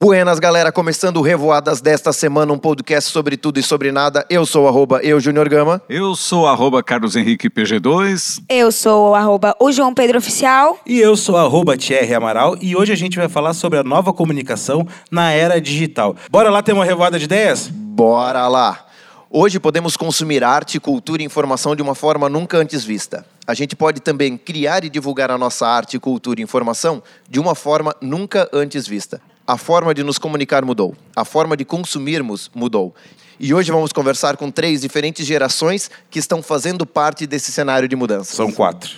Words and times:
Buenas, 0.00 0.38
galera, 0.38 0.70
começando 0.70 1.16
o 1.16 1.22
Revoadas 1.22 1.80
desta 1.80 2.12
semana, 2.12 2.52
um 2.52 2.58
podcast 2.58 3.10
sobre 3.10 3.36
tudo 3.36 3.58
e 3.58 3.64
sobre 3.64 3.90
nada. 3.90 4.24
Eu 4.30 4.46
sou 4.46 4.68
arroba 4.68 5.00
eu, 5.02 5.18
Junior 5.18 5.48
Gama. 5.48 5.82
Eu 5.88 6.14
sou 6.14 6.46
arroba 6.46 6.80
Carlos 6.84 7.16
Henrique 7.16 7.50
PG2. 7.50 8.44
Eu 8.48 8.70
sou 8.70 9.16
arroba 9.16 9.56
o 9.58 9.72
João 9.72 9.92
Pedro 9.92 10.18
Oficial. 10.18 10.78
E 10.86 11.00
eu 11.00 11.16
sou 11.16 11.36
arroba 11.36 11.76
Thierry 11.76 12.14
Amaral 12.14 12.56
e 12.60 12.76
hoje 12.76 12.92
a 12.92 12.96
gente 12.96 13.18
vai 13.18 13.28
falar 13.28 13.54
sobre 13.54 13.76
a 13.76 13.82
nova 13.82 14.12
comunicação 14.12 14.86
na 15.10 15.32
era 15.32 15.60
digital. 15.60 16.14
Bora 16.30 16.48
lá 16.48 16.62
ter 16.62 16.74
uma 16.74 16.84
revoada 16.84 17.18
de 17.18 17.24
ideias? 17.24 17.66
Bora 17.66 18.46
lá! 18.46 18.86
Hoje 19.28 19.58
podemos 19.58 19.96
consumir 19.96 20.44
arte, 20.44 20.78
cultura 20.78 21.22
e 21.22 21.24
informação 21.24 21.74
de 21.74 21.82
uma 21.82 21.96
forma 21.96 22.28
nunca 22.28 22.56
antes 22.56 22.84
vista. 22.84 23.26
A 23.44 23.52
gente 23.52 23.74
pode 23.74 24.00
também 24.00 24.38
criar 24.38 24.84
e 24.84 24.88
divulgar 24.88 25.28
a 25.32 25.36
nossa 25.36 25.66
arte, 25.66 25.98
cultura 25.98 26.38
e 26.38 26.44
informação 26.44 27.02
de 27.28 27.40
uma 27.40 27.56
forma 27.56 27.96
nunca 28.00 28.48
antes 28.52 28.86
vista. 28.86 29.20
A 29.48 29.56
forma 29.56 29.94
de 29.94 30.02
nos 30.02 30.18
comunicar 30.18 30.62
mudou, 30.62 30.94
a 31.16 31.24
forma 31.24 31.56
de 31.56 31.64
consumirmos 31.64 32.50
mudou. 32.54 32.94
E 33.40 33.54
hoje 33.54 33.72
vamos 33.72 33.94
conversar 33.94 34.36
com 34.36 34.50
três 34.50 34.82
diferentes 34.82 35.26
gerações 35.26 35.90
que 36.10 36.18
estão 36.18 36.42
fazendo 36.42 36.84
parte 36.84 37.26
desse 37.26 37.50
cenário 37.50 37.88
de 37.88 37.96
mudança. 37.96 38.36
São 38.36 38.52
quatro. 38.52 38.90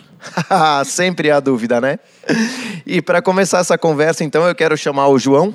Sempre 0.85 1.31
há 1.31 1.39
dúvida, 1.39 1.81
né? 1.81 2.01
E 2.85 3.01
para 3.01 3.23
começar 3.23 3.61
essa 3.61 3.79
conversa, 3.79 4.25
então, 4.25 4.45
eu 4.45 4.53
quero 4.53 4.77
chamar 4.77 5.07
o 5.07 5.21
João 5.21 5.55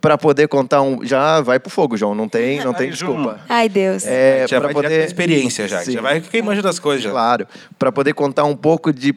para 0.00 0.16
poder 0.16 0.48
contar 0.48 0.80
um. 0.80 1.04
Já 1.04 1.42
vai 1.42 1.60
pro 1.60 1.68
fogo, 1.68 1.94
João. 1.98 2.14
Não 2.14 2.26
tem, 2.26 2.64
não 2.64 2.72
tem 2.72 2.90
João. 2.92 3.16
desculpa. 3.16 3.40
Ai, 3.46 3.68
Deus. 3.68 4.06
É, 4.06 4.46
já 4.48 4.56
para 4.58 4.68
vai 4.68 4.72
poder... 4.72 5.04
experiência 5.04 5.68
já. 5.68 5.84
Sim. 5.84 5.92
Já 5.92 6.00
vai 6.00 6.22
quem 6.22 6.40
manja 6.40 6.62
das 6.62 6.78
coisas 6.78 7.04
já. 7.04 7.10
Claro, 7.10 7.46
para 7.78 7.92
poder 7.92 8.14
contar 8.14 8.44
um 8.44 8.56
pouco 8.56 8.90
de 8.90 9.12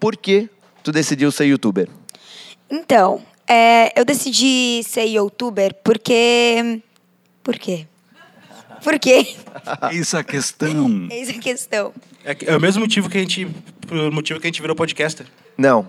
por 0.00 0.16
que 0.16 0.50
tu 0.82 0.90
decidiu 0.90 1.30
ser 1.30 1.44
youtuber. 1.44 1.88
Então, 2.68 3.22
é, 3.46 3.92
eu 3.98 4.04
decidi 4.04 4.82
ser 4.84 5.04
youtuber 5.04 5.74
porque. 5.84 6.80
Por 7.42 7.58
quê? 7.58 7.86
Por 8.82 8.98
quê? 8.98 9.34
Eis 9.92 10.14
a 10.14 10.22
questão. 10.24 11.08
Eis 11.10 11.30
a 11.30 11.34
questão. 11.34 11.92
É, 12.24 12.36
é 12.46 12.56
o 12.56 12.60
mesmo 12.60 12.80
motivo 12.82 13.08
que 13.08 13.18
a 13.18 13.20
gente. 13.20 13.46
Pro 13.86 14.10
motivo 14.12 14.40
que 14.40 14.46
a 14.46 14.48
gente 14.48 14.60
virou 14.60 14.74
podcaster. 14.76 15.26
Não. 15.56 15.88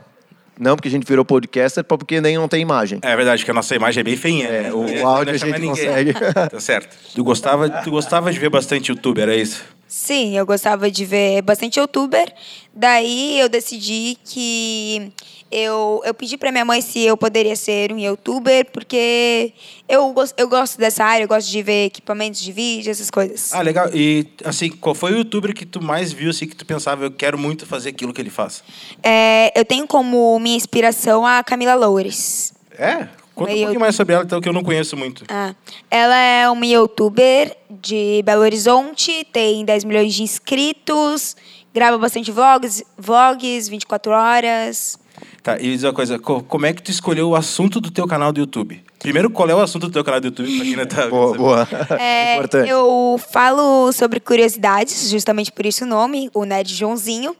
Não, 0.57 0.75
porque 0.77 0.87
a 0.87 0.91
gente 0.91 1.05
virou 1.05 1.25
podcaster, 1.25 1.83
porque 1.83 2.21
nem 2.21 2.37
não 2.37 2.47
tem 2.47 2.61
imagem. 2.61 2.99
É 3.01 3.13
verdade, 3.13 3.43
que 3.43 3.51
a 3.51 3.53
nossa 3.53 3.75
imagem 3.75 3.99
é 3.99 4.03
bem 4.05 4.15
feinha. 4.15 4.47
É, 4.47 4.61
né? 4.63 4.73
o- 4.73 4.85
o 5.03 5.05
áudio 5.07 5.33
a 5.33 5.37
gente 5.37 5.59
consegue. 5.61 6.13
Tá 6.13 6.59
certo. 6.59 6.95
Tu 7.13 7.23
gostava, 7.23 7.69
tu 7.69 7.91
gostava 7.91 8.31
de 8.31 8.39
ver 8.39 8.49
bastante 8.49 8.89
youtuber, 8.89 9.23
era 9.23 9.35
isso? 9.35 9.65
Sim, 9.87 10.37
eu 10.37 10.45
gostava 10.45 10.89
de 10.89 11.03
ver 11.05 11.41
bastante 11.41 11.77
youtuber. 11.79 12.33
Daí 12.73 13.39
eu 13.39 13.49
decidi 13.49 14.17
que 14.23 15.11
eu, 15.51 16.01
eu 16.03 16.13
pedi 16.13 16.37
pra 16.37 16.51
minha 16.51 16.65
mãe 16.65 16.81
se 16.81 17.01
eu 17.01 17.15
poderia 17.15 17.55
ser 17.55 17.91
um 17.91 17.99
youtuber, 17.99 18.65
porque 18.71 19.53
eu, 19.87 20.13
eu 20.37 20.47
gosto 20.47 20.77
dessa 20.77 21.03
área, 21.03 21.23
eu 21.23 21.27
gosto 21.27 21.49
de 21.49 21.61
ver 21.61 21.85
equipamentos 21.85 22.41
de 22.41 22.51
vídeo, 22.51 22.91
essas 22.91 23.11
coisas. 23.11 23.53
Ah, 23.53 23.61
legal. 23.61 23.89
E, 23.93 24.27
assim, 24.43 24.69
qual 24.69 24.95
foi 24.95 25.13
o 25.13 25.17
youtuber 25.17 25.53
que 25.53 25.65
tu 25.65 25.81
mais 25.81 26.11
viu, 26.11 26.29
assim, 26.29 26.47
que 26.47 26.55
tu 26.55 26.65
pensava, 26.65 27.05
eu 27.05 27.11
quero 27.11 27.37
muito 27.37 27.65
fazer 27.65 27.89
aquilo 27.89 28.13
que 28.13 28.21
ele 28.21 28.29
faz? 28.29 28.63
É, 29.03 29.57
eu 29.57 29.63
tenho 29.63 29.87
como 29.87 30.37
minha 30.39 30.57
inspiração 30.57 31.25
a 31.25 31.43
Camila 31.43 31.75
Loures. 31.75 32.53
É? 32.77 33.07
Conta 33.35 33.51
um 33.51 33.57
pouquinho 33.57 33.79
mais 33.79 33.95
sobre 33.95 34.15
ela, 34.15 34.23
então, 34.23 34.39
que 34.39 34.47
eu 34.47 34.53
não 34.53 34.63
conheço 34.63 34.95
muito. 34.95 35.25
Ah, 35.27 35.53
ela 35.91 36.15
é 36.15 36.49
uma 36.49 36.65
youtuber 36.65 37.55
de 37.69 38.21
Belo 38.23 38.41
Horizonte, 38.41 39.27
tem 39.31 39.65
10 39.65 39.83
milhões 39.83 40.13
de 40.13 40.23
inscritos, 40.23 41.35
grava 41.73 41.97
bastante 41.97 42.31
vlogs, 42.31 42.81
vlogs 42.97 43.67
24 43.67 44.11
horas. 44.13 44.97
Tá, 45.45 45.59
e 45.59 45.73
diz 45.73 45.83
uma 45.83 45.93
coisa, 45.93 46.17
co 46.17 46.41
como 46.41 46.65
é 46.65 46.73
que 46.73 46.81
tu 46.81 46.89
escolheu 46.89 47.29
o 47.29 47.35
assunto 47.35 47.79
do 47.79 47.91
teu 47.91 48.07
canal 48.07 48.33
do 48.33 48.39
YouTube? 48.39 48.83
Primeiro, 48.97 49.29
qual 49.29 49.47
é 49.47 49.53
o 49.53 49.61
assunto 49.61 49.85
do 49.85 49.93
teu 49.93 50.03
canal 50.03 50.19
do 50.19 50.25
YouTube? 50.25 50.85
Tá 50.87 51.07
boa, 51.07 51.37
boa. 51.37 51.67
É, 52.01 52.33
Importante. 52.41 52.67
Eu 52.67 53.21
falo 53.31 53.91
sobre 53.91 54.19
curiosidades, 54.19 55.07
justamente 55.07 55.51
por 55.51 55.63
isso 55.63 55.83
o 55.83 55.87
nome, 55.87 56.31
o 56.33 56.45
Nerd 56.45 56.73
Joãozinho. 56.73 57.35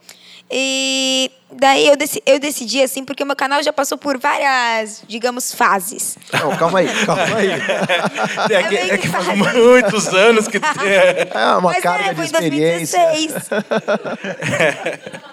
E 0.51 1.31
daí 1.51 1.88
eu, 1.88 1.97
dec 1.97 2.21
eu 2.27 2.39
decidi 2.39 2.83
assim, 2.83 3.03
porque 3.03 3.23
o 3.23 3.25
meu 3.25 3.35
canal 3.35 3.63
já 3.63 3.73
passou 3.73 3.97
por 3.97 4.19
várias, 4.19 5.01
digamos, 5.07 5.51
fases. 5.51 6.15
Não, 6.31 6.55
calma 6.57 6.81
aí, 6.81 7.05
calma 7.07 7.23
aí. 7.35 7.49
é, 7.49 8.63
que, 8.69 8.77
é, 8.77 8.89
é 8.91 8.97
que 8.99 9.07
faz 9.07 9.25
muitos 9.35 10.09
anos 10.09 10.47
que. 10.47 10.57
É, 10.57 11.27
é 11.33 11.45
uma 11.53 11.71
Mas 11.71 11.81
carga 11.81 12.11
é, 12.11 12.13
de 12.13 12.21
experiência. 12.21 12.99
Foi 12.99 13.23
em 13.23 13.29
2016. 13.29 15.25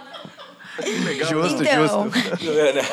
Legal. 1.05 1.29
Justo, 1.29 1.63
então, 1.63 2.11
justo. 2.11 2.43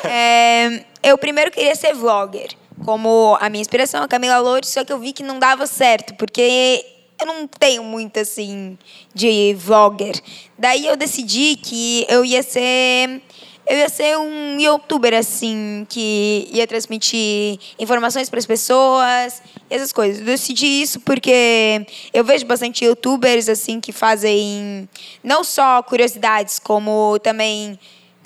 É, 0.08 0.84
eu 1.02 1.18
primeiro 1.18 1.52
queria 1.52 1.76
ser 1.76 1.94
vlogger, 1.94 2.50
como 2.84 3.38
a 3.40 3.50
minha 3.50 3.62
inspiração, 3.62 4.04
a 4.04 4.08
Camila 4.08 4.40
Lourdes 4.40 4.70
só 4.70 4.84
que 4.84 4.92
eu 4.92 5.00
vi 5.00 5.14
que 5.14 5.24
não 5.24 5.40
dava 5.40 5.66
certo, 5.66 6.14
porque 6.16 6.86
eu 7.20 7.26
não 7.26 7.48
tenho 7.48 7.84
muito 7.84 8.20
assim 8.20 8.78
de 9.14 9.54
vlogger. 9.58 10.16
Daí 10.58 10.88
eu 10.88 10.96
decidi 10.96 11.56
que 11.56 12.06
eu 12.10 12.24
ia 12.24 12.44
ser 12.44 13.22
eu 13.70 13.78
ia 13.78 13.88
ser 13.88 14.18
um 14.18 14.60
youtuber 14.60 15.14
assim 15.14 15.86
que 15.88 16.50
ia 16.52 16.66
transmitir 16.66 17.60
informações 17.78 18.28
para 18.28 18.40
as 18.40 18.46
pessoas 18.46 19.44
essas 19.70 19.94
coisas. 19.94 20.20
Eu 20.20 20.26
decidi 20.26 20.66
isso 20.66 21.00
porque 21.02 21.86
eu 22.12 22.24
vejo 22.24 22.48
bastante 22.48 22.84
youtubers 22.84 23.48
assim 23.48 23.80
que 23.80 23.92
fazem 23.92 24.90
não 25.24 25.44
só 25.44 25.84
curiosidades, 25.84 26.58
como 26.58 27.20
também 27.20 27.80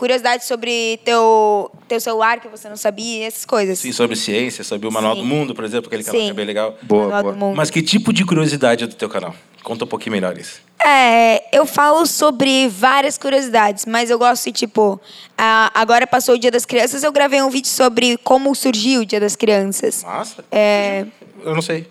curiosidades 0.07 0.45
sobre 0.47 0.99
teu 1.05 1.71
teu 1.87 1.97
celular 2.01 2.41
que 2.41 2.49
você 2.49 2.67
não 2.67 2.75
sabia, 2.75 3.25
essas 3.25 3.45
coisas. 3.45 3.79
Sim, 3.79 3.93
sobre 3.93 4.17
ciência, 4.17 4.61
sobre 4.61 4.85
o 4.85 4.91
Manual 4.91 5.15
Sim. 5.15 5.21
do 5.21 5.25
Mundo, 5.27 5.55
por 5.55 5.63
exemplo, 5.63 5.87
aquele 5.87 6.03
canal 6.03 6.19
que 6.19 6.25
é 6.25 6.29
Sim. 6.29 6.33
bem 6.35 6.45
legal. 6.45 6.77
Boa, 6.81 7.03
Manual 7.03 7.21
boa. 7.23 7.33
do 7.33 7.39
Mundo. 7.39 7.55
Mas 7.55 7.69
que 7.69 7.81
tipo 7.81 8.11
de 8.11 8.25
curiosidade 8.25 8.83
é 8.83 8.87
do 8.87 8.95
teu 8.95 9.07
canal? 9.07 9.33
Conta 9.63 9.85
um 9.85 9.87
pouquinho 9.87 10.11
melhor 10.11 10.37
isso. 10.37 10.59
É, 10.85 11.55
eu 11.57 11.65
falo 11.65 12.05
sobre 12.05 12.67
várias 12.67 13.17
curiosidades, 13.17 13.85
mas 13.85 14.09
eu 14.09 14.19
gosto 14.19 14.43
de, 14.47 14.51
tipo, 14.51 14.99
a- 15.37 15.71
agora 15.73 16.05
passou 16.05 16.35
o 16.35 16.37
Dia 16.37 16.51
das 16.51 16.65
Crianças, 16.65 17.01
eu 17.01 17.11
gravei 17.13 17.41
um 17.41 17.49
vídeo 17.49 17.69
sobre 17.69 18.17
como 18.17 18.53
surgiu 18.53 19.01
o 19.01 19.05
Dia 19.05 19.21
das 19.21 19.37
Crianças. 19.37 20.03
Nossa. 20.03 20.43
É, 20.51 21.05
Eu 21.45 21.55
não 21.55 21.61
sei. 21.61 21.87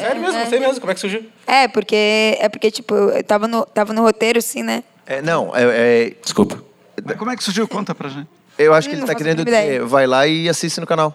Sério 0.00 0.20
mesmo, 0.20 0.38
não 0.40 0.46
sei 0.48 0.58
mesmo. 0.58 0.80
Como 0.80 0.90
é 0.90 0.94
que 0.94 1.00
surgiu? 1.00 1.24
é, 1.46 1.68
porque, 1.68 2.36
é 2.40 2.48
porque, 2.48 2.68
tipo, 2.72 2.94
eu 2.94 3.22
tava 3.22 3.46
no, 3.46 3.64
tava 3.66 3.92
no 3.92 4.02
roteiro, 4.02 4.38
assim, 4.40 4.62
né? 4.64 4.82
É, 5.06 5.20
não, 5.22 5.54
é, 5.54 5.62
é- 6.06 6.12
Desculpa. 6.22 6.60
Mas 7.04 7.16
como 7.16 7.30
é 7.30 7.36
que 7.36 7.44
surgiu? 7.44 7.66
Conta 7.68 7.94
pra 7.94 8.08
gente. 8.08 8.28
eu 8.58 8.72
acho 8.74 8.88
que 8.88 8.94
ele 8.94 9.04
tá 9.04 9.14
querendo 9.14 9.44
dizer, 9.44 9.82
vai 9.84 10.06
lá 10.06 10.26
e 10.26 10.48
assiste 10.48 10.80
no 10.80 10.86
canal. 10.86 11.14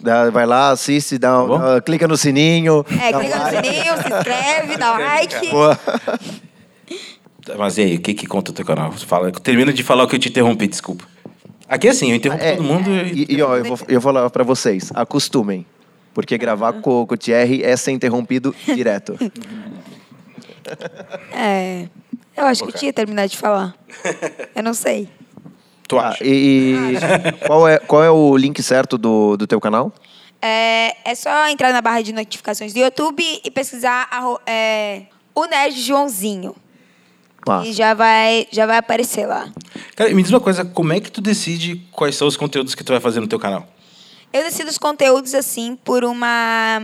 Dá- 0.00 0.28
Vai 0.30 0.44
lá, 0.44 0.70
assiste, 0.70 1.16
dá, 1.18 1.38
bom? 1.42 1.58
dá- 1.58 1.80
clica 1.80 2.06
no 2.08 2.16
sininho. 2.16 2.84
É, 3.00 3.12
dá 3.12 3.20
clica 3.20 3.36
no 3.38 3.42
like. 3.44 3.66
sininho, 3.68 3.96
se 4.02 4.12
inscreve, 4.12 4.76
dá 4.76 4.98
like. 4.98 5.48
Boa. 5.50 5.78
Mas 7.58 7.78
e 7.78 7.82
aí, 7.82 7.96
o 7.96 8.00
que 8.00 8.12
que 8.14 8.26
conta 8.26 8.50
o 8.50 8.54
teu 8.54 8.64
canal? 8.64 8.90
Fala, 8.92 9.30
termina 9.30 9.72
de 9.72 9.82
falar 9.82 10.04
o 10.04 10.08
que 10.08 10.16
eu 10.16 10.18
te 10.18 10.28
interrompi, 10.28 10.66
desculpa. 10.66 11.04
Aqui 11.68 11.88
é 11.88 11.90
assim, 11.90 12.10
eu 12.10 12.16
interrompo 12.16 12.42
É, 12.42 12.56
todo 12.56 12.64
mundo 12.64 12.90
e... 12.90 13.26
E, 13.30 13.36
e, 13.36 13.42
ó, 13.42 13.56
eu 13.56 13.64
vou, 13.64 13.78
eu 13.88 14.00
vou 14.00 14.12
falar 14.12 14.28
pra 14.30 14.42
vocês, 14.44 14.90
acostumem. 14.94 15.64
Porque 16.12 16.36
gravar 16.38 16.74
com, 16.74 17.06
com 17.06 17.14
o 17.14 17.16
Thierry 17.16 17.62
é 17.62 17.76
ser 17.76 17.92
interrompido 17.92 18.54
direto. 18.66 19.16
É, 21.32 21.88
eu 22.36 22.44
acho 22.46 22.62
que 22.64 22.70
eu 22.70 22.74
tinha 22.78 22.92
terminado 22.92 23.28
de 23.28 23.36
falar. 23.38 23.74
Eu 24.54 24.62
não 24.62 24.74
sei. 24.74 25.08
Tu 25.86 25.98
Ah, 25.98 26.08
acha? 26.08 26.24
e 26.24 26.72
e 26.94 27.46
qual, 27.46 27.68
é, 27.68 27.78
qual 27.78 28.02
é 28.02 28.10
o 28.10 28.34
link 28.38 28.62
certo 28.62 28.96
do, 28.96 29.36
do 29.36 29.46
teu 29.46 29.60
canal? 29.60 29.92
É, 30.40 30.96
é 31.10 31.14
só 31.14 31.46
entrar 31.48 31.72
na 31.74 31.82
barra 31.82 32.00
de 32.00 32.10
notificações 32.12 32.72
do 32.72 32.78
YouTube 32.78 33.22
e 33.44 33.50
pesquisar 33.50 34.08
arro- 34.10 34.40
é, 34.46 35.02
o 35.34 35.44
Nerd 35.44 35.78
Joãozinho. 35.78 36.56
Massa. 37.46 37.68
E 37.68 37.72
já 37.74 37.92
vai, 37.92 38.46
já 38.50 38.64
vai 38.64 38.78
aparecer 38.78 39.26
lá. 39.26 39.46
Cara, 39.94 40.12
me 40.14 40.22
diz 40.22 40.32
uma 40.32 40.40
coisa, 40.40 40.64
como 40.64 40.90
é 40.94 41.00
que 41.00 41.10
tu 41.12 41.20
decide 41.20 41.76
quais 41.92 42.16
são 42.16 42.26
os 42.26 42.36
conteúdos 42.38 42.74
que 42.74 42.82
tu 42.82 42.90
vai 42.92 43.00
fazer 43.00 43.20
no 43.20 43.26
teu 43.26 43.38
canal? 43.38 43.66
Eu 44.32 44.42
decido 44.42 44.70
os 44.70 44.78
conteúdos 44.78 45.34
assim 45.34 45.76
por 45.84 46.02
uma. 46.02 46.82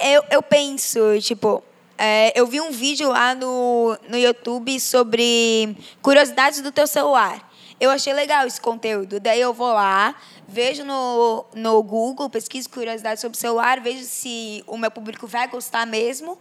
Eu, 0.00 0.22
eu 0.30 0.42
penso, 0.42 0.98
tipo, 1.20 1.62
é, 1.98 2.32
eu 2.38 2.46
vi 2.46 2.60
um 2.60 2.70
vídeo 2.70 3.10
lá 3.10 3.34
no, 3.34 3.98
no 4.08 4.16
YouTube 4.16 4.78
sobre 4.80 5.76
curiosidades 6.00 6.60
do 6.62 6.70
teu 6.72 6.86
celular. 6.86 7.46
Eu 7.80 7.90
achei 7.90 8.12
legal 8.12 8.44
esse 8.46 8.60
conteúdo. 8.60 9.20
Daí 9.20 9.40
eu 9.40 9.52
vou 9.54 9.72
lá, 9.72 10.14
vejo 10.48 10.84
no, 10.84 11.44
no 11.54 11.80
Google, 11.82 12.28
pesquiso 12.28 12.68
curiosidades 12.70 13.20
sobre 13.20 13.36
o 13.36 13.40
celular, 13.40 13.80
vejo 13.80 14.02
se 14.04 14.64
o 14.66 14.76
meu 14.76 14.90
público 14.90 15.28
vai 15.28 15.46
gostar 15.46 15.86
mesmo. 15.86 16.36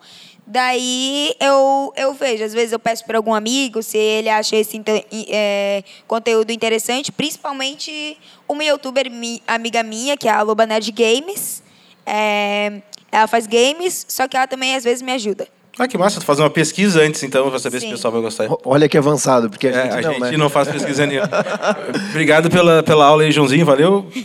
Daí 0.48 1.36
eu, 1.40 1.94
eu 1.96 2.14
vejo. 2.16 2.44
Às 2.44 2.54
vezes 2.54 2.72
eu 2.72 2.80
peço 2.80 3.06
para 3.06 3.20
algum 3.20 3.36
amigo 3.36 3.84
se 3.84 3.98
ele 4.00 4.30
acha 4.30 4.56
esse 4.56 4.82
é, 5.30 5.84
conteúdo 6.08 6.52
interessante, 6.52 7.12
principalmente 7.12 8.18
uma 8.48 8.64
youtuber 8.64 9.12
mi- 9.12 9.44
amiga 9.46 9.84
minha, 9.84 10.18
que 10.18 10.28
é 10.28 10.32
a 10.32 10.42
Loba 10.42 10.66
Nerd 10.66 10.92
Games. 10.92 11.62
É, 12.04 12.82
ela 13.12 13.28
faz 13.28 13.48
games, 13.48 14.06
só 14.08 14.28
que 14.28 14.36
ela 14.38 14.48
também 14.48 14.76
às 14.76 14.84
vezes 14.84 15.02
me 15.02 15.12
ajuda. 15.12 15.48
Ah, 15.80 15.88
que 15.88 15.96
massa, 15.96 16.20
tu 16.20 16.26
faz 16.26 16.40
uma 16.40 16.50
pesquisa 16.50 17.02
antes, 17.04 17.22
então, 17.22 17.50
pra 17.52 17.60
saber 17.60 17.78
se 17.80 17.86
Sim. 17.86 17.92
o 17.92 17.96
pessoal 17.96 18.12
vai 18.12 18.22
gostar. 18.22 18.52
O- 18.52 18.60
Olha 18.66 18.90
que 18.90 18.98
avançado, 18.98 19.48
porque 19.48 19.68
a 19.68 19.72
É, 19.72 19.84
gente 19.84 19.94
a 19.94 20.02
não, 20.02 20.14
gente 20.14 20.32
né? 20.32 20.38
não 20.38 20.50
faz 20.50 20.68
pesquisa 20.70 21.06
nenhuma. 21.06 21.30
Obrigado 22.10 22.50
pela, 22.50 22.82
pela 22.82 23.06
aula 23.06 23.22
aí, 23.24 23.32
Joãozinho, 23.32 23.66
valeu. 23.66 24.08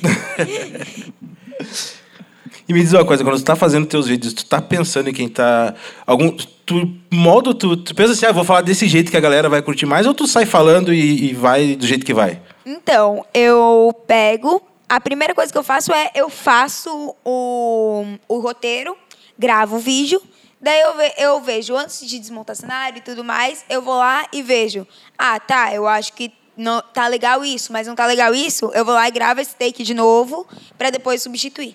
E 2.68 2.72
me 2.72 2.80
diz 2.80 2.92
uma 2.92 3.04
coisa, 3.04 3.24
quando 3.24 3.36
tu 3.38 3.44
tá 3.44 3.56
fazendo 3.56 3.86
teus 3.86 4.06
vídeos, 4.06 4.32
tu 4.32 4.46
tá 4.46 4.60
pensando 4.62 5.08
em 5.10 5.12
quem 5.12 5.28
tá. 5.28 5.74
Algum. 6.06 6.34
Tu 6.64 6.88
modo, 7.10 7.52
tu, 7.52 7.76
tu 7.76 7.92
pensa 7.94 8.12
assim, 8.12 8.24
ah, 8.24 8.30
vou 8.32 8.44
falar 8.44 8.60
desse 8.60 8.86
jeito 8.86 9.10
que 9.10 9.16
a 9.16 9.20
galera 9.20 9.48
vai 9.48 9.60
curtir 9.60 9.84
mais, 9.84 10.06
ou 10.06 10.14
tu 10.14 10.28
sai 10.28 10.46
falando 10.46 10.94
e, 10.94 11.30
e 11.30 11.34
vai 11.34 11.74
do 11.74 11.84
jeito 11.86 12.06
que 12.06 12.14
vai? 12.14 12.40
Então, 12.64 13.24
eu 13.34 13.92
pego. 14.06 14.62
A 14.92 15.00
primeira 15.00 15.34
coisa 15.34 15.50
que 15.50 15.56
eu 15.56 15.62
faço 15.62 15.90
é 15.90 16.10
eu 16.14 16.28
faço 16.28 17.16
o, 17.24 18.04
o 18.28 18.38
roteiro, 18.40 18.94
gravo 19.38 19.76
o 19.76 19.78
vídeo. 19.78 20.20
Daí 20.60 20.78
eu, 20.82 20.94
ve- 20.94 21.14
eu 21.16 21.40
vejo, 21.40 21.74
antes 21.74 22.06
de 22.06 22.18
desmontar 22.18 22.54
cenário 22.54 22.98
e 22.98 23.00
tudo 23.00 23.24
mais, 23.24 23.64
eu 23.70 23.80
vou 23.80 23.96
lá 23.96 24.26
e 24.30 24.42
vejo. 24.42 24.86
Ah, 25.16 25.40
tá, 25.40 25.72
eu 25.74 25.86
acho 25.88 26.12
que 26.12 26.30
não, 26.54 26.82
tá 26.82 27.08
legal 27.08 27.42
isso, 27.42 27.72
mas 27.72 27.86
não 27.86 27.94
tá 27.94 28.04
legal 28.04 28.34
isso. 28.34 28.70
Eu 28.74 28.84
vou 28.84 28.92
lá 28.92 29.08
e 29.08 29.10
gravo 29.10 29.40
esse 29.40 29.56
take 29.56 29.82
de 29.82 29.94
novo 29.94 30.46
pra 30.76 30.90
depois 30.90 31.22
substituir. 31.22 31.74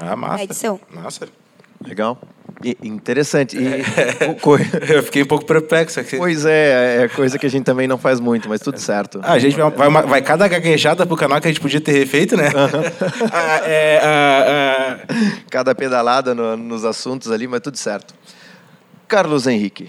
Ah, 0.00 0.14
massa. 0.14 0.40
É 0.42 0.44
edição. 0.44 0.80
Massa. 0.88 1.28
Legal. 1.84 2.16
Interessante. 2.82 3.56
E, 3.56 4.34
co- 4.40 4.58
Eu 4.88 5.02
fiquei 5.02 5.22
um 5.22 5.26
pouco 5.26 5.44
perplexo 5.46 5.98
aqui. 6.00 6.16
pois 6.16 6.44
é, 6.44 7.04
é 7.04 7.08
coisa 7.08 7.38
que 7.38 7.46
a 7.46 7.50
gente 7.50 7.64
também 7.64 7.88
não 7.88 7.96
faz 7.96 8.20
muito, 8.20 8.48
mas 8.48 8.60
tudo 8.60 8.78
certo. 8.78 9.20
Ah, 9.22 9.32
a 9.32 9.38
gente 9.38 9.56
vai, 9.56 9.70
vai, 9.90 10.02
vai 10.06 10.22
cada 10.22 10.46
gaguejada 10.46 11.06
pro 11.06 11.16
canal 11.16 11.40
que 11.40 11.48
a 11.48 11.50
gente 11.50 11.60
podia 11.60 11.80
ter 11.80 11.92
refeito, 11.92 12.36
né? 12.36 12.50
Ah, 13.32 13.60
é, 13.64 14.00
ah, 14.02 14.98
ah, 15.08 15.14
Cada 15.50 15.74
pedalada 15.74 16.34
no- 16.34 16.56
nos 16.56 16.84
assuntos 16.84 17.30
ali, 17.30 17.46
mas 17.46 17.60
tudo 17.60 17.76
certo. 17.78 18.14
Carlos 19.08 19.46
Henrique. 19.46 19.88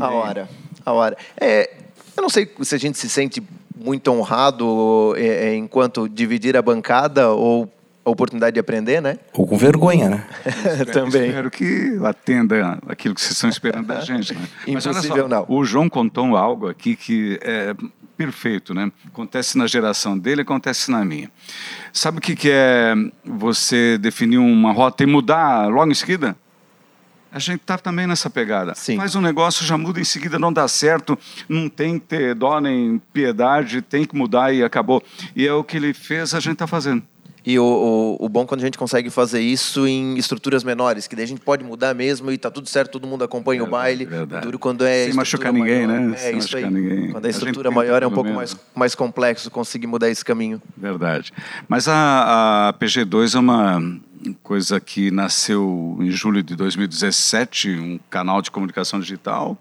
A 0.00 0.10
hora. 0.10 0.48
A 0.84 0.92
hora. 0.92 1.16
É, 1.40 1.70
eu 2.16 2.22
não 2.22 2.28
sei 2.30 2.48
se 2.62 2.74
a 2.74 2.78
gente 2.78 2.98
se 2.98 3.08
sente 3.08 3.42
muito 3.76 4.10
honrado 4.12 5.14
é, 5.16 5.48
é, 5.50 5.54
enquanto 5.56 6.08
dividir 6.08 6.56
a 6.56 6.62
bancada 6.62 7.30
ou 7.30 7.70
a 8.04 8.10
oportunidade 8.10 8.54
de 8.54 8.60
aprender, 8.60 9.00
né? 9.00 9.18
Ou 9.32 9.46
com 9.46 9.56
vergonha, 9.56 10.10
né? 10.10 10.26
Também. 10.92 11.28
Espero 11.28 11.50
que 11.50 11.98
atenda 12.04 12.78
aquilo 12.86 13.14
que 13.14 13.20
vocês 13.20 13.32
estão 13.32 13.48
esperando 13.48 13.86
da 13.86 14.00
gente. 14.00 14.34
Né? 14.34 14.46
Mas 14.68 14.86
olha 14.86 14.98
Impossível 14.98 15.28
não. 15.28 15.46
O 15.48 15.64
João 15.64 15.88
contou 15.88 16.36
algo 16.36 16.68
aqui 16.68 16.96
que 16.96 17.38
é 17.42 17.74
perfeito, 18.16 18.74
né? 18.74 18.92
Acontece 19.06 19.56
na 19.56 19.66
geração 19.66 20.18
dele, 20.18 20.42
acontece 20.42 20.90
na 20.90 21.04
minha. 21.04 21.30
Sabe 21.92 22.18
o 22.18 22.20
que, 22.20 22.36
que 22.36 22.50
é 22.50 22.94
você 23.24 23.98
definir 23.98 24.38
uma 24.38 24.72
rota 24.72 25.02
e 25.02 25.06
mudar 25.06 25.68
logo 25.68 25.90
em 25.90 25.94
seguida? 25.94 26.36
A 27.32 27.40
gente 27.40 27.62
está 27.62 27.76
também 27.76 28.06
nessa 28.06 28.30
pegada. 28.30 28.74
Sim. 28.76 28.96
Faz 28.96 29.16
um 29.16 29.20
negócio, 29.20 29.66
já 29.66 29.76
muda 29.76 30.00
em 30.00 30.04
seguida, 30.04 30.38
não 30.38 30.52
dá 30.52 30.68
certo, 30.68 31.18
não 31.48 31.68
tem 31.68 31.98
que 31.98 32.06
ter 32.06 32.34
dó 32.34 32.60
nem 32.60 33.02
piedade, 33.12 33.82
tem 33.82 34.04
que 34.04 34.14
mudar 34.14 34.52
e 34.52 34.62
acabou. 34.62 35.02
E 35.34 35.44
é 35.44 35.52
o 35.52 35.64
que 35.64 35.76
ele 35.76 35.92
fez, 35.92 36.32
a 36.32 36.38
gente 36.38 36.52
está 36.52 36.68
fazendo. 36.68 37.02
E 37.46 37.58
o, 37.58 37.64
o, 38.20 38.24
o 38.24 38.28
bom 38.28 38.42
é 38.42 38.46
quando 38.46 38.60
a 38.62 38.64
gente 38.64 38.78
consegue 38.78 39.10
fazer 39.10 39.40
isso 39.40 39.86
em 39.86 40.16
estruturas 40.16 40.64
menores, 40.64 41.06
que 41.06 41.14
daí 41.14 41.24
a 41.24 41.28
gente 41.28 41.42
pode 41.42 41.62
mudar 41.62 41.94
mesmo 41.94 42.32
e 42.32 42.38
tá 42.38 42.50
tudo 42.50 42.68
certo, 42.68 42.92
todo 42.92 43.06
mundo 43.06 43.22
acompanha 43.22 43.62
o 43.62 43.66
baile. 43.66 44.06
verdade. 44.06 44.46
Duro 44.46 44.58
quando 44.58 44.84
é 44.84 45.04
Sem 45.04 45.12
machucar 45.14 45.52
ninguém, 45.52 45.86
maior. 45.86 46.00
né? 46.00 46.14
É 46.14 46.16
Sem 46.16 46.38
isso 46.38 46.56
aí. 46.56 46.70
ninguém. 46.70 47.10
Quando 47.10 47.24
a 47.26 47.28
A 47.28 47.30
estrutura 47.30 47.68
tenta 47.68 47.74
maior 47.74 48.02
é 48.02 48.06
um 48.06 48.10
pouco 48.10 48.30
mais, 48.30 48.56
mais 48.74 48.94
complexo 48.94 49.50
conseguir 49.50 49.86
mudar 49.86 50.08
esse 50.08 50.24
caminho. 50.24 50.60
Verdade. 50.74 51.32
Mas 51.68 51.86
a, 51.86 52.68
a 52.68 52.72
PG2 52.72 53.34
é 53.34 53.38
uma 53.38 54.00
coisa 54.42 54.80
que 54.80 55.10
nasceu 55.10 55.98
em 56.00 56.10
julho 56.10 56.42
de 56.42 56.56
2017, 56.56 57.70
um 57.72 58.00
canal 58.08 58.40
de 58.40 58.50
comunicação 58.50 58.98
digital. 58.98 59.58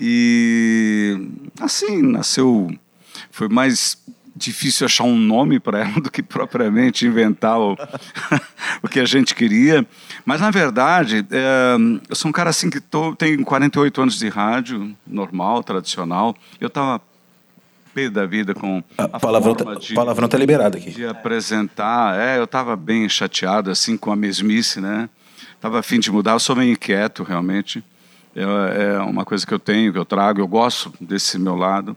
E 0.00 1.28
assim, 1.60 2.00
nasceu. 2.02 2.70
Foi 3.30 3.48
mais 3.48 3.98
difícil 4.36 4.84
achar 4.84 5.04
um 5.04 5.16
nome 5.16 5.58
para 5.58 5.80
ela 5.80 5.98
do 6.00 6.10
que 6.10 6.22
propriamente 6.22 7.06
inventar 7.06 7.58
o, 7.58 7.72
o 8.82 8.88
que 8.88 9.00
a 9.00 9.06
gente 9.06 9.34
queria. 9.34 9.86
Mas, 10.24 10.40
na 10.40 10.50
verdade, 10.50 11.26
é, 11.30 11.76
eu 12.08 12.14
sou 12.14 12.28
um 12.28 12.32
cara 12.32 12.50
assim 12.50 12.68
que 12.68 12.80
tô, 12.80 13.16
tenho 13.16 13.42
48 13.44 14.02
anos 14.02 14.18
de 14.18 14.28
rádio, 14.28 14.94
normal, 15.06 15.62
tradicional. 15.62 16.36
Eu 16.60 16.66
estava 16.68 17.00
pé 17.94 18.10
da 18.10 18.26
vida 18.26 18.54
com 18.54 18.84
A 18.98 19.18
palavrão, 19.18 19.54
tá, 19.54 19.74
de- 19.74 19.94
palavrão 19.94 20.28
tá 20.28 20.36
liberado 20.36 20.76
aqui. 20.76 20.90
de 20.90 21.06
apresentar. 21.06 22.20
É, 22.20 22.36
eu 22.38 22.44
estava 22.44 22.76
bem 22.76 23.08
chateado 23.08 23.70
assim 23.70 23.96
com 23.96 24.12
a 24.12 24.16
mesmice, 24.16 24.82
né? 24.82 25.08
Tava 25.58 25.78
afim 25.78 25.98
de 25.98 26.12
mudar. 26.12 26.32
Eu 26.32 26.40
sou 26.40 26.54
meio 26.54 26.72
inquieto, 26.72 27.22
realmente. 27.22 27.82
É, 28.34 28.96
é 28.96 28.98
uma 28.98 29.24
coisa 29.24 29.46
que 29.46 29.54
eu 29.54 29.58
tenho, 29.58 29.94
que 29.94 29.98
eu 29.98 30.04
trago. 30.04 30.40
Eu 30.42 30.46
gosto 30.46 30.92
desse 31.00 31.38
meu 31.38 31.56
lado. 31.56 31.96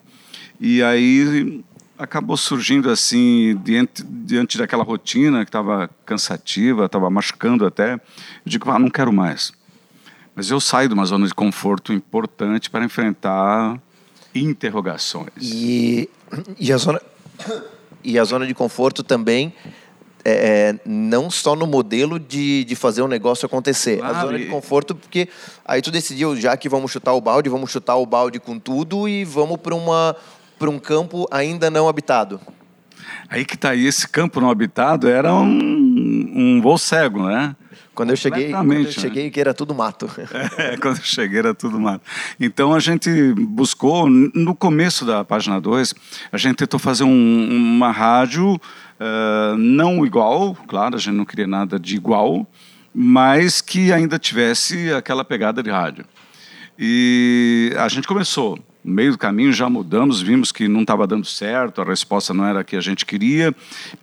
E 0.57 0.81
aí 0.81 1.61
acabou 1.99 2.37
surgindo 2.37 2.89
assim 2.89 3.59
diante, 3.61 4.01
diante 4.03 4.57
daquela 4.57 4.85
rotina 4.85 5.43
que 5.43 5.49
estava 5.49 5.89
cansativa, 6.05 6.85
estava 6.85 7.09
machucando 7.09 7.65
até. 7.65 7.95
Eu 7.95 7.99
digo, 8.45 8.71
ah, 8.71 8.79
não 8.79 8.89
quero 8.89 9.11
mais. 9.11 9.51
Mas 10.33 10.49
eu 10.49 10.61
saio 10.61 10.87
de 10.87 10.93
uma 10.93 11.05
zona 11.05 11.27
de 11.27 11.33
conforto 11.33 11.91
importante 11.91 12.69
para 12.69 12.85
enfrentar 12.85 13.77
interrogações. 14.33 15.27
E, 15.41 16.09
e, 16.57 16.71
a, 16.71 16.77
zona, 16.77 17.01
e 18.01 18.17
a 18.17 18.23
zona 18.23 18.47
de 18.47 18.53
conforto 18.53 19.03
também, 19.03 19.53
é, 20.23 20.31
é, 20.31 20.79
não 20.85 21.29
só 21.29 21.53
no 21.53 21.67
modelo 21.67 22.17
de, 22.17 22.63
de 22.63 22.75
fazer 22.77 23.01
um 23.01 23.07
negócio 23.09 23.45
acontecer. 23.45 24.01
a 24.01 24.09
Claro, 24.09 24.27
zona 24.27 24.39
de 24.39 24.45
conforto, 24.45 24.95
porque 24.95 25.27
aí 25.65 25.81
tu 25.81 25.91
decidiu, 25.91 26.37
já 26.37 26.55
que 26.55 26.69
vamos 26.69 26.91
chutar 26.91 27.13
o 27.13 27.19
balde, 27.19 27.49
vamos 27.49 27.69
chutar 27.69 27.97
o 27.97 28.05
balde 28.05 28.39
com 28.39 28.57
tudo 28.57 29.09
e 29.09 29.25
vamos 29.25 29.57
para 29.57 29.75
uma 29.75 30.15
para 30.59 30.69
um 30.69 30.77
campo 30.77 31.27
ainda 31.31 31.71
não 31.71 31.87
habitado. 31.87 32.39
Aí 33.29 33.45
que 33.45 33.57
tá 33.57 33.69
aí, 33.71 33.85
esse 33.87 34.07
campo 34.07 34.41
não 34.41 34.49
habitado 34.49 35.07
era 35.07 35.33
um, 35.33 36.31
um 36.35 36.61
voo 36.61 36.77
cego, 36.77 37.25
né? 37.27 37.55
Quando 37.95 38.11
eu 38.11 38.15
cheguei, 38.15 38.51
quando 38.51 38.73
eu 38.73 38.83
né? 38.83 38.91
cheguei 38.91 39.29
que 39.29 39.39
era 39.41 39.53
tudo 39.53 39.73
mato. 39.73 40.09
É, 40.57 40.77
quando 40.77 40.97
eu 40.97 41.03
cheguei 41.03 41.39
era 41.39 41.53
tudo 41.53 41.79
mato. 41.79 42.01
Então 42.39 42.73
a 42.73 42.79
gente 42.79 43.09
buscou, 43.33 44.09
no 44.09 44.55
começo 44.55 45.05
da 45.05 45.23
página 45.25 45.59
2, 45.59 45.93
a 46.31 46.37
gente 46.37 46.55
tentou 46.57 46.79
fazer 46.79 47.03
um- 47.03 47.47
uma 47.49 47.91
rádio 47.91 48.59
eh, 48.99 49.55
não 49.57 50.05
igual, 50.05 50.55
claro, 50.67 50.95
a 50.95 50.99
gente 50.99 51.15
não 51.15 51.25
queria 51.25 51.47
nada 51.47 51.79
de 51.79 51.95
igual, 51.95 52.45
mas 52.93 53.61
que 53.61 53.91
ainda 53.93 54.19
tivesse 54.19 54.91
aquela 54.93 55.23
pegada 55.23 55.61
de 55.63 55.69
rádio. 55.69 56.05
E 56.77 57.73
a 57.77 57.87
gente 57.89 58.07
começou. 58.07 58.57
No 58.83 58.93
meio 58.93 59.11
do 59.11 59.17
caminho 59.17 59.51
já 59.51 59.69
mudamos, 59.69 60.21
vimos 60.21 60.51
que 60.51 60.67
não 60.67 60.81
estava 60.81 61.05
dando 61.05 61.25
certo, 61.25 61.81
a 61.81 61.85
resposta 61.85 62.33
não 62.33 62.45
era 62.45 62.61
a 62.61 62.63
que 62.63 62.75
a 62.75 62.81
gente 62.81 63.05
queria, 63.05 63.53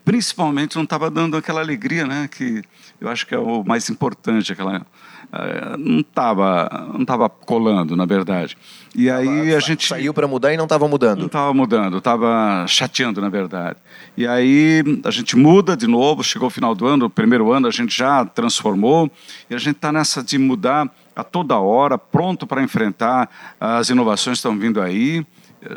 principalmente 0.04 0.76
não 0.76 0.84
estava 0.84 1.10
dando 1.10 1.36
aquela 1.36 1.60
alegria, 1.60 2.06
né? 2.06 2.28
Que 2.30 2.62
eu 3.00 3.08
acho 3.08 3.26
que 3.26 3.34
é 3.34 3.38
o 3.38 3.64
mais 3.64 3.88
importante, 3.88 4.52
aquela 4.52 4.86
eh, 5.32 5.76
não 5.78 6.00
estava 6.00 6.88
não 6.92 7.04
tava 7.04 7.28
colando, 7.28 7.96
na 7.96 8.04
verdade. 8.04 8.56
E 8.94 9.10
aí 9.10 9.54
a 9.54 9.60
gente 9.60 9.86
Saiu 9.86 10.12
para 10.12 10.28
mudar 10.28 10.52
e 10.52 10.56
não 10.56 10.64
estava 10.64 10.84
não 10.84 10.90
mudando. 10.90 11.26
estava 11.26 11.54
mudando, 11.54 11.98
estava 11.98 12.64
chateando, 12.68 13.20
na 13.20 13.28
verdade. 13.28 13.78
E 14.16 14.26
aí 14.26 14.82
a 15.04 15.10
gente 15.10 15.36
muda 15.36 15.76
de 15.76 15.86
novo, 15.86 16.22
chegou 16.22 16.48
o 16.48 16.50
final 16.50 16.74
do 16.74 16.86
ano, 16.86 17.06
o 17.06 17.10
primeiro 17.10 17.50
ano 17.50 17.66
a 17.66 17.70
gente 17.70 17.96
já 17.96 18.24
transformou, 18.24 19.10
e 19.48 19.54
a 19.54 19.58
gente 19.58 19.76
está 19.76 19.90
nessa 19.90 20.22
de 20.22 20.38
mudar 20.38 20.90
a 21.16 21.24
toda 21.24 21.58
hora, 21.58 21.96
pronto 21.96 22.46
para 22.46 22.62
enfrentar 22.62 23.28
as 23.58 23.88
inovações 23.88 24.36
que 24.36 24.46
estão 24.46 24.58
vindo 24.58 24.80
aí. 24.80 25.26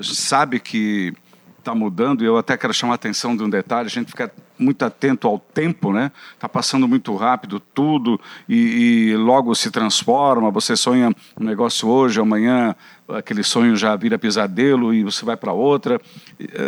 Sabe 0.03 0.59
que 0.59 1.13
está 1.57 1.73
mudando, 1.75 2.23
e 2.23 2.25
eu 2.25 2.37
até 2.37 2.57
quero 2.57 2.73
chamar 2.73 2.93
a 2.93 2.95
atenção 2.95 3.35
de 3.35 3.43
um 3.43 3.49
detalhe, 3.49 3.87
a 3.87 3.89
gente 3.89 4.09
fica 4.09 4.31
muito 4.57 4.83
atento 4.83 5.27
ao 5.27 5.39
tempo, 5.39 5.93
né? 5.93 6.11
Está 6.33 6.49
passando 6.49 6.87
muito 6.87 7.15
rápido 7.15 7.59
tudo 7.59 8.19
e, 8.47 9.11
e 9.11 9.15
logo 9.15 9.53
se 9.55 9.69
transforma. 9.71 10.51
Você 10.51 10.75
sonha 10.75 11.13
um 11.39 11.43
negócio 11.43 11.87
hoje, 11.87 12.19
amanhã 12.19 12.75
aquele 13.07 13.43
sonho 13.43 13.75
já 13.75 13.95
vira 13.95 14.17
pesadelo 14.17 14.93
e 14.93 15.03
você 15.03 15.23
vai 15.23 15.37
para 15.37 15.53
outra. 15.53 16.01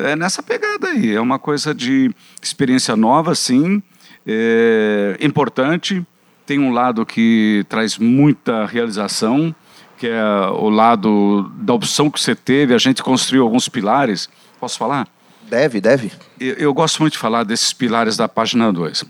É 0.06 0.16
nessa 0.16 0.42
pegada 0.42 0.90
aí, 0.90 1.14
é 1.14 1.20
uma 1.22 1.40
coisa 1.40 1.74
de 1.74 2.14
experiência 2.42 2.96
nova, 2.96 3.36
sim, 3.36 3.82
é 4.26 5.18
importante. 5.22 6.06
Tem 6.52 6.60
um 6.60 6.74
lado 6.74 7.06
que 7.06 7.66
traz 7.70 7.98
muita 7.98 8.66
realização, 8.66 9.56
que 9.98 10.06
é 10.06 10.22
o 10.50 10.68
lado 10.68 11.50
da 11.56 11.74
opção 11.74 12.12
que 12.12 12.20
você 12.20 12.36
teve. 12.36 12.74
A 12.74 12.78
gente 12.78 13.02
construiu 13.02 13.44
alguns 13.44 13.70
pilares. 13.70 14.28
Posso 14.60 14.78
falar? 14.78 15.08
Deve, 15.44 15.80
deve. 15.80 16.12
Eu, 16.38 16.56
eu 16.56 16.74
gosto 16.74 17.00
muito 17.00 17.14
de 17.14 17.20
falar 17.20 17.46
desses 17.46 17.72
pilares 17.72 18.18
da 18.18 18.28
página 18.28 18.70
2. 18.70 19.06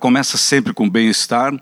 começa 0.00 0.36
sempre 0.36 0.74
com 0.74 0.90
bem-estar, 0.90 1.54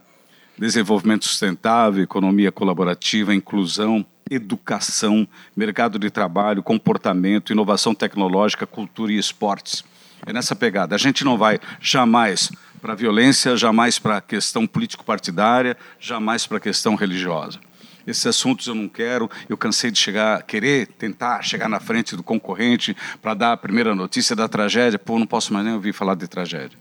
desenvolvimento 0.56 1.26
sustentável, 1.26 2.02
economia 2.02 2.50
colaborativa, 2.50 3.34
inclusão, 3.34 4.06
educação, 4.30 5.28
mercado 5.54 5.98
de 5.98 6.08
trabalho, 6.08 6.62
comportamento, 6.62 7.52
inovação 7.52 7.94
tecnológica, 7.94 8.66
cultura 8.66 9.12
e 9.12 9.18
esportes. 9.18 9.84
É 10.24 10.32
nessa 10.32 10.56
pegada. 10.56 10.94
A 10.94 10.98
gente 10.98 11.26
não 11.26 11.36
vai 11.36 11.60
jamais 11.78 12.50
para 12.82 12.94
a 12.94 12.96
violência, 12.96 13.56
jamais 13.56 14.00
para 14.00 14.16
a 14.16 14.20
questão 14.20 14.66
político-partidária, 14.66 15.76
jamais 16.00 16.48
para 16.48 16.56
a 16.56 16.60
questão 16.60 16.96
religiosa. 16.96 17.60
Esses 18.04 18.26
assuntos 18.26 18.66
eu 18.66 18.74
não 18.74 18.88
quero, 18.88 19.30
eu 19.48 19.56
cansei 19.56 19.88
de 19.88 20.00
chegar, 20.00 20.42
querer 20.42 20.88
tentar 20.88 21.40
chegar 21.42 21.68
na 21.68 21.78
frente 21.78 22.16
do 22.16 22.24
concorrente 22.24 22.96
para 23.22 23.34
dar 23.34 23.52
a 23.52 23.56
primeira 23.56 23.94
notícia 23.94 24.34
da 24.34 24.48
tragédia. 24.48 24.98
Pô, 24.98 25.16
não 25.16 25.26
posso 25.28 25.52
mais 25.52 25.64
nem 25.64 25.74
ouvir 25.74 25.92
falar 25.92 26.16
de 26.16 26.26
tragédia. 26.26 26.76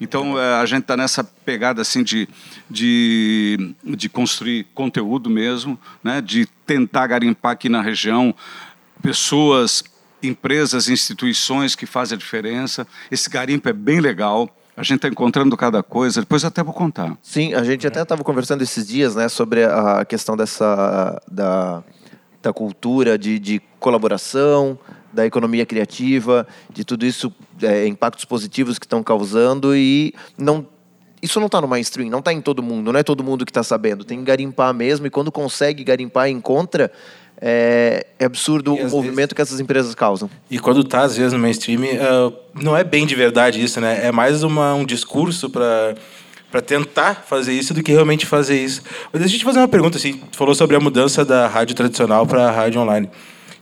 Então 0.00 0.36
eh, 0.36 0.60
a 0.60 0.66
gente 0.66 0.82
está 0.82 0.96
nessa 0.96 1.22
pegada 1.22 1.82
assim 1.82 2.02
de, 2.02 2.28
de, 2.68 3.76
de 3.84 4.08
construir 4.08 4.66
conteúdo 4.74 5.30
mesmo, 5.30 5.78
né? 6.02 6.20
de 6.20 6.46
tentar 6.66 7.06
garimpar 7.06 7.52
aqui 7.52 7.68
na 7.68 7.80
região 7.80 8.34
pessoas, 9.00 9.84
empresas, 10.20 10.88
instituições 10.88 11.76
que 11.76 11.86
fazem 11.86 12.16
a 12.16 12.18
diferença. 12.18 12.84
Esse 13.08 13.30
garimpo 13.30 13.68
é 13.68 13.72
bem 13.72 14.00
legal. 14.00 14.52
A 14.78 14.84
gente 14.84 14.98
está 14.98 15.08
encontrando 15.08 15.56
cada 15.56 15.82
coisa, 15.82 16.20
depois 16.20 16.44
até 16.44 16.62
vou 16.62 16.72
contar. 16.72 17.18
Sim, 17.20 17.52
a 17.52 17.64
gente 17.64 17.84
até 17.84 18.00
estava 18.00 18.22
conversando 18.22 18.62
esses 18.62 18.86
dias 18.86 19.16
né, 19.16 19.28
sobre 19.28 19.64
a 19.64 20.04
questão 20.04 20.36
dessa 20.36 21.20
da, 21.28 21.82
da 22.40 22.52
cultura 22.52 23.18
de, 23.18 23.40
de 23.40 23.60
colaboração, 23.80 24.78
da 25.12 25.26
economia 25.26 25.66
criativa, 25.66 26.46
de 26.72 26.84
tudo 26.84 27.04
isso, 27.04 27.34
é, 27.60 27.88
impactos 27.88 28.24
positivos 28.24 28.78
que 28.78 28.86
estão 28.86 29.02
causando 29.02 29.74
e 29.74 30.14
não 30.38 30.64
isso 31.20 31.40
não 31.40 31.46
está 31.46 31.60
no 31.60 31.66
mainstream, 31.66 32.08
não 32.08 32.20
está 32.20 32.32
em 32.32 32.40
todo 32.40 32.62
mundo, 32.62 32.92
não 32.92 33.00
é 33.00 33.02
todo 33.02 33.24
mundo 33.24 33.44
que 33.44 33.50
está 33.50 33.64
sabendo. 33.64 34.04
Tem 34.04 34.18
que 34.18 34.24
garimpar 34.24 34.72
mesmo 34.72 35.08
e 35.08 35.10
quando 35.10 35.32
consegue 35.32 35.82
garimpar 35.82 36.28
e 36.28 36.32
encontra, 36.32 36.92
é, 37.40 38.06
é 38.18 38.24
absurdo 38.24 38.76
E 38.76 38.82
o 38.82 38.90
movimento 38.90 39.34
que 39.34 39.40
essas 39.40 39.60
empresas 39.60 39.94
causam. 39.94 40.28
E 40.50 40.58
quando 40.58 40.82
tá, 40.82 41.02
às 41.02 41.16
vezes, 41.16 41.32
no 41.32 41.38
mainstream, 41.38 41.82
ah, 42.00 42.32
não 42.54 42.76
é 42.76 42.82
bem 42.82 43.06
de 43.06 43.14
verdade 43.14 43.62
isso, 43.62 43.80
né? 43.80 44.06
É 44.06 44.12
mais 44.12 44.42
uma, 44.42 44.74
um 44.74 44.84
discurso 44.84 45.48
para 45.48 45.94
para 46.50 46.62
tentar 46.62 47.26
fazer 47.28 47.52
isso 47.52 47.74
do 47.74 47.82
que 47.82 47.92
realmente 47.92 48.24
fazer 48.24 48.58
isso. 48.58 48.82
Mas 49.12 49.20
deixa 49.20 49.34
eu 49.36 49.38
te 49.40 49.44
fazer 49.44 49.58
uma 49.58 49.68
pergunta, 49.68 49.98
assim, 49.98 50.14
tu 50.32 50.38
falou 50.38 50.54
sobre 50.54 50.74
a 50.76 50.80
mudança 50.80 51.22
da 51.22 51.46
rádio 51.46 51.76
tradicional 51.76 52.26
para 52.26 52.48
a 52.48 52.50
rádio 52.50 52.80
online. 52.80 53.10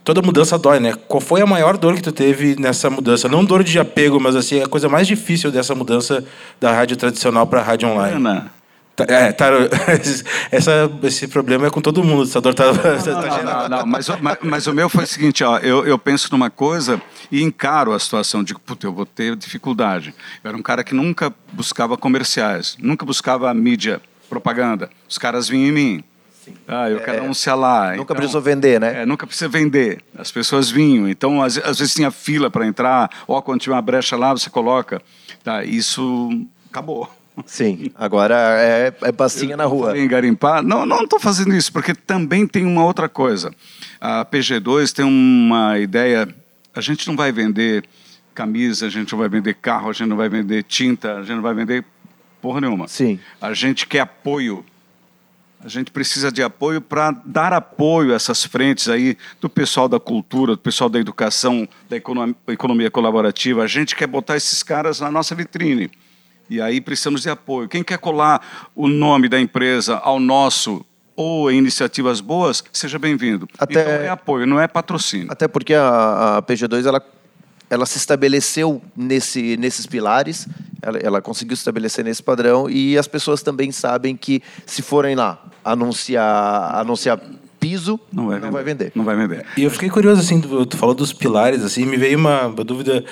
Toda 0.05 0.21
mudança 0.21 0.57
dói, 0.57 0.79
né? 0.79 0.93
Qual 1.05 1.19
foi 1.19 1.41
a 1.41 1.45
maior 1.45 1.75
dor 1.75 1.95
que 1.95 2.01
tu 2.01 2.13
teve 2.13 2.55
nessa 2.57 2.89
mudança? 2.89 3.27
Não 3.27 3.43
dor 3.43 3.61
de 3.61 3.77
apego, 3.77 4.21
mas 4.21 4.37
assim, 4.37 4.61
a 4.61 4.65
coisa 4.65 4.87
mais 4.87 5.05
difícil 5.05 5.51
dessa 5.51 5.75
mudança 5.75 6.23
da 6.61 6.71
rádio 6.71 6.95
tradicional 6.95 7.45
para 7.45 7.59
a 7.59 7.63
rádio 7.63 7.89
online. 7.89 8.15
Ana, 8.15 8.51
É, 9.07 9.31
tá, 9.31 9.47
essa, 10.51 10.91
esse 11.03 11.27
problema 11.27 11.67
é 11.67 11.69
com 11.69 11.81
todo 11.81 12.03
mundo. 12.03 12.23
Essa 12.23 12.41
dor 12.41 12.53
tá, 12.53 12.73
tá 12.73 12.97
gerando. 12.97 13.43
Não, 13.43 13.69
não, 13.69 13.85
mas, 13.85 14.09
o- 14.09 14.17
mas, 14.21 14.37
mas 14.41 14.67
o 14.67 14.73
meu 14.73 14.89
foi 14.89 15.03
o 15.03 15.07
seguinte, 15.07 15.43
ó, 15.43 15.57
eu, 15.59 15.85
eu 15.85 15.97
penso 15.99 16.29
numa 16.31 16.49
coisa 16.49 16.99
e 17.31 17.43
encaro 17.43 17.93
a 17.93 17.99
situação, 17.99 18.43
digo, 18.43 18.59
puta, 18.59 18.87
eu 18.87 18.93
vou 18.93 19.05
ter 19.05 19.35
dificuldade. 19.35 20.15
Eu 20.43 20.49
era 20.49 20.57
um 20.57 20.61
cara 20.61 20.83
que 20.83 20.95
nunca 20.95 21.33
buscava 21.53 21.97
comerciais, 21.97 22.75
nunca 22.79 23.05
buscava 23.05 23.53
mídia, 23.53 24.01
propaganda. 24.29 24.89
Os 25.07 25.17
caras 25.17 25.47
vinham 25.47 25.67
em 25.69 25.71
mim. 25.71 26.03
Ah, 26.65 26.89
eu 26.89 27.01
quero 27.01 27.23
anunciar 27.23 27.57
lá. 27.57 27.89
Nunca 27.91 28.03
Então, 28.03 28.15
precisou 28.15 28.41
vender, 28.41 28.79
né? 28.79 29.01
é, 29.01 29.05
nunca 29.05 29.27
precisa 29.27 29.49
vender. 29.49 30.01
As 30.17 30.31
pessoas 30.31 30.69
vinham. 30.71 31.07
Então, 31.09 31.43
às, 31.43 31.57
às 31.57 31.77
vezes 31.79 31.93
tinha 31.93 32.09
fila 32.09 32.49
para 32.49 32.65
entrar. 32.65 33.09
Ó, 33.27 33.41
quando 33.41 33.59
tinha 33.59 33.75
uma 33.75 33.81
brecha 33.81 34.15
lá, 34.15 34.31
você 34.31 34.49
coloca. 34.49 35.01
Tá, 35.43 35.65
isso 35.65 36.29
acabou. 36.69 37.11
Sim, 37.45 37.91
agora 37.95 38.35
é, 38.35 38.93
é 39.01 39.11
passinha 39.11 39.55
na 39.55 39.65
rua. 39.65 39.97
Em 39.97 40.07
garimpar? 40.07 40.63
Não, 40.63 40.85
não 40.85 41.03
estou 41.03 41.19
fazendo 41.19 41.55
isso, 41.55 41.71
porque 41.71 41.93
também 41.93 42.47
tem 42.47 42.65
uma 42.65 42.83
outra 42.83 43.07
coisa. 43.07 43.53
A 44.01 44.25
PG2 44.25 44.91
tem 44.91 45.05
uma 45.05 45.77
ideia. 45.77 46.27
A 46.73 46.81
gente 46.81 47.07
não 47.07 47.15
vai 47.15 47.31
vender 47.31 47.83
camisa, 48.33 48.85
a 48.85 48.89
gente 48.89 49.11
não 49.11 49.19
vai 49.19 49.29
vender 49.29 49.55
carro, 49.55 49.89
a 49.89 49.93
gente 49.93 50.07
não 50.07 50.17
vai 50.17 50.29
vender 50.29 50.63
tinta, 50.63 51.15
a 51.15 51.21
gente 51.21 51.35
não 51.35 51.41
vai 51.41 51.53
vender 51.53 51.83
porra 52.41 52.61
nenhuma. 52.61 52.87
Sim. 52.87 53.19
A 53.41 53.53
gente 53.53 53.87
quer 53.87 54.01
apoio. 54.01 54.65
A 55.63 55.67
gente 55.67 55.89
precisa 55.89 56.31
de 56.31 56.43
apoio 56.43 56.79
para 56.79 57.11
dar 57.25 57.51
apoio 57.51 58.13
a 58.13 58.15
essas 58.15 58.43
frentes 58.43 58.87
aí 58.89 59.17
do 59.41 59.49
pessoal 59.49 59.89
da 59.89 59.99
cultura, 59.99 60.51
do 60.51 60.59
pessoal 60.59 60.87
da 60.87 60.99
educação, 60.99 61.67
da 61.89 61.97
economia, 61.97 62.35
economia 62.47 62.91
colaborativa. 62.91 63.63
A 63.63 63.67
gente 63.67 63.95
quer 63.95 64.05
botar 64.05 64.37
esses 64.37 64.61
caras 64.61 64.99
na 64.99 65.09
nossa 65.09 65.33
vitrine. 65.33 65.89
E 66.49 66.61
aí 66.61 66.79
precisamos 66.81 67.21
de 67.21 67.29
apoio. 67.29 67.67
Quem 67.67 67.83
quer 67.83 67.97
colar 67.97 68.69
o 68.75 68.87
nome 68.87 69.27
da 69.27 69.39
empresa 69.39 69.95
ao 69.97 70.19
nosso 70.19 70.85
ou 71.15 71.49
em 71.51 71.57
iniciativas 71.57 72.21
boas, 72.21 72.63
seja 72.71 72.99
bem-vindo. 72.99 73.47
Até- 73.57 73.81
Então 73.81 73.93
é 74.05 74.09
apoio, 74.09 74.45
não 74.45 74.59
é 74.59 74.67
patrocínio. 74.67 75.27
Até 75.29 75.47
porque 75.47 75.73
a, 75.73 76.37
a 76.37 76.41
PG2 76.43 76.85
ela, 76.85 77.01
ela 77.69 77.85
se 77.87 77.97
estabeleceu 77.97 78.81
nesse, 78.95 79.57
nesses 79.57 79.85
pilares, 79.87 80.47
ela, 80.81 80.97
ela 80.99 81.21
conseguiu 81.21 81.55
se 81.57 81.61
estabelecer 81.61 82.05
nesse 82.05 82.21
padrão 82.21 82.69
e 82.69 82.97
as 82.97 83.07
pessoas 83.07 83.41
também 83.41 83.71
sabem 83.71 84.15
que 84.15 84.43
se 84.65 84.81
forem 84.83 85.15
lá 85.15 85.43
anunciar, 85.65 86.75
anunciar 86.75 87.19
piso, 87.59 87.99
Não 88.13 88.27
vai, 88.27 88.39
não 88.39 88.51
vai 88.51 88.63
vender. 88.63 88.91
Não 88.93 89.03
vai 89.03 89.15
vender. 89.15 89.43
E 89.57 89.63
eu 89.63 89.71
fiquei 89.71 89.89
curioso, 89.89 90.21
assim, 90.21 90.39
tu 90.39 90.65
tu 90.67 90.77
falou 90.77 90.93
dos 90.93 91.11
pilares, 91.11 91.63
assim, 91.63 91.83
me 91.85 91.97
veio 91.97 92.17
uma, 92.19 92.45
uma 92.45 92.63
dúvida 92.63 93.03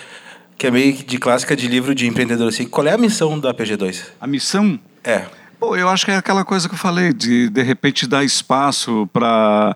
que 0.58 0.68
é 0.68 0.72
meio 0.72 0.96
que 0.96 1.04
de 1.04 1.18
clássica 1.18 1.56
de 1.56 1.68
livro 1.68 1.94
de 1.94 2.08
empreendedor, 2.08 2.50
assim. 2.50 2.66
Qual 2.66 2.86
é 2.88 2.94
a 2.94 2.98
missão 2.98 3.40
da 3.40 3.54
PG2? 3.54 4.04
A 4.20 4.28
missão 4.28 4.80
É. 5.04 5.26
Pô, 5.60 5.76
eu 5.76 5.88
acho 5.88 6.06
que 6.06 6.12
é 6.12 6.18
aquela 6.18 6.44
coisa 6.44 6.68
que 6.68 6.76
eu 6.76 6.78
falei, 6.80 7.14
de 7.14 7.50
de 7.50 7.64
repente 7.64 8.06
dar 8.06 8.24
espaço 8.24 9.10
para 9.14 9.74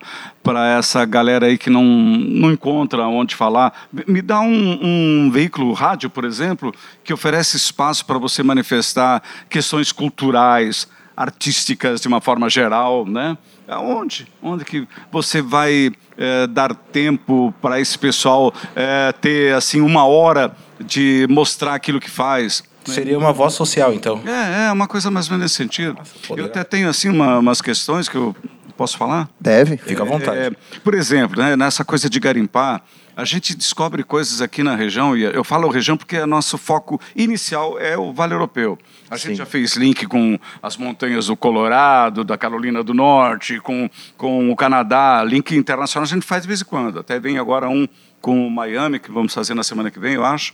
essa 0.78 1.06
galera 1.06 1.46
aí 1.46 1.58
que 1.58 1.70
não, 1.70 1.84
não 1.84 2.52
encontra 2.52 3.08
onde 3.08 3.34
falar. 3.34 3.74
Me 4.06 4.22
dá 4.22 4.42
um, 4.42 4.80
um 5.28 5.32
veículo 5.32 5.72
rádio, 5.74 6.10
por 6.10 6.26
exemplo, 6.26 6.74
que 7.04 7.14
oferece 7.14 7.56
espaço 7.56 8.06
para 8.06 8.18
você 8.18 8.44
manifestar 8.44 9.24
questões 9.50 9.92
culturais, 9.92 10.88
artísticas 11.16 12.02
de 12.02 12.08
uma 12.08 12.20
forma 12.20 12.50
geral, 12.50 13.06
né? 13.06 13.38
Aonde? 13.70 14.28
Onde 14.42 14.66
que 14.66 14.88
você 15.12 15.42
vai 15.42 15.92
eh, 16.18 16.48
dar 16.48 16.74
tempo 16.74 17.54
para 17.62 17.80
esse 17.80 17.98
pessoal 17.98 18.54
eh, 18.76 19.14
ter 19.22 19.54
assim 19.54 19.80
uma 19.82 20.06
hora 20.06 20.52
de 20.80 21.28
mostrar 21.30 21.76
aquilo 21.76 22.00
que 22.00 22.10
faz? 22.10 22.64
Seria 22.86 23.18
uma 23.20 23.32
voz 23.32 23.54
social, 23.54 23.94
então. 23.94 24.20
É, 24.26 24.68
é 24.68 24.72
uma 24.72 24.88
coisa 24.88 25.12
mais 25.12 25.28
ou 25.28 25.32
menos 25.38 25.44
nesse 25.52 25.56
sentido. 25.56 25.96
pô, 26.28 26.36
eu 26.36 26.46
até 26.46 26.64
tenho 26.64 26.90
assim 26.90 27.10
uma- 27.10 27.38
umas 27.38 27.62
questões 27.62 28.10
que 28.10 28.16
eu 28.16 28.36
posso 28.80 28.98
falar. 28.98 29.30
Deve. 29.38 29.76
Fica 29.76 30.04
à 30.04 30.06
vontade. 30.06 30.40
É, 30.40 30.52
por 30.82 30.94
exemplo, 30.94 31.38
né, 31.38 31.58
nessa 31.58 31.84
coisa 31.84 32.10
de 32.10 32.18
garimpar, 32.18 32.82
a 33.14 33.26
gente 33.26 33.54
descobre 33.54 34.06
coisas 34.06 34.42
aqui 34.42 34.64
na 34.64 34.74
região, 34.74 35.18
e 35.18 35.24
eu 35.24 35.44
falo 35.44 35.68
região 35.68 35.98
porque 35.98 36.18
o 36.18 36.26
nosso 36.26 36.58
foco 36.58 36.98
inicial 37.14 37.78
é 37.78 37.98
o 37.98 38.14
Vale 38.14 38.34
Europeu. 38.34 38.80
A 39.10 39.18
gente 39.18 39.32
Sim. 39.32 39.36
já 39.36 39.46
fez 39.46 39.76
link 39.76 40.06
com 40.06 40.40
as 40.64 40.78
montanhas 40.78 41.28
do 41.28 41.36
Colorado, 41.36 42.24
da 42.24 42.38
Carolina 42.38 42.82
do 42.82 42.94
Norte, 42.94 43.60
com, 43.60 43.90
com 44.16 44.50
o 44.50 44.56
Canadá, 44.56 45.22
link 45.26 45.54
internacional 45.54 46.06
a 46.06 46.08
gente 46.08 46.26
faz 46.26 46.44
de 46.44 46.48
vez 46.48 46.62
em 46.62 46.66
quando. 46.66 47.00
Até 47.00 47.20
vem 47.20 47.38
agora 47.38 47.68
um 47.68 47.86
com 48.22 48.48
o 48.48 48.50
Miami, 48.50 48.98
que 48.98 49.12
vamos 49.12 49.34
fazer 49.34 49.54
na 49.54 49.64
semana 49.64 49.92
que 49.92 50.00
vem, 50.00 50.14
eu 50.14 50.24
acho. 50.24 50.54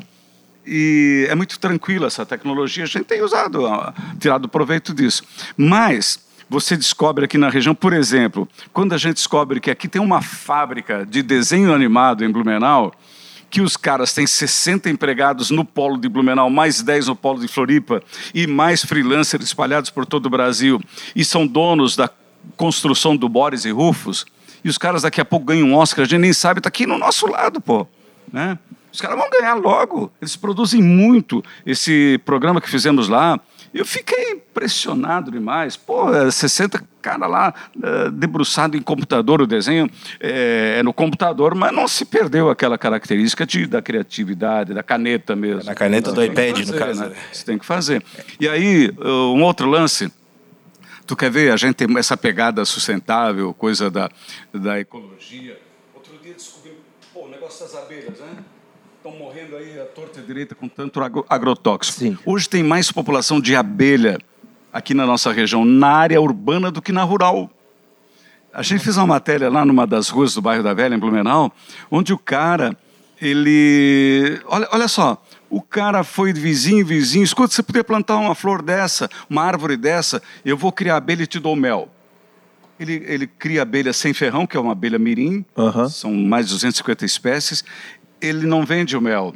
E 0.66 1.28
é 1.30 1.36
muito 1.36 1.60
tranquila 1.60 2.08
essa 2.08 2.26
tecnologia, 2.26 2.86
a 2.86 2.88
gente 2.88 3.06
tem 3.06 3.22
usado, 3.22 3.62
tirado 4.20 4.50
proveito 4.50 4.96
disso. 4.96 5.24
Mas 5.56 6.26
você 6.50 6.78
descobre 6.78 7.26
aqui 7.26 7.38
na 7.38 7.50
região, 7.50 7.74
por 7.74 7.94
exemplo, 7.94 8.48
quando 8.72 8.94
a 8.94 8.98
gente 8.98 9.16
descobre 9.16 9.60
que 9.60 9.72
aqui 9.72 9.88
tem 9.88 10.02
uma 10.02 10.22
fábrica 10.22 11.06
de 11.06 11.22
desenho 11.22 11.74
animado 11.74 12.24
em 12.24 12.30
Blumenau, 12.30 12.94
que 13.50 13.62
os 13.62 13.78
caras 13.78 14.14
têm 14.14 14.28
60 14.28 14.90
empregados 14.90 15.50
no 15.50 15.64
polo 15.64 15.98
de 15.98 16.10
Blumenau, 16.10 16.50
mais 16.50 16.82
10 16.82 17.08
no 17.08 17.16
polo 17.16 17.40
de 17.40 17.48
Floripa, 17.48 18.02
e 18.34 18.46
mais 18.48 18.84
freelancers 18.84 19.46
espalhados 19.46 19.90
por 19.90 20.06
todo 20.06 20.26
o 20.26 20.30
Brasil, 20.30 20.82
e 21.16 21.24
são 21.24 21.48
donos 21.48 21.96
da 21.96 22.10
construção 22.58 23.16
do 23.16 23.28
Boris 23.30 23.66
e 23.66 23.72
Rufus, 23.72 24.26
e 24.64 24.70
os 24.70 24.78
caras 24.78 25.04
daqui 25.04 25.22
a 25.22 25.26
pouco 25.26 25.46
ganham 25.46 25.68
um 25.68 25.76
Oscar, 25.76 26.04
a 26.04 26.08
gente 26.08 26.22
nem 26.22 26.34
sabe, 26.34 26.60
está 26.60 26.70
aqui 26.70 26.86
no 26.86 26.98
nosso 26.98 27.28
lado, 27.28 27.62
pô. 27.62 27.88
Né? 28.32 28.58
Os 28.92 29.00
caras 29.00 29.18
vão 29.18 29.30
ganhar 29.30 29.54
logo. 29.56 30.12
Eles 30.22 30.36
produzem 30.36 30.82
muito. 30.82 31.44
Esse 31.66 32.20
programa 32.26 32.62
que 32.62 32.70
fizemos 32.70 33.08
lá, 33.08 33.40
eu 33.76 33.86
fiquei 33.86 34.32
impressionado 34.32 35.30
demais. 35.30 35.76
Pô, 35.76 36.14
é 36.14 36.32
60 36.32 36.82
cara 37.02 37.28
lá 37.28 37.54
eh, 37.84 38.10
debruçado 38.10 38.76
em 38.76 38.82
computador, 38.82 39.42
o 39.42 39.46
desenho 39.46 39.88
é, 40.20 40.78
é 40.80 40.84
no 40.84 40.92
computador, 40.92 41.54
mas 41.54 41.72
não 41.72 41.88
se 41.88 42.04
perdeu 42.06 42.50
aquela 42.50 42.78
característica 42.78 43.46
de, 43.46 43.68
da 43.68 43.82
criatividade, 43.82 44.74
da 44.74 44.82
caneta 44.82 45.36
mesmo. 45.36 45.66
Na 45.66 45.76
caneta 45.76 46.12
do 46.12 46.24
iPad, 46.24 46.58
no 46.60 46.66
fazer, 46.66 46.80
caso, 46.80 47.02
né? 47.02 47.10
né? 47.10 47.16
Você 47.32 47.46
tem 47.46 47.60
que 47.60 47.66
fazer. 47.66 48.04
E 48.40 48.48
aí, 48.48 48.92
um 48.98 49.44
outro 49.44 49.70
lance. 49.70 50.12
Tu 51.06 51.16
quer 51.16 51.30
ver? 51.30 51.52
A 51.52 51.58
gente 51.58 51.76
tem 51.76 51.98
essa 52.00 52.18
pegada 52.18 52.66
sustentável, 52.66 53.54
coisa 53.54 53.92
da, 53.92 54.10
da 54.52 54.80
ecologia. 54.80 55.60
Outro 55.94 56.18
dia 56.24 56.34
descobri, 56.34 56.72
pô, 57.14 57.26
o 57.26 57.30
negócio 57.30 57.64
das 57.64 57.76
abelhas, 57.76 58.20
né? 58.20 58.38
Estão 59.06 59.20
morrendo 59.20 59.56
aí 59.56 59.80
à 59.80 59.86
torta 59.86 60.20
e 60.20 60.24
direita 60.24 60.56
com 60.56 60.68
tanto 60.68 61.00
agro- 61.00 61.24
agrotóxico. 61.30 62.00
Sim. 62.00 62.18
Hoje 62.26 62.50
tem 62.50 62.64
mais 62.64 62.92
população 62.92 63.40
de 63.40 63.56
abelha 63.56 64.18
aqui 64.74 64.96
na 64.96 65.06
nossa 65.06 65.32
região, 65.32 65.64
na 65.64 65.90
área 65.90 66.20
urbana, 66.20 66.72
do 66.72 66.82
que 66.82 66.92
na 66.92 67.04
rural. 67.04 67.52
A 68.52 68.64
gente 68.64 68.84
fez 68.84 68.98
uma 68.98 69.06
matéria 69.06 69.48
lá 69.48 69.64
numa 69.64 69.86
das 69.86 70.10
ruas 70.10 70.34
do 70.34 70.42
bairro 70.42 70.64
da 70.64 70.74
Velha, 70.74 70.96
em 70.96 70.98
Blumenau, 70.98 71.54
onde 71.92 72.14
o 72.14 72.18
cara, 72.18 72.76
ele. 73.22 74.42
Olha, 74.48 74.68
olha 74.72 74.88
só, 74.88 75.24
o 75.52 75.62
cara 75.62 76.04
foi 76.04 76.34
vizinho 76.34 76.80
em 76.82 76.84
vizinho. 76.84 77.24
Escuta, 77.24 77.54
você 77.54 77.62
podia 77.62 77.84
plantar 77.84 78.16
uma 78.18 78.34
flor 78.34 78.64
dessa, 78.64 79.08
uma 79.30 79.44
árvore 79.44 79.78
dessa, 79.78 80.20
eu 80.44 80.58
vou 80.58 80.72
criar 80.72 80.96
abelha 80.98 81.22
e 81.22 81.28
te 81.28 81.40
dou 81.40 81.56
mel. 81.56 81.90
Ele, 82.78 83.02
ele 83.08 83.26
cria 83.26 83.62
abelha 83.62 83.94
sem 83.94 84.14
ferrão, 84.14 84.46
que 84.46 84.58
é 84.58 84.60
uma 84.60 84.74
abelha 84.74 85.00
mirim, 85.00 85.46
Aham. 85.58 85.88
são 85.88 86.12
mais 86.14 86.46
de 86.48 86.56
250 86.56 87.06
espécies. 87.06 87.64
Ele 88.22 88.46
não 88.46 88.66
vende 88.66 88.96
o 88.98 89.02
mel. 89.02 89.34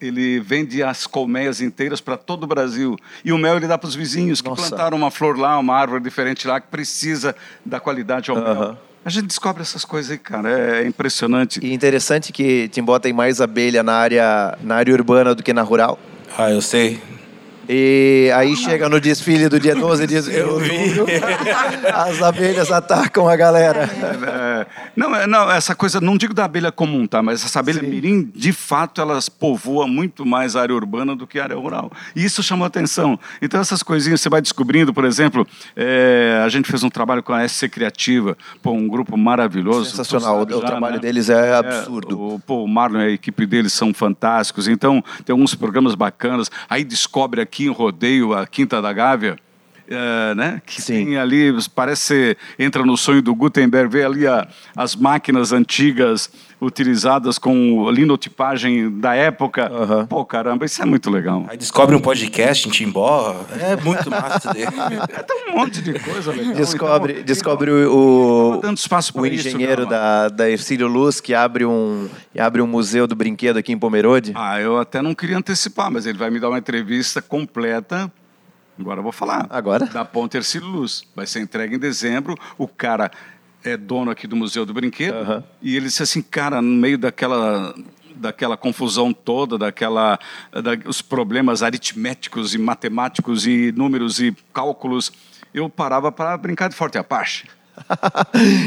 ele 0.00 0.38
vende 0.38 0.82
as 0.82 1.06
colmeias 1.06 1.62
inteiras 1.62 2.00
para 2.00 2.16
todo 2.16 2.44
o 2.44 2.46
Brasil. 2.46 2.94
E 3.24 3.32
o 3.32 3.38
mel 3.38 3.56
ele 3.56 3.66
dá 3.66 3.78
para 3.78 3.88
os 3.88 3.94
vizinhos 3.94 4.42
que 4.42 4.48
Nossa. 4.48 4.68
plantaram 4.68 4.96
uma 4.98 5.10
flor 5.10 5.38
lá, 5.38 5.58
uma 5.58 5.74
árvore 5.74 6.02
diferente 6.02 6.46
lá, 6.46 6.60
que 6.60 6.66
precisa 6.68 7.34
da 7.64 7.80
qualidade 7.80 8.30
ao 8.30 8.36
mel. 8.36 8.76
A 9.02 9.10
gente 9.10 9.26
descobre 9.26 9.62
essas 9.62 9.84
coisas 9.84 10.10
aí, 10.10 10.18
cara. 10.18 10.50
É 10.80 10.86
impressionante. 10.86 11.58
E 11.62 11.72
interessante 11.72 12.32
que 12.32 12.68
Timbó 12.68 12.98
tem 12.98 13.12
mais 13.12 13.40
abelha 13.40 13.82
na 13.82 13.94
área, 13.94 14.58
na 14.62 14.76
área 14.76 14.92
urbana 14.92 15.34
do 15.34 15.42
que 15.42 15.52
na 15.52 15.62
rural. 15.62 15.98
Ah, 16.36 16.50
eu 16.50 16.60
sei. 16.60 17.00
E 17.68 18.30
aí 18.34 18.54
chega 18.56 18.88
no 18.88 19.00
desfile 19.00 19.48
do 19.48 19.58
dia 19.58 19.74
12 19.74 20.06
de 20.06 20.16
outubro, 20.42 21.06
as 21.92 22.22
abelhas 22.22 22.70
atacam 22.70 23.28
a 23.28 23.36
galera. 23.36 23.88
É, 24.24 24.66
não, 24.94 25.14
é, 25.14 25.26
não, 25.26 25.50
essa 25.50 25.74
coisa, 25.74 26.00
não 26.00 26.16
digo 26.16 26.34
da 26.34 26.44
abelha 26.44 26.70
comum, 26.70 27.06
tá? 27.06 27.22
Mas 27.22 27.44
essa 27.44 27.60
abelha 27.60 27.82
mirim, 27.82 28.30
de 28.34 28.52
fato, 28.52 29.00
elas 29.00 29.28
povoam 29.28 29.88
muito 29.88 30.26
mais 30.26 30.56
a 30.56 30.62
área 30.62 30.74
urbana 30.74 31.16
do 31.16 31.26
que 31.26 31.38
a 31.38 31.44
área 31.44 31.56
rural. 31.56 31.90
E 32.14 32.24
isso 32.24 32.42
chamou 32.42 32.66
atenção. 32.66 33.18
Então, 33.40 33.60
essas 33.60 33.82
coisinhas 33.82 34.20
você 34.20 34.28
vai 34.28 34.42
descobrindo, 34.42 34.92
por 34.92 35.04
exemplo, 35.04 35.46
é, 35.74 36.42
a 36.44 36.48
gente 36.48 36.70
fez 36.70 36.82
um 36.82 36.90
trabalho 36.90 37.22
com 37.22 37.32
a 37.32 37.46
SC 37.48 37.68
Criativa, 37.68 38.36
pô, 38.62 38.72
um 38.72 38.88
grupo 38.88 39.16
maravilhoso. 39.16 39.90
Sensacional, 39.90 40.42
o 40.42 40.60
já, 40.60 40.66
trabalho 40.66 40.96
né? 40.96 41.00
deles 41.00 41.30
é 41.30 41.54
absurdo. 41.54 42.34
o, 42.34 42.38
pô, 42.40 42.64
o 42.64 42.68
Marlon 42.68 43.00
e 43.00 43.04
a 43.04 43.10
equipe 43.10 43.46
deles 43.46 43.72
são 43.72 43.94
fantásticos. 43.94 44.68
Então, 44.68 45.02
tem 45.24 45.32
alguns 45.32 45.54
programas 45.54 45.94
bacanas. 45.94 46.50
Aí 46.68 46.84
descobre 46.84 47.40
aqui 47.40 47.53
em 47.62 47.68
Rodeio 47.68 48.34
a 48.34 48.46
Quinta 48.46 48.82
da 48.82 48.92
Gávea. 48.92 49.36
É, 49.88 50.34
né? 50.34 50.62
Que 50.64 50.80
Sim. 50.80 51.04
tem 51.06 51.16
ali, 51.18 51.52
parece, 51.74 52.36
entra 52.58 52.84
no 52.84 52.96
sonho 52.96 53.20
do 53.22 53.34
Gutenberg, 53.34 53.88
vê 53.90 54.04
ali 54.04 54.26
a- 54.26 54.46
as 54.76 54.94
máquinas 54.96 55.52
antigas 55.52 56.30
utilizadas 56.60 57.36
com 57.38 57.90
linotipagem 57.90 58.98
da 58.98 59.14
época. 59.14 59.66
Aham. 59.70 60.06
Pô, 60.06 60.24
caramba, 60.24 60.64
isso 60.64 60.80
é 60.82 60.86
muito 60.86 61.10
legal. 61.10 61.44
Aí 61.48 61.56
descobre 61.58 61.94
um 61.94 62.00
podcast 62.00 62.66
em 62.66 62.70
Timbó. 62.70 63.36
É 63.60 63.76
muito 63.76 64.10
massa 64.10 64.52
dele. 64.52 64.64
É, 65.14 65.22
tem 65.22 65.50
um 65.52 65.56
monte 65.58 65.82
de 65.82 65.98
coisa 65.98 66.32
legal. 66.32 66.54
Descobre, 66.54 67.12
Então, 67.12 67.24
descobre 67.24 67.70
o, 67.70 68.60
o 68.60 69.26
isso, 69.26 69.48
engenheiro 69.48 69.82
Gama. 69.86 69.90
da, 69.90 70.28
da 70.28 70.50
Ercílio 70.50 70.86
Luz 70.88 71.20
que 71.20 71.34
abre 71.34 71.64
um, 71.64 72.08
que 72.32 72.40
abre 72.40 72.62
um 72.62 72.66
museu 72.66 73.06
do 73.06 73.14
brinquedo 73.14 73.58
aqui 73.58 73.72
em 73.72 73.78
Pomerode. 73.78 74.32
Ah, 74.34 74.60
eu 74.60 74.78
até 74.78 75.02
não 75.02 75.14
queria 75.14 75.36
antecipar, 75.36 75.90
mas 75.90 76.06
ele 76.06 76.16
vai 76.18 76.30
me 76.30 76.40
dar 76.40 76.48
uma 76.48 76.58
entrevista 76.58 77.20
completa. 77.20 78.10
Agora 78.78 78.98
eu 78.98 79.02
vou 79.02 79.12
falar. 79.12 79.46
Agora? 79.50 79.86
Da 79.86 80.04
Ponte 80.04 80.36
Ercílio 80.36 80.66
Luz. 80.68 81.04
Vai 81.14 81.26
ser 81.26 81.40
entregue 81.40 81.76
em 81.76 81.78
dezembro. 81.78 82.34
O 82.58 82.66
cara 82.66 83.10
é 83.62 83.76
dono 83.76 84.10
aqui 84.10 84.26
do 84.26 84.36
Museu 84.36 84.66
do 84.66 84.74
Brinquedo. 84.74 85.14
Aham. 85.16 85.44
E 85.62 85.76
ele 85.76 85.86
disse 85.86 86.02
assim, 86.02 86.20
cara, 86.22 86.60
no 86.60 86.68
meio 86.76 86.98
daquela 86.98 87.74
daquela 88.16 88.56
confusão 88.56 89.12
toda, 89.12 89.58
daquela 89.58 90.18
da, 90.52 90.70
os 90.88 91.02
problemas 91.02 91.62
aritméticos 91.64 92.54
e 92.54 92.58
matemáticos 92.58 93.44
e 93.44 93.72
números 93.72 94.20
e 94.20 94.34
cálculos, 94.52 95.10
eu 95.52 95.68
parava 95.68 96.12
para 96.12 96.36
brincar 96.36 96.68
de 96.68 96.76
forte 96.76 96.96
Apache. 96.96 97.48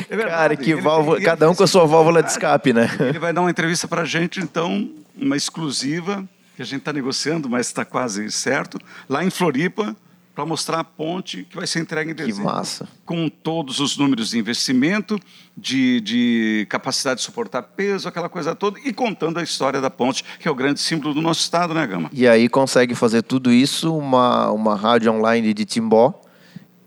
É. 0.09 0.17
Cara, 0.17 0.55
que 0.55 0.71
Ele- 0.71 0.81
válvula, 0.81 1.17
ele 1.17 1.25
cada 1.25 1.49
um 1.49 1.55
com 1.55 1.63
a 1.63 1.67
sua 1.67 1.85
válvula 1.85 2.21
de 2.21 2.29
escape, 2.29 2.73
né? 2.73 2.89
Ele 2.99 3.19
vai 3.19 3.31
dar 3.31 3.41
uma 3.41 3.49
entrevista 3.49 3.87
para 3.87 4.01
a 4.01 4.05
gente, 4.05 4.39
então, 4.41 4.89
uma 5.15 5.35
exclusiva, 5.37 6.27
que 6.57 6.61
a 6.63 6.65
gente 6.65 6.79
está 6.79 6.91
negociando, 6.91 7.47
mas 7.47 7.67
está 7.67 7.85
quase 7.85 8.31
certo, 8.31 8.79
lá 9.07 9.23
em 9.23 9.29
Floripa, 9.29 9.95
para 10.33 10.43
mostrar 10.43 10.79
a 10.79 10.83
ponte 10.83 11.43
que 11.49 11.55
vai 11.55 11.67
ser 11.67 11.79
entregue 11.81 12.11
em 12.11 12.15
Que 12.15 12.23
dezembro. 12.25 12.45
massa. 12.51 12.87
Com 13.05 13.29
todos 13.29 13.79
os 13.79 13.95
números 13.95 14.31
de 14.31 14.39
investimento, 14.39 15.19
de, 15.55 16.01
de 16.01 16.65
capacidade 16.69 17.19
de 17.19 17.25
suportar 17.25 17.61
peso, 17.61 18.07
aquela 18.07 18.27
coisa 18.27 18.55
toda, 18.55 18.79
e 18.83 18.91
contando 18.91 19.37
a 19.39 19.43
história 19.43 19.79
da 19.79 19.89
ponte, 19.91 20.23
que 20.39 20.47
é 20.47 20.51
o 20.51 20.55
grande 20.55 20.79
símbolo 20.79 21.13
do 21.13 21.21
nosso 21.21 21.41
estado, 21.41 21.75
né, 21.75 21.85
Gama? 21.85 22.09
E 22.11 22.27
aí 22.27 22.49
consegue 22.49 22.95
fazer 22.95 23.21
tudo 23.21 23.51
isso 23.51 23.95
uma, 23.95 24.49
uma 24.51 24.75
rádio 24.75 25.11
online 25.11 25.53
de 25.53 25.63
Timbó, 25.63 26.19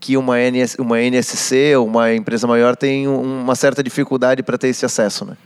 que 0.01 0.17
uma, 0.17 0.37
NS, 0.37 0.75
uma 0.79 0.99
NSC, 1.01 1.75
uma 1.77 2.13
empresa 2.13 2.45
maior, 2.47 2.75
tem 2.75 3.07
um- 3.07 3.41
uma 3.43 3.55
certa 3.55 3.81
dificuldade 3.81 4.43
para 4.43 4.57
ter 4.57 4.67
esse 4.69 4.85
acesso, 4.85 5.23
né? 5.25 5.37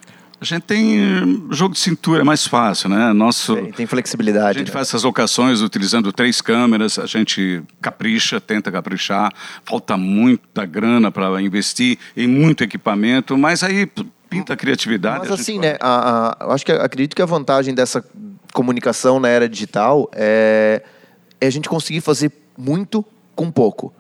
A 0.46 0.48
gente 0.48 0.62
tem 0.62 1.00
eh, 1.00 1.22
jogo 1.50 1.74
de 1.74 1.80
cintura, 1.80 2.22
é 2.22 2.24
mais 2.24 2.46
fácil, 2.46 2.88
né? 2.88 3.12
Nosso, 3.14 3.56
Tem, 3.56 3.72
tem 3.72 3.86
A 3.86 3.88
flexibilidade. 3.88 4.60
gente 4.60 4.68
né? 4.68 4.74
faz 4.74 4.90
essas 4.90 5.02
locações 5.02 5.60
utilizando 5.62 6.14
três 6.14 6.40
câmeras, 6.40 7.00
a 7.00 7.08
gente 7.08 7.64
capricha, 7.82 8.40
tenta 8.40 8.72
caprichar, 8.72 9.34
falta 9.64 9.98
muita 9.98 10.64
grana 10.64 11.10
para 11.12 11.42
investir 11.42 11.98
em 12.16 12.28
muito 12.28 12.64
equipamento, 12.64 13.36
mas 13.36 13.64
aí 13.64 13.90
pinta 14.30 14.54
a 14.54 14.56
criatividade. 14.56 15.22
Mas 15.22 15.32
a 15.32 15.34
assim, 15.34 15.58
vai. 15.60 15.70
né? 15.72 15.78
A, 15.82 16.36
a- 16.46 16.54
acho 16.54 16.64
que 16.64 16.72
acredito 16.72 17.16
que 17.16 17.24
a 17.24 17.26
vantagem 17.26 17.74
dessa 17.74 18.06
comunicação 18.54 19.20
na 19.20 19.28
era 19.30 19.50
digital 19.50 20.08
é, 20.14 20.84
é 21.42 21.48
a 21.48 21.50
gente 21.50 21.68
conseguir 21.68 22.02
fazer 22.02 22.32
muito 22.56 23.04
com 23.36 23.50
pouco. 23.50 23.92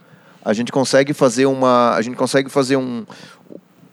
A 0.44 0.54
gente 0.54 0.72
consegue 0.72 1.12
fazer 1.12 1.48
uma, 1.48 1.96
a 1.96 2.02
gente 2.04 2.16
consegue 2.16 2.50
fazer 2.52 2.76
um 2.76 3.04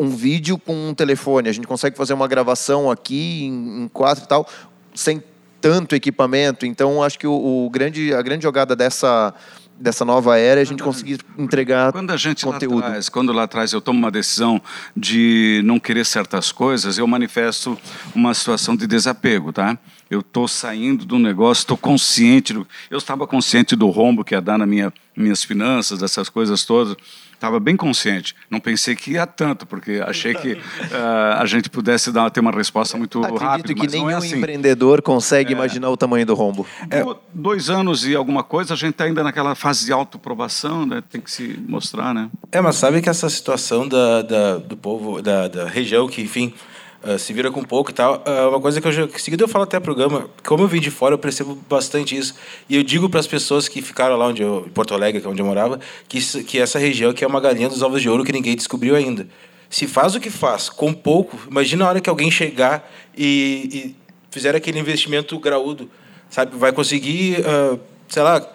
um 0.02 0.10
vídeo 0.10 0.58
com 0.58 0.90
um 0.90 0.94
telefone. 0.94 1.48
A 1.48 1.52
gente 1.52 1.66
consegue 1.66 1.96
fazer 1.96 2.12
uma 2.12 2.26
gravação 2.26 2.90
aqui 2.90 3.44
em, 3.44 3.84
em 3.84 3.88
quatro 3.88 4.24
e 4.24 4.28
tal, 4.28 4.48
sem 4.94 5.22
tanto 5.60 5.94
equipamento. 5.94 6.66
Então, 6.66 7.02
acho 7.02 7.18
que 7.18 7.26
o, 7.26 7.64
o 7.66 7.70
grande, 7.70 8.12
a 8.12 8.20
grande 8.20 8.42
jogada 8.42 8.74
dessa, 8.74 9.32
dessa 9.78 10.04
nova 10.04 10.38
era 10.38 10.60
é 10.60 10.62
a 10.62 10.64
gente 10.64 10.82
conseguir 10.82 11.20
entregar 11.38 11.92
Quando 11.92 12.10
a 12.10 12.16
gente 12.16 12.44
conteúdo. 12.44 12.80
lá 12.80 12.86
atrás, 12.86 13.08
quando 13.08 13.32
lá 13.32 13.42
atrás 13.44 13.72
eu 13.72 13.80
tomo 13.80 13.98
uma 13.98 14.10
decisão 14.10 14.60
de 14.96 15.62
não 15.64 15.78
querer 15.78 16.04
certas 16.04 16.50
coisas, 16.50 16.98
eu 16.98 17.06
manifesto 17.06 17.78
uma 18.14 18.34
situação 18.34 18.74
de 18.74 18.86
desapego, 18.86 19.52
tá? 19.52 19.78
Eu 20.12 20.20
estou 20.20 20.46
saindo 20.46 21.06
do 21.06 21.18
negócio, 21.18 21.62
estou 21.62 21.76
consciente. 21.76 22.52
Do, 22.52 22.66
eu 22.90 22.98
estava 22.98 23.26
consciente 23.26 23.74
do 23.74 23.88
rombo 23.88 24.22
que 24.22 24.34
ia 24.34 24.42
dar 24.42 24.58
na 24.58 24.66
minha 24.66 24.92
minhas 25.16 25.42
finanças, 25.42 26.00
dessas 26.00 26.28
coisas 26.28 26.64
todas. 26.66 26.94
Estava 27.32 27.58
bem 27.58 27.76
consciente. 27.76 28.36
Não 28.50 28.60
pensei 28.60 28.94
que 28.94 29.12
ia 29.12 29.26
tanto, 29.26 29.66
porque 29.66 30.02
achei 30.06 30.34
que 30.34 30.58
ah, 30.92 31.38
a 31.40 31.46
gente 31.46 31.70
pudesse 31.70 32.12
dar, 32.12 32.28
ter 32.30 32.40
uma 32.40 32.50
resposta 32.52 32.96
muito 32.98 33.18
Acredito 33.20 33.42
rápida. 33.42 33.74
que 33.74 33.80
mas 33.84 33.92
nenhum 33.92 34.04
não 34.04 34.10
é 34.10 34.14
assim. 34.16 34.36
empreendedor 34.36 35.00
consegue 35.00 35.52
imaginar 35.54 35.88
o 35.90 35.96
tamanho 35.96 36.26
do 36.26 36.34
rombo. 36.34 36.66
Do- 36.88 37.18
Dois 37.34 37.70
anos 37.70 38.06
e 38.06 38.14
alguma 38.14 38.42
coisa, 38.42 38.74
a 38.74 38.76
gente 38.76 38.90
está 38.90 39.04
ainda 39.04 39.24
naquela 39.24 39.54
fase 39.54 39.86
de 39.86 39.92
autoprovação, 39.92 40.84
né? 40.86 41.02
tem 41.10 41.20
que 41.22 41.30
se 41.30 41.58
mostrar, 41.66 42.12
né? 42.14 42.28
É, 42.52 42.60
mas 42.60 42.76
sabe 42.76 43.00
que 43.00 43.08
essa 43.08 43.28
situação 43.30 43.88
da, 43.88 44.20
da- 44.22 44.56
do 44.58 44.76
povo, 44.76 45.20
da, 45.22 45.48
da 45.48 45.66
região 45.66 46.06
que, 46.06 46.20
enfim, 46.22 46.52
ah, 47.02 47.18
se 47.18 47.32
vira 47.32 47.50
com 47.50 47.62
pouco 47.62 47.90
e 47.90 47.94
tal, 47.94 48.22
é 48.24 48.46
uma 48.46 48.60
coisa 48.60 48.80
que 48.80 48.86
eu 48.86 48.92
já. 48.92 49.08
que 49.08 49.20
Seguido 49.20 49.44
eu 49.44 49.48
falo 49.48 49.64
até 49.64 49.80
pro 49.80 49.94
Gama, 49.94 50.28
como 50.44 50.62
eu 50.62 50.68
vim 50.68 50.80
de 50.80 50.90
fora, 50.90 51.14
eu 51.14 51.18
percebo 51.18 51.58
bastante 51.68 52.16
isso. 52.16 52.34
E 52.68 52.76
eu 52.76 52.82
digo 52.82 53.08
para 53.08 53.20
as 53.20 53.26
pessoas 53.26 53.68
que 53.68 53.82
ficaram 53.82 54.16
lá 54.16 54.26
onde 54.26 54.42
eu, 54.42 54.64
em 54.66 54.70
Porto 54.70 54.94
Alegre, 54.94 55.20
que 55.20 55.26
é 55.26 55.30
onde 55.30 55.40
eu 55.40 55.46
morava, 55.46 55.80
que, 56.08 56.20
que 56.44 56.58
essa 56.58 56.78
região 56.78 57.10
aqui 57.10 57.24
é 57.24 57.26
uma 57.26 57.40
galinha 57.40 57.68
dos 57.68 57.82
ovos 57.82 58.00
de 58.00 58.08
ouro 58.08 58.24
que 58.24 58.32
ninguém 58.32 58.54
descobriu 58.56 58.94
ainda. 58.94 59.26
Se 59.68 59.86
faz 59.86 60.14
o 60.14 60.20
que 60.20 60.30
faz 60.30 60.68
com 60.68 60.92
pouco, 60.92 61.38
imagina 61.50 61.84
a 61.84 61.88
hora 61.88 62.00
que 62.00 62.10
alguém 62.10 62.30
chegar 62.30 62.90
e, 63.16 63.68
e 63.72 63.96
fizer 64.30 64.54
aquele 64.54 64.78
investimento 64.78 65.38
graúdo, 65.38 65.90
sabe? 66.28 66.56
Vai 66.56 66.72
conseguir, 66.72 67.42
ah, 67.46 67.78
sei 68.08 68.22
lá, 68.22 68.46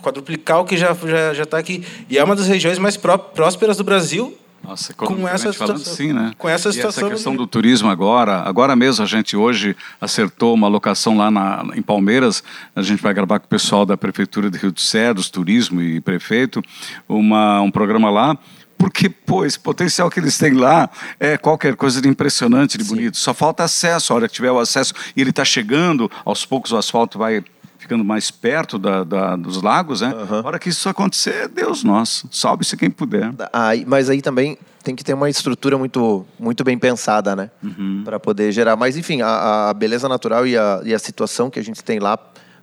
quadruplicar 0.00 0.60
o 0.60 0.64
que 0.64 0.76
já 0.76 0.94
já 1.34 1.42
está 1.44 1.58
aqui. 1.58 1.84
E 2.08 2.18
é 2.18 2.24
uma 2.24 2.34
das 2.34 2.48
regiões 2.48 2.78
mais 2.78 2.96
pró- 2.96 3.18
prósperas 3.18 3.76
do 3.76 3.84
Brasil. 3.84 4.36
Nossa, 4.62 4.94
Com 4.94 5.26
essa 5.28 5.52
falando, 5.52 5.78
situação- 5.78 5.94
sim, 5.94 6.12
né? 6.12 6.32
com 6.38 6.48
essa 6.48 6.68
E 6.68 6.72
situação 6.72 7.04
essa 7.08 7.14
questão 7.14 7.34
do 7.36 7.46
turismo 7.46 7.90
agora, 7.90 8.42
agora 8.42 8.76
mesmo 8.76 9.02
a 9.02 9.06
gente 9.06 9.36
hoje 9.36 9.76
acertou 10.00 10.54
uma 10.54 10.68
locação 10.68 11.16
lá 11.16 11.30
na, 11.30 11.64
em 11.74 11.82
Palmeiras, 11.82 12.44
a 12.74 12.80
gente 12.82 13.02
vai 13.02 13.12
gravar 13.12 13.40
com 13.40 13.46
o 13.46 13.48
pessoal 13.48 13.84
da 13.84 13.96
Prefeitura 13.96 14.50
de 14.50 14.58
Rio 14.58 14.70
dos 14.70 14.88
Cedros, 14.88 15.28
turismo 15.28 15.82
e 15.82 16.00
prefeito, 16.00 16.62
uma, 17.08 17.60
um 17.60 17.70
programa 17.70 18.08
lá, 18.08 18.38
porque, 18.78 19.08
pô, 19.08 19.44
esse 19.44 19.58
potencial 19.58 20.10
que 20.10 20.18
eles 20.18 20.36
têm 20.38 20.54
lá 20.54 20.88
é 21.20 21.36
qualquer 21.36 21.76
coisa 21.76 22.00
de 22.00 22.08
impressionante, 22.08 22.76
de 22.78 22.82
bonito. 22.84 23.16
Só 23.16 23.32
falta 23.32 23.62
acesso, 23.64 24.12
a 24.12 24.16
hora 24.16 24.28
que 24.28 24.34
tiver 24.34 24.50
o 24.50 24.58
acesso, 24.58 24.92
e 25.16 25.20
ele 25.20 25.30
está 25.30 25.44
chegando, 25.44 26.10
aos 26.24 26.44
poucos 26.44 26.72
o 26.72 26.76
asfalto 26.76 27.16
vai 27.18 27.44
ficando 27.82 28.04
mais 28.04 28.30
perto 28.30 28.78
da, 28.78 29.02
da- 29.04 29.36
dos 29.36 29.60
lagos, 29.60 30.00
né? 30.00 30.14
A 30.42 30.46
hora 30.46 30.58
que 30.58 30.68
isso 30.68 30.88
acontecer, 30.88 31.48
Deus 31.48 31.82
nosso, 31.82 32.28
salve-se 32.30 32.76
quem 32.76 32.88
puder. 32.90 33.32
Aí, 33.52 33.84
mas 33.86 34.08
aí 34.08 34.22
também 34.22 34.56
tem 34.84 34.94
que 34.94 35.02
ter 35.04 35.14
uma 35.14 35.28
estrutura 35.28 35.76
muito, 35.76 36.24
muito 36.38 36.62
bem 36.64 36.78
pensada, 36.78 37.34
né? 37.36 37.50
Uhum. 37.62 38.02
Para 38.04 38.18
poder 38.20 38.50
gerar. 38.52 38.76
Mas, 38.76 38.96
enfim, 38.96 39.20
a, 39.20 39.70
a 39.70 39.74
beleza 39.74 40.08
natural 40.08 40.46
e 40.46 40.56
a, 40.56 40.80
e 40.84 40.94
a 40.94 40.98
situação 40.98 41.50
que 41.50 41.58
a 41.58 41.62
gente 41.62 41.82
tem 41.82 41.98
lá 41.98 42.16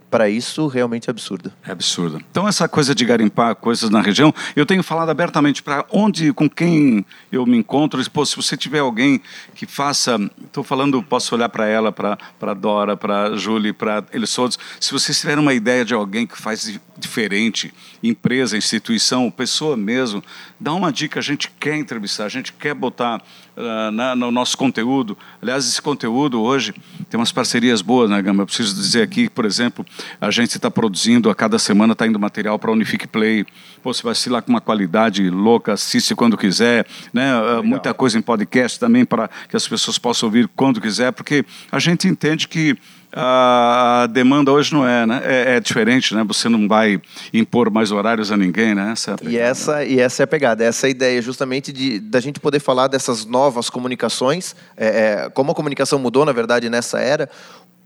para 0.09 0.29
isso 0.29 0.67
realmente 0.67 1.09
é 1.09 1.11
absurdo. 1.11 1.51
É 1.65 1.71
absurdo. 1.71 2.21
Então 2.31 2.47
essa 2.47 2.67
coisa 2.67 2.95
de 2.95 3.05
garimpar 3.05 3.55
coisas 3.55 3.89
na 3.89 4.01
região, 4.01 4.33
eu 4.55 4.65
tenho 4.65 4.81
falado 4.83 5.09
abertamente 5.09 5.61
para 5.61 5.85
onde, 5.91 6.33
com 6.33 6.49
quem 6.49 7.05
eu 7.31 7.45
me 7.45 7.57
encontro. 7.57 7.99
Pô, 8.09 8.25
se 8.25 8.35
você 8.35 8.57
tiver 8.57 8.79
alguém 8.79 9.21
que 9.55 9.65
faça, 9.65 10.17
estou 10.43 10.63
falando, 10.63 11.01
posso 11.03 11.35
olhar 11.35 11.49
para 11.49 11.67
ela, 11.67 11.91
para 11.91 12.53
Dora, 12.53 12.97
para 12.97 13.35
Julie, 13.35 13.73
para 13.73 14.03
eles 14.11 14.33
todos. 14.33 14.57
Se 14.79 14.91
vocês 14.91 15.19
tiverem 15.19 15.41
uma 15.41 15.53
ideia 15.53 15.85
de 15.85 15.93
alguém 15.93 16.25
que 16.25 16.37
faz 16.37 16.79
diferente, 16.97 17.73
empresa, 18.03 18.57
instituição, 18.57 19.31
pessoa 19.31 19.77
mesmo, 19.77 20.23
dá 20.59 20.73
uma 20.73 20.91
dica. 20.91 21.19
A 21.19 21.23
gente 21.23 21.49
quer 21.59 21.77
entrevistar, 21.77 22.25
a 22.25 22.29
gente 22.29 22.51
quer 22.53 22.73
botar 22.73 23.21
uh, 23.59 23.91
na, 23.91 24.15
no 24.15 24.31
nosso 24.31 24.57
conteúdo. 24.57 25.17
Aliás, 25.41 25.67
esse 25.67 25.81
conteúdo 25.81 26.41
hoje 26.41 26.73
tem 27.09 27.19
umas 27.19 27.31
parcerias 27.31 27.81
boas, 27.81 28.09
né, 28.09 28.21
Gama? 28.21 28.43
Eu 28.43 28.45
preciso 28.47 28.73
dizer 28.73 29.03
aqui, 29.03 29.29
por 29.29 29.45
exemplo, 29.45 29.85
a 30.19 30.31
gente 30.31 30.55
está 30.55 30.71
produzindo, 30.71 31.29
a 31.29 31.35
cada 31.35 31.59
semana 31.59 31.93
está 31.93 32.07
indo 32.07 32.19
material 32.19 32.57
para 32.57 32.69
a 32.69 32.73
Unifique 32.73 33.07
Play. 33.07 33.45
Pô, 33.83 33.93
você 33.93 34.01
vai 34.01 34.13
assistir 34.13 34.29
lá 34.29 34.41
com 34.41 34.49
uma 34.49 34.61
qualidade 34.61 35.29
louca, 35.29 35.73
assiste 35.73 36.15
quando 36.15 36.37
quiser. 36.37 36.87
Né? 37.13 37.35
Uh, 37.35 37.63
muita 37.63 37.93
coisa 37.93 38.17
em 38.17 38.21
podcast 38.21 38.79
também 38.79 39.05
para 39.05 39.29
que 39.49 39.55
as 39.55 39.67
pessoas 39.67 39.97
possam 39.97 40.27
ouvir 40.27 40.49
quando 40.55 40.79
quiser, 40.79 41.11
porque 41.11 41.45
a 41.71 41.79
gente 41.79 42.07
entende 42.07 42.47
que 42.47 42.77
a 43.11 44.07
demanda 44.11 44.51
hoje 44.51 44.73
não 44.73 44.87
é, 44.87 45.05
né? 45.05 45.21
É, 45.23 45.55
é, 45.55 45.59
diferente, 45.59 46.13
né? 46.13 46.23
Você 46.25 46.47
não 46.47 46.67
vai 46.67 47.01
impor 47.33 47.71
mais 47.71 47.91
horários 47.91 48.31
a 48.31 48.37
ninguém, 48.37 48.75
né? 48.75 48.91
Essa 48.91 49.11
é 49.11 49.27
e 49.27 49.37
essa 49.37 49.83
e 49.85 49.99
essa 49.99 50.23
é 50.23 50.25
a 50.25 50.27
pegada, 50.27 50.63
essa 50.63 50.85
é 50.85 50.89
a 50.89 50.91
ideia 50.91 51.21
justamente 51.21 51.71
de 51.73 51.99
da 51.99 52.19
gente 52.19 52.39
poder 52.39 52.59
falar 52.59 52.87
dessas 52.87 53.25
novas 53.25 53.69
comunicações, 53.69 54.55
é, 54.77 54.87
é, 55.25 55.29
como 55.29 55.51
a 55.51 55.55
comunicação 55.55 55.97
mudou 55.97 56.23
na 56.23 56.31
verdade 56.31 56.69
nessa 56.69 56.99
era, 56.99 57.29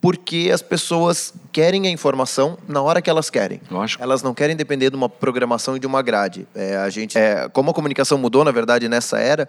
porque 0.03 0.51
as 0.53 0.61
pessoas 0.61 1.33
querem 1.53 1.87
a 1.87 1.89
informação 1.89 2.57
na 2.67 2.81
hora 2.81 3.01
que 3.01 3.09
elas 3.09 3.29
querem. 3.29 3.61
Lógico. 3.71 4.03
Elas 4.03 4.21
não 4.21 4.33
querem 4.33 4.53
depender 4.53 4.89
de 4.89 4.97
uma 4.97 5.07
programação 5.07 5.77
e 5.77 5.79
de 5.79 5.87
uma 5.87 6.01
grade. 6.01 6.45
É, 6.53 6.75
a 6.75 6.89
gente, 6.89 7.17
é, 7.17 7.47
como 7.47 7.71
a 7.71 7.73
comunicação 7.73 8.17
mudou, 8.17 8.43
na 8.43 8.51
verdade, 8.51 8.89
nessa 8.89 9.17
era, 9.17 9.47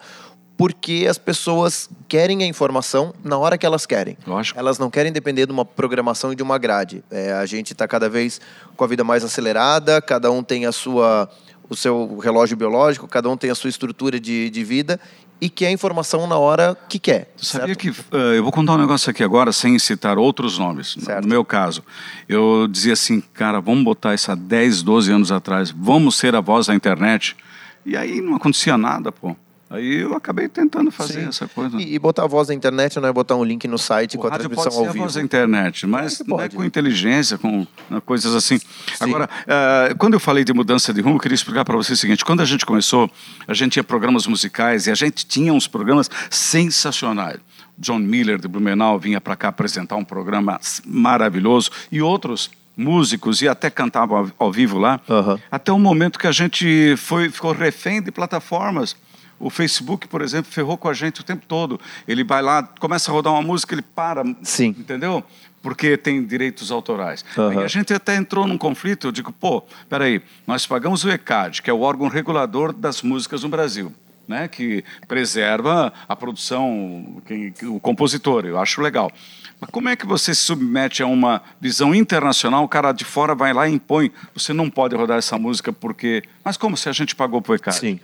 porque 0.57 1.07
as 1.09 1.19
pessoas 1.19 1.89
querem 2.09 2.43
a 2.43 2.47
informação 2.47 3.13
na 3.25 3.37
hora 3.37 3.59
que 3.59 3.67
elas 3.67 3.87
querem. 3.87 4.17
Lógico. 4.27 4.59
Elas 4.59 4.79
não 4.79 4.91
querem 4.91 5.13
depender 5.13 5.47
de 5.47 5.53
uma 5.53 5.65
programação 5.65 6.33
e 6.33 6.37
de 6.37 6.43
uma 6.43 6.59
grade. 6.59 7.05
É, 7.11 7.33
a 7.33 7.47
gente 7.47 7.73
está 7.73 7.89
cada 7.89 8.09
vez 8.09 8.41
com 8.77 8.85
a 8.85 8.87
vida 8.87 9.03
mais 9.03 9.25
acelerada, 9.25 10.01
cada 10.01 10.31
um 10.31 10.43
tem 10.43 10.67
a 10.67 10.73
sua, 10.73 11.29
o 11.69 11.75
seu 11.75 12.19
relógio 12.19 12.57
biológico, 12.57 13.09
cada 13.09 13.29
um 13.29 13.37
tem 13.37 13.51
a 13.51 13.55
sua 13.55 13.69
estrutura 13.69 14.21
de, 14.21 14.49
de 14.49 14.65
vida 14.65 15.01
e 15.41 15.51
quer 15.51 15.67
a 15.67 15.73
informação 15.73 16.27
na 16.27 16.39
hora 16.39 16.77
que 16.89 16.99
quer. 16.99 17.33
Sabia 17.37 17.75
que 17.75 17.91
uh, 17.91 18.17
eu 18.35 18.43
vou 18.43 18.53
contar 18.53 18.75
um 18.75 18.79
negócio 18.79 19.11
aqui 19.11 19.23
agora 19.23 19.53
sem 19.53 19.79
citar 19.79 20.17
outros 20.19 20.59
nomes. 20.59 20.97
Certo. 21.01 21.23
No 21.23 21.29
meu 21.29 21.45
caso, 21.45 21.83
eu 22.29 22.69
dizia 22.69 22.93
assim, 22.93 23.21
cara, 23.21 23.61
vamos 23.61 23.85
botar 23.85 24.15
isso 24.15 24.31
há 24.31 24.35
10, 24.35 24.83
12 24.83 25.13
anos 25.13 25.33
atrás, 25.33 25.71
vamos 25.71 26.17
ser 26.17 26.35
a 26.37 26.41
voz 26.41 26.69
da 26.69 26.75
internet. 26.75 27.37
E 27.85 27.97
aí 27.97 28.21
não 28.21 28.37
acontecia 28.37 28.79
nada, 28.79 29.13
pô. 29.13 29.37
Aí 29.71 30.03
eu 30.03 30.15
acabei 30.15 30.49
tentando 30.49 30.91
fazer 30.91 31.23
Sim. 31.23 31.29
essa 31.29 31.49
coisa. 31.49 31.77
E, 31.81 31.95
e, 31.95 31.99
botar 31.99 32.25
a 32.25 32.27
voz 32.27 32.49
da 32.49 32.55
internet 32.55 33.01
não 33.01 33.09
é 33.09 33.13
botar 33.13 33.35
um 33.35 33.43
link 33.43 33.67
no 33.67 33.79
site 33.79 34.17
o 34.17 34.21
com 34.21 34.27
a 34.27 34.31
transmissão 34.31 34.65
pode 34.65 34.75
ser 34.75 34.81
ao 34.81 34.87
vivo. 34.87 34.99
a 34.99 35.07
voz 35.07 35.15
da 35.15 35.23
internet, 35.23 35.87
mas 35.87 36.21
é, 36.21 36.25
não 36.27 36.41
é 36.41 36.49
com 36.49 36.65
inteligência, 36.65 37.39
com 37.39 37.67
né, 37.91 38.01
coisas 38.05 38.35
assim. 38.35 38.59
Sim. 38.59 38.65
Agora, 39.01 39.29
uh, 39.29 39.97
quando 39.97 40.15
eu 40.15 40.21
falei 40.21 40.45
de 40.45 40.53
mudança 40.53 40.93
de 40.93 41.01
rumo, 41.01 41.17
eu 41.17 41.21
queria 41.21 41.35
explicar 41.35 41.65
para 41.65 41.77
você 41.77 41.95
o 41.95 41.97
seguinte: 41.97 42.25
quando 42.25 42.41
a 42.41 42.45
gente 42.45 42.65
começou, 42.65 43.11
a 43.49 43.55
gente 43.55 43.73
tinha 43.73 43.85
programas 43.85 44.27
musicais 44.27 44.87
e 44.87 44.91
a 44.91 44.95
gente 44.95 45.27
tinha 45.27 45.53
uns 45.53 45.67
programas 45.67 46.11
sensacionais. 46.31 47.39
John 47.77 47.99
Miller 47.99 48.39
de 48.39 48.47
Blumenau 48.47 48.99
vinha 48.99 49.21
para 49.21 49.35
cá 49.35 49.49
apresentar 49.49 49.97
um 49.97 50.05
programa 50.05 50.61
maravilhoso 50.87 51.71
e 51.91 52.01
outros 52.01 52.51
músicos 52.77 53.41
e 53.41 53.49
até 53.49 53.71
cantavam 53.71 54.31
ao 54.39 54.53
vivo 54.53 54.79
lá, 54.79 55.01
uhum. 55.09 55.39
até 55.51 55.73
o 55.73 55.79
momento 55.79 56.19
que 56.19 56.27
a 56.27 56.33
gente 56.33 56.95
foi, 56.97 57.31
ficou 57.31 57.53
refém 57.53 58.03
de 58.03 58.11
plataformas. 58.11 58.97
O 59.39 59.51
Facebook, 59.51 60.09
por 60.09 60.23
exemplo, 60.23 60.51
ferrou 60.51 60.77
com 60.77 60.89
a 60.89 60.95
gente 60.95 61.21
o 61.21 61.25
tempo 61.25 61.45
todo. 61.47 61.81
Ele 62.07 62.25
vai 62.25 62.43
lá, 62.43 62.63
começa 62.63 63.11
a 63.11 63.15
rodar 63.15 63.33
uma 63.33 63.43
música, 63.43 63.75
ele 63.75 63.83
para. 63.83 64.25
Sim. 64.43 64.75
Entendeu? 64.79 65.25
Porque 65.63 65.97
tem 65.97 66.25
direitos 66.25 66.71
autorais. 66.71 67.25
Uhum. 67.37 67.61
a 67.61 67.67
gente 67.67 67.93
até 67.93 68.17
entrou 68.17 68.47
num 68.47 68.59
conflito. 68.59 69.09
Eu 69.09 69.13
digo, 69.13 69.33
pô, 69.33 69.63
peraí, 69.89 70.23
nós 70.47 70.67
pagamos 70.67 71.05
o 71.05 71.11
ECAD, 71.11 71.63
que 71.63 71.71
é 71.71 71.73
o 71.73 71.81
órgão 71.81 72.09
regulador 72.09 72.73
das 72.73 73.03
músicas 73.03 73.43
no 73.43 73.49
Brasil. 73.49 73.93
Né, 74.27 74.49
que 74.49 74.83
preserva 75.07 75.93
a 76.09 76.17
produção, 76.17 77.21
quem, 77.27 77.53
o 77.65 77.79
compositor, 77.79 78.47
eu 78.47 78.59
acho 78.59 78.81
legal. 78.81 79.13
Mas 79.61 79.69
como 79.71 79.91
é 79.91 79.97
que 79.97 80.07
você 80.07 80.35
se 80.35 80.41
submete 80.41 81.03
a 81.03 81.07
uma 81.07 81.43
visão 81.61 81.95
internacional? 81.95 82.65
O 82.65 82.69
cara 82.69 82.91
de 82.93 83.05
fora 83.05 83.35
vai 83.35 83.53
lá 83.53 83.69
e 83.69 83.75
impõe, 83.75 84.11
você 84.33 84.55
não 84.55 84.71
pode 84.71 84.97
rodar 84.97 85.19
essa 85.19 85.39
música 85.39 85.75
porque. 85.75 86.23
Mas 86.43 86.57
como 86.57 86.75
se 86.75 86.89
a 86.89 86.93
gente 86.93 87.15
pagou 87.15 87.43
para 87.43 87.53
o 87.53 87.55
ECAD? 87.55 87.77
Sim. 87.77 88.01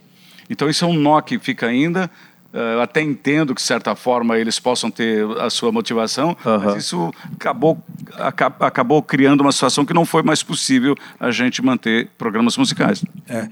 Então, 0.51 0.69
isso 0.69 0.85
é 0.85 0.89
um 0.89 0.95
nó 0.95 1.21
que 1.21 1.39
fica 1.39 1.67
ainda. 1.67 2.11
Eh, 2.53 2.75
eu 2.75 2.81
até 2.81 3.01
entendo 3.01 3.55
que, 3.55 3.61
de 3.61 3.67
certa 3.67 3.95
forma, 3.95 4.37
eles 4.37 4.59
possam 4.59 4.91
ter 4.91 5.25
a 5.39 5.49
sua 5.49 5.71
motivação, 5.71 6.37
uhum. 6.45 6.59
mas 6.59 6.85
isso 6.85 7.13
acabou, 7.33 7.79
acabou 8.59 9.03
criando 9.03 9.43
uma 9.43 9.53
situação 9.53 9.85
que 9.85 9.95
não 9.95 10.05
foi 10.05 10.23
mais 10.23 10.43
possível 10.43 10.97
a 11.19 11.31
gente 11.31 11.63
manter 11.63 12.09
programas 12.19 12.57
musicais. 12.57 13.05
É. 13.29 13.43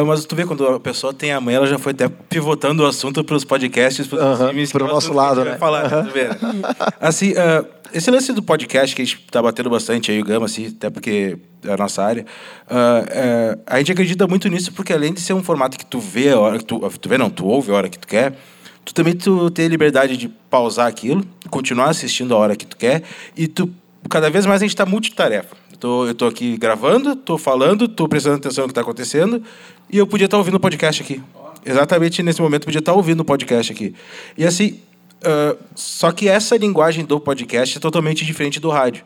Uh, 0.00 0.06
mas 0.06 0.24
tu 0.24 0.34
vê, 0.34 0.46
quando 0.46 0.66
a 0.66 0.80
pessoa 0.80 1.12
tem 1.12 1.32
a 1.32 1.40
mãe, 1.40 1.54
ela 1.54 1.66
já 1.66 1.78
foi 1.78 1.92
até 1.92 2.08
pivotando 2.08 2.82
o 2.82 2.86
assunto 2.86 3.22
para 3.22 3.36
os 3.36 3.44
podcasts, 3.44 4.06
para 4.06 4.32
os 4.32 4.40
uhum. 4.40 4.66
Para 4.72 4.84
o 4.84 4.88
nosso 4.88 5.12
lado, 5.12 5.44
né? 5.44 5.56
Falar, 5.58 5.92
uhum. 5.92 6.62
Assim, 7.00 7.32
uh, 7.32 7.75
esse 7.92 8.10
lance 8.10 8.32
do 8.32 8.42
podcast 8.42 8.94
que 8.94 9.02
a 9.02 9.04
gente 9.04 9.18
está 9.18 9.42
batendo 9.42 9.70
bastante 9.70 10.10
aí, 10.10 10.20
o 10.20 10.24
Gama, 10.24 10.46
assim, 10.46 10.66
até 10.66 10.90
porque 10.90 11.38
é 11.64 11.72
a 11.72 11.76
nossa 11.76 12.02
área, 12.02 12.24
uh, 12.70 13.56
uh, 13.56 13.62
a 13.66 13.78
gente 13.78 13.92
acredita 13.92 14.26
muito 14.26 14.48
nisso 14.48 14.72
porque 14.72 14.92
além 14.92 15.12
de 15.12 15.20
ser 15.20 15.32
um 15.32 15.42
formato 15.42 15.78
que 15.78 15.86
tu 15.86 15.98
vê 15.98 16.30
a 16.30 16.38
hora 16.38 16.58
que 16.58 16.64
tu... 16.64 16.80
Tu 17.00 17.08
vê 17.08 17.18
não, 17.18 17.30
tu 17.30 17.46
ouve 17.46 17.70
a 17.70 17.74
hora 17.74 17.88
que 17.88 17.98
tu 17.98 18.06
quer, 18.06 18.36
tu 18.84 18.94
também 18.94 19.14
tu 19.14 19.50
tem 19.50 19.66
a 19.66 19.68
liberdade 19.68 20.16
de 20.16 20.28
pausar 20.28 20.86
aquilo, 20.86 21.24
continuar 21.50 21.90
assistindo 21.90 22.34
a 22.34 22.38
hora 22.38 22.56
que 22.56 22.66
tu 22.66 22.76
quer 22.76 23.02
e 23.36 23.48
tu... 23.48 23.70
Cada 24.08 24.30
vez 24.30 24.46
mais 24.46 24.62
a 24.62 24.64
gente 24.64 24.74
está 24.74 24.86
multitarefa. 24.86 25.56
Eu 25.72 25.78
tô, 25.78 26.06
eu 26.06 26.14
tô 26.14 26.26
aqui 26.26 26.56
gravando, 26.56 27.16
tô 27.16 27.36
falando, 27.36 27.88
tô 27.88 28.08
prestando 28.08 28.36
atenção 28.36 28.62
no 28.62 28.68
que 28.68 28.72
está 28.72 28.82
acontecendo 28.82 29.42
e 29.90 29.98
eu 29.98 30.06
podia 30.06 30.26
estar 30.26 30.36
tá 30.36 30.38
ouvindo 30.38 30.54
o 30.54 30.60
podcast 30.60 31.02
aqui. 31.02 31.20
Exatamente 31.64 32.22
nesse 32.22 32.40
momento, 32.40 32.64
podia 32.64 32.78
estar 32.78 32.92
tá 32.92 32.96
ouvindo 32.96 33.20
o 33.20 33.24
podcast 33.24 33.72
aqui. 33.72 33.92
E 34.38 34.44
assim, 34.44 34.78
Uh, 35.22 35.58
só 35.74 36.12
que 36.12 36.28
essa 36.28 36.56
linguagem 36.56 37.04
do 37.04 37.18
podcast 37.18 37.76
é 37.76 37.80
totalmente 37.80 38.24
diferente 38.24 38.60
do 38.60 38.70
rádio. 38.70 39.04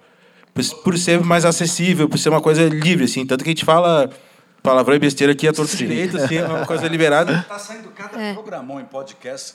Por, 0.52 0.64
por, 0.82 0.98
ser 0.98 1.20
mais 1.20 1.44
acessível, 1.44 2.08
por 2.08 2.18
ser 2.18 2.28
uma 2.28 2.40
coisa 2.40 2.68
livre, 2.68 3.04
assim. 3.04 3.24
Tanto 3.24 3.44
que 3.44 3.50
a 3.50 3.52
gente 3.52 3.64
fala 3.64 4.10
palavrão 4.62 4.94
e 4.94 4.98
besteira 4.98 5.32
aqui 5.32 5.48
a 5.48 5.52
torto 5.52 5.76
direito, 5.76 6.18
assim, 6.18 6.36
é 6.36 6.44
uma 6.44 6.66
coisa 6.66 6.86
liberada. 6.86 7.46
Tá 7.48 7.58
saindo 7.58 7.88
cada 7.90 8.20
é. 8.20 8.34
programão 8.34 8.80
em 8.80 8.84
podcast 8.84 9.54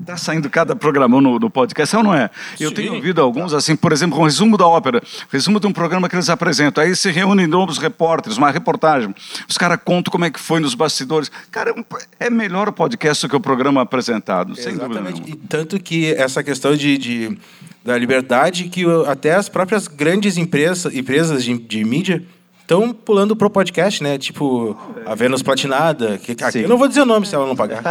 Está 0.00 0.16
saindo 0.16 0.48
cada 0.48 0.74
programão 0.74 1.20
no, 1.20 1.38
no, 1.38 1.50
podcast, 1.50 1.94
é 1.94 1.98
ou 1.98 2.04
não 2.04 2.14
é? 2.14 2.30
Eu 2.58 2.70
Sim. 2.70 2.74
tenho 2.74 2.94
ouvido 2.94 3.20
alguns, 3.20 3.52
assim, 3.52 3.76
por 3.76 3.92
exemplo, 3.92 4.18
um 4.18 4.24
resumo 4.24 4.56
da 4.56 4.66
ópera, 4.66 5.02
resumo 5.30 5.60
de 5.60 5.66
um 5.66 5.72
programa 5.72 6.08
que 6.08 6.16
eles 6.16 6.30
apresentam. 6.30 6.82
Aí 6.82 6.96
se 6.96 7.10
reúnem 7.10 7.46
novos 7.46 7.78
repórteres, 7.78 8.38
uma 8.38 8.50
reportagem. 8.50 9.14
Os 9.48 9.58
caras 9.58 9.78
contam 9.84 10.10
como 10.10 10.24
é 10.24 10.30
que 10.30 10.40
foi 10.40 10.60
nos 10.60 10.74
bastidores. 10.74 11.30
Cara, 11.50 11.74
é 12.18 12.30
melhor 12.30 12.68
o 12.68 12.72
podcast 12.72 13.26
do 13.26 13.30
que 13.30 13.36
o 13.36 13.40
programa 13.40 13.82
apresentado, 13.82 14.56
sem 14.56 14.76
dúvida 14.76 15.02
E 15.26 15.36
tanto 15.36 15.78
que 15.78 16.12
essa 16.14 16.42
questão 16.42 16.74
de, 16.74 16.96
de 16.96 17.38
da 17.84 17.96
liberdade 17.96 18.68
que 18.68 18.84
até 19.06 19.34
as 19.34 19.48
próprias 19.48 19.88
grandes 19.88 20.36
empresas, 20.36 20.94
empresas 20.94 21.42
de, 21.42 21.56
de 21.56 21.84
mídia 21.84 22.22
estão 22.68 22.92
pulando 22.92 23.34
pro 23.34 23.48
podcast, 23.48 24.02
né? 24.02 24.18
Tipo, 24.18 24.76
a 25.06 25.14
Vênus 25.14 25.42
Platinada. 25.42 26.18
Que, 26.18 26.32
aqui 26.32 26.58
eu 26.60 26.68
não 26.68 26.76
vou 26.76 26.86
dizer 26.86 27.00
o 27.00 27.06
nome 27.06 27.26
se 27.26 27.34
ela 27.34 27.46
não 27.46 27.56
pagar. 27.56 27.82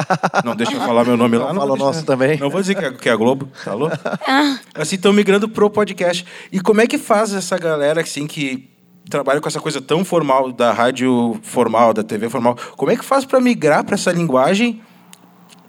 Não 0.46 0.56
deixa 0.56 0.74
eu 0.74 0.80
falar 0.82 1.04
meu 1.04 1.18
nome 1.18 1.36
lá. 1.36 1.52
Não, 1.52 1.62
fala 1.62 1.74
o 1.74 1.76
nosso 1.76 2.06
também. 2.06 2.38
Não 2.38 2.52
vou 2.52 2.62
dizer 2.62 2.76
que 2.76 2.86
é, 2.86 2.92
que 2.92 3.10
é 3.10 3.12
a 3.12 3.16
Globo, 3.16 3.50
tá 3.66 3.74
louco? 3.74 3.98
Ah. 4.28 4.60
Assim, 4.76 4.96
estão 4.96 5.12
migrando 5.12 5.50
pro 5.50 5.68
podcast. 5.70 6.24
E 6.52 6.60
como 6.60 6.80
é 6.80 6.86
que 6.86 7.00
faz 7.00 7.34
essa 7.34 7.58
galera, 7.58 8.02
assim, 8.02 8.28
que 8.28 8.70
trabalha 9.10 9.42
com 9.42 9.48
essa 9.48 9.60
coisa 9.60 9.82
tão 9.82 10.06
formal 10.06 10.52
da 10.52 10.72
rádio 10.72 11.40
formal, 11.42 11.92
da 11.92 12.04
TV 12.04 12.30
formal, 12.30 12.56
como 12.76 12.92
é 12.92 12.96
que 12.96 13.04
faz 13.04 13.26
para 13.26 13.40
migrar 13.40 13.84
para 13.84 13.96
essa 13.96 14.12
linguagem? 14.12 14.82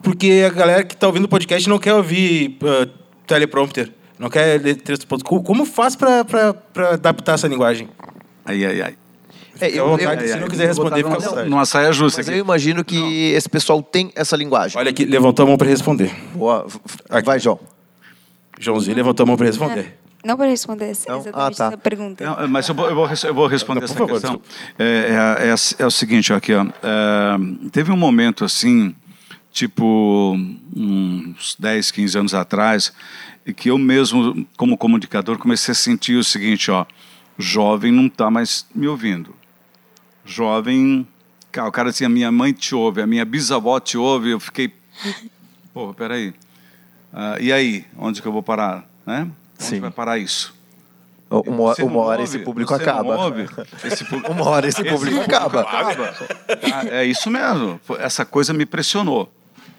Porque 0.03 0.45
a 0.47 0.51
galera 0.51 0.85
que 0.85 0.95
está 0.95 1.07
ouvindo 1.07 1.25
o 1.25 1.29
podcast 1.29 1.67
não 1.67 1.79
quer 1.79 1.95
ouvir 1.95 2.59
uh, 2.63 2.87
teleprompter, 3.27 3.91
não 4.19 4.29
quer 4.29 4.61
ler 4.61 4.77
texto. 4.77 5.07
Como 5.25 5.65
faz 5.65 5.97
para 5.97 6.25
adaptar 6.93 7.35
essa 7.35 7.49
linguagem? 7.49 7.89
Ai, 8.49 8.65
ai, 8.65 8.83
ai. 8.83 8.95
É, 9.61 9.71
eu, 9.71 9.89
vontade, 9.89 10.23
eu, 10.23 10.29
se 10.29 10.41
não 10.41 10.49
quiser 10.49 10.67
responder, 10.67 11.05
fica 11.05 11.09
numa, 11.09 11.45
numa 11.45 11.67
saia 11.67 11.93
justa. 11.93 12.21
Mas 12.21 12.29
aqui. 12.29 12.39
eu 12.39 12.43
imagino 12.43 12.85
que 12.85 12.99
não. 12.99 13.37
esse 13.37 13.49
pessoal 13.49 13.83
tem 13.83 14.11
essa 14.15 14.37
linguagem. 14.37 14.79
Olha 14.79 14.91
aqui, 14.91 15.05
levantou 15.05 15.45
a 15.45 15.49
mão 15.49 15.59
para 15.59 15.69
responder. 15.69 16.15
Boa. 16.35 16.67
Aqui. 17.11 17.27
Vai, 17.27 17.39
João. 17.39 17.59
Joãozinho 18.59 18.97
levantou 18.97 19.25
a 19.25 19.27
mão 19.27 19.37
para 19.37 19.47
responder. 19.47 19.99
Não 20.25 20.37
para 20.37 20.47
responder 20.47 20.87
essa, 20.87 21.11
exatamente 21.11 21.35
ah, 21.35 21.51
tá. 21.51 21.67
essa 21.69 21.77
pergunta. 21.77 22.25
Não, 22.25 22.49
mas 22.49 22.69
eu 22.69 22.75
vou, 22.75 22.89
eu 22.89 22.95
vou, 22.95 23.09
eu 23.09 23.35
vou 23.35 23.47
responder 23.47 23.85
essa 23.85 23.95
favor, 23.95 24.13
questão. 24.13 24.41
É, 24.79 25.45
é, 25.45 25.49
é, 25.49 25.55
é, 25.83 25.87
o 25.87 25.91
seguinte, 25.91 26.33
aqui, 26.33 26.55
ó, 26.55 26.65
é, 26.65 27.71
teve 27.71 27.93
um 27.93 27.97
momento 27.97 28.45
assim, 28.45 28.95
tipo 29.53 30.37
uns 30.75 31.57
10, 31.59 31.91
15 31.93 32.19
anos 32.19 32.35
atrás, 32.35 32.93
que 33.57 33.71
eu 33.71 33.79
mesmo, 33.79 34.47
como 34.57 34.77
comunicador, 34.77 35.39
comecei 35.39 35.73
a 35.73 35.75
sentir 35.75 36.17
o 36.17 36.25
seguinte, 36.25 36.71
ó, 36.71 36.85
jovem 37.39 37.93
não 37.93 38.07
está 38.07 38.31
mais 38.31 38.67
me 38.75 38.89
ouvindo. 38.89 39.35
Jovem, 40.25 41.07
cara, 41.53 41.69
o 41.69 41.73
cara 41.73 41.91
dizia, 41.91 42.09
minha 42.09 42.31
mãe 42.31 42.53
te 42.53 42.75
ouve, 42.75 43.01
a 43.01 43.07
minha 43.07 43.25
bisavó 43.25 43.79
te 43.81 43.97
ouve, 43.97 44.31
eu 44.31 44.41
fiquei, 44.41 44.73
pô, 45.73 45.95
peraí, 45.95 46.35
ah, 47.13 47.37
e 47.41 47.53
aí, 47.53 47.87
onde 47.97 48.21
que 48.21 48.29
eu 48.29 48.33
vou 48.33 48.43
parar, 48.43 48.85
né? 49.07 49.23
Onde 49.23 49.65
Sim. 49.65 49.81
vai 49.81 49.91
parar 49.91 50.19
isso? 50.19 50.55
Uma, 51.31 51.75
uma 51.75 52.01
hora 52.01 52.21
ouve? 52.23 52.37
esse 52.37 52.39
público 52.45 52.73
acaba. 52.75 53.17
Esse 53.85 54.05
pu- 54.05 54.17
Uma 54.31 54.47
hora 54.49 54.67
esse 54.67 54.83
público 54.83 55.21
acaba. 55.21 55.67
Ah, 55.71 56.87
é 56.91 57.05
isso 57.05 57.31
mesmo. 57.31 57.79
Foi- 57.85 58.01
Essa 58.01 58.25
coisa 58.25 58.55
me 58.55 58.65
impressionou. 58.65 59.31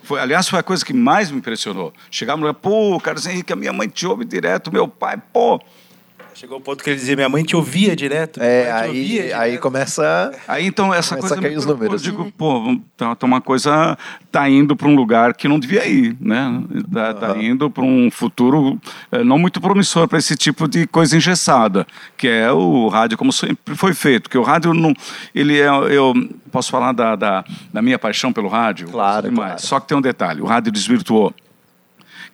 Foi, 0.04 0.20
aliás, 0.20 0.48
foi 0.48 0.60
a 0.60 0.64
coisa 0.64 0.86
que 0.86 0.94
mais 0.94 1.32
me 1.32 1.38
impressionou. 1.40 1.92
Chegar 2.12 2.36
no 2.38 2.42
lugar, 2.46 2.54
pô, 2.60 3.00
Carlos 3.00 3.26
Henrique, 3.26 3.52
a 3.52 3.56
minha 3.56 3.74
mãe 3.74 3.88
te 3.88 4.06
ouve 4.06 4.26
direto, 4.26 4.72
meu 4.72 4.88
pai, 4.88 5.18
pô. 5.34 5.60
Chegou 6.40 6.58
o 6.58 6.62
ponto 6.62 6.82
que 6.82 6.90
ele 6.90 6.96
dizia, 6.96 7.18
minha 7.18 7.28
mãe 7.28 7.44
te 7.44 7.54
ouvia 7.54 7.94
direto. 7.94 8.42
É, 8.42 8.64
te 8.64 8.88
ouvia 8.88 9.24
aí, 9.24 9.34
aí 9.34 9.50
direto. 9.50 9.62
começa. 9.62 10.32
Aí 10.48 10.66
então 10.66 10.94
essa 10.94 11.18
Começa 11.18 11.36
coisa 11.36 11.36
a 11.36 11.50
cair 11.50 11.58
os 11.58 11.66
números. 11.66 12.06
Eu 12.06 12.12
digo, 12.12 12.32
pô, 12.38 12.80
tá, 12.96 13.14
tá 13.14 13.26
uma 13.26 13.42
coisa 13.42 13.98
tá 14.32 14.50
indo 14.50 14.74
para 14.74 14.88
um 14.88 14.96
lugar 14.96 15.34
que 15.34 15.50
não 15.50 15.60
devia 15.60 15.86
ir, 15.86 16.16
né? 16.18 16.64
Tá, 16.94 17.14
tá 17.14 17.38
indo 17.38 17.70
para 17.70 17.84
um 17.84 18.10
futuro 18.10 18.80
eh, 19.12 19.22
não 19.22 19.38
muito 19.38 19.60
promissor 19.60 20.08
para 20.08 20.18
esse 20.18 20.38
tipo 20.38 20.66
de 20.66 20.88
coisa 20.88 21.18
engessada, 21.18 21.86
que 22.16 22.30
é 22.30 22.50
o 22.50 22.88
rádio 22.88 23.18
como 23.18 23.34
sempre 23.34 23.76
foi 23.76 23.94
feito, 23.94 24.30
que 24.30 24.38
o 24.38 24.42
rádio 24.42 24.74
não, 24.74 24.94
ele 25.36 25.60
é, 25.60 25.68
eu 25.68 26.14
posso 26.50 26.72
falar 26.72 26.94
da, 26.94 27.18
da, 27.18 27.44
da 27.74 27.82
minha 27.82 28.00
paixão 28.00 28.32
pelo 28.32 28.48
rádio, 28.48 28.88
Claro, 28.88 29.30
claro. 29.30 29.60
Só 29.60 29.78
que 29.78 29.90
tem 29.90 29.98
um 29.98 30.02
detalhe, 30.02 30.42
o 30.42 30.46
rádio 30.46 30.72
desvirtuou 30.72 31.34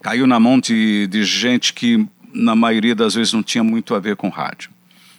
caiu 0.05 0.27
na 0.27 0.39
mão 0.39 0.59
de, 0.59 1.07
de 1.07 1.23
gente 1.23 1.73
que, 1.73 2.05
na 2.35 2.55
maioria 2.55 2.93
das 2.93 3.15
vezes, 3.15 3.31
não 3.33 3.41
tinha 3.41 3.63
muito 3.63 3.95
a 3.95 3.99
ver 3.99 4.15
com 4.15 4.29
rádio. 4.29 4.69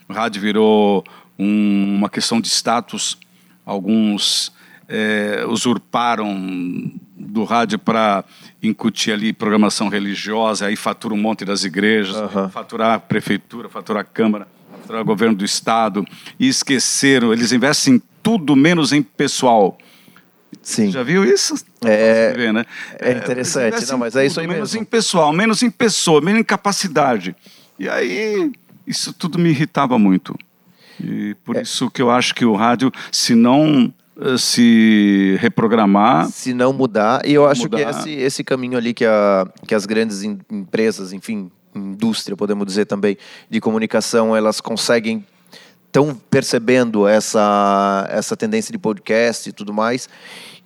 O 0.09 0.12
rádio 0.12 0.40
virou 0.40 1.02
um- 1.38 1.96
uma 1.96 2.09
questão 2.11 2.40
de 2.40 2.48
status. 2.48 3.18
Alguns 3.64 4.52
eh, 4.88 5.44
usurparam 5.48 6.92
do 7.16 7.42
rádio 7.42 7.76
para 7.76 8.24
incutir 8.62 9.12
ali 9.12 9.33
programação 9.33 9.88
religiosa, 9.88 10.66
aí 10.66 10.76
fatura 10.76 11.12
um 11.12 11.16
monte 11.16 11.44
das 11.44 11.64
igrejas, 11.64 12.14
Aham. 12.14 12.48
faturar 12.50 12.94
a 12.94 12.98
prefeitura, 13.00 13.68
faturar 13.68 14.02
a 14.02 14.05
Câmara, 14.05 14.46
faturar 14.70 15.02
o 15.02 15.05
governo 15.05 15.35
do 15.35 15.44
Estado, 15.44 16.05
e 16.38 16.46
esqueceram, 16.46 17.33
eles 17.33 17.50
investem 17.50 17.94
em 17.94 18.02
tudo 18.22 18.55
menos 18.55 18.92
em 18.92 19.02
pessoal. 19.02 19.76
Sim. 20.66 20.90
Já 20.90 21.05
viu 21.05 21.24
isso? 21.24 21.55
É- 21.85 22.33
vê, 22.35 22.52
né? 22.52 22.64
é 22.98 23.12
interessante. 23.12 23.68
investem 23.68 23.92
Não, 23.92 23.98
mas 23.98 24.16
é 24.16 24.26
isso 24.26 24.40
aí 24.40 24.48
menos 24.48 24.72
mesmo. 24.72 24.83
em 24.83 24.85
pessoal, 24.85 25.33
menos 25.33 25.62
em 25.62 25.70
pessoa, 25.70 26.20
menos 26.20 26.40
em 26.40 26.44
capacidade. 26.44 27.37
E 27.79 27.88
aí, 27.88 28.50
isso 28.85 29.12
tudo 29.12 29.38
me 29.38 29.50
irritava 29.50 29.96
muito. 29.96 30.35
E 31.00 31.31
É. 31.31 31.35
por 31.44 31.57
isso 31.57 31.88
que 31.88 32.02
eu 32.02 32.11
acho 32.11 32.35
que 32.35 32.44
o 32.44 32.55
rádio, 32.57 32.90
se 33.12 33.33
não 33.37 33.94
eh, 34.20 34.37
se 34.38 35.37
reprogramar, 35.40 36.29
se 36.31 36.52
não 36.52 36.72
mudar. 36.72 37.24
E 37.24 37.33
eu 37.35 37.46
acho 37.46 37.68
que 37.68 37.76
Mudar. 37.76 37.90
esse, 38.00 38.11
esse 38.11 38.42
caminho 38.42 38.76
ali 38.76 38.92
que, 38.92 39.05
a, 39.05 39.46
que 39.68 39.74
as 39.74 39.87
grandes 39.87 40.24
em- 40.24 40.40
empresas, 40.50 41.12
enfim, 41.12 41.48
indústria, 41.74 42.37
podemos 42.37 42.66
dizer 42.66 42.87
também, 42.87 43.16
de 43.48 43.61
comunicação, 43.61 44.35
elas 44.35 44.61
conseguem 44.61 45.24
estão 45.96 46.14
percebendo 46.14 47.09
essa, 47.09 48.06
essa 48.11 48.37
tendência 48.37 48.70
de 48.70 48.78
podcast 48.78 49.48
e 49.48 49.52
tudo 49.52 49.72
mais. 49.72 50.09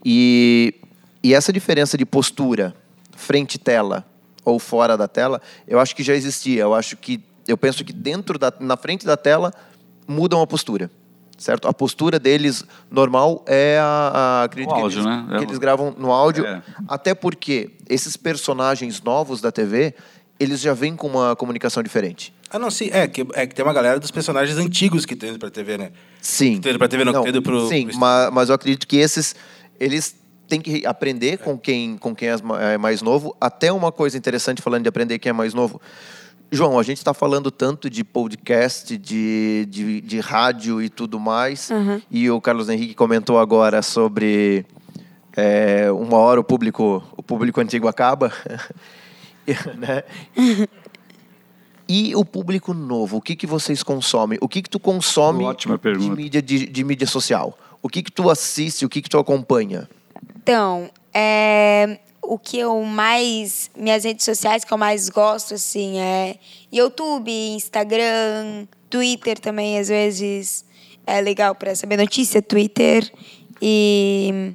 E, 0.05 0.75
e 1.23 1.35
essa 1.35 1.53
diferença 1.53 1.97
de 1.97 2.05
postura, 2.05 2.75
frente 3.17 3.57
tela 3.59 4.05
ou 4.45 4.59
fora 4.59 4.97
da 4.97 5.07
tela, 5.07 5.41
eu 5.69 5.79
acho 5.79 5.95
que 5.95 6.03
já 6.03 6.15
existia. 6.15 6.63
Eu 6.63 6.75
acho 6.75 6.97
que 6.97 7.23
eu 7.47 7.57
penso 7.57 7.85
que 7.85 7.93
dentro 7.93 8.39
da 8.39 8.53
na 8.59 8.77
frente 8.77 9.07
da 9.07 9.17
tela 9.17 9.53
mudam 10.07 10.43
a 10.43 10.47
postura. 10.47 10.91
Certo? 11.39 11.69
A 11.69 11.73
postura 11.73 12.19
deles 12.19 12.65
normal 12.91 13.43
é 13.47 13.79
a, 13.81 13.85
a 13.85 14.43
acredito 14.43 14.75
que 14.75 14.81
áudio, 14.81 14.99
eles, 14.99 15.07
né? 15.07 15.27
É 15.31 15.39
que 15.39 15.45
eles 15.45 15.57
gravam 15.59 15.95
no 15.97 16.13
áudio, 16.13 16.45
É. 16.45 16.61
até 16.87 17.15
porque 17.15 17.71
esses 17.89 18.15
personagens 18.15 19.01
novos 19.01 19.41
da 19.41 19.51
TV, 19.51 19.95
eles 20.39 20.61
já 20.61 20.75
vêm 20.75 20.95
com 20.95 21.07
uma 21.07 21.35
comunicação 21.35 21.83
diferente. 21.83 22.35
Ah, 22.51 22.59
não, 22.59 22.71
sim. 22.71 22.91
É 22.93 23.07
que, 23.07 23.25
é 23.35 23.47
que 23.47 23.55
tem 23.55 23.65
uma 23.65 23.73
galera 23.73 24.01
dos 24.01 24.11
personagens 24.11 24.59
antigos 24.59 25.07
que 25.07 25.15
estão 25.15 25.29
indo 25.29 25.39
pra 25.39 25.51
TV, 25.51 25.79
né? 25.79 25.93
Sim. 26.21 26.61
Que 26.61 26.69
indo 26.71 26.79
pra 26.79 26.89
TV, 26.89 27.05
não, 27.05 27.13
que 27.13 27.23
tá 27.23 27.29
indo 27.29 27.41
pro- 27.43 27.69
Sim, 27.69 27.87
pro 27.89 27.99
ma- 27.99 28.31
mas, 28.33 28.49
eu 28.49 28.55
acredito 28.57 28.87
que 28.89 28.97
esses, 28.97 29.35
eles 29.79 30.17
têm 30.49 30.61
que 30.61 30.85
aprender 30.85 31.39
com 31.39 31.57
quem, 31.57 31.97
com 31.97 32.13
quem 32.15 32.29
é 32.29 32.35
é 32.75 32.77
mais 32.79 33.03
novo. 33.03 33.37
Até 33.41 33.73
uma 33.73 33.93
coisa 33.93 34.19
interessante 34.19 34.61
falando 34.61 34.83
de 34.83 34.89
aprender 34.89 35.19
quem 35.21 35.31
é 35.31 35.33
mais 35.33 35.55
novo. 35.55 35.81
João, 36.53 36.77
a 36.77 36.83
gente 36.83 36.97
está 36.99 37.15
falando 37.15 37.49
tanto 37.53 37.89
de 37.89 38.03
podcast, 38.03 38.97
de, 38.99 39.65
de, 39.71 40.01
de 40.01 40.19
rádio 40.19 40.83
e 40.83 40.89
tudo 40.89 41.21
mais. 41.21 41.71
E 42.11 42.29
o 42.29 42.41
Carlos 42.41 42.69
Henrique 42.69 42.95
comentou 42.95 43.39
agora 43.39 43.81
sobre 43.83 44.67
é, 45.37 45.89
uma 45.93 46.17
hora 46.19 46.41
o 46.41 46.45
público, 46.45 47.01
o 47.17 47.23
público 47.23 47.61
antigo 47.61 47.87
acaba. 47.87 48.33
né? 49.79 50.03
E 51.93 52.15
o 52.15 52.25
público 52.25 52.73
novo, 52.73 53.17
o 53.17 53.21
que, 53.21 53.35
que 53.35 53.49
vocês 53.49 53.83
consomem? 53.83 54.39
O 54.41 54.49
que, 54.49 54.63
que 54.63 54.71
tu 54.71 54.79
consome 54.79 55.43
Ótima 55.43 55.75
de 55.75 55.83
pergunta. 55.83 56.15
mídia, 56.15 56.41
de, 56.41 56.67
de 56.67 56.85
mídia 56.85 57.05
social? 57.05 57.59
O 57.83 57.89
que, 57.89 58.01
que 58.01 58.13
tu 58.13 58.31
assiste, 58.31 58.85
o 58.85 58.89
que, 58.89 59.03
que 59.03 59.11
tu 59.11 59.19
acompanha? 59.19 59.91
Então, 60.37 60.89
é, 61.13 61.99
o 62.23 62.39
que 62.39 62.61
eu 62.61 62.81
mais. 62.85 63.73
Minhas 63.77 64.05
redes 64.05 64.25
sociais 64.25 64.65
que 64.65 64.73
eu 64.73 64.79
mais 64.79 65.09
gosto, 65.09 65.55
assim, 65.55 65.99
é 65.99 66.37
YouTube, 66.73 67.29
Instagram, 67.29 68.69
Twitter 68.89 69.37
também, 69.41 69.77
às 69.77 69.89
vezes. 69.89 70.65
É 71.05 71.21
legal 71.21 71.57
para 71.57 71.75
saber 71.75 71.97
notícia, 71.97 72.41
Twitter. 72.41 73.11
E. 73.61 74.53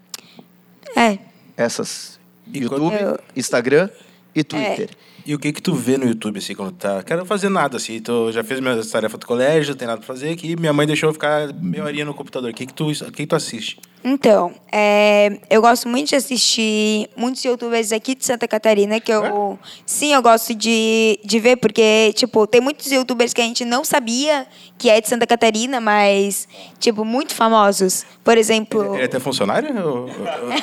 É. 0.96 1.20
Essas 1.58 2.18
YouTube, 2.48 2.98
quando- 2.98 3.20
Instagram 3.36 3.90
e 4.34 4.42
Twitter. 4.42 4.90
E 5.26 5.34
o 5.34 5.40
que 5.40 5.52
que 5.52 5.62
tu 5.62 5.74
vê 5.74 5.98
no 5.98 6.06
YouTube, 6.06 6.38
assim, 6.38 6.54
quando 6.54 6.74
tá... 6.74 7.02
Quero 7.02 7.26
fazer 7.26 7.50
nada, 7.50 7.78
assim. 7.78 8.00
Tô, 8.00 8.32
já 8.32 8.44
fiz 8.44 8.60
minhas 8.60 8.92
tarefas 8.92 9.20
do 9.20 9.26
colégio, 9.26 9.72
não 9.72 9.78
tem 9.78 9.88
nada 9.88 9.98
pra 9.98 10.06
fazer 10.06 10.30
aqui. 10.30 10.56
Minha 10.56 10.72
mãe 10.72 10.86
deixou 10.86 11.10
eu 11.10 11.14
ficar 11.14 11.52
meia 11.54 11.84
horinha 11.84 12.06
no 12.06 12.14
computador. 12.14 12.52
O 12.52 12.54
que 12.54 12.68
que 12.68 12.74
tu, 12.74 12.92
o 12.92 12.94
que 12.94 13.12
que 13.12 13.26
tu 13.26 13.36
assiste? 13.36 13.80
Então, 14.04 14.54
é, 14.72 15.40
eu 15.50 15.64
gosto 15.64 15.90
muito 15.90 16.10
de 16.10 16.16
assistir 16.16 17.10
muitos 17.18 17.44
youtubers 17.44 17.92
aqui 17.92 18.14
de 18.14 18.24
Santa 18.24 18.48
Catarina, 18.48 19.00
que 19.00 19.12
eu. 19.12 19.58
Sim, 19.84 20.14
eu 20.14 20.22
gosto 20.22 20.54
de, 20.54 21.20
de 21.26 21.40
ver, 21.40 21.56
porque, 21.56 22.14
tipo, 22.16 22.46
tem 22.46 22.62
muitos 22.62 22.92
youtubers 22.92 23.34
que 23.34 23.42
a 23.42 23.46
gente 23.46 23.66
não 23.66 23.84
sabia 23.84 24.46
que 24.78 24.92
é 24.92 25.02
de 25.02 25.10
Santa 25.10 25.26
Catarina, 25.26 25.82
mas, 25.82 26.48
tipo, 26.80 27.04
muito 27.04 27.34
famosos. 27.34 28.06
Por 28.24 28.38
exemplo. 28.38 28.94
Ele 28.94 29.02
é 29.02 29.06
até 29.06 29.20
funcionário? 29.20 29.74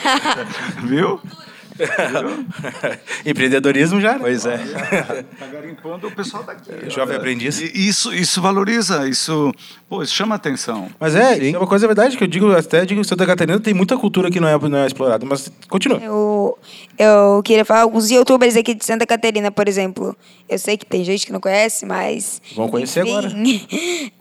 Viu? 0.87 1.20
Empreendedorismo 3.25 4.01
já, 4.01 4.13
né? 4.15 4.19
Pois 4.21 4.45
é. 4.47 4.57
Tá 5.39 5.47
garimpando 5.47 6.07
o 6.09 6.11
pessoal 6.11 6.43
daqui. 6.43 6.71
Jovem 6.91 7.17
aprendiz. 7.17 7.61
E 7.61 7.89
Isso, 7.89 8.13
isso 8.15 8.41
valoriza, 8.41 9.09
isso, 9.09 9.53
pô, 9.89 10.03
isso 10.03 10.15
chama 10.15 10.35
atenção. 10.35 10.89
Mas 10.99 11.15
é, 11.15 11.51
é 11.51 11.59
uma 11.59 11.67
coisa 11.67 11.87
verdade 11.87 12.17
que 12.17 12.25
eu 12.25 12.29
digo, 12.29 12.53
até 12.55 12.85
digo 12.85 13.01
que 13.01 13.07
Santa 13.07 13.27
Catarina 13.27 13.59
tem 13.61 13.75
muita 13.75 13.97
cultura 13.97 14.31
que 14.31 14.41
não 14.41 14.49
é, 14.49 14.59
não 14.59 14.79
é 14.79 14.87
explorada, 14.87 15.25
mas 15.27 15.51
continua. 15.69 15.99
Eu, 16.03 16.59
eu 16.99 17.43
queria 17.45 17.65
falar 17.65 17.83
alguns 17.83 18.11
youtubers 18.11 18.57
aqui 18.57 18.75
de 18.75 18.85
Santa 18.85 19.07
Catarina, 19.07 19.51
por 19.51 19.69
exemplo. 19.69 20.17
Eu 20.49 20.59
sei 20.59 20.77
que 20.77 20.85
tem 20.85 21.03
gente 21.05 21.25
que 21.27 21.33
não 21.33 21.41
conhece, 21.41 21.87
mas. 21.87 22.41
Vão 22.55 22.69
conhecer 22.69 23.01
agora. 23.01 23.33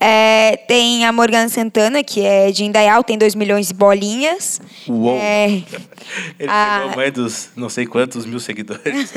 É, 0.04 0.58
tem 0.68 1.06
a 1.06 1.12
Morgana 1.12 1.48
Santana, 1.48 2.04
que 2.04 2.22
é 2.26 2.52
de 2.52 2.64
Indaial, 2.64 3.04
tem 3.04 3.18
2 3.18 3.36
milhões 3.36 3.68
de 3.68 3.74
bolinhas. 3.74 4.60
Uou. 4.88 5.16
É, 5.16 5.46
Ele 6.40 6.50
Ah. 6.50 6.80
pegou 6.80 6.94
a 6.94 6.96
mãe 6.96 7.12
dos 7.12 7.41
não 7.56 7.70
sei 7.70 7.86
quantos 7.86 8.26
mil 8.26 8.40
seguidores. 8.40 9.12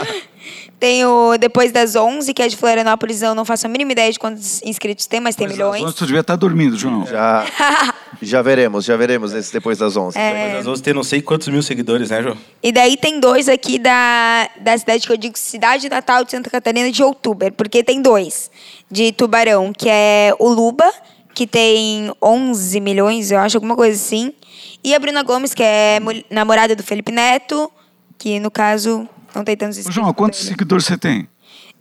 tem 0.78 1.04
o 1.04 1.36
Depois 1.38 1.72
das 1.72 1.94
11, 1.96 2.32
que 2.32 2.42
é 2.42 2.48
de 2.48 2.56
Florianópolis. 2.56 3.22
Eu 3.22 3.34
não 3.34 3.44
faço 3.44 3.66
a 3.66 3.68
mínima 3.68 3.92
ideia 3.92 4.12
de 4.12 4.18
quantos 4.18 4.62
inscritos 4.62 5.06
tem, 5.06 5.20
mas 5.20 5.36
tem 5.36 5.48
milhões. 5.48 5.82
Mas 5.82 5.94
tu 5.94 6.06
devia 6.06 6.20
estar 6.20 6.36
dormindo, 6.36 6.76
João. 6.76 7.06
Já, 7.06 7.44
já 8.22 8.42
veremos, 8.42 8.84
já 8.84 8.96
veremos 8.96 9.32
esse 9.32 9.52
depois 9.52 9.78
das 9.78 9.96
11. 9.96 10.18
É. 10.18 10.32
Depois 10.32 10.52
das 10.52 10.66
11 10.66 10.82
tem 10.82 10.94
não 10.94 11.04
sei 11.04 11.22
quantos 11.22 11.48
mil 11.48 11.62
seguidores, 11.62 12.10
né, 12.10 12.22
João? 12.22 12.36
E 12.62 12.72
daí 12.72 12.96
tem 12.96 13.20
dois 13.20 13.48
aqui 13.48 13.78
da, 13.78 14.48
da 14.60 14.76
cidade 14.76 15.06
que 15.06 15.12
eu 15.12 15.16
digo 15.16 15.38
Cidade 15.38 15.88
Natal 15.88 16.24
de 16.24 16.30
Santa 16.30 16.50
Catarina 16.50 16.90
de 16.90 17.02
Outubro, 17.02 17.52
porque 17.52 17.82
tem 17.84 18.00
dois 18.00 18.50
de 18.90 19.12
Tubarão, 19.12 19.72
que 19.72 19.88
é 19.88 20.34
o 20.38 20.48
Luba, 20.48 20.90
que 21.34 21.46
tem 21.46 22.12
11 22.22 22.80
milhões, 22.80 23.30
eu 23.30 23.38
acho, 23.38 23.56
alguma 23.56 23.76
coisa 23.76 23.94
assim. 24.00 24.32
E 24.82 24.94
a 24.94 24.98
Bruna 24.98 25.22
Gomes, 25.22 25.54
que 25.54 25.62
é 25.62 25.98
namorada 26.30 26.74
do 26.74 26.82
Felipe 26.82 27.12
Neto, 27.12 27.70
que 28.18 28.38
no 28.40 28.50
caso 28.50 29.08
não 29.34 29.44
tem 29.44 29.56
tantos 29.56 29.78
inscritos. 29.78 29.94
João, 30.02 30.12
quantos 30.14 30.40
seguidores 30.40 30.84
você 30.86 30.96
tem? 30.98 31.28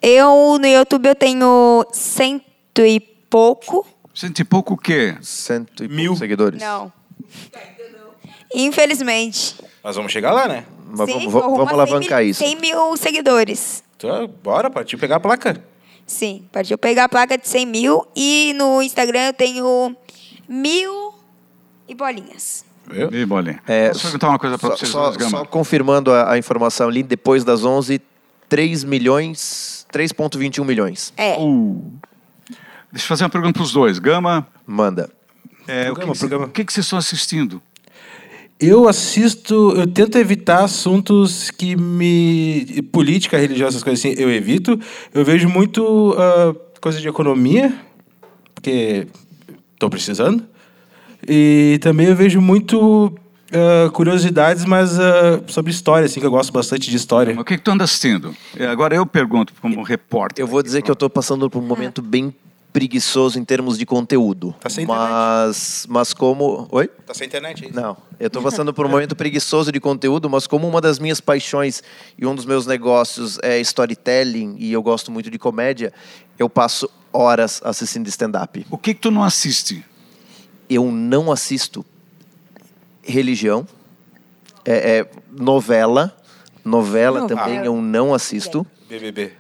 Eu 0.02 0.58
no 0.60 0.68
YouTube 0.68 1.08
eu 1.08 1.16
tenho 1.16 1.86
cento 1.92 2.44
e 2.86 3.00
pouco. 3.30 3.86
Cento 4.14 4.40
e 4.40 4.44
pouco 4.44 4.74
o 4.74 4.78
quê? 4.78 5.18
Cento 5.22 5.84
e 5.84 5.88
Mil. 5.88 6.16
seguidores. 6.16 6.62
Não. 6.62 6.92
Infelizmente. 8.54 9.56
Nós 9.84 9.96
vamos 9.96 10.12
chegar 10.12 10.32
lá, 10.32 10.48
né? 10.48 10.66
Mas 10.92 11.08
Sim, 11.08 11.14
vamos, 11.20 11.34
vamos 11.34 11.46
arrumar 11.60 11.66
100 11.68 11.74
alavancar 11.74 12.20
mil- 12.22 12.30
isso. 12.32 12.40
100 12.44 12.56
mil 12.56 12.98
seguidores. 12.98 13.84
Então, 13.96 14.28
bora, 14.44 14.70
partiu 14.70 14.98
pegar 14.98 15.18
a 15.18 15.20
placa. 15.20 15.64
Sim, 16.10 16.44
partiu 16.52 16.76
pegar 16.76 17.04
a 17.04 17.10
placa 17.10 17.38
de 17.38 17.48
100 17.48 17.66
mil 17.68 18.04
e 18.16 18.52
no 18.58 18.82
Instagram 18.82 19.28
eu 19.28 19.34
tenho 19.34 19.96
mil 20.48 21.14
e 21.88 21.94
bolinhas. 21.94 22.66
Viu? 22.90 23.14
E 23.14 23.24
bolinha. 23.28 23.62
É, 23.68 23.90
Posso 23.90 24.02
perguntar 24.02 24.30
uma 24.30 24.40
coisa 24.40 24.58
para 24.58 24.70
Só, 24.70 24.76
vocês 24.76 24.90
só- 24.92 25.14
só 25.30 25.46
confirmando 25.46 26.12
a, 26.12 26.32
a 26.32 26.38
informação 26.40 26.90
ali, 26.90 27.04
depois 27.04 27.44
das 27.44 27.64
11, 27.64 28.02
3 28.50 28.84
milhões, 28.84 29.86
3,21 29.94 30.66
milhões. 30.66 31.14
É. 31.16 31.38
Uh. 31.38 31.80
Deixa 32.92 33.06
eu 33.06 33.08
fazer 33.08 33.26
uma 33.26 33.30
pergunta 33.30 33.54
para 33.54 33.62
os 33.62 33.72
dois. 33.72 34.00
Gama, 34.00 34.48
Manda. 34.66 35.12
é, 35.68 35.92
o, 35.92 35.96
que 35.96 36.02
que, 36.02 36.48
que 36.48 36.66
que 36.66 36.74
vocês 36.74 36.88
estão 36.88 36.98
assistindo? 36.98 37.62
Eu 38.60 38.90
assisto, 38.90 39.74
eu 39.74 39.88
tento 39.88 40.18
evitar 40.18 40.66
assuntos 40.66 41.50
que 41.50 41.78
me. 41.78 42.82
política, 42.92 43.38
religiosa, 43.38 43.78
essas 43.78 43.84
coisas 43.84 44.04
assim, 44.04 44.22
eu 44.22 44.30
evito. 44.30 44.78
Eu 45.14 45.24
vejo 45.24 45.48
muito 45.48 46.14
ah, 46.18 46.54
coisa 46.82 47.00
de 47.00 47.08
economia, 47.08 47.74
porque 48.54 49.08
estou 49.74 49.90
precisando. 49.90 50.44
E 51.26 51.80
também 51.82 52.08
eu 52.08 52.16
vejo 52.16 52.42
muito 52.42 53.14
ah, 53.54 53.90
curiosidades, 53.92 54.66
mas 54.66 55.00
ah, 55.00 55.42
sobre 55.48 55.72
história, 55.72 56.06
assim, 56.06 56.20
que 56.20 56.26
eu 56.26 56.32
gosto 56.32 56.52
bastante 56.52 56.90
de 56.90 56.98
história. 56.98 57.40
O 57.40 57.46
que, 57.46 57.56
que 57.56 57.64
tu 57.64 57.72
anda 57.72 57.86
assistindo? 57.86 58.36
É, 58.58 58.68
Agora 58.68 58.94
eu 58.94 59.06
pergunto 59.06 59.54
como 59.62 59.82
repórter. 59.84 60.44
Eu 60.44 60.48
vou 60.48 60.62
dizer 60.62 60.82
que 60.82 60.92
eu 60.92 60.94
estou 60.94 61.10
passando 61.10 61.50
por 61.50 61.60
um 61.60 61.66
momento 61.66 62.02
bem 62.02 62.36
preguiçoso 62.72 63.40
em 63.40 63.46
termos 63.46 63.78
de 63.78 63.86
conteúdo. 63.86 64.54
Tá 64.60 64.70
sem 64.70 64.86
mas, 64.86 65.86
mas 65.90 66.14
como. 66.14 66.68
Oi? 66.72 66.88
Tá 66.88 67.14
sem 67.14 67.28
internet 67.28 67.66
aí? 67.66 67.72
Não, 67.72 67.98
eu 68.20 68.28
estou 68.28 68.42
passando 68.42 68.74
por 68.74 68.86
um 68.86 68.90
momento 68.90 69.16
preguiçoso 69.16 69.72
de 69.72 69.80
conteúdo, 69.80 70.30
mas 70.30 70.46
como 70.46 70.68
uma 70.68 70.80
das 70.80 71.00
minhas 71.00 71.20
paixões 71.20 71.82
e 72.18 72.26
um 72.26 72.36
dos 72.36 72.46
meus 72.46 72.66
negócios 72.66 73.40
é 73.42 73.60
storytelling 73.60 74.56
e 74.60 74.72
eu 74.72 74.82
gosto 74.82 75.12
muito 75.12 75.30
de 75.30 75.40
comédia, 75.40 75.92
eu 76.38 76.50
passo 76.50 76.90
horas 77.12 77.60
assistindo 77.64 78.08
stand-up. 78.08 78.66
O 78.70 78.78
que, 78.78 78.94
que 78.94 79.02
tu 79.02 79.12
não 79.12 79.24
assiste? 79.24 79.84
Eu 80.70 80.92
não 80.92 81.32
assisto 81.32 81.84
religião, 83.02 83.68
é, 84.64 85.00
é 85.00 85.12
novela, 85.32 86.16
novela 86.64 87.22
Novela. 87.22 87.28
também 87.28 87.66
eu 87.66 87.82
não 87.82 88.14
assisto. 88.14 88.66
BBB. 88.88 89.34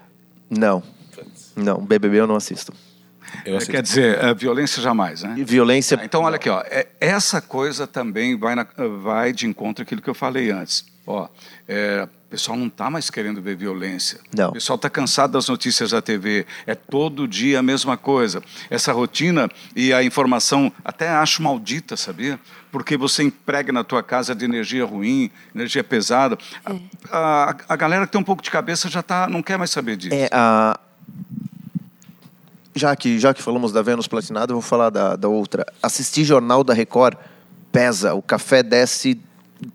Não, 0.50 0.82
não, 1.56 1.86
BBB 1.86 2.22
eu 2.22 2.28
não 2.28 2.36
assisto. 2.36 2.74
Quer 3.72 3.82
dizer, 3.82 4.24
é, 4.24 4.34
violência 4.34 4.82
jamais, 4.82 5.24
né? 5.24 5.36
Violência. 5.46 5.98
Ah, 6.00 6.06
Então, 6.06 6.24
olha 6.24 6.36
aqui, 6.38 6.50
ó, 6.50 6.62
é- 6.66 6.88
essa 7.00 7.42
coisa 7.42 7.86
também 7.88 8.38
vai, 8.38 8.56
na- 8.56 8.68
vai 9.02 9.32
de 9.34 9.46
encontro 9.48 9.84
àquilo 9.84 10.02
que 10.02 10.10
eu 10.10 10.14
falei 10.16 10.52
antes. 10.52 10.86
Ó, 11.08 11.28
é, 11.68 12.08
o 12.28 12.30
pessoal 12.30 12.56
não 12.56 12.68
está 12.68 12.88
mais 12.88 13.10
querendo 13.10 13.42
ver 13.42 13.56
violência. 13.56 14.20
Não. 14.36 14.50
O 14.50 14.54
pessoal 14.54 14.76
está 14.76 14.88
cansado 14.92 15.32
das 15.32 15.48
notícias 15.48 15.90
da 15.90 16.02
TV. 16.04 16.46
É 16.68 16.76
todo 16.76 17.28
dia 17.28 17.58
a 17.60 17.64
mesma 17.64 17.98
coisa. 17.98 18.44
Essa 18.70 18.92
rotina 18.94 19.50
e 19.76 19.92
a 19.92 20.04
informação 20.04 20.72
até 20.86 21.10
acho 21.10 21.42
maldita, 21.42 21.98
sabia? 21.98 22.40
Porque 22.72 22.96
você 22.96 23.24
emprega 23.24 23.72
na 23.74 23.84
tua 23.84 24.04
casa 24.04 24.36
de 24.36 24.46
energia 24.46 24.86
ruim, 24.86 25.32
energia 25.56 25.84
pesada. 25.84 26.38
A, 27.12 27.50
a- 27.50 27.56
a 27.70 27.76
galera 27.76 28.06
que 28.06 28.12
tem 28.12 28.22
um 28.22 28.24
pouco 28.24 28.44
de 28.44 28.52
cabeça 28.52 28.88
já 28.88 29.02
tá, 29.02 29.28
não 29.28 29.42
quer 29.42 29.58
mais 29.58 29.72
saber 29.72 29.98
disso. 29.98 30.14
É 30.14 30.30
a. 30.32 30.80
Já 32.76 32.96
que, 32.96 33.20
já 33.20 33.34
que 33.34 33.42
falamos 33.42 33.72
da 33.72 33.82
Vênus 33.82 34.08
Platinada, 34.08 34.52
eu 34.52 34.56
vou 34.56 34.62
falar 34.62 34.90
da, 34.90 35.16
da 35.16 35.28
outra. 35.28 35.66
Assistir 35.82 36.24
Jornal 36.24 36.64
da 36.64 36.74
Record 36.74 37.18
pesa, 37.72 38.14
o 38.14 38.22
café 38.22 38.62
desce 38.64 39.20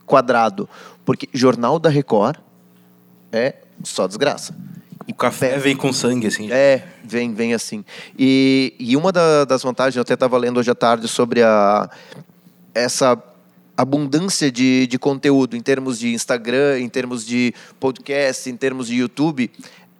quadrado. 0.07 0.69
Porque 1.05 1.29
Jornal 1.33 1.79
da 1.79 1.89
Record 1.89 2.37
é 3.33 3.57
só 3.83 4.07
desgraça. 4.07 4.55
O 5.07 5.13
café 5.13 5.59
vem 5.59 5.77
com 5.77 5.93
sangue, 5.93 6.29
assim. 6.29 6.51
É, 6.51 6.87
vem, 7.05 7.35
vem 7.35 7.53
assim. 7.53 7.85
E, 8.19 8.75
e 8.79 8.97
uma 8.97 9.13
da- 9.13 9.45
das 9.45 9.63
vantagens, 9.63 9.97
eu 9.97 10.03
até 10.03 10.15
estava 10.15 10.39
lendo 10.39 10.59
hoje 10.59 10.71
à 10.71 10.75
tarde 10.75 11.07
sobre 11.09 11.43
a, 11.43 11.91
essa 12.73 13.21
abundância 13.77 14.51
de, 14.51 14.87
de 14.87 14.99
conteúdo 14.99 15.57
em 15.57 15.61
termos 15.61 15.99
de 15.99 16.15
Instagram, 16.15 16.79
em 16.79 16.89
termos 16.89 17.27
de 17.27 17.53
podcast, 17.79 18.49
em 18.49 18.57
termos 18.57 18.87
de 18.87 18.95
YouTube, 18.95 19.51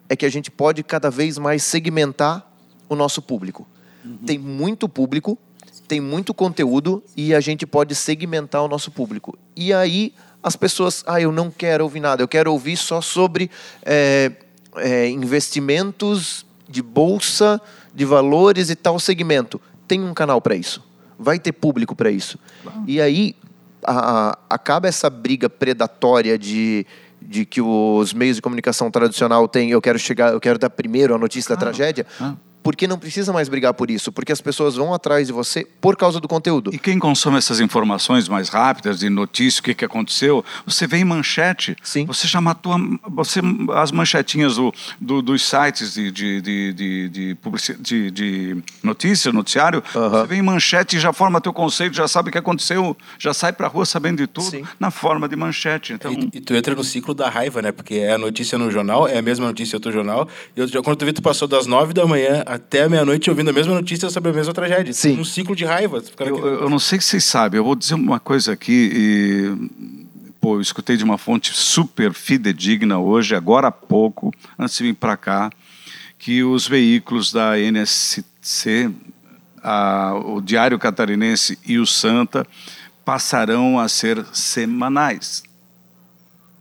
é 0.09 0.15
que 0.15 0.25
a 0.25 0.29
gente 0.31 0.49
pode 0.49 0.81
cada 0.81 1.11
vez 1.11 1.37
mais 1.37 1.61
segmentar 1.63 2.44
o 2.89 2.95
nosso 2.95 3.21
público. 3.21 3.67
Tem 4.25 4.37
muito 4.37 4.87
público, 4.87 5.37
tem 5.87 5.99
muito 5.99 6.33
conteúdo 6.33 7.03
e 7.17 7.33
a 7.33 7.39
gente 7.39 7.65
pode 7.65 7.95
segmentar 7.95 8.63
o 8.63 8.67
nosso 8.67 8.91
público. 8.91 9.37
E 9.55 9.73
aí 9.73 10.13
as 10.43 10.55
pessoas, 10.55 11.03
ah, 11.07 11.19
eu 11.19 11.31
não 11.31 11.49
quero 11.49 11.83
ouvir 11.83 11.99
nada, 11.99 12.21
eu 12.21 12.27
quero 12.27 12.51
ouvir 12.51 12.77
só 12.77 13.01
sobre 13.01 13.49
é, 13.83 14.31
é, 14.77 15.09
investimentos 15.09 16.45
de 16.69 16.81
bolsa, 16.81 17.59
de 17.93 18.05
valores 18.05 18.69
e 18.69 18.75
tal 18.75 18.99
segmento. 18.99 19.59
Tem 19.87 20.03
um 20.03 20.13
canal 20.13 20.39
para 20.41 20.55
isso. 20.55 20.83
Vai 21.17 21.39
ter 21.39 21.51
público 21.53 21.95
para 21.95 22.11
isso. 22.11 22.37
E 22.87 22.99
aí 23.01 23.35
a- 23.83 24.29
a- 24.31 24.37
acaba 24.49 24.87
essa 24.87 25.09
briga 25.09 25.49
predatória 25.49 26.37
de, 26.37 26.85
de 27.21 27.45
que 27.45 27.61
os 27.61 28.13
meios 28.13 28.35
de 28.35 28.41
comunicação 28.41 28.91
tradicional 28.91 29.47
têm, 29.47 29.69
eu 29.71 29.81
quero 29.81 29.97
chegar, 29.97 30.33
eu 30.33 30.39
quero 30.39 30.59
dar 30.59 30.69
primeiro 30.69 31.15
a 31.15 31.17
notícia 31.17 31.55
da 31.55 31.59
tragédia. 31.59 32.05
Ah. 32.19 32.35
Porque 32.65 32.87
não 32.87 32.97
precisa 32.97 33.31
mais 33.31 33.47
brigar 33.47 33.75
por 33.75 33.91
isso, 33.91 34.11
porque 34.11 34.31
as 34.31 34.41
pessoas 34.41 34.75
vão 34.75 34.91
atrás 34.91 35.27
de 35.27 35.33
você 35.33 35.63
por 35.79 35.95
causa 35.95 36.19
do 36.19 36.27
conteúdo. 36.27 36.73
E 36.73 36.79
quem 36.79 36.97
consome 36.97 37.37
essas 37.37 37.59
informações 37.59 38.27
mais 38.27 38.49
rápidas 38.49 38.97
de 38.97 39.07
notícia, 39.07 39.59
o 39.61 39.63
que, 39.63 39.75
que 39.75 39.85
aconteceu, 39.85 40.43
você 40.65 40.87
vê 40.87 40.97
em 40.97 41.03
manchete. 41.05 41.75
Sim. 41.83 42.07
Você 42.07 42.27
já 42.27 42.41
matou 42.41 42.73
a- 42.73 42.79
você, 43.07 43.39
as 43.75 43.91
manchetinhas 43.91 44.55
do, 44.55 44.73
do- 44.99 45.21
dos 45.21 45.47
sites 45.47 45.93
de, 45.93 46.09
de, 46.09 46.41
de, 46.41 46.73
de, 46.73 47.09
de, 47.09 47.35
publici- 47.35 47.75
de- 47.79 48.09
de 48.09 48.57
notícia, 48.81 49.31
noticiário. 49.31 49.83
Você 49.93 50.25
vê 50.25 50.37
em 50.37 50.41
manchete 50.41 50.97
e 50.97 50.99
já 50.99 51.13
forma 51.13 51.39
teu 51.39 51.53
conceito, 51.53 51.95
já 51.95 52.07
sabe 52.07 52.29
o 52.29 52.31
que 52.31 52.37
aconteceu, 52.39 52.97
já 53.19 53.31
sai 53.31 53.53
pra 53.53 53.67
rua 53.67 53.85
sabendo 53.85 54.17
de 54.17 54.25
tudo, 54.25 54.49
Sim. 54.49 54.63
na 54.79 54.89
forma 54.89 55.29
de 55.29 55.35
manchete. 55.35 55.93
Então, 55.93 56.11
E, 56.11 56.29
e 56.37 56.41
tu 56.41 56.55
entra 56.55 56.73
no 56.73 56.83
ciclo 56.83 57.13
da 57.13 57.29
raiva, 57.29 57.61
né? 57.61 57.71
Porque 57.71 57.93
é 57.93 58.13
a 58.13 58.17
notícia 58.17 58.57
no 58.57 58.71
jornal, 58.71 59.07
é 59.07 59.19
a 59.19 59.21
mesma 59.21 59.45
notícia 59.45 59.75
em 59.75 59.77
outro 59.77 59.91
jornal. 59.91 60.27
E 60.57 60.61
outro, 60.61 60.71
dia, 60.71 60.81
quando 60.81 60.97
tu 60.97 61.05
vê, 61.05 61.13
tu 61.13 61.21
passou 61.21 61.47
das 61.47 61.67
nove 61.67 61.93
da 61.93 62.07
manhã 62.07 62.43
até 62.55 62.83
a 62.83 62.89
meia-noite 62.89 63.29
ouvindo 63.29 63.49
a 63.49 63.53
mesma 63.53 63.73
notícia 63.73 64.09
sobre 64.09 64.31
a 64.31 64.33
mesma 64.33 64.53
tragédia. 64.53 64.93
Sim. 64.93 65.19
Um 65.19 65.23
ciclo 65.23 65.55
de 65.55 65.63
raiva. 65.65 66.03
Eu- 66.19 66.45
eu 66.61 66.69
não 66.69 66.79
sei 66.79 66.99
se 66.99 67.07
vocês 67.07 67.23
sabem, 67.23 67.57
eu 67.57 67.63
vou 67.63 67.75
dizer 67.75 67.93
uma 67.95 68.19
coisa 68.19 68.51
aqui 68.53 68.91
e 68.93 69.69
pô, 70.41 70.55
eu 70.55 70.61
escutei 70.61 70.95
de 70.97 71.03
uma 71.03 71.17
fonte 71.17 71.51
super 71.53 72.13
fidedigna 72.13 72.99
hoje, 72.99 73.33
agora 73.35 73.67
há 73.67 73.71
pouco, 73.71 74.31
antes 74.59 74.77
de 74.77 74.83
vir 74.83 74.93
para 74.93 75.17
cá, 75.17 75.49
que 76.19 76.43
os 76.43 76.67
veículos 76.67 77.31
da 77.31 77.57
NSC, 77.59 78.91
a- 79.63 80.13
o 80.23 80.41
Diário 80.41 80.77
Catarinense 80.77 81.57
e 81.65 81.79
o 81.79 81.85
Santa 81.85 82.45
passarão 83.03 83.79
a 83.79 83.87
ser 83.87 84.23
semanais. 84.33 85.43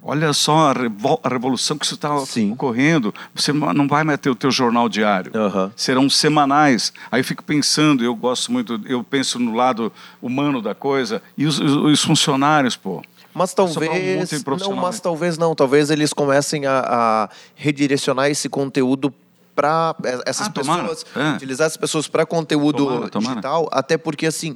Olha 0.06 0.34
só 0.34 0.68
a, 0.68 0.72
revol- 0.74 1.18
a 1.24 1.28
revolução 1.30 1.78
que 1.78 1.86
isso 1.86 1.94
está 1.94 2.14
ocorrendo. 2.52 3.14
Você 3.34 3.54
não 3.54 3.88
vai 3.88 4.04
mais 4.04 4.20
ter 4.20 4.28
o 4.28 4.34
teu 4.34 4.50
jornal 4.50 4.86
diário 4.86 5.32
Aham. 5.34 5.72
serão 5.74 6.10
semanais. 6.10 6.92
Aí 7.10 7.20
eu 7.20 7.24
fico 7.24 7.42
pensando, 7.42 8.04
eu 8.04 8.14
gosto 8.14 8.52
muito, 8.52 8.78
eu 8.84 9.02
penso 9.02 9.38
no 9.38 9.54
lado 9.54 9.90
humano 10.20 10.60
da 10.60 10.74
coisa 10.74 11.22
e 11.38 11.46
os, 11.46 11.58
os- 11.58 11.76
os 11.76 12.02
funcionários, 12.04 12.76
pô. 12.76 13.02
Mas 13.32 13.54
talvez 13.54 13.90
muito 14.36 14.60
não, 14.60 14.76
mas 14.76 15.00
talvez 15.00 15.38
não. 15.38 15.54
Talvez 15.54 15.90
eles 15.90 16.12
comecem 16.12 16.66
a, 16.66 16.80
a 16.86 17.28
redirecionar 17.54 18.28
esse 18.30 18.48
conteúdo 18.48 19.12
para 19.56 19.94
essas 20.26 20.48
Ah, 20.48 20.50
pessoas, 20.50 21.06
É. 21.16 21.34
utilizar 21.36 21.66
essas 21.66 21.76
pessoas 21.78 22.06
para 22.06 22.26
conteúdo 22.26 22.84
Tomara, 22.86 23.08
tomara. 23.08 23.34
digital, 23.36 23.68
até 23.72 23.96
porque 23.96 24.26
assim, 24.26 24.54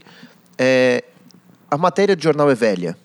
é, 0.58 1.02
a 1.70 1.78
matéria 1.78 2.14
de 2.14 2.22
jornal 2.22 2.50
é 2.50 2.54
velha. 2.54 2.96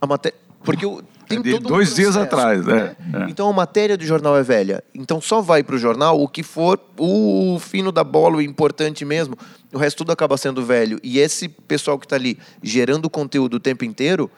A 0.00 0.06
maté 0.06 0.34
porque 0.62 0.84
o, 0.84 1.02
tem 1.28 1.38
É 1.38 1.42
de 1.42 1.50
todo 1.52 1.66
um 1.66 1.68
dois 1.68 1.94
dias 1.94 2.14
processo, 2.14 2.34
atrás, 2.34 2.64
né? 2.64 2.96
é, 3.14 3.24
é. 3.24 3.30
Então 3.30 3.48
a 3.48 3.52
matéria 3.52 3.96
do 3.96 4.04
jornal 4.04 4.36
é 4.36 4.42
velha. 4.42 4.82
Então 4.94 5.20
só 5.20 5.40
vai 5.40 5.62
para 5.62 5.76
o 5.76 5.78
jornal 5.78 6.20
o 6.20 6.28
que 6.28 6.42
for 6.42 6.80
o 6.98 7.58
fino 7.60 7.90
da 7.92 8.04
bola, 8.04 8.36
o 8.36 8.42
importante 8.42 9.04
mesmo. 9.04 9.36
O 9.72 9.78
resto 9.78 9.98
tudo 9.98 10.12
acaba 10.12 10.36
sendo 10.36 10.64
velho. 10.64 10.98
E 11.02 11.18
esse 11.18 11.48
pessoal 11.48 11.98
que 11.98 12.06
está 12.06 12.16
ali 12.16 12.38
gerando 12.62 13.10
conteúdo 13.10 13.54
o 13.54 13.60
tempo 13.60 13.84
inteiro 13.84 14.30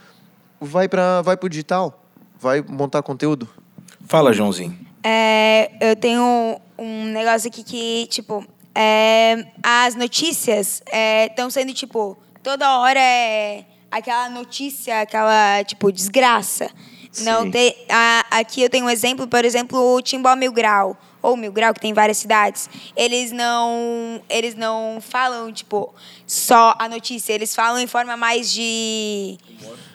vai 0.60 0.88
para 0.88 1.22
vai 1.22 1.36
o 1.40 1.48
digital, 1.48 2.04
vai 2.40 2.62
montar 2.62 3.02
conteúdo. 3.02 3.48
Fala, 4.06 4.32
Joãozinho. 4.32 4.76
É, 5.02 5.70
eu 5.80 5.94
tenho 5.96 6.60
um 6.78 7.04
negócio 7.06 7.48
aqui 7.48 7.62
que, 7.62 8.06
tipo, 8.08 8.44
é, 8.74 9.46
as 9.62 9.94
notícias 9.94 10.82
estão 11.28 11.50
sendo, 11.50 11.72
tipo, 11.72 12.16
toda 12.42 12.78
hora 12.78 12.98
é 12.98 13.64
aquela 13.90 14.28
notícia, 14.28 15.00
aquela, 15.00 15.62
tipo, 15.64 15.90
desgraça. 15.92 16.70
Não 17.20 17.42
Sim. 17.44 17.50
tem, 17.50 17.74
a- 17.88 18.24
aqui 18.30 18.62
eu 18.62 18.70
tenho 18.70 18.84
um 18.86 18.90
exemplo, 18.90 19.26
por 19.26 19.44
exemplo, 19.44 19.78
o 19.96 20.02
Timbó 20.02 20.34
Mil 20.36 20.52
Grau, 20.52 20.96
ou 21.22 21.36
Mil 21.36 21.50
Grau, 21.50 21.72
que 21.74 21.80
tem 21.80 21.90
em 21.90 21.94
várias 21.94 22.18
cidades. 22.18 22.68
Eles 22.94 23.32
não, 23.32 24.20
eles 24.28 24.54
não 24.54 24.98
falam, 25.00 25.50
tipo, 25.52 25.92
só 26.26 26.74
a 26.78 26.88
notícia, 26.88 27.32
eles 27.32 27.54
falam 27.54 27.78
em 27.80 27.86
forma 27.86 28.16
mais 28.16 28.50
de 28.52 29.36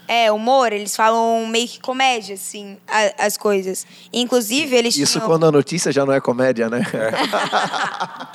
É, 0.06 0.30
humor, 0.32 0.74
eles 0.74 0.98
falam 0.98 1.48
meio 1.48 1.66
que 1.66 1.80
comédia, 1.80 2.36
assim, 2.36 2.78
a- 2.90 3.26
as 3.26 3.38
coisas. 3.38 3.88
Inclusive, 4.12 4.76
eles 4.76 4.98
Isso 4.98 5.14
tinham... 5.14 5.26
quando 5.28 5.46
a 5.46 5.52
notícia 5.52 5.94
já 5.94 6.06
não 6.06 6.14
é 6.14 6.20
comédia, 6.20 6.70
né? 6.70 6.82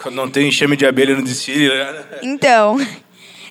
Quando 0.03 0.15
não 0.15 0.31
tem 0.31 0.49
enxame 0.49 0.77
de 0.79 0.87
abelha 0.87 1.15
no 1.15 1.23
desfile, 1.23 1.69
né? 1.69 2.05
Então, 2.23 2.79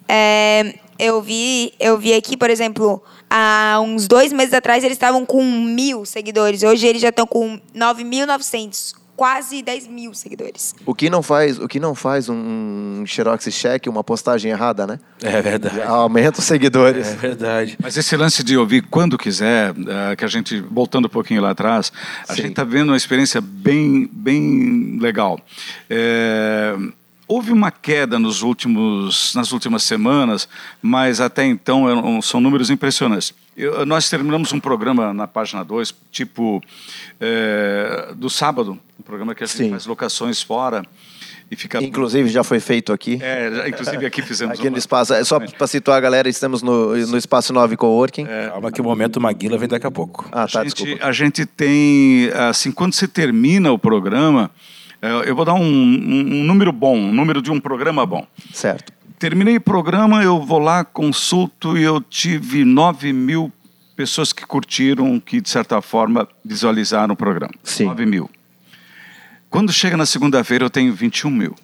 é, 0.08 0.80
eu 1.00 1.22
vi, 1.22 1.74
eu 1.80 1.98
vi 1.98 2.14
aqui, 2.14 2.36
por 2.36 2.50
exemplo, 2.50 3.04
há 3.30 3.80
uns 3.82 4.08
dois 4.08 4.32
meses 4.34 4.54
atrás 4.54 4.84
eles 4.84 4.95
estavam 4.95 5.26
com 5.26 5.43
mil 5.43 6.06
seguidores. 6.06 6.64
Hoje 6.64 6.88
eles 6.88 7.02
já 7.02 7.10
estão 7.10 7.26
com 7.26 7.60
9.900, 7.76 8.93
quase 9.16 9.62
10 9.62 9.88
mil 9.88 10.14
seguidores. 10.14 10.76
O 10.86 10.93
que 10.93 11.10
não 11.10 11.24
faz, 11.24 11.60
o 11.60 11.68
que 11.68 11.80
não 11.80 11.95
faz 11.95 12.30
um 12.30 13.04
xerox 13.06 13.45
check, 13.52 13.88
uma 13.88 14.04
postagem 14.04 14.52
errada, 14.52 14.86
né? 14.86 15.00
É 15.22 15.41
verdade. 15.41 15.82
Aumenta 15.82 16.39
os 16.39 16.45
seguidores. 16.45 17.08
É 17.08 17.16
verdade. 17.16 17.78
Mas 17.82 17.98
esse 17.98 18.16
lance 18.16 18.43
de 18.43 18.56
ouvir 18.58 18.84
quando 18.84 19.18
quiser, 19.18 19.74
eh, 19.76 20.16
que 20.16 20.24
a 20.24 20.28
gente, 20.28 20.60
voltando 20.62 21.06
um 21.06 21.10
pouquinho 21.10 21.41
lá 21.41 21.50
atrás, 21.52 21.91
a 22.28 22.34
Sim. 22.34 22.43
gente 22.43 22.52
está 22.52 22.64
vendo 22.64 22.89
uma 22.89 22.98
experiência 22.98 23.41
bem, 23.41 24.08
bem 24.12 25.00
legal. 25.02 25.39
Eh, 25.89 26.76
houve 27.28 27.51
uma 27.51 27.69
queda 27.71 28.17
nos 28.17 28.41
últimos, 28.41 29.34
nas 29.36 29.51
últimas 29.51 29.84
semanas, 29.84 30.47
mas 30.82 31.19
até 31.19 31.45
então 31.45 31.89
eram- 31.89 32.21
são 32.21 32.39
números 32.39 32.69
impressionantes. 32.69 33.34
Eu- 33.55 33.86
nós 33.86 34.09
terminamos 34.09 34.53
um 34.53 34.59
programa 34.59 35.13
na 35.13 35.28
página 35.28 35.63
2, 35.63 35.93
tipo 36.11 36.61
eh, 37.19 38.13
do 38.15 38.30
sábado, 38.30 38.78
um 38.99 39.03
programa 39.03 39.34
que 39.36 39.43
a 39.43 39.47
gente 39.47 39.57
Sim. 39.57 39.69
faz 39.71 39.86
locações 39.86 40.41
fora 40.41 40.84
e 41.49 41.55
fica. 41.55 41.82
Inclusive 41.84 42.30
já 42.30 42.43
foi 42.43 42.59
feito 42.59 42.93
aqui. 42.93 43.17
É, 43.21 43.67
inclusive 43.67 44.05
aqui 44.05 44.21
fizemos 44.21 44.53
Aqui 44.59 44.65
no 44.69 44.73
uma- 44.75 44.78
espaço. 44.78 45.13
É 45.13 45.23
só 45.23 45.39
para 45.39 45.65
situar 45.67 45.97
a 45.97 46.01
galera, 46.01 46.30
estamos 46.30 46.61
no, 46.61 46.95
no 46.95 47.17
espaço 47.17 47.51
9 47.53 47.75
Coworking. 47.75 48.25
Calma 48.51 48.71
que 48.71 48.82
o 48.82 48.84
momento 48.84 49.19
Maguila 49.19 49.57
vem 49.57 49.67
daqui 49.67 49.88
a 49.88 49.91
pouco. 49.91 50.25
Ah, 50.32 50.47
tá, 50.47 50.61
a, 50.61 50.63
gente, 50.63 50.73
desculpa. 50.75 51.05
a 51.05 51.11
gente 51.11 51.45
tem, 51.45 52.30
assim, 52.49 52.71
quando 52.71 52.93
você 52.93 53.07
termina 53.07 53.71
o 53.71 53.80
programa, 53.80 54.51
eu 55.02 55.36
vou 55.36 55.45
dar 55.45 55.54
um, 55.54 55.62
um- 55.62 56.39
um 56.41 56.43
número 56.43 56.72
bom, 56.72 56.98
um 56.98 57.14
número 57.14 57.41
de 57.41 57.52
um 57.52 57.60
programa 57.60 58.06
bom. 58.06 58.26
Certo. 58.54 58.93
Terminei 59.20 59.58
o 59.58 59.62
programa, 59.62 60.24
eu 60.24 60.39
vou 60.43 60.60
lá, 60.60 60.84
consulto 60.86 61.78
e 61.78 61.84
eu 61.84 62.00
tive 62.02 62.64
9 62.64 63.12
mil 63.14 63.52
pessoas 63.95 64.32
que 64.32 64.45
curtiram, 64.45 65.20
que 65.20 65.41
de 65.41 65.50
certa 65.50 65.82
forma 65.82 66.28
visualizaram 66.45 67.14
o 67.14 67.18
programa. 67.18 67.54
Sim. 67.64 67.86
9 67.86 68.06
mil. 68.06 68.30
Quando 69.50 69.72
chega 69.74 69.98
na 69.98 70.06
segunda-feira, 70.06 70.66
eu 70.66 70.70
tenho 70.70 70.93
21 70.93 71.32
mil. 71.32 71.56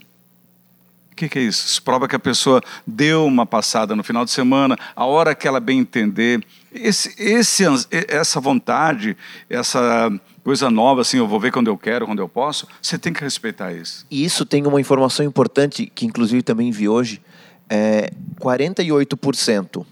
O 1.11 1.15
que, 1.15 1.29
que 1.29 1.37
é 1.37 1.43
isso? 1.43 1.67
Isso 1.67 1.83
prova 1.83 2.07
que 2.07 2.15
a 2.15 2.19
pessoa 2.19 2.59
deu 2.87 3.23
uma 3.25 3.45
passada 3.45 3.95
no 3.95 4.03
final 4.03 4.25
de 4.25 4.31
semana, 4.31 4.75
a 4.95 5.05
hora 5.05 5.35
que 5.35 5.47
ela 5.47 5.59
bem 5.59 5.77
entender. 5.77 6.43
Esse, 6.73 7.13
esse, 7.21 7.63
essa 7.91 8.39
vontade, 8.39 9.15
essa 9.47 10.11
coisa 10.43 10.69
nova, 10.69 11.01
assim, 11.01 11.17
eu 11.17 11.27
vou 11.27 11.39
ver 11.39 11.51
quando 11.51 11.67
eu 11.67 11.77
quero, 11.77 12.05
quando 12.05 12.19
eu 12.19 12.29
posso, 12.29 12.67
você 12.81 12.97
tem 12.97 13.13
que 13.13 13.21
respeitar 13.23 13.73
isso. 13.73 14.05
E 14.11 14.23
isso 14.23 14.45
tem 14.45 14.65
uma 14.67 14.79
informação 14.79 15.25
importante 15.25 15.91
que 15.93 16.05
inclusive 16.05 16.43
também 16.43 16.71
vi 16.71 16.87
hoje. 16.89 17.21
É 17.69 18.11
48% 18.39 19.85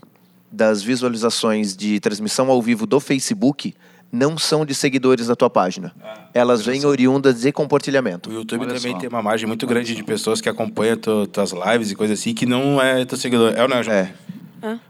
das 0.52 0.84
visualizações 0.84 1.76
de 1.76 1.99
transmissão 1.99 2.52
ao 2.52 2.62
vivo 2.62 2.86
do 2.86 2.99
Facebook 2.99 3.74
não 4.12 4.38
são 4.38 4.66
de 4.66 4.76
seguidores 4.76 5.28
da 5.28 5.36
tua 5.36 5.49
página. 5.49 5.93
Elas 6.34 6.66
vêm 6.66 6.86
oriundas 6.86 7.41
de 7.41 7.52
compartilhamento. 7.52 8.30
O 8.30 8.34
YouTube 8.34 8.66
Olha 8.66 8.76
também 8.76 8.91
só. 8.91 8.97
tem 8.97 9.08
uma 9.08 9.22
margem 9.22 9.47
muito 9.47 9.66
grande 9.66 9.95
de 9.95 10.04
pessoas 10.04 10.41
que 10.41 10.49
acompanham 10.49 10.97
tu, 10.97 11.26
tuas 11.28 11.54
lives 11.54 11.91
e 11.91 11.95
coisas 11.95 12.20
assim, 12.20 12.34
que 12.34 12.45
não 12.45 12.82
é 12.82 13.06
teu 13.06 13.18
seguidor. 13.18 13.54
É 13.56 13.64
ou 13.64 13.70
não, 13.70 13.78
é, 13.78 13.84
João? 13.84 13.95
É. 13.95 14.14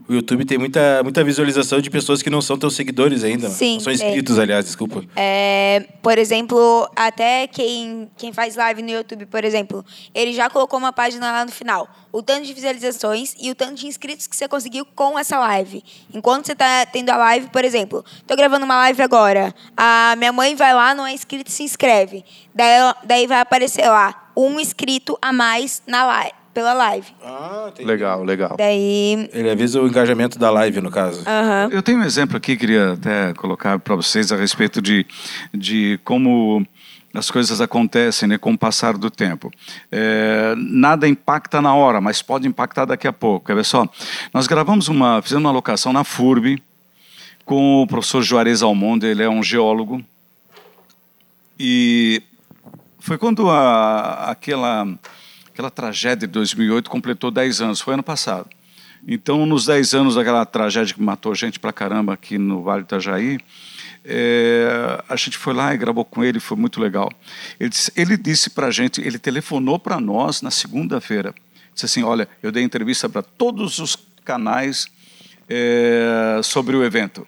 O 0.07 0.13
YouTube 0.13 0.45
tem 0.45 0.57
muita, 0.57 1.01
muita 1.03 1.23
visualização 1.23 1.79
de 1.79 1.89
pessoas 1.89 2.21
que 2.21 2.29
não 2.29 2.41
são 2.41 2.57
teus 2.57 2.75
seguidores 2.75 3.23
ainda. 3.23 3.49
Sim, 3.49 3.75
Não 3.75 3.79
são 3.81 3.93
tem. 3.93 4.07
inscritos, 4.07 4.37
aliás, 4.37 4.65
desculpa. 4.65 5.03
É, 5.15 5.87
por 6.01 6.17
exemplo, 6.17 6.89
até 6.95 7.47
quem, 7.47 8.09
quem 8.17 8.33
faz 8.33 8.55
live 8.55 8.81
no 8.81 8.89
YouTube, 8.89 9.25
por 9.27 9.43
exemplo, 9.45 9.85
ele 10.13 10.33
já 10.33 10.49
colocou 10.49 10.77
uma 10.77 10.91
página 10.91 11.31
lá 11.31 11.45
no 11.45 11.51
final. 11.51 11.89
O 12.11 12.21
tanto 12.21 12.45
de 12.45 12.53
visualizações 12.53 13.33
e 13.39 13.49
o 13.49 13.55
tanto 13.55 13.75
de 13.75 13.87
inscritos 13.87 14.27
que 14.27 14.35
você 14.35 14.47
conseguiu 14.47 14.85
com 14.85 15.17
essa 15.17 15.39
live. 15.39 15.81
Enquanto 16.13 16.45
você 16.47 16.51
está 16.51 16.85
tendo 16.85 17.09
a 17.09 17.15
live, 17.17 17.47
por 17.47 17.63
exemplo, 17.63 18.03
tô 18.27 18.35
gravando 18.35 18.65
uma 18.65 18.75
live 18.75 19.01
agora. 19.01 19.55
A 19.77 20.15
minha 20.17 20.33
mãe 20.33 20.53
vai 20.55 20.73
lá, 20.73 20.93
não 20.93 21.07
é 21.07 21.13
inscrito, 21.13 21.49
se 21.49 21.63
inscreve. 21.63 22.25
Daí, 22.53 22.93
daí 23.05 23.27
vai 23.27 23.39
aparecer 23.39 23.87
lá, 23.87 24.31
um 24.35 24.59
inscrito 24.59 25.17
a 25.21 25.31
mais 25.31 25.81
na 25.87 26.03
live, 26.05 26.33
pela 26.53 26.73
live. 26.73 27.07
Ah, 27.23 27.67
entendi. 27.69 27.87
Legal, 27.87 28.23
legal. 28.23 28.55
Daí. 28.57 29.29
Ele 29.33 29.49
avisa 29.49 29.81
o 29.81 29.87
engajamento 29.87 30.37
da 30.37 30.49
live, 30.51 30.81
no 30.81 30.91
caso. 30.91 31.21
Aham. 31.27 31.69
Eu 31.71 31.81
tenho 31.81 31.99
um 31.99 32.03
exemplo 32.03 32.37
aqui, 32.37 32.55
queria 32.55 32.93
até 32.93 33.33
colocar 33.33 33.79
para 33.79 33.95
vocês 33.95 34.31
a 34.31 34.35
respeito 34.35 34.81
de, 34.81 35.05
de 35.53 35.99
como 36.03 36.65
as 37.13 37.29
coisas 37.29 37.59
acontecem 37.59 38.27
né, 38.27 38.37
com 38.37 38.53
o 38.53 38.57
passar 38.57 38.97
do 38.97 39.09
tempo. 39.09 39.51
É, 39.91 40.53
nada 40.57 41.07
impacta 41.07 41.61
na 41.61 41.75
hora, 41.75 41.99
mas 41.99 42.21
pode 42.21 42.47
impactar 42.47 42.85
daqui 42.85 43.07
a 43.07 43.13
pouco. 43.13 43.47
Quer 43.47 43.55
ver 43.55 43.65
só? 43.65 43.87
Nós 44.33 44.47
gravamos 44.47 44.87
uma, 44.87 45.21
fizemos 45.21 45.43
uma 45.43 45.51
locação 45.51 45.91
na 45.91 46.03
FURB 46.03 46.61
com 47.45 47.81
o 47.81 47.87
professor 47.87 48.21
Juarez 48.21 48.61
Almonde, 48.61 49.07
ele 49.07 49.23
é 49.23 49.29
um 49.29 49.43
geólogo. 49.43 50.01
E 51.59 52.23
foi 52.99 53.17
quando 53.17 53.49
a, 53.49 54.31
aquela, 54.31 54.87
aquela 55.51 55.69
tragédia 55.69 56.27
de 56.27 56.33
2008 56.33 56.89
completou 56.89 57.29
10 57.29 57.61
anos, 57.61 57.81
foi 57.81 57.93
ano 57.93 58.03
passado. 58.03 58.49
Então, 59.07 59.45
nos 59.45 59.65
10 59.65 59.93
anos 59.93 60.15
daquela 60.15 60.45
tragédia 60.45 60.93
que 60.93 61.01
matou 61.01 61.33
gente 61.33 61.59
pra 61.59 61.73
caramba 61.73 62.13
aqui 62.13 62.37
no 62.37 62.61
Vale 62.61 62.83
do 62.83 62.85
Itajaí, 62.85 63.39
é, 64.05 65.03
a 65.07 65.15
gente 65.15 65.37
foi 65.37 65.53
lá 65.53 65.73
e 65.73 65.77
gravou 65.77 66.05
com 66.05 66.23
ele, 66.23 66.39
foi 66.39 66.57
muito 66.57 66.79
legal. 66.79 67.11
Ele 67.59 67.69
disse, 67.69 67.91
ele 67.95 68.17
disse 68.17 68.49
para 68.49 68.67
a 68.67 68.71
gente, 68.71 69.01
ele 69.01 69.17
telefonou 69.17 69.77
para 69.77 69.99
nós 69.99 70.41
na 70.41 70.51
segunda-feira. 70.51 71.33
Disse 71.73 71.85
assim: 71.85 72.03
Olha, 72.03 72.27
eu 72.41 72.51
dei 72.51 72.63
entrevista 72.63 73.09
para 73.09 73.21
todos 73.21 73.79
os 73.79 73.97
canais 74.23 74.87
é, 75.49 76.39
sobre 76.43 76.75
o 76.75 76.83
evento. 76.83 77.25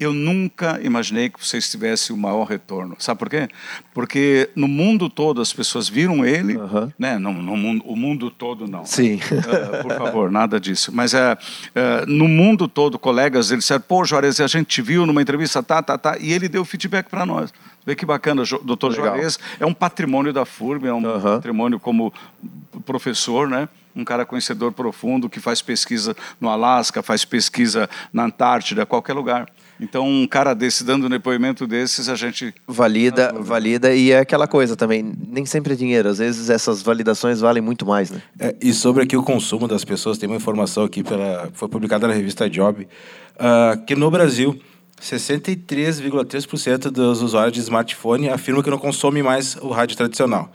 Eu 0.00 0.14
nunca 0.14 0.80
imaginei 0.82 1.28
que 1.28 1.46
vocês 1.46 1.70
tivessem 1.70 2.16
o 2.16 2.18
maior 2.18 2.44
retorno. 2.44 2.96
Sabe 2.98 3.18
por 3.18 3.28
quê? 3.28 3.50
Porque 3.92 4.48
no 4.56 4.66
mundo 4.66 5.10
todo 5.10 5.42
as 5.42 5.52
pessoas 5.52 5.90
viram 5.90 6.24
ele, 6.24 6.56
Aham. 6.56 6.90
né? 6.98 7.18
No, 7.18 7.34
no 7.34 7.54
mundo, 7.54 7.84
o 7.86 7.94
mundo 7.94 8.30
todo 8.30 8.66
não. 8.66 8.86
Sim. 8.86 9.20
Eh, 9.30 9.82
por 9.84 9.92
favor, 9.98 10.30
nada 10.30 10.58
disso. 10.58 10.90
Mas 10.90 11.12
é, 11.12 11.36
eh, 11.74 12.04
no 12.06 12.26
mundo 12.26 12.66
todo, 12.66 12.98
colegas, 12.98 13.50
eles 13.50 13.64
disseram, 13.64 13.82
pô, 13.82 14.02
Juarez, 14.02 14.40
a 14.40 14.46
gente 14.46 14.68
te 14.68 14.80
viu 14.80 15.04
numa 15.04 15.20
entrevista, 15.20 15.62
tá, 15.62 15.82
tá, 15.82 15.98
tá, 15.98 16.16
e 16.18 16.32
ele 16.32 16.48
deu 16.48 16.64
feedback 16.64 17.10
para 17.10 17.26
nós. 17.26 17.52
Vê 17.84 17.94
que 17.94 18.06
bacana, 18.06 18.42
doutor 18.64 18.92
Legal. 18.92 19.04
Juarez 19.04 19.38
é 19.58 19.66
um 19.66 19.74
patrimônio 19.74 20.32
da 20.32 20.46
FURB, 20.46 20.86
é 20.86 20.94
um 20.94 21.06
Aham. 21.06 21.34
patrimônio 21.36 21.78
como 21.78 22.10
professor, 22.86 23.46
né? 23.48 23.68
Um 23.94 24.04
cara 24.04 24.24
conhecedor 24.24 24.72
profundo 24.72 25.28
que 25.28 25.40
faz 25.40 25.60
pesquisa 25.60 26.16
no 26.40 26.48
Alasca, 26.48 27.02
faz 27.02 27.24
pesquisa 27.24 27.90
na 28.12 28.24
Antártida, 28.24 28.86
qualquer 28.86 29.12
lugar. 29.12 29.46
Então, 29.80 30.06
um 30.06 30.26
cara 30.26 30.54
desse 30.54 30.84
dando 30.84 31.06
um 31.06 31.08
depoimento 31.08 31.66
desses, 31.66 32.08
a 32.08 32.14
gente 32.14 32.54
Valida, 32.66 33.32
valida 33.40 33.94
e 33.94 34.12
é 34.12 34.18
aquela 34.18 34.46
coisa 34.46 34.76
também, 34.76 35.12
nem 35.26 35.46
sempre 35.46 35.72
é 35.72 35.76
dinheiro, 35.76 36.08
às 36.08 36.18
vezes 36.18 36.50
essas 36.50 36.82
validações 36.82 37.40
valem 37.40 37.62
muito 37.62 37.86
mais, 37.86 38.10
né? 38.10 38.20
É, 38.38 38.54
e 38.60 38.74
sobre 38.74 39.02
aqui 39.02 39.16
o 39.16 39.22
consumo 39.22 39.66
das 39.66 39.84
pessoas, 39.84 40.18
tem 40.18 40.28
uma 40.28 40.36
informação 40.36 40.84
aqui, 40.84 41.02
pela, 41.02 41.48
foi 41.54 41.68
publicada 41.68 42.06
na 42.06 42.12
revista 42.12 42.48
Job, 42.48 42.86
ah, 43.38 43.78
que 43.86 43.96
no 43.96 44.10
Brasil, 44.10 44.60
63,3% 45.00 46.90
dos 46.90 47.22
usuários 47.22 47.54
de 47.54 47.60
smartphone 47.60 48.28
afirmam 48.28 48.62
que 48.62 48.68
não 48.68 48.78
consomem 48.78 49.22
mais 49.22 49.56
o 49.56 49.70
rádio 49.70 49.96
tradicional. 49.96 50.52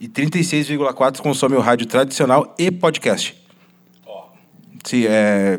E 0.00 0.06
36,4% 0.06 1.20
consomem 1.20 1.58
o 1.58 1.60
rádio 1.60 1.86
tradicional 1.86 2.54
e 2.56 2.70
podcast. 2.70 3.36
Sim, 4.84 5.06
é, 5.08 5.58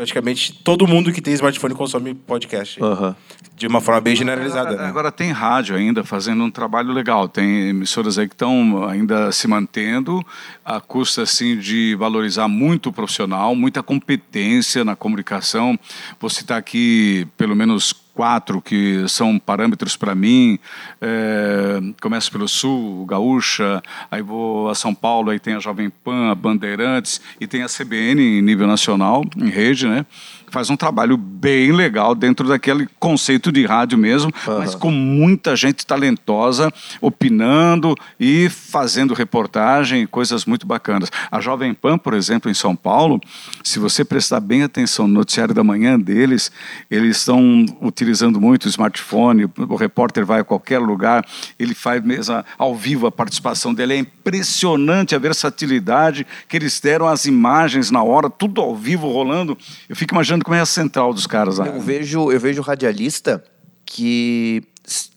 praticamente 0.00 0.54
todo 0.64 0.86
mundo 0.86 1.12
que 1.12 1.20
tem 1.20 1.34
smartphone 1.34 1.74
consome 1.74 2.14
podcast. 2.14 2.82
Aham. 2.82 3.14
De 3.54 3.66
uma 3.66 3.82
forma 3.82 4.00
bem 4.00 4.16
generalizada. 4.16 4.70
Agora, 4.70 4.82
né? 4.82 4.88
agora 4.88 5.12
tem 5.12 5.30
rádio 5.30 5.76
ainda 5.76 6.02
fazendo 6.02 6.42
um 6.42 6.50
trabalho 6.50 6.90
legal. 6.90 7.28
Tem 7.28 7.68
emissoras 7.68 8.18
aí 8.18 8.26
que 8.26 8.34
estão 8.34 8.88
ainda 8.88 9.30
se 9.30 9.46
mantendo 9.46 10.24
a 10.64 10.80
custa 10.80 11.22
assim 11.22 11.58
de 11.58 11.94
valorizar 11.96 12.48
muito 12.48 12.88
o 12.88 12.92
profissional, 12.92 13.54
muita 13.54 13.82
competência 13.82 14.82
na 14.82 14.96
comunicação. 14.96 15.78
Vou 16.18 16.30
citar 16.30 16.58
aqui 16.58 17.28
pelo 17.36 17.54
menos 17.54 17.92
quatro 18.20 18.60
que 18.60 19.08
são 19.08 19.38
parâmetros 19.38 19.96
para 19.96 20.14
mim. 20.14 20.58
É, 21.00 21.80
começo 22.02 22.30
pelo 22.30 22.46
Sul, 22.46 23.06
Gaúcha, 23.06 23.82
aí 24.10 24.20
vou 24.20 24.68
a 24.68 24.74
São 24.74 24.94
Paulo, 24.94 25.30
aí 25.30 25.40
tem 25.40 25.54
a 25.54 25.58
Jovem 25.58 25.88
Pan, 25.88 26.30
a 26.30 26.34
Bandeirantes 26.34 27.18
e 27.40 27.46
tem 27.46 27.62
a 27.62 27.66
CBN 27.66 28.20
em 28.20 28.42
nível 28.42 28.66
nacional, 28.66 29.24
em 29.38 29.48
rede, 29.48 29.88
né? 29.88 30.04
Faz 30.50 30.70
um 30.70 30.76
trabalho 30.76 31.16
bem 31.16 31.72
legal 31.72 32.14
dentro 32.14 32.46
daquele 32.48 32.88
conceito 32.98 33.50
de 33.50 33.64
rádio 33.64 33.96
mesmo, 33.96 34.30
uhum. 34.46 34.58
mas 34.58 34.74
com 34.74 34.90
muita 34.90 35.56
gente 35.56 35.86
talentosa 35.86 36.72
opinando 37.00 37.94
e 38.18 38.48
fazendo 38.48 39.14
reportagem, 39.14 40.06
coisas 40.06 40.44
muito 40.44 40.66
bacanas. 40.66 41.10
A 41.30 41.40
Jovem 41.40 41.72
Pan, 41.72 41.96
por 41.96 42.14
exemplo, 42.14 42.50
em 42.50 42.54
São 42.54 42.74
Paulo, 42.74 43.20
se 43.62 43.78
você 43.78 44.04
prestar 44.04 44.40
bem 44.40 44.62
atenção 44.62 45.06
no 45.06 45.14
noticiário 45.14 45.54
da 45.54 45.64
manhã 45.64 45.98
deles, 45.98 46.50
eles 46.90 47.18
estão 47.18 47.64
utilizando 47.80 48.40
muito 48.40 48.64
o 48.64 48.68
smartphone, 48.68 49.48
o 49.56 49.76
repórter 49.76 50.24
vai 50.26 50.40
a 50.40 50.44
qualquer 50.44 50.78
lugar, 50.78 51.24
ele 51.58 51.74
faz 51.74 52.02
mesmo 52.02 52.44
ao 52.58 52.74
vivo 52.74 53.06
a 53.06 53.12
participação 53.12 53.72
dele, 53.72 53.94
é 53.94 53.98
impressionante 53.98 55.14
a 55.14 55.18
versatilidade 55.18 56.26
que 56.48 56.56
eles 56.56 56.80
deram 56.80 57.06
as 57.06 57.24
imagens 57.24 57.90
na 57.90 58.02
hora, 58.02 58.28
tudo 58.28 58.60
ao 58.60 58.76
vivo 58.76 59.10
rolando. 59.10 59.56
Eu 59.88 59.96
fico 59.96 60.14
imaginando 60.14 60.39
como 60.44 60.54
é 60.54 60.60
a 60.60 60.66
central 60.66 61.12
dos 61.12 61.26
caras 61.26 61.58
lá. 61.58 61.66
Eu 61.66 61.80
vejo, 61.80 62.30
eu 62.32 62.40
vejo 62.40 62.62
radialista 62.62 63.42
que 63.84 64.62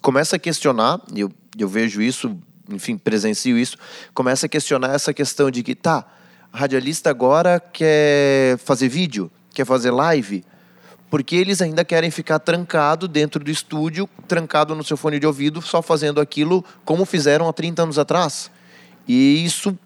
começa 0.01 0.35
a 0.35 0.39
questionar, 0.39 0.99
eu, 1.15 1.31
eu 1.57 1.67
vejo 1.67 2.01
isso, 2.01 2.37
enfim, 2.69 2.97
presencio 2.97 3.57
isso, 3.57 3.77
começa 4.13 4.45
a 4.45 4.49
questionar 4.49 4.93
essa 4.93 5.13
questão 5.13 5.49
de 5.51 5.63
que, 5.63 5.75
tá, 5.75 6.05
radialista 6.51 7.09
agora 7.09 7.59
quer 7.59 8.57
fazer 8.59 8.87
vídeo, 8.87 9.31
quer 9.53 9.65
fazer 9.65 9.91
live, 9.91 10.43
porque 11.09 11.35
eles 11.35 11.61
ainda 11.61 11.85
querem 11.85 12.09
ficar 12.09 12.39
trancado 12.39 13.07
dentro 13.07 13.43
do 13.43 13.51
estúdio, 13.51 14.09
trancado 14.27 14.73
no 14.73 14.83
seu 14.83 14.97
fone 14.97 15.19
de 15.19 15.27
ouvido, 15.27 15.61
só 15.61 15.81
fazendo 15.81 16.19
aquilo 16.19 16.65
como 16.83 17.05
fizeram 17.05 17.47
há 17.47 17.53
30 17.53 17.83
anos 17.83 17.99
atrás. 17.99 18.49
E 19.07 19.45
isso, 19.45 19.77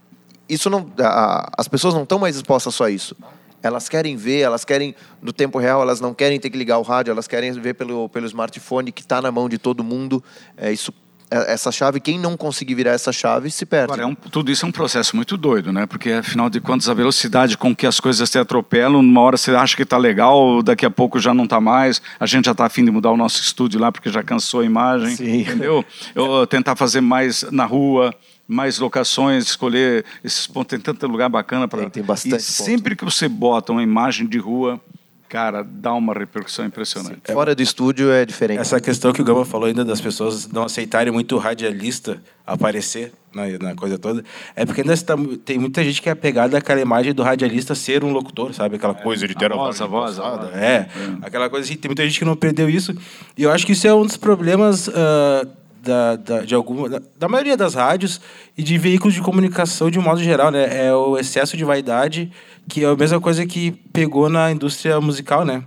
isso 0.47 0.69
não, 0.69 0.89
a, 0.99 1.49
as 1.57 1.67
pessoas 1.67 1.93
não 1.93 2.03
estão 2.03 2.17
mais 2.17 2.38
expostas 2.38 2.73
só 2.73 2.85
a 2.85 2.91
isso. 2.91 3.15
Elas 3.62 3.89
querem 3.89 4.16
ver, 4.16 4.41
elas 4.41 4.64
querem 4.64 4.95
no 5.22 5.34
tempo 5.34 5.58
real, 5.58 5.82
elas 5.82 5.99
não 5.99 6.14
querem 6.14 6.39
ter 6.39 6.49
que 6.49 6.58
ligar 6.58 6.78
o 6.78 6.84
rádio, 6.84 7.12
elas 7.12 7.28
querem 7.28 7.51
ver 7.53 7.74
pelo, 7.74 8.08
pelo 8.10 8.26
smartphone 8.26 8.91
que 8.91 9.01
está 9.01 9.22
na 9.22 9.32
mão 9.32 9.49
de 9.49 9.58
todo 9.58 9.84
mundo. 9.84 10.24
É, 10.55 10.72
isso 10.72 10.93
é, 11.30 11.53
essa 11.53 11.72
chave, 11.72 11.99
quem 11.99 12.18
não 12.18 12.38
conseguir 12.38 12.74
virar 12.76 12.91
essa 12.91 13.12
chave 13.12 13.51
se 13.51 13.66
perde. 13.66 13.91
Agora, 13.91 14.03
é 14.03 14.05
um, 14.05 14.16
tudo 14.16 14.49
isso 14.49 14.66
é 14.66 14.70
um 14.70 14.72
processo 14.72 15.16
muito 15.16 15.36
doido, 15.36 15.74
né? 15.74 15.86
Porque, 15.86 16.12
afinal 16.12 16.49
de 16.49 16.62
contas, 16.62 16.88
a 16.88 16.93
velocidade 16.93 17.58
com 17.58 17.76
que 17.76 17.86
as 17.86 17.99
coisas 17.99 18.30
se 18.30 18.39
atropelam, 18.39 19.01
numa 19.01 19.22
hora 19.22 19.36
você 19.36 19.51
acha 19.51 19.76
que 19.76 19.84
está 19.84 19.97
legal, 19.97 20.64
daqui 20.64 20.86
a 20.86 20.89
pouco 20.89 21.20
já 21.20 21.34
não 21.34 21.43
está 21.43 21.60
mais, 21.60 22.01
a 22.18 22.26
gente 22.26 22.45
já 22.45 22.53
está 22.53 22.66
afim 22.66 22.86
de 22.86 22.91
mudar 22.91 23.12
o 23.12 23.18
nosso 23.18 23.41
estúdio 23.41 23.80
lá 23.80 23.91
porque 23.91 24.10
já 24.10 24.24
cansou 24.24 24.62
a 24.62 24.66
imagem, 24.66 25.16
Sim. 25.18 25.41
entendeu? 25.41 25.84
Eu 26.16 26.47
tentar 26.47 26.78
fazer 26.78 27.01
mais 27.01 27.43
na 27.51 27.66
rua, 27.66 28.14
mais 28.48 28.80
locações, 28.80 29.45
escolher 29.45 30.06
esses 30.24 30.48
pontos. 30.48 30.70
Tem 30.70 30.80
tanto 30.80 31.06
lugar 31.08 31.30
bacana 31.30 31.68
para. 31.68 31.82
Tem, 31.82 31.89
tem 31.89 32.04
bastante. 32.04 32.38
E 32.38 32.41
sempre 32.41 32.95
que 32.95 33.04
você 33.04 33.28
bota 33.28 33.72
uma 33.72 33.84
imagem 33.84 34.26
de 34.26 34.38
rua, 34.38 34.80
cara, 35.28 35.64
dá 35.64 35.93
uma 35.93 36.14
repercussão 36.14 36.66
impressionante. 36.66 37.20
Sim. 37.26 37.34
Fora 37.34 37.54
do 37.54 37.62
estúdio 37.62 38.12
é 38.12 38.26
diferente. 38.26 38.60
Essa 38.60 38.80
questão 38.80 39.12
que 39.12 39.22
o 39.22 39.26
Gama 39.26 39.45
falou 39.45 39.68
ainda 39.68 39.84
das 39.84 40.00
pessoas 40.00 40.48
não 40.48 40.64
aceitarem 40.64 41.12
muito 41.12 41.36
o 41.36 41.38
radialista 41.38 42.22
aparecer 42.45 43.12
na, 43.34 43.45
na 43.60 43.76
coisa 43.76 44.00
toda, 44.00 44.24
é 44.56 44.66
porque 44.66 44.82
ainda 44.82 44.93
está, 44.93 45.16
tem 45.43 45.60
muita 45.60 45.84
gente 45.84 46.02
que 46.02 46.08
é 46.08 46.14
apegada 46.14 46.58
àquela 46.58 46.80
imagem 46.80 47.14
do 47.14 47.22
radialista 47.22 47.76
ser 47.76 48.04
um 48.04 48.12
locutor, 48.12 48.54
sabe? 48.54 48.78
Aquela 48.78 48.93
coisa 48.95 49.28
de 49.28 49.36
ter 49.36 49.52
a, 49.52 49.56
a 49.56 49.58
voz, 49.58 49.82
a 49.82 49.86
voz, 49.86 50.20
a 50.20 50.38
voz. 50.38 50.56
É, 50.56 50.60
é, 50.60 50.88
aquela 51.22 51.50
coisa 51.50 51.66
assim. 51.66 51.76
Tem 51.76 51.89
muita 51.89 52.06
gente 52.06 52.20
que 52.20 52.26
não 52.26 52.36
perdeu 52.36 52.70
isso. 52.70 52.95
E 53.38 53.43
eu 53.43 53.52
acho 53.52 53.66
que 53.66 53.74
isso 53.74 53.86
é 53.86 53.93
um 53.93 54.06
dos 54.06 54.18
problemas. 54.18 54.88
Uh, 54.88 55.48
da, 55.88 56.17
da, 56.17 56.41
de 56.41 56.53
alguma, 56.53 56.89
da, 56.89 57.01
da, 57.17 57.29
maioria 57.29 57.55
das 57.55 57.73
rádios 57.73 58.19
e 58.57 58.61
de 58.61 58.77
veículos 58.77 59.13
de 59.13 59.21
comunicação 59.21 59.89
de 59.89 59.97
um 59.97 60.01
modo 60.01 60.21
geral, 60.21 60.51
né? 60.51 60.88
É 60.88 60.93
o 60.93 61.17
excesso 61.17 61.55
de 61.55 61.63
vaidade, 61.63 62.29
que 62.67 62.83
é 62.83 62.88
a 62.88 62.95
mesma 62.95 63.21
coisa 63.21 63.45
que 63.45 63.71
pegou 63.93 64.27
na 64.27 64.51
indústria 64.51 64.99
musical, 64.99 65.45
né? 65.45 65.63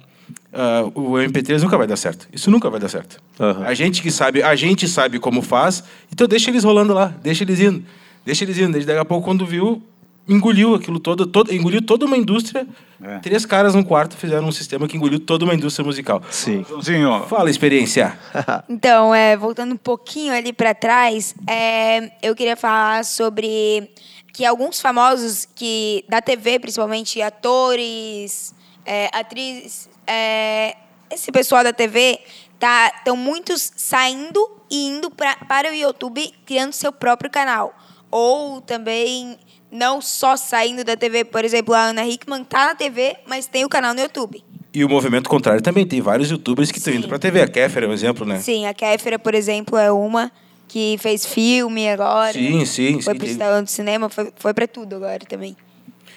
Uh, 0.53 1.01
o 1.01 1.13
MP3 1.15 1.63
nunca 1.63 1.79
vai 1.79 1.87
dar 1.87 1.97
certo. 1.97 2.29
Isso 2.33 2.51
nunca 2.51 2.69
vai 2.69 2.79
dar 2.79 2.89
certo. 2.89 3.19
Uhum. 3.39 3.63
A 3.65 3.73
gente 3.73 4.03
que 4.03 4.11
sabe, 4.11 4.43
a 4.43 4.55
gente 4.55 4.87
sabe 4.87 5.19
como 5.19 5.41
faz, 5.41 5.83
então 6.13 6.27
deixa 6.29 6.51
eles 6.51 6.65
rolando 6.65 6.93
lá, 6.93 7.15
deixa 7.23 7.43
eles 7.43 7.59
indo. 7.59 7.83
Deixa 8.25 8.45
eles 8.45 8.59
indo. 8.59 8.79
Daqui 8.79 8.99
a 8.99 9.05
pouco, 9.05 9.25
quando 9.25 9.47
viu, 9.47 9.83
engoliu 10.31 10.77
aquilo 10.77 11.01
todo, 11.01 11.27
todo 11.27 11.53
engoliu 11.53 11.83
toda 11.83 12.07
uma 12.07 12.17
indústria. 12.17 12.67
É. 13.03 13.19
Três 13.19 13.45
caras 13.45 13.75
no 13.75 13.85
quarto 13.85 14.17
fizeram 14.17 14.47
um 14.47 14.53
sistema 14.53 14.87
que 14.87 14.97
engoliu 14.97 15.19
toda 15.19 15.45
uma 15.45 15.55
indústria 15.55 15.85
musical. 15.85 16.23
Sim. 16.31 16.65
Joãozinho, 16.69 17.27
fala 17.27 17.51
experiência. 17.51 18.17
então, 18.69 19.15
é, 19.15 19.37
voltando 19.37 19.75
um 19.75 19.77
pouquinho 19.77 20.33
ali 20.33 20.53
para 20.53 20.73
trás, 20.73 21.35
é, 21.49 22.13
eu 22.23 22.37
queria 22.37 22.57
falar 22.57 23.05
sobre 23.05 23.91
que 24.33 24.45
alguns 24.45 24.81
famosos 24.81 25.49
que 25.55 26.05
da 26.09 26.23
TV, 26.23 26.61
principalmente 26.61 27.21
atores, 27.21 28.55
é, 28.87 29.11
atrizes, 29.13 29.91
é, 30.07 30.77
esse 31.11 31.33
pessoal 31.33 31.65
da 31.65 31.73
TV 31.73 32.21
tá 32.59 32.93
estão 32.99 33.17
muitos 33.17 33.73
saindo 33.77 34.49
e 34.71 34.87
indo 34.87 35.11
pra, 35.11 35.35
para 35.49 35.71
o 35.71 35.75
YouTube 35.75 36.33
criando 36.47 36.73
seu 36.73 36.93
próprio 36.93 37.31
canal 37.31 37.75
ou 38.11 38.61
também 38.61 39.39
não 39.71 40.01
só 40.01 40.37
saindo 40.37 40.85
da 40.85 40.97
TV, 40.97 41.25
por 41.25 41.45
exemplo, 41.45 41.75
a 41.75 41.87
Ana 41.87 42.07
Hickman 42.07 42.45
tá 42.45 42.67
na 42.67 42.75
TV, 42.75 43.17
mas 43.27 43.47
tem 43.47 43.65
o 43.65 43.69
canal 43.69 43.95
no 43.95 44.01
YouTube. 44.01 44.43
E 44.73 44.85
o 44.85 44.89
movimento 44.89 45.29
contrário 45.29 45.63
também, 45.63 45.87
tem 45.87 46.01
vários 46.01 46.31
youtubers 46.31 46.71
que 46.71 46.79
estão 46.79 46.95
indo 46.95 47.09
para 47.09 47.17
a 47.17 47.19
TV. 47.19 47.43
A 47.43 47.49
Kéfera 47.49 47.87
é 47.87 47.89
um 47.89 47.93
exemplo, 47.93 48.25
né? 48.25 48.39
Sim, 48.39 48.67
a 48.67 48.75
Kéfera, 48.75 49.19
por 49.19 49.35
exemplo, 49.35 49.77
é 49.77 49.91
uma 49.91 50.31
que 50.69 50.97
fez 51.01 51.27
filme 51.27 51.89
agora. 51.89 52.33
Sim, 52.33 52.65
sim. 52.65 53.01
Foi 53.01 53.15
sim, 53.15 53.37
para 53.37 53.59
o 53.59 53.65
de 53.65 53.73
cinema, 53.73 54.09
foi, 54.09 54.33
foi 54.37 54.55
para 54.55 54.69
tudo 54.69 54.97
agora 54.97 55.19
também. 55.29 55.57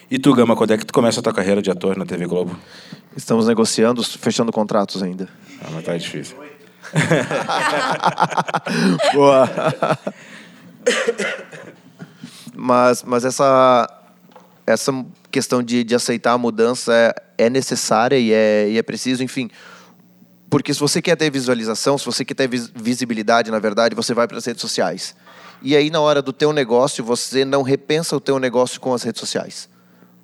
E 0.08 0.18
tu, 0.18 0.32
Gama, 0.32 0.54
quando 0.54 0.72
é 0.72 0.78
que 0.78 0.86
tu 0.86 0.92
começa 0.92 1.18
a 1.18 1.22
tua 1.22 1.32
carreira 1.32 1.60
de 1.60 1.70
ator 1.70 1.96
na 1.96 2.06
TV 2.06 2.26
Globo? 2.26 2.56
Estamos 3.16 3.48
negociando, 3.48 4.02
fechando 4.04 4.52
contratos 4.52 5.02
ainda. 5.02 5.28
Ah, 5.60 5.68
mas 5.72 5.84
tá 5.84 5.96
difícil. 5.96 6.36
Boa. 9.14 9.50
mas, 12.56 13.02
mas 13.02 13.24
essa, 13.24 13.88
essa 14.66 15.04
questão 15.30 15.62
de, 15.62 15.84
de 15.84 15.94
aceitar 15.94 16.32
a 16.32 16.38
mudança 16.38 16.92
é, 16.92 17.46
é 17.46 17.50
necessária 17.50 18.18
e 18.18 18.32
é, 18.32 18.68
e 18.70 18.78
é 18.78 18.82
preciso, 18.82 19.22
enfim. 19.22 19.50
Porque 20.48 20.72
se 20.72 20.80
você 20.80 21.02
quer 21.02 21.16
ter 21.16 21.30
visualização, 21.30 21.98
se 21.98 22.06
você 22.06 22.24
quer 22.24 22.34
ter 22.34 22.48
visibilidade, 22.48 23.50
na 23.50 23.58
verdade, 23.58 23.94
você 23.94 24.14
vai 24.14 24.28
para 24.28 24.38
as 24.38 24.44
redes 24.44 24.60
sociais. 24.60 25.14
E 25.60 25.74
aí, 25.74 25.90
na 25.90 26.00
hora 26.00 26.22
do 26.22 26.32
teu 26.32 26.52
negócio, 26.52 27.02
você 27.02 27.44
não 27.44 27.62
repensa 27.62 28.16
o 28.16 28.20
teu 28.20 28.38
negócio 28.38 28.80
com 28.80 28.94
as 28.94 29.02
redes 29.02 29.18
sociais. 29.18 29.68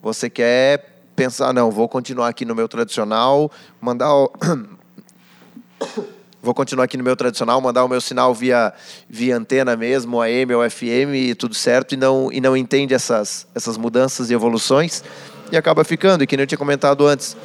Você 0.02 0.30
quer 0.30 1.02
pensar, 1.16 1.52
não, 1.52 1.70
vou 1.70 1.88
continuar 1.88 2.28
aqui 2.28 2.44
no 2.44 2.54
meu 2.54 2.68
tradicional, 2.68 3.50
mandar. 3.80 4.10
vou 6.42 6.54
continuar 6.54 6.84
aqui 6.84 6.96
no 6.96 7.04
meu 7.04 7.16
tradicional, 7.16 7.60
mandar 7.60 7.84
o 7.84 7.88
meu 7.88 8.00
sinal 8.00 8.34
via, 8.34 8.72
via 9.08 9.36
antena 9.36 9.76
mesmo, 9.76 10.20
AM 10.20 10.54
ou 10.54 10.68
FM 10.68 11.14
e 11.14 11.34
tudo 11.34 11.54
certo, 11.54 11.94
e 11.94 11.96
não, 11.96 12.32
e 12.32 12.40
não 12.40 12.56
entende 12.56 12.94
essas, 12.94 13.46
essas 13.54 13.76
mudanças 13.76 14.30
e 14.30 14.34
evoluções, 14.34 15.04
e 15.52 15.56
acaba 15.56 15.84
ficando. 15.84 16.24
E 16.24 16.26
que 16.26 16.36
nem 16.36 16.44
eu 16.44 16.46
tinha 16.46 16.58
comentado 16.58 17.06
antes, 17.06 17.36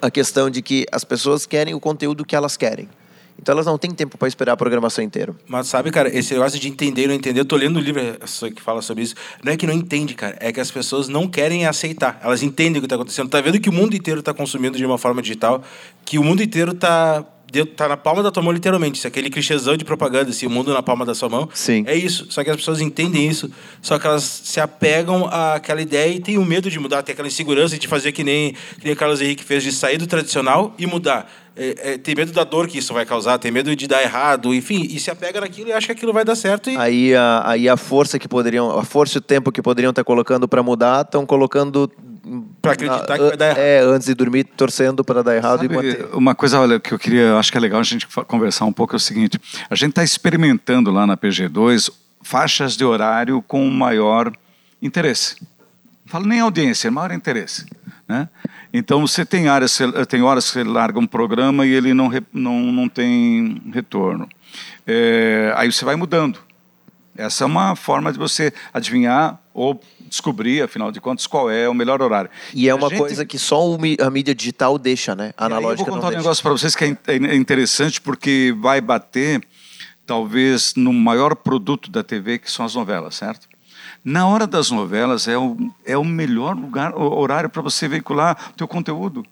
a 0.00 0.10
questão 0.10 0.50
de 0.50 0.62
que 0.62 0.86
as 0.92 1.04
pessoas 1.04 1.46
querem 1.46 1.74
o 1.74 1.80
conteúdo 1.80 2.24
que 2.24 2.36
elas 2.36 2.56
querem. 2.56 2.88
Então 3.40 3.52
elas 3.52 3.66
não 3.66 3.76
têm 3.76 3.90
tempo 3.90 4.16
para 4.16 4.28
esperar 4.28 4.52
a 4.52 4.56
programação 4.56 5.04
inteira. 5.04 5.34
Mas 5.46 5.66
sabe, 5.66 5.90
cara, 5.90 6.08
esse 6.08 6.32
negócio 6.32 6.58
de 6.58 6.68
entender 6.68 7.02
e 7.02 7.06
não 7.06 7.14
entender, 7.14 7.40
eu 7.40 7.44
tô 7.44 7.56
lendo 7.56 7.78
um 7.78 7.82
livro 7.82 8.00
que 8.54 8.62
fala 8.62 8.80
sobre 8.80 9.04
isso. 9.04 9.14
Não 9.42 9.52
é 9.52 9.56
que 9.56 9.66
não 9.66 9.74
entende, 9.74 10.14
cara, 10.14 10.36
é 10.40 10.50
que 10.50 10.60
as 10.60 10.70
pessoas 10.70 11.06
não 11.06 11.28
querem 11.28 11.66
aceitar. 11.66 12.18
Elas 12.22 12.42
entendem 12.42 12.78
o 12.78 12.80
que 12.80 12.86
está 12.86 12.96
acontecendo. 12.96 13.28
Tá 13.28 13.40
vendo 13.40 13.60
que 13.60 13.68
o 13.68 13.72
mundo 13.72 13.94
inteiro 13.94 14.20
está 14.20 14.32
consumindo 14.32 14.78
de 14.78 14.86
uma 14.86 14.96
forma 14.96 15.20
digital, 15.20 15.62
que 16.04 16.18
o 16.18 16.24
mundo 16.24 16.42
inteiro 16.42 16.72
está 16.72 17.24
tá 17.64 17.88
na 17.88 17.96
palma 17.96 18.22
da 18.22 18.30
tua 18.30 18.42
mão, 18.42 18.52
literalmente. 18.52 18.98
Isso 18.98 19.06
é 19.06 19.08
aquele 19.08 19.30
clichêzão 19.30 19.76
de 19.76 19.84
propaganda, 19.84 20.30
assim, 20.30 20.46
o 20.46 20.50
mundo 20.50 20.74
na 20.74 20.82
palma 20.82 21.06
da 21.06 21.14
sua 21.14 21.28
mão. 21.28 21.48
Sim. 21.54 21.84
É 21.86 21.94
isso. 21.94 22.26
Só 22.28 22.44
que 22.44 22.50
as 22.50 22.56
pessoas 22.56 22.80
entendem 22.80 23.28
isso, 23.28 23.50
só 23.80 23.98
que 23.98 24.06
elas 24.06 24.42
se 24.44 24.60
apegam 24.60 25.26
àquela 25.26 25.80
ideia 25.80 26.12
e 26.12 26.20
têm 26.20 26.36
o 26.36 26.44
medo 26.44 26.70
de 26.70 26.78
mudar, 26.78 27.02
tem 27.02 27.12
aquela 27.12 27.28
insegurança 27.28 27.78
de 27.78 27.88
fazer 27.88 28.12
que 28.12 28.24
nem, 28.24 28.52
que 28.78 28.84
nem 28.84 28.92
o 28.92 28.96
Carlos 28.96 29.20
Henrique 29.20 29.44
fez, 29.44 29.62
de 29.62 29.72
sair 29.72 29.98
do 29.98 30.06
tradicional 30.06 30.74
e 30.78 30.86
mudar. 30.86 31.30
É, 31.58 31.92
é, 31.92 31.98
tem 31.98 32.14
medo 32.14 32.32
da 32.32 32.44
dor 32.44 32.68
que 32.68 32.76
isso 32.76 32.92
vai 32.92 33.06
causar, 33.06 33.38
tem 33.38 33.50
medo 33.50 33.74
de 33.74 33.86
dar 33.86 34.02
errado, 34.02 34.54
enfim, 34.54 34.86
e 34.90 35.00
se 35.00 35.10
apega 35.10 35.40
naquilo 35.40 35.70
e 35.70 35.72
acha 35.72 35.86
que 35.86 35.92
aquilo 35.92 36.12
vai 36.12 36.22
dar 36.22 36.36
certo. 36.36 36.68
E... 36.68 36.76
Aí, 36.76 37.14
a, 37.14 37.42
aí 37.46 37.68
a 37.68 37.78
força 37.78 38.18
que 38.18 38.28
poderiam, 38.28 38.78
a 38.78 38.84
força 38.84 39.16
e 39.16 39.18
o 39.18 39.22
tempo 39.22 39.50
que 39.50 39.62
poderiam 39.62 39.88
estar 39.88 40.04
colocando 40.04 40.46
para 40.46 40.62
mudar, 40.62 41.00
estão 41.00 41.24
colocando 41.24 41.90
para 42.60 42.72
acreditar 42.72 43.16
que 43.18 43.24
vai 43.24 43.36
dar 43.36 43.46
errado. 43.46 43.58
É, 43.58 43.80
antes 43.80 44.06
de 44.06 44.14
dormir 44.14 44.44
torcendo 44.44 45.04
para 45.04 45.22
dar 45.22 45.36
errado 45.36 45.62
Sabe, 45.62 45.72
e 45.72 45.76
manter. 45.76 46.14
Uma 46.14 46.34
coisa 46.34 46.60
olha, 46.60 46.80
que 46.80 46.92
eu 46.92 46.98
queria, 46.98 47.36
acho 47.36 47.52
que 47.52 47.58
é 47.58 47.60
legal 47.60 47.80
a 47.80 47.84
gente 47.84 48.06
conversar 48.26 48.64
um 48.64 48.72
pouco 48.72 48.94
é 48.94 48.98
o 48.98 49.00
seguinte: 49.00 49.38
a 49.70 49.74
gente 49.74 49.90
está 49.90 50.02
experimentando 50.02 50.90
lá 50.90 51.06
na 51.06 51.16
PG2 51.16 51.90
faixas 52.22 52.76
de 52.76 52.84
horário 52.84 53.40
com 53.42 53.68
maior 53.70 54.32
interesse. 54.82 55.36
Não 56.04 56.12
falo 56.12 56.26
nem 56.26 56.40
audiência, 56.40 56.90
maior 56.90 57.12
interesse. 57.12 57.66
Né? 58.08 58.28
Então 58.72 59.00
você 59.00 59.24
tem 59.24 59.48
áreas, 59.48 59.78
tem 60.08 60.22
horas 60.22 60.46
que 60.46 60.52
você 60.52 60.64
larga 60.64 60.98
um 60.98 61.06
programa 61.06 61.66
e 61.66 61.72
ele 61.72 61.94
não, 61.94 62.10
não, 62.32 62.60
não 62.72 62.88
tem 62.88 63.62
retorno. 63.72 64.28
É, 64.86 65.52
aí 65.56 65.70
você 65.70 65.84
vai 65.84 65.96
mudando. 65.96 66.40
Essa 67.16 67.44
é 67.44 67.46
uma 67.46 67.74
forma 67.74 68.12
de 68.12 68.18
você 68.18 68.52
adivinhar 68.74 69.40
ou 69.54 69.80
descobrir, 70.08 70.62
afinal 70.62 70.90
de 70.90 71.00
contas, 71.00 71.26
qual 71.26 71.50
é 71.50 71.68
o 71.68 71.74
melhor 71.74 72.00
horário. 72.02 72.30
E 72.54 72.68
é 72.68 72.74
uma 72.74 72.88
gente... 72.88 72.98
coisa 72.98 73.24
que 73.24 73.38
só 73.38 73.60
a 74.00 74.10
mídia 74.10 74.34
digital 74.34 74.78
deixa, 74.78 75.14
né? 75.14 75.32
A 75.36 75.46
analógica 75.46 75.82
eu 75.82 75.86
vou 75.86 76.02
contar 76.02 76.14
um 76.14 76.18
negócio 76.18 76.42
para 76.42 76.52
vocês 76.52 76.74
que 76.74 76.84
é, 76.84 76.96
é 77.06 77.34
interessante 77.34 78.00
porque 78.00 78.54
vai 78.58 78.80
bater, 78.80 79.42
talvez, 80.04 80.74
no 80.74 80.92
maior 80.92 81.34
produto 81.34 81.90
da 81.90 82.02
TV, 82.02 82.38
que 82.38 82.50
são 82.50 82.64
as 82.64 82.74
novelas, 82.74 83.14
certo? 83.14 83.48
Na 84.04 84.26
hora 84.28 84.46
das 84.46 84.70
novelas 84.70 85.26
é 85.26 85.36
o, 85.36 85.56
é 85.84 85.96
o 85.96 86.04
melhor 86.04 86.56
lugar, 86.56 86.96
horário 86.96 87.50
para 87.50 87.62
você 87.62 87.88
veicular 87.88 88.50
o 88.50 88.56
teu 88.56 88.68
conteúdo. 88.68 89.24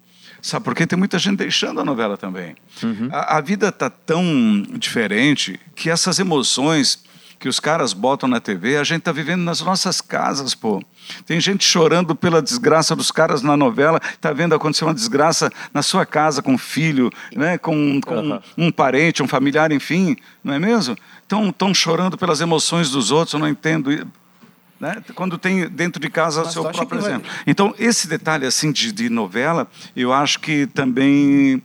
Sabe, 0.42 0.64
porque 0.64 0.86
tem 0.86 0.98
muita 0.98 1.18
gente 1.18 1.38
deixando 1.38 1.80
a 1.80 1.84
novela 1.84 2.18
também. 2.18 2.54
Uhum. 2.82 3.08
A, 3.10 3.38
a 3.38 3.40
vida 3.40 3.68
está 3.68 3.88
tão 3.88 4.62
diferente 4.76 5.58
que 5.74 5.88
essas 5.88 6.18
emoções 6.18 7.02
que 7.44 7.48
os 7.50 7.60
caras 7.60 7.92
botam 7.92 8.26
na 8.26 8.40
TV, 8.40 8.78
a 8.78 8.84
gente 8.84 9.00
está 9.00 9.12
vivendo 9.12 9.42
nas 9.42 9.60
nossas 9.60 10.00
casas, 10.00 10.54
pô. 10.54 10.82
Tem 11.26 11.38
gente 11.38 11.62
chorando 11.62 12.16
pela 12.16 12.40
desgraça 12.40 12.96
dos 12.96 13.10
caras 13.10 13.42
na 13.42 13.54
novela, 13.54 14.00
está 14.02 14.32
vendo 14.32 14.54
acontecer 14.54 14.86
uma 14.86 14.94
desgraça 14.94 15.52
na 15.70 15.82
sua 15.82 16.06
casa 16.06 16.40
com 16.40 16.54
um 16.54 16.56
filho, 16.56 17.10
né, 17.36 17.58
com, 17.58 18.00
com 18.00 18.14
uhum. 18.14 18.40
um 18.56 18.72
parente, 18.72 19.22
um 19.22 19.28
familiar, 19.28 19.70
enfim, 19.72 20.16
não 20.42 20.54
é 20.54 20.58
mesmo? 20.58 20.96
Estão 21.22 21.74
chorando 21.74 22.16
pelas 22.16 22.40
emoções 22.40 22.90
dos 22.90 23.10
outros, 23.10 23.34
eu 23.34 23.40
não 23.40 23.48
entendo. 23.48 23.90
Né? 24.80 25.04
Quando 25.14 25.36
tem 25.36 25.68
dentro 25.68 26.00
de 26.00 26.08
casa 26.08 26.44
o 26.44 26.50
seu 26.50 26.64
próprio 26.70 26.98
exemplo. 26.98 27.28
Vai... 27.28 27.42
Então, 27.46 27.74
esse 27.78 28.08
detalhe 28.08 28.46
assim 28.46 28.72
de, 28.72 28.90
de 28.90 29.10
novela, 29.10 29.68
eu 29.94 30.14
acho 30.14 30.40
que 30.40 30.66
também 30.68 31.62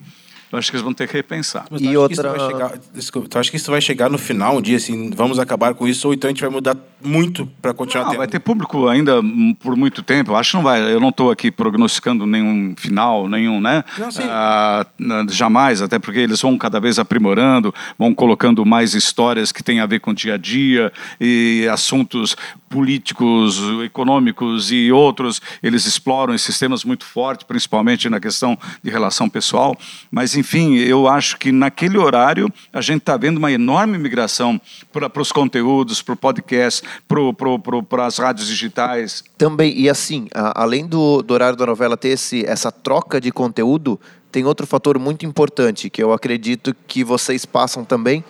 eu 0.52 0.60
acho 0.60 0.70
que 0.70 0.76
eles 0.76 0.84
vão 0.84 0.94
ter 0.94 1.08
que 1.08 1.14
repensar. 1.14 1.66
Mas 1.70 1.82
e 1.82 1.96
outra... 1.96 2.38
Chegar, 2.48 2.74
desculpa, 2.94 3.30
tu 3.30 3.40
acha 3.40 3.52
que 3.52 3.58
isso 3.58 3.70
vai 3.70 3.82
chegar 3.82 4.10
no 4.10 4.18
final 4.18 4.58
um 4.58 4.62
dia, 4.62 4.78
assim, 4.78 5.10
vamos 5.12 5.40
acabar 5.40 5.74
com 5.74 5.88
isso, 5.88 6.08
ou 6.08 6.14
então 6.14 6.28
a 6.28 6.32
gente 6.32 6.42
vai 6.42 6.50
mudar 6.50 6.76
muito 7.02 7.46
para 7.62 7.74
continuar 7.74 8.06
não, 8.06 8.12
tendo? 8.12 8.20
Vai 8.20 8.28
ter 8.28 8.40
público 8.40 8.88
ainda 8.88 9.22
por 9.60 9.76
muito 9.76 10.04
tempo. 10.04 10.32
Eu 10.32 10.36
acho 10.36 10.52
que 10.52 10.58
não 10.58 10.64
vai. 10.64 10.82
Eu 10.94 11.00
não 11.00 11.10
estou 11.10 11.32
aqui 11.32 11.50
prognosticando 11.50 12.26
nenhum 12.26 12.74
final, 12.78 13.28
nenhum, 13.28 13.62
né? 13.62 13.84
Não, 13.98 14.12
sim. 14.12 14.24
Ah, 14.26 14.86
jamais, 15.30 15.82
até 15.82 15.98
porque 15.98 16.20
eles 16.20 16.42
vão 16.42 16.58
cada 16.58 16.80
vez 16.80 17.00
aprimorando, 17.00 17.74
vão 17.98 18.14
colocando 18.14 18.66
mais 18.66 18.94
histórias 18.94 19.52
que 19.52 19.64
têm 19.64 19.80
a 19.80 19.86
ver 19.86 20.00
com 20.00 20.12
o 20.12 20.14
dia 20.14 20.34
a 20.34 20.38
dia 20.38 20.92
e 21.20 21.68
assuntos 21.72 22.36
políticos, 22.70 23.62
econômicos 23.84 24.72
e 24.72 24.92
outros. 24.92 25.42
Eles 25.64 25.86
exploram 25.86 26.34
esses 26.34 26.58
temas 26.60 26.84
muito 26.84 27.06
forte, 27.06 27.46
principalmente 27.46 28.10
na 28.10 28.20
questão 28.20 28.58
de 28.84 28.90
relação 28.90 29.30
pessoal. 29.30 29.78
Mas 30.12 30.36
enfim, 30.40 30.76
eu 30.78 31.08
acho 31.08 31.38
que 31.38 31.52
naquele 31.52 31.98
horário 31.98 32.52
a 32.74 32.82
gente 32.82 33.00
está 33.00 33.18
vendo 33.18 33.38
uma 33.38 33.52
enorme 33.52 33.98
migração 33.98 34.60
para 34.92 35.22
os 35.22 35.32
conteúdos, 35.32 36.02
para 36.02 36.14
o 36.14 36.18
podcast, 36.18 36.88
para 37.08 38.06
as 38.06 38.18
rádios 38.18 38.48
digitais. 38.48 39.24
Também, 39.38 39.78
e 39.78 39.90
assim, 39.90 40.28
a, 40.34 40.64
além 40.64 40.88
do, 40.88 41.22
do 41.22 41.34
horário 41.34 41.58
da 41.58 41.66
novela 41.66 41.98
ter 41.98 42.10
esse, 42.10 42.46
essa 42.46 42.72
troca 42.72 43.20
de 43.20 43.32
conteúdo, 43.32 44.00
tem 44.32 44.46
outro 44.46 44.66
fator 44.66 44.98
muito 45.00 45.26
importante 45.26 45.90
que 45.90 46.02
eu 46.02 46.14
acredito 46.14 46.76
que 46.88 47.04
vocês 47.04 47.46
passam 47.46 47.84
também. 47.84 48.24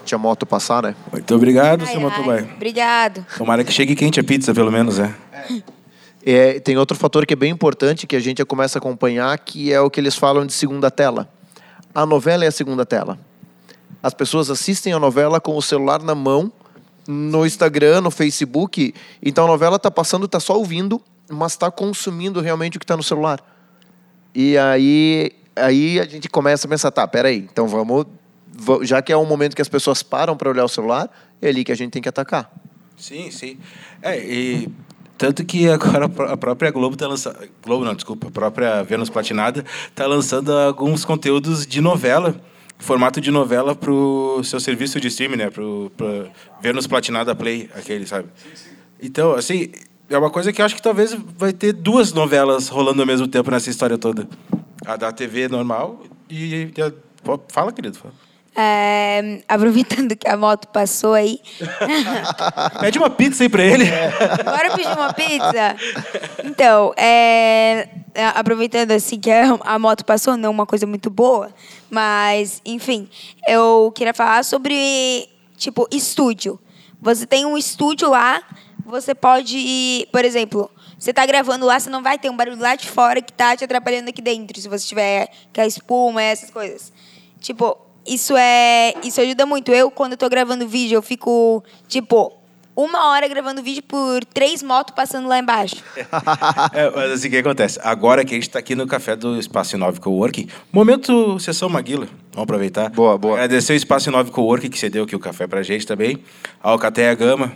Deixa 0.00 0.16
a 0.16 0.18
moto 0.18 0.44
passar, 0.44 0.82
né? 0.82 0.96
Muito 1.12 1.34
obrigado, 1.34 1.86
seu 1.86 2.00
motoboy. 2.00 2.42
Obrigado. 2.56 3.24
Tomara 3.38 3.62
que 3.62 3.72
chegue 3.72 3.94
quente 3.94 4.18
a 4.18 4.24
pizza, 4.24 4.52
pelo 4.52 4.70
menos, 4.70 4.98
é. 4.98 5.14
é. 5.32 5.62
É, 6.24 6.60
tem 6.60 6.76
outro 6.76 6.96
fator 6.96 7.26
que 7.26 7.34
é 7.34 7.36
bem 7.36 7.50
importante 7.50 8.06
que 8.06 8.14
a 8.14 8.20
gente 8.20 8.44
começa 8.44 8.78
a 8.78 8.80
acompanhar, 8.80 9.36
que 9.38 9.72
é 9.72 9.80
o 9.80 9.90
que 9.90 9.98
eles 9.98 10.16
falam 10.16 10.46
de 10.46 10.52
segunda 10.52 10.90
tela. 10.90 11.28
A 11.94 12.06
novela 12.06 12.44
é 12.44 12.48
a 12.48 12.52
segunda 12.52 12.86
tela. 12.86 13.18
As 14.02 14.14
pessoas 14.14 14.48
assistem 14.50 14.92
a 14.92 14.98
novela 14.98 15.40
com 15.40 15.56
o 15.56 15.62
celular 15.62 16.02
na 16.02 16.14
mão, 16.14 16.52
no 17.06 17.44
Instagram, 17.44 18.00
no 18.00 18.10
Facebook. 18.10 18.94
Então 19.22 19.44
a 19.44 19.48
novela 19.48 19.76
está 19.76 19.90
passando, 19.90 20.26
está 20.26 20.38
só 20.38 20.56
ouvindo, 20.56 21.02
mas 21.28 21.52
está 21.52 21.70
consumindo 21.70 22.40
realmente 22.40 22.76
o 22.76 22.80
que 22.80 22.84
está 22.84 22.96
no 22.96 23.02
celular. 23.02 23.40
E 24.34 24.56
aí, 24.56 25.32
aí 25.56 26.00
a 26.00 26.04
gente 26.04 26.28
começa 26.28 26.66
a 26.66 26.70
pensar, 26.70 26.90
tá, 26.90 27.06
peraí, 27.06 27.48
então 27.52 27.66
vamos, 27.66 28.06
já 28.82 29.02
que 29.02 29.12
é 29.12 29.16
um 29.16 29.26
momento 29.26 29.54
que 29.54 29.62
as 29.62 29.68
pessoas 29.68 30.02
param 30.02 30.36
para 30.36 30.48
olhar 30.48 30.64
o 30.64 30.68
celular, 30.68 31.10
é 31.40 31.48
ali 31.48 31.64
que 31.64 31.72
a 31.72 31.76
gente 31.76 31.90
tem 31.90 32.00
que 32.00 32.08
atacar. 32.08 32.50
Sim, 32.96 33.30
sim. 33.30 33.58
É, 34.00 34.18
e 34.18 34.68
tanto 35.22 35.44
que 35.44 35.68
agora 35.68 36.06
a 36.32 36.36
própria 36.36 36.72
Globo 36.72 36.94
está 36.94 37.06
lançando. 37.06 37.38
Globo 37.64 37.84
não, 37.84 37.94
desculpa, 37.94 38.26
a 38.26 38.30
própria 38.32 38.82
Vênus 38.82 39.08
Platinada 39.08 39.64
está 39.88 40.04
lançando 40.04 40.50
alguns 40.50 41.04
conteúdos 41.04 41.64
de 41.64 41.80
novela, 41.80 42.34
formato 42.76 43.20
de 43.20 43.30
novela 43.30 43.72
para 43.72 43.92
o 43.92 44.42
seu 44.42 44.58
serviço 44.58 45.00
de 45.00 45.06
streaming, 45.06 45.36
né? 45.36 45.48
Para 45.48 45.62
o 45.62 45.92
Vênus 46.60 46.88
Platinada 46.88 47.36
Play, 47.36 47.70
aquele, 47.72 48.04
sabe? 48.04 48.30
Então, 49.00 49.34
assim, 49.34 49.70
é 50.10 50.18
uma 50.18 50.28
coisa 50.28 50.52
que 50.52 50.60
eu 50.60 50.66
acho 50.66 50.74
que 50.74 50.82
talvez 50.82 51.16
vai 51.38 51.52
ter 51.52 51.72
duas 51.72 52.12
novelas 52.12 52.66
rolando 52.66 53.00
ao 53.00 53.06
mesmo 53.06 53.28
tempo 53.28 53.48
nessa 53.48 53.70
história 53.70 53.96
toda. 53.96 54.26
A 54.84 54.96
da 54.96 55.12
TV 55.12 55.46
normal 55.46 56.02
e. 56.28 56.68
Fala, 57.46 57.70
querido. 57.70 57.96
Fala. 57.96 58.12
É, 58.54 59.40
aproveitando 59.48 60.14
que 60.14 60.28
a 60.28 60.36
moto 60.36 60.68
passou 60.68 61.14
aí. 61.14 61.40
Pede 62.80 62.98
uma 62.98 63.08
pizza 63.08 63.42
aí 63.42 63.48
pra 63.48 63.62
ele. 63.62 63.86
Bora 64.44 64.76
pedir 64.76 64.92
uma 64.92 65.12
pizza? 65.12 65.76
Então, 66.44 66.92
é, 66.96 67.88
aproveitando 68.34 68.90
assim 68.90 69.18
que 69.18 69.30
a 69.30 69.78
moto 69.78 70.04
passou, 70.04 70.36
não 70.36 70.50
uma 70.50 70.66
coisa 70.66 70.86
muito 70.86 71.08
boa, 71.08 71.50
mas, 71.90 72.60
enfim, 72.64 73.08
eu 73.48 73.90
queria 73.94 74.12
falar 74.12 74.44
sobre, 74.44 75.28
tipo, 75.56 75.88
estúdio. 75.90 76.60
Você 77.00 77.26
tem 77.26 77.46
um 77.46 77.56
estúdio 77.56 78.10
lá, 78.10 78.42
você 78.84 79.14
pode, 79.14 80.06
por 80.12 80.24
exemplo, 80.24 80.70
você 80.98 81.10
está 81.10 81.24
gravando 81.24 81.64
lá, 81.64 81.80
você 81.80 81.88
não 81.88 82.02
vai 82.02 82.18
ter 82.18 82.30
um 82.30 82.36
barulho 82.36 82.60
lá 82.60 82.76
de 82.76 82.86
fora 82.86 83.22
que 83.22 83.32
tá 83.32 83.56
te 83.56 83.64
atrapalhando 83.64 84.10
aqui 84.10 84.20
dentro, 84.20 84.60
se 84.60 84.68
você 84.68 84.86
tiver 84.86 85.28
com 85.54 85.60
a 85.62 85.66
espuma, 85.66 86.22
essas 86.22 86.50
coisas. 86.50 86.92
Tipo, 87.40 87.76
isso 88.06 88.36
é. 88.36 88.94
Isso 89.02 89.20
ajuda 89.20 89.46
muito. 89.46 89.70
Eu, 89.72 89.90
quando 89.90 90.14
estou 90.14 90.28
gravando 90.28 90.66
vídeo, 90.66 90.96
eu 90.96 91.02
fico, 91.02 91.62
tipo, 91.88 92.32
uma 92.74 93.10
hora 93.10 93.28
gravando 93.28 93.62
vídeo 93.62 93.82
por 93.82 94.24
três 94.24 94.62
motos 94.62 94.94
passando 94.94 95.28
lá 95.28 95.38
embaixo. 95.38 95.76
é, 96.72 96.90
mas 96.90 97.12
assim, 97.12 97.28
o 97.28 97.30
que 97.30 97.36
acontece? 97.36 97.78
Agora 97.82 98.24
que 98.24 98.34
a 98.34 98.36
gente 98.36 98.48
está 98.48 98.58
aqui 98.58 98.74
no 98.74 98.86
café 98.86 99.14
do 99.14 99.38
Espaço 99.38 99.76
Inove 99.76 100.00
Coworking, 100.00 100.48
momento 100.72 101.38
sessão 101.38 101.68
Maguila. 101.68 102.06
Vamos 102.32 102.44
aproveitar. 102.44 102.90
Boa, 102.90 103.18
boa. 103.18 103.34
Agradecer 103.34 103.74
o 103.74 103.76
Espaço 103.76 104.08
Inove 104.08 104.30
Coworking 104.30 104.70
que 104.70 104.78
cedeu 104.78 105.04
aqui 105.04 105.14
o 105.14 105.20
café 105.20 105.46
pra 105.46 105.62
gente 105.62 105.86
também. 105.86 106.22
A 106.62 106.70
Alcateia 106.70 107.14
Gama, 107.14 107.52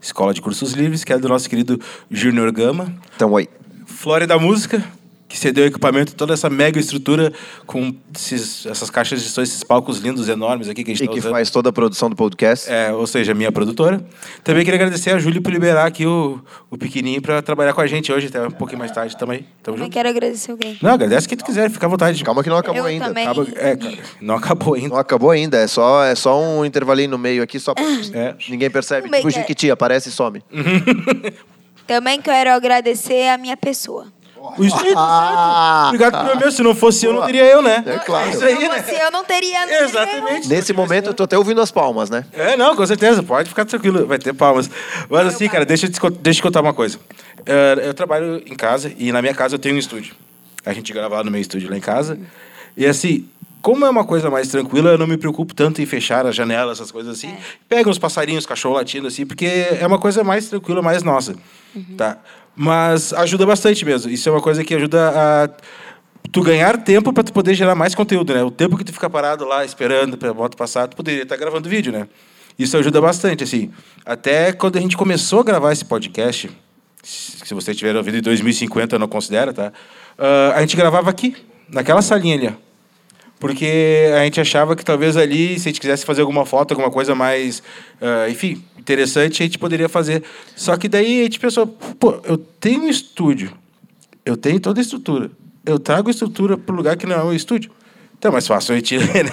Escola 0.00 0.34
de 0.34 0.42
Cursos 0.42 0.72
Livres, 0.72 1.02
que 1.02 1.12
é 1.12 1.18
do 1.18 1.28
nosso 1.28 1.48
querido 1.48 1.80
Júnior 2.10 2.52
Gama. 2.52 2.94
Então, 3.16 3.32
oi. 3.32 3.48
Flórida 3.86 4.38
Música, 4.38 4.84
que 5.28 5.36
cedeu 5.38 5.66
equipamento, 5.66 6.14
toda 6.14 6.32
essa 6.32 6.48
mega 6.48 6.80
estrutura 6.80 7.30
com 7.66 7.94
esses, 8.16 8.64
essas 8.64 8.88
caixas 8.88 9.22
de 9.22 9.28
som, 9.28 9.42
esses 9.42 9.62
palcos 9.62 9.98
lindos, 9.98 10.26
enormes 10.28 10.68
aqui 10.70 10.82
que 10.82 10.92
a 10.92 10.94
gente 10.94 11.04
E 11.04 11.06
tá 11.06 11.12
que 11.12 11.18
usando. 11.18 11.32
faz 11.32 11.50
toda 11.50 11.68
a 11.68 11.72
produção 11.72 12.08
do 12.08 12.16
podcast. 12.16 12.70
É, 12.70 12.90
ou 12.92 13.06
seja, 13.06 13.34
minha 13.34 13.52
produtora. 13.52 14.02
Também 14.42 14.64
queria 14.64 14.78
agradecer 14.80 15.10
a 15.10 15.18
Júlia 15.18 15.42
por 15.42 15.52
liberar 15.52 15.86
aqui 15.86 16.06
o, 16.06 16.40
o 16.70 16.78
pequenininho 16.78 17.20
para 17.20 17.42
trabalhar 17.42 17.74
com 17.74 17.80
a 17.82 17.86
gente 17.86 18.10
hoje, 18.10 18.28
até 18.28 18.40
um 18.46 18.50
pouquinho 18.50 18.78
mais 18.78 18.90
tarde 18.90 19.16
também. 19.18 19.40
Tamo 19.62 19.76
Também 19.76 19.78
junto. 19.80 19.92
quero 19.92 20.08
agradecer 20.08 20.50
alguém. 20.50 20.78
Não, 20.80 20.92
agradece 20.92 21.28
quem 21.28 21.36
tu 21.36 21.44
quiser, 21.44 21.70
fica 21.70 21.84
à 21.84 21.88
vontade. 21.90 22.24
Calma 22.24 22.42
que 22.42 22.48
não 22.48 22.56
acabou 22.56 22.80
Eu 22.80 22.86
ainda. 22.86 23.04
também. 23.08 23.24
Acaba- 23.26 23.46
é, 23.56 23.76
cara, 23.76 23.98
não 24.22 24.34
acabou 24.34 24.74
ainda. 24.74 24.88
Não 24.88 24.96
acabou 24.96 25.30
ainda, 25.30 25.58
é 25.58 25.66
só, 25.66 26.04
é 26.04 26.14
só 26.14 26.40
um 26.40 26.64
intervalinho 26.64 27.10
no 27.10 27.18
meio 27.18 27.42
aqui, 27.42 27.60
só 27.60 27.74
pra... 27.74 27.84
É. 28.14 28.34
Ninguém 28.48 28.70
percebe. 28.70 29.08
Tipo, 29.10 29.16
cara. 29.22 29.30
Jiquiti, 29.30 29.70
aparece 29.70 30.08
e 30.08 30.12
some. 30.12 30.42
Também 31.86 32.20
quero 32.20 32.50
agradecer 32.50 33.28
a 33.28 33.38
minha 33.38 33.56
pessoa. 33.56 34.06
O 34.56 34.64
Espírito 34.64 34.94
Santo. 34.98 35.86
Obrigado 35.88 36.26
por 36.28 36.36
meu. 36.38 36.52
Se 36.52 36.62
não 36.62 36.74
fosse 36.74 37.04
eu, 37.06 37.10
não 37.10 37.18
Boa. 37.18 37.26
teria 37.26 37.44
eu, 37.44 37.60
né? 37.62 37.82
É 37.86 37.98
claro. 37.98 38.30
Isso 38.30 38.44
aí, 38.44 38.56
Se 38.56 38.62
não 38.62 38.70
né? 38.74 38.82
fosse 38.82 39.00
eu 39.00 39.10
não 39.10 39.24
teria. 39.24 39.60
não 39.60 39.66
teria 39.66 39.84
Exatamente. 39.84 40.48
Nesse 40.48 40.72
momento, 40.72 41.06
eu 41.10 41.14
tô 41.14 41.24
até 41.24 41.36
ouvindo 41.36 41.60
as 41.60 41.70
palmas, 41.70 42.08
né? 42.10 42.24
É, 42.32 42.56
não, 42.56 42.74
com 42.76 42.86
certeza. 42.86 43.22
Pode 43.22 43.48
ficar 43.48 43.64
tranquilo. 43.64 44.06
Vai 44.06 44.18
ter 44.18 44.32
palmas. 44.32 44.70
Mas 45.10 45.26
assim, 45.26 45.48
cara, 45.48 45.64
deixa 45.64 45.86
eu 45.86 45.90
te, 45.90 46.00
deixa 46.00 46.18
eu 46.30 46.34
te 46.34 46.42
contar 46.42 46.60
uma 46.60 46.72
coisa. 46.74 46.98
É, 47.46 47.86
Eu 47.88 47.94
trabalho 47.94 48.42
em 48.46 48.54
casa 48.54 48.92
e 48.98 49.10
na 49.12 49.20
minha 49.20 49.34
casa 49.34 49.54
eu 49.54 49.58
tenho 49.58 49.74
um 49.74 49.78
estúdio. 49.78 50.14
A 50.64 50.72
gente 50.72 50.92
grava 50.92 51.16
lá 51.16 51.24
no 51.24 51.30
meu 51.30 51.40
estúdio 51.40 51.70
lá 51.70 51.76
em 51.76 51.80
casa. 51.80 52.18
E 52.76 52.84
assim, 52.86 53.26
como 53.62 53.84
é 53.86 53.90
uma 53.90 54.04
coisa 54.04 54.30
mais 54.30 54.48
tranquila, 54.48 54.90
eu 54.90 54.98
não 54.98 55.06
me 55.06 55.16
preocupo 55.16 55.54
tanto 55.54 55.80
em 55.82 55.86
fechar 55.86 56.26
a 56.26 56.32
janela, 56.32 56.72
essas 56.72 56.90
coisas 56.90 57.16
assim. 57.16 57.34
Pega 57.68 57.88
uns 57.88 57.98
passarinhos, 57.98 58.44
cachorro 58.46 58.74
latindo 58.76 59.08
assim, 59.08 59.24
porque 59.26 59.46
é 59.80 59.84
uma 59.86 59.98
coisa 59.98 60.22
mais 60.22 60.48
tranquila, 60.48 60.80
mais 60.82 61.02
nossa. 61.02 61.34
Tá? 61.96 62.18
Mas 62.60 63.12
ajuda 63.12 63.46
bastante 63.46 63.84
mesmo. 63.84 64.10
Isso 64.10 64.28
é 64.28 64.32
uma 64.32 64.40
coisa 64.40 64.64
que 64.64 64.74
ajuda 64.74 65.12
a 65.14 65.48
tu 66.32 66.42
ganhar 66.42 66.76
tempo 66.78 67.12
para 67.12 67.22
tu 67.22 67.32
poder 67.32 67.54
gerar 67.54 67.76
mais 67.76 67.94
conteúdo, 67.94 68.34
né? 68.34 68.42
O 68.42 68.50
tempo 68.50 68.76
que 68.76 68.82
tu 68.82 68.92
fica 68.92 69.08
parado 69.08 69.44
lá 69.44 69.64
esperando 69.64 70.18
para 70.18 70.30
a 70.30 70.34
moto 70.34 70.56
passar, 70.56 70.88
tu 70.88 70.96
poderia 70.96 71.22
estar 71.22 71.36
gravando 71.36 71.68
vídeo, 71.68 71.92
né? 71.92 72.08
Isso 72.58 72.76
ajuda 72.76 73.00
bastante, 73.00 73.44
assim. 73.44 73.70
Até 74.04 74.52
quando 74.52 74.76
a 74.76 74.80
gente 74.80 74.96
começou 74.96 75.38
a 75.38 75.44
gravar 75.44 75.72
esse 75.72 75.84
podcast, 75.84 76.50
se 77.00 77.54
você 77.54 77.72
tiver 77.72 77.94
ouvido 77.94 78.18
em 78.18 78.22
2050, 78.22 78.96
eu 78.96 78.98
não 78.98 79.06
considera, 79.06 79.52
tá? 79.54 79.72
Ah, 80.18 80.54
a 80.56 80.60
gente 80.60 80.76
gravava 80.76 81.08
aqui, 81.08 81.36
naquela 81.68 82.02
salinha 82.02 82.34
ali. 82.34 82.56
Porque 83.38 84.10
a 84.16 84.24
gente 84.24 84.40
achava 84.40 84.74
que 84.74 84.84
talvez 84.84 85.16
ali, 85.16 85.58
se 85.58 85.68
a 85.68 85.70
gente 85.70 85.80
quisesse 85.80 86.04
fazer 86.04 86.22
alguma 86.22 86.44
foto, 86.44 86.72
alguma 86.72 86.90
coisa 86.90 87.14
mais, 87.14 87.62
ah, 88.00 88.28
enfim, 88.28 88.62
interessante, 88.78 89.42
a 89.42 89.46
gente 89.46 89.58
poderia 89.58 89.88
fazer. 89.88 90.24
Só 90.56 90.76
que 90.76 90.88
daí 90.88 91.20
a 91.20 91.22
gente 91.24 91.38
pensou, 91.38 91.66
pô, 91.66 92.20
eu 92.24 92.36
tenho 92.36 92.82
um 92.82 92.88
estúdio, 92.88 93.52
eu 94.24 94.36
tenho 94.36 94.58
toda 94.58 94.80
a 94.80 94.82
estrutura, 94.82 95.30
eu 95.64 95.78
trago 95.78 96.08
a 96.08 96.10
estrutura 96.10 96.58
para 96.58 96.72
o 96.72 96.76
lugar 96.76 96.96
que 96.96 97.06
não 97.06 97.14
é 97.16 97.22
o 97.22 97.32
estúdio. 97.32 97.70
Então 98.18 98.30
é 98.30 98.32
mais 98.32 98.48
fácil 98.48 98.74
a 98.74 98.76
gente 98.76 98.96
ir, 98.96 99.00
né? 99.24 99.30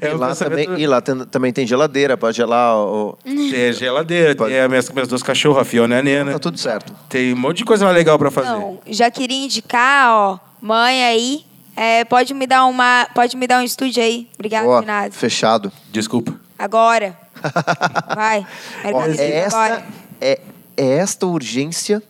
É 0.00 0.10
e, 0.12 0.14
um 0.14 0.18
lá 0.18 0.36
também, 0.36 0.68
e 0.78 0.86
lá 0.86 1.00
tem- 1.00 1.24
também 1.26 1.52
tem 1.52 1.66
geladeira 1.66 2.16
para 2.16 2.30
gelar. 2.30 2.76
O... 2.76 3.18
Tem 3.24 3.72
geladeira, 3.72 4.36
tem 4.36 4.60
as 4.60 4.68
minhas, 4.68 4.90
minhas 4.90 5.08
duas 5.08 5.22
cachorras, 5.24 5.62
a 5.62 5.64
Fiona 5.64 5.96
e 5.96 5.98
a 5.98 6.02
Nena. 6.02 6.32
Tá 6.34 6.38
tudo 6.38 6.56
certo. 6.56 6.94
Tem 7.08 7.34
um 7.34 7.36
monte 7.36 7.58
de 7.58 7.64
coisa 7.64 7.90
legal 7.90 8.16
para 8.16 8.30
fazer. 8.30 8.50
Não, 8.50 8.78
já 8.86 9.10
queria 9.10 9.44
indicar, 9.44 10.12
ó, 10.14 10.38
mãe 10.62 11.04
aí, 11.04 11.44
é, 11.76 12.04
pode 12.04 12.32
me 12.34 12.46
dar 12.46 12.66
uma, 12.66 13.08
pode 13.14 13.36
me 13.36 13.46
dar 13.46 13.60
um 13.60 13.64
estúdio 13.64 14.02
aí. 14.02 14.28
Ó, 14.64 14.80
de 14.80 14.86
nada. 14.86 15.12
fechado. 15.12 15.72
Desculpa. 15.90 16.34
Agora. 16.58 17.18
Vai. 18.14 18.46
Ó, 18.92 19.02
é, 19.02 19.30
esta, 19.30 19.86
é, 20.20 20.40
é 20.76 20.86
esta 20.98 21.26
urgência 21.26 22.02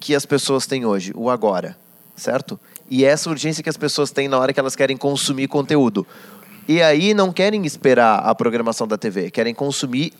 que 0.00 0.14
as 0.14 0.24
pessoas 0.24 0.66
têm 0.66 0.86
hoje, 0.86 1.12
o 1.14 1.28
agora, 1.28 1.76
certo? 2.16 2.58
E 2.90 3.04
é 3.04 3.08
essa 3.08 3.28
urgência 3.28 3.62
que 3.62 3.68
as 3.68 3.76
pessoas 3.76 4.10
têm 4.10 4.28
na 4.28 4.38
hora 4.38 4.52
que 4.52 4.60
elas 4.60 4.74
querem 4.74 4.96
consumir 4.96 5.48
conteúdo. 5.48 6.06
E 6.66 6.82
aí 6.82 7.14
não 7.14 7.32
querem 7.32 7.64
esperar 7.66 8.20
a 8.20 8.34
programação 8.34 8.86
da 8.86 8.96
TV, 8.96 9.30
querem 9.30 9.54
consumir 9.54 10.12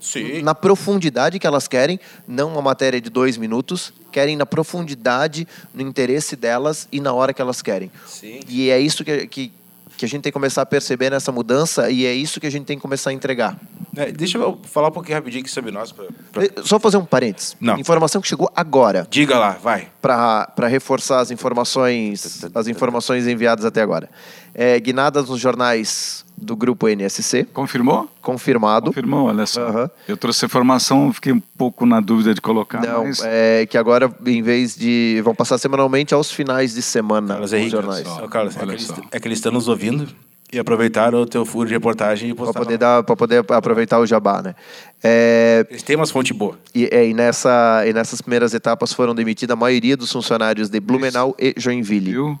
Sim. 0.00 0.42
na 0.42 0.54
profundidade 0.54 1.38
que 1.38 1.46
elas 1.46 1.66
querem, 1.66 1.98
não 2.28 2.52
uma 2.52 2.62
matéria 2.62 3.00
de 3.00 3.10
dois 3.10 3.36
minutos, 3.36 3.92
querem 4.12 4.36
na 4.36 4.46
profundidade, 4.46 5.46
no 5.74 5.82
interesse 5.82 6.36
delas 6.36 6.86
e 6.92 7.00
na 7.00 7.12
hora 7.12 7.32
que 7.34 7.40
elas 7.42 7.60
querem. 7.62 7.90
Sim. 8.06 8.40
E 8.48 8.70
é 8.70 8.78
isso 8.78 9.04
que, 9.04 9.26
que, 9.26 9.52
que 9.96 10.04
a 10.04 10.08
gente 10.08 10.22
tem 10.22 10.30
que 10.30 10.34
começar 10.34 10.62
a 10.62 10.66
perceber 10.66 11.10
nessa 11.10 11.32
mudança 11.32 11.90
e 11.90 12.04
é 12.04 12.12
isso 12.12 12.38
que 12.38 12.46
a 12.46 12.50
gente 12.50 12.66
tem 12.66 12.76
que 12.76 12.82
começar 12.82 13.10
a 13.10 13.12
entregar. 13.12 13.58
É, 13.96 14.12
deixa 14.12 14.36
eu 14.36 14.60
falar 14.64 14.88
um 14.88 14.92
pouquinho 14.92 15.16
rapidinho 15.16 15.40
aqui 15.42 15.50
sobre 15.50 15.70
nós. 15.70 15.90
pra- 15.90 16.04
pra- 16.30 16.44
Eh, 16.44 16.50
Só 16.62 16.78
fazer 16.78 16.98
um 16.98 17.04
parênteses. 17.06 17.56
Não. 17.58 17.78
Informação 17.78 18.20
que 18.20 18.28
chegou 18.28 18.50
agora 18.54 19.06
Diga 19.10 19.38
lá, 19.38 19.52
vai. 19.52 19.88
para 20.02 20.66
reforçar 20.68 21.20
as 21.20 21.30
informações, 21.30 22.44
as 22.54 22.66
informações 22.68 23.26
enviadas 23.26 23.64
até 23.64 23.80
agora. 23.80 24.10
É, 24.54 24.78
guinadas 24.78 25.30
nos 25.30 25.40
jornais 25.40 26.25
do 26.36 26.54
grupo 26.54 26.86
NSC, 26.88 27.44
Confirmou? 27.52 28.08
confirmado. 28.20 28.86
Confirmou, 28.86 29.26
olha 29.28 29.46
só. 29.46 29.62
Aham. 29.68 29.90
Eu 30.06 30.16
trouxe 30.16 30.44
a 30.44 30.46
informação, 30.46 31.12
fiquei 31.12 31.32
um 31.32 31.40
pouco 31.40 31.86
na 31.86 31.98
dúvida 32.00 32.34
de 32.34 32.40
colocar, 32.40 32.80
Não, 32.82 33.04
mas... 33.06 33.22
é 33.24 33.64
que 33.66 33.78
agora, 33.78 34.12
em 34.26 34.42
vez 34.42 34.76
de. 34.76 35.20
vão 35.24 35.34
passar 35.34 35.56
semanalmente 35.58 36.12
aos 36.12 36.30
finais 36.30 36.74
de 36.74 36.82
semana 36.82 37.28
Carlos 37.28 37.50
os 37.50 37.52
Henrique. 37.54 37.70
jornais. 37.70 38.06
só. 38.06 38.28
Carlos, 38.28 38.54
é 38.54 38.58
que, 38.58 38.64
Olha 38.64 38.72
eles, 38.72 38.86
só. 38.86 38.94
é 39.10 39.18
que 39.20 39.28
eles 39.28 39.38
estão 39.38 39.50
nos 39.52 39.66
ouvindo 39.68 40.06
e 40.52 40.58
aproveitaram 40.58 41.20
o 41.22 41.26
teu 41.26 41.44
furo 41.44 41.66
de 41.66 41.74
reportagem 41.74 42.30
e 42.30 42.34
Para 42.34 42.44
postaram. 42.44 42.64
poder, 42.64 42.78
dar, 42.78 43.02
poder 43.02 43.44
aproveitar 43.52 43.98
o 43.98 44.06
jabá, 44.06 44.42
né? 44.42 44.54
É, 45.02 45.66
Eles 45.70 45.82
têm 45.82 45.96
umas 45.96 46.10
fontes 46.10 46.36
boas. 46.36 46.56
e, 46.74 46.88
é, 46.92 47.08
e, 47.08 47.14
nessa, 47.14 47.82
e 47.86 47.92
nessas 47.92 48.20
primeiras 48.20 48.54
etapas 48.54 48.92
foram 48.92 49.14
demitidas 49.14 49.54
a 49.54 49.56
maioria 49.56 49.96
dos 49.96 50.12
funcionários 50.12 50.68
de 50.68 50.78
Blumenau 50.80 51.34
e 51.38 51.54
Joinville. 51.56 52.12
Viu? 52.12 52.40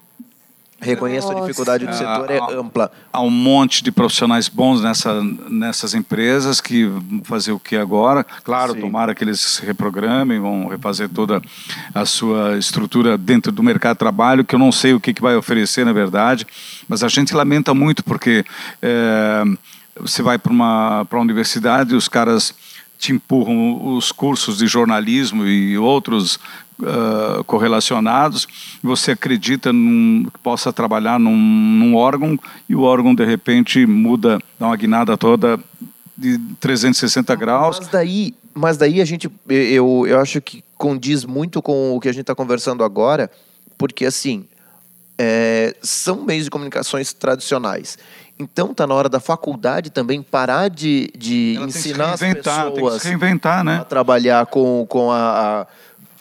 Reconheço 0.78 1.28
a 1.28 1.32
Nossa. 1.32 1.46
dificuldade 1.46 1.86
do 1.86 1.92
setor, 1.94 2.30
é 2.30 2.38
Ah, 2.38 2.48
ah. 2.50 2.60
ampla. 2.60 2.92
Há 3.10 3.22
um 3.22 3.30
monte 3.30 3.82
de 3.82 3.90
profissionais 3.90 4.46
bons 4.48 4.82
nessa, 4.82 5.22
nessas 5.48 5.94
empresas 5.94 6.60
que 6.60 6.84
vão 6.84 7.22
fazer 7.24 7.52
o 7.52 7.58
que 7.58 7.76
agora? 7.76 8.22
Claro, 8.44 8.74
Sim. 8.74 8.80
tomara 8.80 9.14
que 9.14 9.24
eles 9.24 9.40
se 9.40 9.64
reprogramem, 9.64 10.38
vão 10.38 10.68
refazer 10.68 11.08
toda 11.08 11.40
a 11.94 12.04
sua 12.04 12.58
estrutura 12.58 13.16
dentro 13.16 13.50
do 13.50 13.62
mercado 13.62 13.94
de 13.94 14.00
trabalho, 14.00 14.44
que 14.44 14.54
eu 14.54 14.58
não 14.58 14.70
sei 14.70 14.92
o 14.92 15.00
que, 15.00 15.14
que 15.14 15.22
vai 15.22 15.34
oferecer, 15.34 15.84
na 15.86 15.94
verdade, 15.94 16.46
mas 16.86 17.02
a 17.02 17.08
gente 17.08 17.34
lamenta 17.34 17.72
muito 17.72 18.04
porque 18.04 18.44
é, 18.82 19.44
você 19.98 20.22
vai 20.22 20.36
para 20.36 20.52
uma, 20.52 21.06
para 21.08 21.18
uma 21.18 21.24
universidade 21.24 21.94
e 21.94 21.96
os 21.96 22.06
caras 22.06 22.54
te 22.98 23.12
empurram 23.12 23.94
os 23.94 24.10
cursos 24.10 24.58
de 24.58 24.66
jornalismo 24.66 25.46
e 25.46 25.76
outros 25.76 26.38
ah, 26.82 27.42
correlacionados, 27.46 28.46
você 28.82 29.12
acredita 29.12 29.72
num, 29.72 30.24
que 30.32 30.38
possa 30.40 30.72
trabalhar 30.72 31.18
num, 31.18 31.36
num 31.36 31.94
órgão 31.96 32.38
e 32.68 32.74
o 32.74 32.82
órgão 32.82 33.14
de 33.14 33.24
repente 33.24 33.86
muda, 33.86 34.38
dá 34.58 34.66
uma 34.66 34.76
guinada 34.76 35.16
toda 35.16 35.58
de 36.16 36.38
360 36.60 37.34
graus. 37.34 37.78
Mas 37.78 37.88
daí, 37.88 38.34
mas 38.54 38.76
daí 38.76 39.00
a 39.00 39.04
gente, 39.04 39.30
eu, 39.48 40.04
eu 40.06 40.20
acho 40.20 40.40
que 40.40 40.62
condiz 40.76 41.24
muito 41.24 41.60
com 41.62 41.96
o 41.96 42.00
que 42.00 42.08
a 42.08 42.12
gente 42.12 42.22
está 42.22 42.34
conversando 42.34 42.82
agora, 42.84 43.30
porque 43.78 44.04
assim, 44.06 44.44
é, 45.18 45.74
são 45.82 46.24
meios 46.24 46.44
de 46.44 46.50
comunicações 46.50 47.12
tradicionais. 47.12 47.98
Então 48.38 48.74
tá 48.74 48.86
na 48.86 48.94
hora 48.94 49.08
da 49.08 49.18
faculdade 49.18 49.88
também 49.90 50.20
parar 50.22 50.68
de, 50.68 51.10
de 51.16 51.54
Ela 51.56 51.66
ensinar 51.66 52.12
as 52.12 52.20
reinventar, 52.20 52.64
tem 52.64 52.74
que 52.74 52.80
pessoas 52.82 53.02
reinventar, 53.02 53.60
a 53.60 53.64
né? 53.64 53.84
trabalhar 53.88 54.44
com, 54.46 54.84
com 54.86 55.10
a, 55.10 55.16
a- 55.62 55.66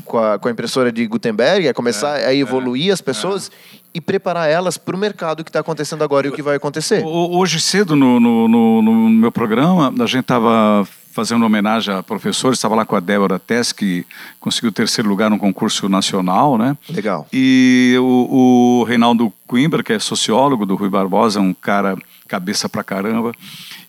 com 0.05 0.17
a, 0.17 0.37
com 0.39 0.47
a 0.47 0.51
impressora 0.51 0.91
de 0.91 1.05
Gutenberg, 1.07 1.67
a 1.67 1.73
começar 1.73 2.15
a 2.15 2.33
evoluir 2.33 2.93
as 2.93 3.01
pessoas 3.01 3.51
e 3.93 3.99
preparar 4.01 4.49
elas 4.49 4.77
para 4.77 4.95
o 4.95 4.99
mercado 4.99 5.43
que 5.43 5.49
está 5.49 5.59
acontecendo 5.61 6.03
agora 6.03 6.27
e 6.27 6.29
o 6.29 6.33
que 6.33 6.41
vai 6.41 6.55
acontecer. 6.55 7.03
Ho- 7.03 7.37
Hoje 7.37 7.59
cedo 7.59 7.95
no, 7.95 8.19
no, 8.19 8.47
no- 8.47 8.81
no 8.81 9.09
meu 9.09 9.31
programa, 9.31 9.87
a 9.99 10.05
gente 10.05 10.21
estava 10.21 10.87
fazendo 11.13 11.45
homenagem 11.45 11.95
a 11.95 12.03
professores, 12.03 12.57
estava 12.59 12.75
lá 12.75 12.85
com 12.85 12.93
a 12.93 12.99
Débora 12.99 13.39
Tess, 13.39 13.71
que 13.71 14.05
conseguiu 14.37 14.69
terceiro 14.69 15.07
lugar 15.09 15.29
no 15.29 15.37
concurso 15.39 15.87
nacional, 15.87 16.57
né? 16.57 16.75
Legal. 16.89 17.25
E 17.31 17.95
o, 17.97 18.81
o 18.81 18.83
Reinaldo 18.83 19.31
Coimbra, 19.47 19.81
que 19.81 19.93
é 19.93 19.99
sociólogo 19.99 20.65
do 20.65 20.75
Rui 20.75 20.89
Barbosa, 20.89 21.39
um 21.39 21.53
cara 21.53 21.97
cabeça 22.27 22.67
pra 22.67 22.83
caramba. 22.83 23.31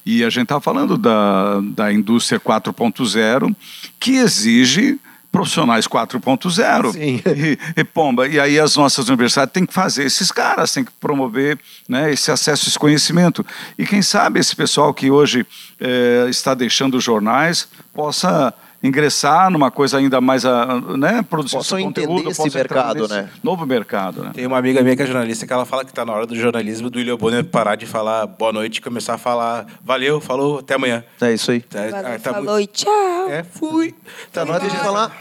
E 0.05 0.23
a 0.23 0.29
gente 0.29 0.43
estava 0.43 0.61
falando 0.61 0.97
da, 0.97 1.59
da 1.61 1.91
indústria 1.91 2.39
4.0, 2.39 3.53
que 3.99 4.11
exige 4.15 4.97
profissionais 5.37 5.87
4.0. 5.87 6.91
Sim. 6.93 7.21
E, 7.25 7.59
e, 7.79 7.83
pomba, 7.83 8.27
e 8.27 8.39
aí 8.39 8.59
as 8.59 8.75
nossas 8.75 9.07
universidades 9.07 9.53
têm 9.53 9.65
que 9.65 9.73
fazer 9.73 10.03
esses 10.03 10.31
caras, 10.31 10.73
têm 10.73 10.83
que 10.83 10.91
promover 10.93 11.59
né, 11.87 12.11
esse 12.11 12.31
acesso, 12.31 12.67
esse 12.67 12.79
conhecimento. 12.79 13.45
E 13.77 13.85
quem 13.85 14.01
sabe 14.01 14.39
esse 14.39 14.55
pessoal 14.55 14.91
que 14.93 15.11
hoje 15.11 15.45
eh, 15.79 16.25
está 16.27 16.55
deixando 16.55 16.97
os 16.97 17.03
jornais 17.03 17.67
possa 17.93 18.53
ingressar 18.81 19.49
numa 19.49 19.71
coisa 19.71 19.97
ainda 19.97 20.21
mais, 20.21 20.45
ah, 20.45 20.79
né, 20.97 21.23
produzir 21.27 21.57
Possam 21.57 21.81
conteúdo, 21.81 22.29
esse 22.29 22.49
mercado, 22.53 23.07
né? 23.07 23.29
Novo 23.43 23.65
mercado, 23.65 24.23
né? 24.23 24.31
Tem 24.33 24.45
uma 24.45 24.57
amiga 24.57 24.81
minha 24.81 24.95
que 24.95 25.01
é 25.01 25.05
jornalista 25.05 25.47
que 25.47 25.53
ela 25.53 25.65
fala 25.65 25.83
que 25.83 25.91
tá 25.91 26.05
na 26.05 26.13
hora 26.13 26.25
do 26.25 26.35
jornalismo 26.35 26.89
do 26.89 26.99
William 26.99 27.17
Bonner 27.17 27.43
parar 27.43 27.75
de 27.75 27.85
falar 27.85 28.27
boa 28.27 28.53
noite 28.53 28.77
e 28.77 28.81
começar 28.81 29.15
a 29.15 29.17
falar 29.17 29.65
valeu, 29.83 30.21
falou, 30.21 30.59
até 30.59 30.75
amanhã. 30.75 31.03
É 31.19 31.33
isso 31.33 31.51
aí. 31.51 31.61
Tá, 31.61 31.79
Valeu, 31.79 31.97
ah, 31.97 32.19
tá 32.19 32.33
falou 32.33 32.59
e 32.59 32.67
tchau. 32.67 33.29
É, 33.29 33.43
fui. 33.43 33.95
Tá 34.31 34.45
na 34.45 34.53
hora 34.53 34.69
de 34.69 34.77
falar 34.77 35.11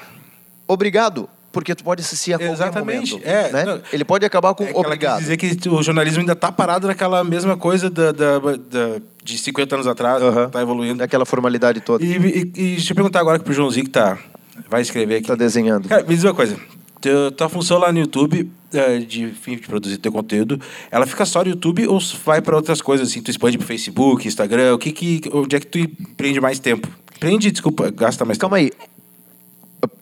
obrigado, 0.66 1.28
porque 1.52 1.74
tu 1.74 1.82
pode 1.84 2.02
assistir 2.02 2.34
a 2.34 2.38
qualquer 2.38 2.52
Exatamente, 2.52 3.12
momento. 3.12 3.28
é, 3.28 3.52
né? 3.52 3.64
não. 3.64 3.80
Ele 3.92 4.04
pode 4.04 4.24
acabar 4.26 4.54
com 4.54 4.64
É 4.64 4.72
obrigado. 4.74 5.20
dizer 5.20 5.36
que 5.36 5.68
o 5.68 5.82
jornalismo 5.82 6.20
ainda 6.20 6.36
tá 6.36 6.52
parado 6.52 6.86
naquela 6.86 7.24
mesma 7.24 7.56
coisa 7.56 7.88
da, 7.88 8.12
da, 8.12 8.38
da- 8.38 9.00
de 9.24 9.38
50 9.38 9.74
anos 9.74 9.86
atrás, 9.86 10.22
Aham. 10.22 10.48
tá 10.50 10.60
evoluindo. 10.62 10.98
Daquela 10.98 11.24
formalidade 11.24 11.80
toda. 11.80 12.04
E, 12.04 12.10
e, 12.16 12.40
e 12.40 12.44
deixa 12.76 12.92
eu 12.92 12.94
perguntar 12.94 13.20
agora 13.20 13.38
pro 13.38 13.52
Joãozinho 13.52 13.86
que 13.86 13.90
tá, 13.90 14.18
vai 14.68 14.82
escrever 14.82 15.16
aqui. 15.16 15.26
Tá 15.28 15.34
desenhando. 15.34 15.88
Cara, 15.88 16.02
me 16.02 16.14
diz 16.14 16.22
uma 16.24 16.34
coisa. 16.34 16.56
Teu- 17.00 17.30
tua 17.32 17.48
função 17.48 17.78
lá 17.78 17.92
no 17.92 17.98
YouTube, 18.00 18.50
é, 18.72 18.98
de, 18.98 19.22
enfim, 19.24 19.56
de 19.56 19.62
produzir 19.66 19.96
teu 19.98 20.10
conteúdo, 20.12 20.60
ela 20.90 21.06
fica 21.06 21.24
só 21.24 21.42
no 21.42 21.50
YouTube 21.50 21.86
ou 21.86 21.98
vai 22.24 22.40
para 22.42 22.56
outras 22.56 22.80
coisas, 22.82 23.08
assim? 23.08 23.22
Tu 23.22 23.30
expande 23.30 23.56
pro 23.58 23.66
Facebook, 23.66 24.26
Instagram, 24.26 24.74
o 24.74 24.78
que 24.78 24.92
que, 24.92 25.20
onde 25.32 25.56
é 25.56 25.60
que 25.60 25.66
tu 25.66 25.78
prende 26.16 26.40
mais 26.40 26.58
tempo? 26.58 26.88
Prende, 27.20 27.50
desculpa, 27.50 27.90
gasta 27.90 28.24
mais 28.24 28.36
Calma 28.38 28.56
aí. 28.58 28.70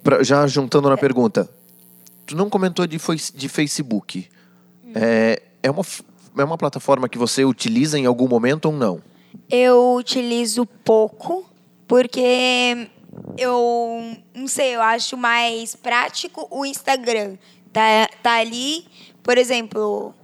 Pra- 0.03 0.23
já 0.23 0.47
juntando 0.47 0.89
na 0.89 0.97
pergunta. 0.97 1.49
Tu 2.27 2.37
não 2.37 2.49
comentou 2.49 2.87
de, 2.87 2.99
de 3.35 3.49
Facebook. 3.49 4.29
É, 4.95 5.43
é, 5.63 5.71
uma, 5.71 5.83
é 6.39 6.45
uma 6.45 6.57
plataforma 6.59 7.09
que 7.09 7.19
você 7.19 7.45
utiliza 7.45 7.99
em 7.99 8.07
algum 8.07 8.29
momento 8.29 8.67
ou 8.67 8.73
não? 8.73 9.03
Eu 9.51 9.95
utilizo 9.95 10.65
pouco, 10.85 11.45
porque 11.89 12.89
eu 13.37 14.17
não 14.35 14.47
sei, 14.47 14.77
eu 14.77 14.83
acho 14.83 15.17
mais 15.17 15.75
prático 15.75 16.47
o 16.51 16.65
Instagram. 16.65 17.37
Tá, 17.73 18.09
tá 18.23 18.35
ali, 18.35 18.87
por 19.23 19.37
exemplo. 19.37 20.15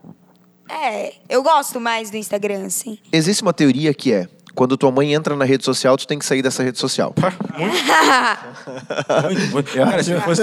É, 0.68 1.14
eu 1.28 1.42
gosto 1.42 1.80
mais 1.80 2.10
do 2.10 2.16
Instagram, 2.16 2.66
assim. 2.66 2.98
Existe 3.12 3.42
uma 3.42 3.52
teoria 3.52 3.92
que 3.92 4.12
é: 4.12 4.28
quando 4.54 4.76
tua 4.76 4.90
mãe 4.90 5.14
entra 5.14 5.36
na 5.36 5.44
rede 5.44 5.64
social, 5.64 5.96
tu 5.96 6.06
tem 6.06 6.18
que 6.18 6.24
sair 6.24 6.42
dessa 6.42 6.62
rede 6.62 6.78
social. 6.78 7.14
Muito, 9.24 9.52
muito. 9.52 9.72
Cara, 9.72 10.02
se, 10.02 10.14
fosse, 10.20 10.42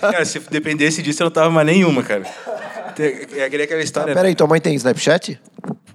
cara, 0.00 0.24
se 0.24 0.40
dependesse 0.50 1.02
disso, 1.02 1.22
eu 1.22 1.26
não 1.26 1.30
tava 1.30 1.50
mais 1.50 1.66
nenhuma, 1.66 2.02
cara. 2.02 2.24
É 3.36 3.44
aquela 3.44 3.82
história. 3.82 4.14
Peraí, 4.14 4.34
tua 4.34 4.46
mãe 4.46 4.60
tem 4.60 4.74
Snapchat? 4.74 5.40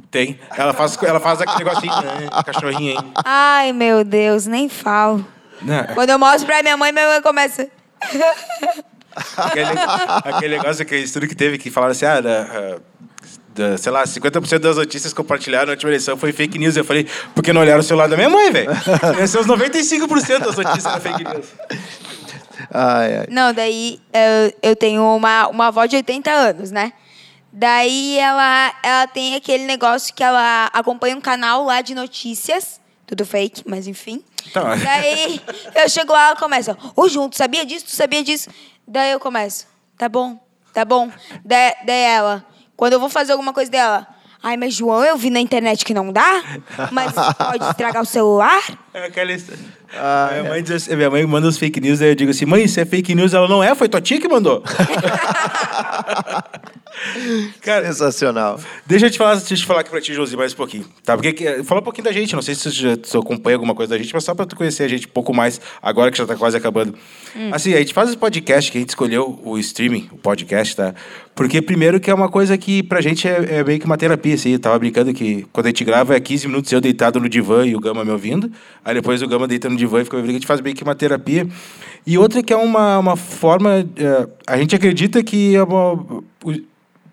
Tem. 0.09 0.39
Ela 0.55 0.73
faz, 0.73 0.97
ela 1.01 1.19
faz 1.19 1.41
aquele 1.41 1.63
negocinho, 1.63 2.01
né, 2.01 2.29
cachorrinho, 2.45 2.91
hein? 2.91 3.13
Ai, 3.25 3.73
meu 3.73 4.03
Deus, 4.03 4.45
nem 4.45 4.69
falo. 4.69 5.25
Não, 5.61 5.83
Quando 5.95 6.11
eu 6.11 6.19
mostro 6.19 6.45
pra 6.45 6.61
minha 6.61 6.77
mãe, 6.77 6.91
minha 6.91 7.07
mãe 7.07 7.21
começa. 7.21 7.67
aquele, 9.37 9.69
aquele 10.23 10.57
negócio, 10.57 10.83
aquele 10.83 11.01
estudo 11.03 11.27
que 11.27 11.35
teve 11.35 11.57
que 11.57 11.69
falaram 11.69 11.91
assim, 11.91 12.05
ah, 12.05 12.21
da, 12.21 12.41
ah, 12.43 12.79
da, 13.53 13.77
sei 13.77 13.91
lá, 13.91 14.03
50% 14.03 14.59
das 14.59 14.77
notícias 14.77 15.13
compartilhadas 15.13 15.67
na 15.67 15.73
última 15.73 15.89
eleição 15.89 16.17
foi 16.17 16.31
fake 16.31 16.57
news. 16.57 16.75
Eu 16.75 16.83
falei, 16.83 17.07
porque 17.33 17.53
não 17.53 17.61
olharam 17.61 17.79
o 17.79 17.83
celular 17.83 18.07
da 18.07 18.15
minha 18.15 18.29
mãe, 18.29 18.51
velho? 18.51 18.71
Esses 19.17 19.31
são 19.31 19.41
os 19.41 19.47
95% 19.47 20.39
das 20.39 20.55
notícias 20.55 20.83
da 20.83 20.99
fake 20.99 21.23
news. 21.23 21.45
Ai, 22.71 23.17
ai. 23.17 23.27
Não, 23.29 23.53
daí 23.53 23.99
eu, 24.11 24.71
eu 24.71 24.75
tenho 24.75 25.03
uma, 25.15 25.47
uma 25.47 25.67
avó 25.67 25.85
de 25.85 25.95
80 25.95 26.31
anos, 26.31 26.71
né? 26.71 26.93
Daí 27.51 28.17
ela, 28.17 28.73
ela 28.81 29.07
tem 29.07 29.35
aquele 29.35 29.65
negócio 29.65 30.13
que 30.13 30.23
ela 30.23 30.71
acompanha 30.73 31.15
um 31.15 31.21
canal 31.21 31.63
lá 31.63 31.81
de 31.81 31.93
notícias. 31.93 32.81
Tudo 33.05 33.25
fake, 33.25 33.63
mas 33.67 33.85
enfim. 33.85 34.23
Tá. 34.51 34.75
Daí 34.75 35.39
eu 35.75 35.87
chego 35.87 36.11
lá, 36.11 36.29
ela 36.29 36.35
começa, 36.35 36.75
ô 36.95 37.07
Junto, 37.07 37.37
sabia 37.37 37.63
disso? 37.63 37.85
Tu 37.85 37.91
sabia 37.91 38.23
disso? 38.23 38.49
Daí 38.87 39.11
eu 39.11 39.19
começo, 39.19 39.67
tá 39.97 40.09
bom, 40.09 40.39
tá 40.73 40.83
bom. 40.83 41.11
Daí, 41.45 41.73
daí 41.85 42.01
ela, 42.01 42.45
quando 42.75 42.93
eu 42.93 42.99
vou 42.99 43.09
fazer 43.09 43.31
alguma 43.31 43.53
coisa 43.53 43.71
dela, 43.71 44.07
ai, 44.41 44.57
mas 44.57 44.73
João, 44.73 45.03
eu 45.03 45.17
vi 45.17 45.29
na 45.29 45.39
internet 45.39 45.85
que 45.85 45.93
não 45.93 46.11
dá, 46.11 46.43
mas 46.91 47.13
pode 47.37 47.65
estragar 47.65 48.01
o 48.01 48.05
celular. 48.05 48.61
É 48.93 49.05
aquela 49.05 49.31
história. 49.33 49.59
minha, 50.31 50.43
mãe 50.49 50.61
diz 50.63 50.71
assim- 50.71 50.95
minha 50.95 51.09
mãe 51.09 51.25
manda 51.25 51.47
os 51.47 51.57
fake 51.57 51.79
news, 51.81 52.01
aí 52.01 52.09
eu 52.09 52.15
digo 52.15 52.29
assim, 52.31 52.45
mãe, 52.45 52.63
isso 52.63 52.79
é 52.79 52.85
fake 52.85 53.15
news? 53.15 53.33
Ela 53.33 53.47
não 53.47 53.63
é, 53.63 53.73
foi 53.73 53.89
tua 53.89 53.99
tia 54.01 54.19
que 54.21 54.27
mandou. 54.27 54.63
Cara, 57.61 57.85
Sensacional. 57.87 58.59
Deixa 58.85 59.07
eu 59.07 59.09
te 59.09 59.17
falar, 59.17 59.35
deixa 59.35 59.53
eu 59.53 59.57
te 59.57 59.65
falar 59.65 59.81
aqui 59.81 59.89
pra 59.89 59.99
ti, 59.99 60.13
Josi, 60.13 60.37
mais 60.37 60.53
um 60.53 60.55
pouquinho. 60.55 60.85
Tá? 61.03 61.15
Porque 61.15 61.33
que- 61.33 61.63
fala 61.63 61.81
um 61.81 61.83
pouquinho 61.83 62.05
da 62.05 62.11
gente, 62.11 62.35
não 62.35 62.41
sei 62.41 62.53
se 62.55 62.71
você 62.71 62.99
se 63.03 63.17
acompanha 63.17 63.55
alguma 63.55 63.73
coisa 63.73 63.89
da 63.91 63.97
gente, 63.97 64.13
mas 64.13 64.23
só 64.23 64.33
pra 64.35 64.45
tu 64.45 64.55
conhecer 64.55 64.83
a 64.83 64.87
gente 64.87 65.07
um 65.07 65.11
pouco 65.11 65.33
mais, 65.33 65.59
agora 65.81 66.11
que 66.11 66.17
já 66.17 66.25
tá 66.25 66.35
quase 66.35 66.55
acabando. 66.55 66.95
Assim, 67.51 67.73
a 67.73 67.79
gente 67.79 67.93
faz 67.93 68.09
esse 68.09 68.17
podcast 68.17 68.71
que 68.71 68.77
a 68.77 68.81
gente 68.81 68.89
escolheu 68.89 69.39
o 69.43 69.57
streaming, 69.57 70.07
o 70.11 70.17
podcast, 70.17 70.75
tá? 70.75 70.93
Porque 71.35 71.61
primeiro 71.63 71.99
que 71.99 72.11
é 72.11 72.13
uma 72.13 72.29
coisa 72.29 72.55
que 72.59 72.83
pra 72.83 73.01
gente 73.01 73.27
é, 73.27 73.57
é 73.59 73.63
meio 73.63 73.79
que 73.79 73.85
uma 73.87 73.97
terapia, 73.97 74.35
assim. 74.35 74.51
Eu 74.51 74.59
tava 74.59 74.77
brincando 74.77 75.11
que 75.13 75.47
quando 75.51 75.65
a 75.65 75.69
gente 75.69 75.83
grava 75.83 76.15
é 76.15 76.19
15 76.19 76.47
minutos 76.47 76.71
eu 76.71 76.79
deitado 76.79 77.19
no 77.19 77.27
divã 77.27 77.65
e 77.65 77.75
o 77.75 77.79
Gama 77.79 78.05
me 78.05 78.11
ouvindo. 78.11 78.51
Aí 78.85 78.93
depois 78.93 79.21
o 79.21 79.27
Gama 79.27 79.47
deita 79.47 79.69
no 79.69 79.75
divã 79.77 80.01
e 80.01 80.03
fica 80.03 80.17
ouvindo. 80.17 80.31
A 80.31 80.33
gente 80.33 80.47
faz 80.47 80.59
meio 80.61 80.75
que 80.75 80.83
uma 80.83 80.95
terapia. 80.95 81.47
E 82.05 82.17
outra 82.17 82.43
que 82.43 82.51
é 82.51 82.57
uma, 82.57 82.99
uma 82.99 83.15
forma. 83.15 83.87
é, 83.95 84.27
a 84.45 84.57
gente 84.57 84.75
acredita 84.75 85.23
que 85.23 85.55
é 85.55 85.63
uma, 85.63 85.93
o- 86.43 86.61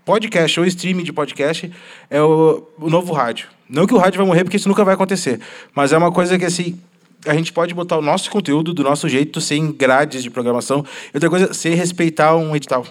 podcast 0.05 0.59
ou 0.59 0.67
streaming 0.67 1.05
de 1.05 1.13
podcast 1.13 1.71
é 2.09 2.21
o, 2.21 2.67
o 2.79 2.91
novo 2.91 3.13
rádio. 3.13 3.47
Não 3.69 3.87
que 3.87 3.95
o 3.95 3.99
rádio 3.99 4.19
vai 4.19 4.27
morrer, 4.27 4.43
porque 4.43 4.57
isso 4.57 4.69
nunca 4.69 4.85
vai 4.85 4.95
acontecer. 4.95 5.39
Mas 5.73 5.93
é 5.93 5.97
uma 5.99 6.11
coisa 6.11 6.37
que, 6.37 6.45
assim, 6.45 6.77
a 7.25 7.35
gente 7.35 7.53
pode 7.53 7.73
botar 7.73 7.97
o 7.99 8.03
nosso 8.03 8.29
conteúdo 8.31 8.75
do 8.75 8.83
nosso 8.83 9.09
jeito, 9.09 9.41
sem 9.41 9.71
grades 9.71 10.25
de 10.25 10.31
programação. 10.31 10.85
E 11.15 11.17
outra 11.17 11.31
coisa, 11.31 11.55
sem 11.55 11.75
respeitar 11.75 12.35
um 12.35 12.57
edital. 12.57 12.85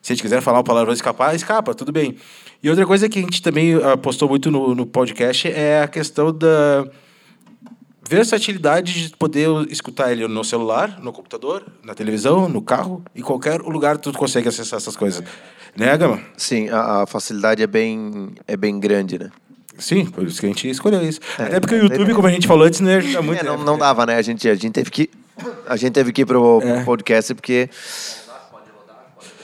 Se 0.00 0.12
a 0.12 0.14
gente 0.14 0.22
quiser 0.22 0.40
falar 0.40 0.58
uma 0.58 0.64
palavra 0.64 0.92
escapar, 0.92 1.34
escapa, 1.34 1.74
tudo 1.74 1.90
bem. 1.90 2.14
E 2.62 2.70
outra 2.70 2.86
coisa 2.86 3.08
que 3.08 3.18
a 3.18 3.22
gente 3.22 3.42
também 3.42 3.74
apostou 3.82 4.28
muito 4.28 4.48
no, 4.52 4.72
no 4.76 4.86
podcast 4.86 5.48
é 5.48 5.82
a 5.82 5.88
questão 5.88 6.32
da 6.32 6.86
versatilidade 8.08 9.08
de 9.08 9.16
poder 9.16 9.48
escutar 9.70 10.12
ele 10.12 10.26
no 10.28 10.44
celular, 10.44 10.98
no 11.02 11.12
computador, 11.12 11.64
na 11.84 11.94
televisão, 11.94 12.48
no 12.48 12.62
carro, 12.62 13.02
em 13.14 13.22
qualquer 13.22 13.60
lugar 13.60 13.98
tu 13.98 14.12
consegue 14.12 14.48
acessar 14.48 14.78
essas 14.78 14.96
coisas. 14.96 15.22
Né, 15.76 15.96
Gama? 15.96 16.20
Sim, 16.36 16.68
a, 16.70 17.02
a 17.02 17.06
facilidade 17.06 17.62
é 17.62 17.66
bem, 17.66 18.30
é 18.46 18.56
bem 18.56 18.78
grande, 18.80 19.18
né? 19.18 19.30
Sim, 19.78 20.06
por 20.06 20.26
isso 20.26 20.40
que 20.40 20.46
a 20.46 20.48
gente 20.48 20.70
escolheu 20.70 21.02
isso. 21.06 21.20
É, 21.38 21.42
Até 21.42 21.60
porque 21.60 21.74
o 21.74 21.82
YouTube, 21.82 22.14
como 22.14 22.26
a 22.26 22.30
gente 22.30 22.46
falou 22.46 22.64
antes, 22.66 22.80
não 22.80 22.90
ia 22.90 22.96
ajudar 22.98 23.20
muito. 23.22 23.40
É, 23.40 23.44
não, 23.44 23.58
né? 23.58 23.64
não 23.64 23.76
dava, 23.76 24.06
né? 24.06 24.16
A 24.16 24.22
gente, 24.22 24.48
a 24.48 24.54
gente 24.54 24.70
teve 24.72 24.90
que. 24.90 25.10
A 25.68 25.76
gente 25.76 25.92
teve 25.92 26.12
que 26.12 26.22
ir 26.22 26.24
pro 26.24 26.62
É. 26.62 26.82
podcast 26.82 27.34
porque. 27.34 27.68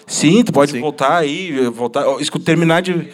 Sim, 0.07 0.43
tu 0.43 0.53
pode 0.53 0.73
Sim. 0.73 0.81
voltar 0.81 1.17
aí, 1.19 1.67
voltar, 1.69 2.07
ó, 2.07 2.19
escu- 2.19 2.39
terminar 2.39 2.81
de. 2.83 3.11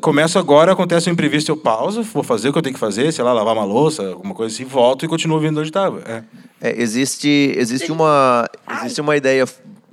Começo 0.00 0.38
agora, 0.38 0.72
acontece 0.72 1.08
um 1.08 1.12
imprevisto, 1.12 1.50
eu 1.50 1.56
pauso, 1.56 2.02
vou 2.02 2.22
fazer 2.22 2.48
o 2.48 2.52
que 2.52 2.58
eu 2.58 2.62
tenho 2.62 2.74
que 2.74 2.80
fazer, 2.80 3.12
sei 3.12 3.22
lá, 3.24 3.32
lavar 3.32 3.54
uma 3.54 3.64
louça, 3.64 4.08
alguma 4.08 4.34
coisa 4.34 4.54
assim, 4.54 4.64
volto 4.64 5.04
e 5.04 5.08
continuo 5.08 5.36
ouvindo 5.36 5.58
onde 5.58 5.68
estava. 5.68 6.00
É. 6.00 6.24
É, 6.60 6.82
existe, 6.82 7.54
existe, 7.56 7.92
uma, 7.92 8.48
existe 8.80 9.00
uma 9.00 9.16
ideia 9.16 9.46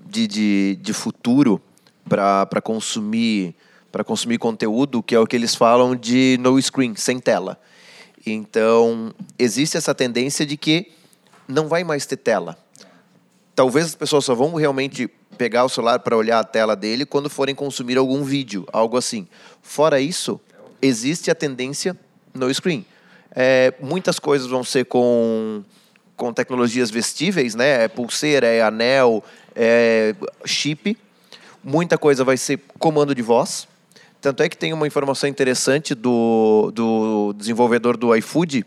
de, 0.07 0.27
de, 0.27 0.79
de 0.81 0.93
futuro 0.93 1.61
para 2.07 2.61
consumir 2.63 3.55
para 3.91 4.03
consumir 4.03 4.37
conteúdo 4.37 5.01
que 5.01 5.15
é 5.15 5.19
o 5.19 5.25
que 5.25 5.37
eles 5.37 5.55
falam 5.55 5.95
de 5.95 6.37
no 6.41 6.61
screen, 6.61 6.95
sem 6.97 7.17
tela. 7.17 7.57
Então, 8.25 9.13
existe 9.39 9.77
essa 9.77 9.95
tendência 9.95 10.45
de 10.45 10.57
que 10.57 10.91
não 11.47 11.69
vai 11.69 11.83
mais 11.85 12.05
ter 12.05 12.17
tela. 12.17 12.57
Talvez 13.55 13.85
as 13.85 13.95
pessoas 13.95 14.25
só 14.25 14.35
vão 14.35 14.53
realmente 14.55 15.09
pegar 15.35 15.63
o 15.63 15.69
celular 15.69 15.99
para 15.99 16.17
olhar 16.17 16.39
a 16.39 16.43
tela 16.43 16.75
dele 16.75 17.05
quando 17.05 17.29
forem 17.29 17.53
consumir 17.53 17.97
algum 17.97 18.23
vídeo, 18.23 18.65
algo 18.71 18.97
assim. 18.97 19.27
Fora 19.61 19.99
isso, 19.99 20.39
existe 20.81 21.29
a 21.29 21.35
tendência 21.35 21.95
no 22.33 22.51
screen. 22.53 22.85
É, 23.35 23.73
muitas 23.81 24.17
coisas 24.17 24.47
vão 24.47 24.63
ser 24.63 24.85
com, 24.85 25.63
com 26.15 26.33
tecnologias 26.33 26.89
vestíveis, 26.89 27.53
né? 27.53 27.83
É 27.83 27.87
pulseira, 27.87 28.47
é 28.47 28.61
anel, 28.61 29.23
é 29.55 30.15
chip. 30.45 30.97
Muita 31.63 31.97
coisa 31.97 32.23
vai 32.23 32.37
ser 32.37 32.61
comando 32.79 33.13
de 33.13 33.21
voz. 33.21 33.67
Tanto 34.21 34.41
é 34.41 34.49
que 34.49 34.57
tem 34.57 34.73
uma 34.73 34.87
informação 34.87 35.29
interessante 35.29 35.93
do, 35.93 36.71
do 36.73 37.33
desenvolvedor 37.33 37.97
do 37.97 38.15
iFood, 38.15 38.65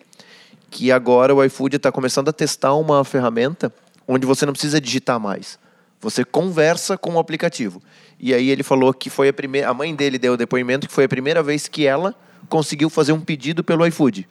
que 0.71 0.93
agora 0.93 1.35
o 1.35 1.43
iFood 1.45 1.77
está 1.77 1.91
começando 1.91 2.29
a 2.29 2.33
testar 2.33 2.75
uma 2.75 3.03
ferramenta 3.05 3.73
onde 4.07 4.27
você 4.27 4.47
não 4.47 4.53
precisa 4.53 4.81
digitar 4.81 5.19
mais. 5.19 5.59
Você 6.01 6.25
conversa 6.25 6.97
com 6.97 7.15
o 7.15 7.19
aplicativo. 7.19 7.83
E 8.19 8.33
aí 8.33 8.51
ele 8.51 8.63
falou 8.63 8.93
que 8.95 9.11
foi 9.11 9.29
a 9.29 9.33
primeira. 9.33 9.69
A 9.69 9.75
mãe 9.75 9.95
dele 9.95 10.19
deu 10.19 10.35
o 10.35 10.37
depoimento 10.37 10.87
que 10.87 10.93
foi 10.93 11.05
a 11.05 11.09
primeira 11.09 11.43
vez 11.43 11.67
que 11.67 11.87
ela 11.87 12.15
conseguiu 12.49 12.89
fazer 12.89 13.13
um 13.13 13.21
pedido 13.21 13.65
pelo 13.65 13.87
iFood. 13.87 14.29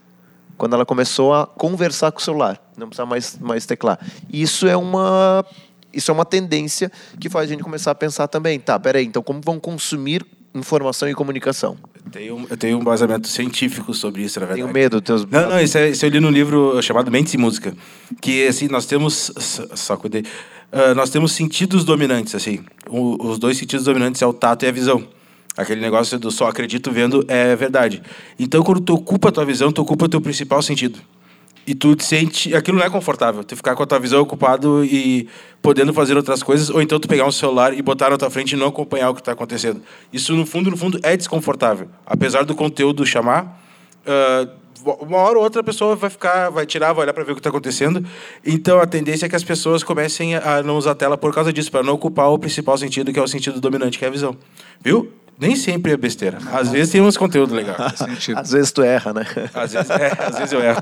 Quando 0.57 0.73
ela 0.73 0.85
começou 0.85 1.33
a 1.33 1.45
conversar 1.45 2.11
com 2.11 2.19
o 2.19 2.23
celular. 2.23 2.59
Não 2.77 2.87
precisa 2.87 3.05
mais, 3.05 3.37
mais 3.37 3.65
teclar. 3.65 3.99
E 4.29 4.41
Isso 4.41 4.67
é 4.67 4.75
uma. 4.75 5.45
Isso 5.93 6.11
é 6.11 6.13
uma 6.13 6.25
tendência 6.25 6.91
que 7.19 7.29
faz 7.29 7.49
a 7.49 7.53
gente 7.53 7.63
começar 7.63 7.91
a 7.91 7.95
pensar 7.95 8.27
também, 8.27 8.59
tá, 8.59 8.77
peraí, 8.77 9.05
então 9.05 9.23
como 9.23 9.41
vão 9.43 9.59
consumir 9.59 10.23
informação 10.53 11.09
e 11.09 11.13
comunicação? 11.13 11.77
Eu 12.05 12.11
tenho, 12.11 12.47
eu 12.49 12.57
tenho 12.57 12.77
um 12.77 12.83
basamento 12.83 13.27
científico 13.27 13.93
sobre 13.93 14.21
isso, 14.21 14.39
na 14.39 14.45
verdade. 14.45 14.61
Tenho 14.61 14.73
medo, 14.73 15.01
teus... 15.01 15.25
Não, 15.25 15.49
não, 15.49 15.59
isso, 15.59 15.77
é, 15.77 15.89
isso 15.89 16.05
eu 16.05 16.09
li 16.09 16.19
num 16.19 16.29
livro 16.29 16.81
chamado 16.81 17.09
Mentes 17.09 17.33
e 17.33 17.37
Música. 17.37 17.73
Que, 18.21 18.47
assim, 18.47 18.67
nós 18.67 18.85
temos... 18.85 19.31
Só 19.75 19.97
cuidei. 19.97 20.23
Ah, 20.71 20.93
nós 20.93 21.09
temos 21.09 21.31
sentidos 21.31 21.83
dominantes, 21.83 22.35
assim. 22.35 22.59
O- 22.89 23.27
os 23.29 23.37
dois 23.39 23.57
sentidos 23.57 23.85
dominantes 23.85 24.21
é 24.21 24.25
o 24.27 24.33
tato 24.33 24.65
e 24.65 24.67
a 24.67 24.71
visão. 24.71 25.07
Aquele 25.55 25.81
negócio 25.81 26.19
do 26.19 26.29
só 26.29 26.47
acredito 26.47 26.91
vendo 26.91 27.25
é 27.27 27.55
verdade. 27.55 28.03
Então, 28.37 28.61
quando 28.63 28.81
tu 28.81 28.93
ocupa 28.93 29.29
a 29.29 29.31
tua 29.31 29.45
visão, 29.45 29.71
tu 29.71 29.81
ocupa 29.81 30.05
o 30.05 30.09
teu 30.09 30.21
principal 30.21 30.61
sentido. 30.61 30.99
E 31.65 31.73
tu 31.73 31.95
te 31.95 32.05
sente... 32.05 32.55
Aquilo 32.55 32.77
não 32.77 32.85
é 32.85 32.89
confortável. 32.89 33.43
Tu 33.43 33.55
ficar 33.55 33.75
com 33.75 33.83
a 33.83 33.85
tua 33.85 33.99
visão 33.99 34.21
ocupado 34.21 34.85
e 34.85 35.27
podendo 35.61 35.93
fazer 35.93 36.15
outras 36.15 36.43
coisas, 36.43 36.69
ou 36.69 36.81
então 36.81 36.99
tu 36.99 37.07
pegar 37.07 37.25
um 37.25 37.31
celular 37.31 37.73
e 37.77 37.81
botar 37.81 38.09
na 38.09 38.17
tua 38.17 38.29
frente 38.29 38.53
e 38.53 38.55
não 38.55 38.67
acompanhar 38.67 39.09
o 39.09 39.13
que 39.15 39.21
está 39.21 39.31
acontecendo. 39.31 39.81
Isso, 40.13 40.33
no 40.35 40.45
fundo, 40.45 40.69
no 40.69 40.77
fundo, 40.77 40.99
é 41.03 41.17
desconfortável. 41.17 41.89
Apesar 42.05 42.45
do 42.45 42.53
conteúdo 42.55 43.05
chamar... 43.05 43.61
ah, 44.05 44.47
uma 44.95 45.17
hora 45.17 45.37
ou 45.37 45.43
outra 45.43 45.61
a 45.61 45.63
pessoa 45.63 45.95
vai 45.95 46.09
ficar, 46.09 46.49
vai 46.49 46.65
tirar, 46.65 46.93
vai 46.93 47.03
olhar 47.03 47.13
para 47.13 47.23
ver 47.23 47.31
o 47.31 47.35
que 47.35 47.39
está 47.39 47.49
acontecendo. 47.49 48.05
Então 48.45 48.79
a 48.79 48.85
tendência 48.85 49.25
é 49.25 49.29
que 49.29 49.35
as 49.35 49.43
pessoas 49.43 49.83
comecem 49.83 50.35
a 50.35 50.61
não 50.63 50.77
usar 50.77 50.91
a 50.91 50.95
tela 50.95 51.17
por 51.17 51.33
causa 51.33 51.51
disso, 51.53 51.71
para 51.71 51.83
não 51.83 51.93
ocupar 51.93 52.27
o 52.29 52.39
principal 52.39 52.77
sentido, 52.77 53.11
que 53.13 53.19
é 53.19 53.21
o 53.23 53.27
sentido 53.27 53.59
dominante, 53.61 53.97
que 53.99 54.05
é 54.05 54.07
a 54.07 54.11
visão. 54.11 54.35
Viu? 54.83 55.11
Nem 55.39 55.55
sempre 55.55 55.91
é 55.91 55.97
besteira. 55.97 56.39
Às 56.51 56.71
vezes 56.71 56.91
tem 56.91 56.99
uns 56.99 57.15
conteúdos 57.15 57.53
legais. 57.55 57.77
Às 58.35 58.51
vezes 58.53 58.71
tu 58.71 58.81
erra, 58.81 59.13
né? 59.13 59.23
Às 59.53 59.71
vezes, 59.71 59.89
é, 59.91 60.11
às 60.19 60.35
vezes 60.39 60.51
eu 60.51 60.63
erro. 60.63 60.81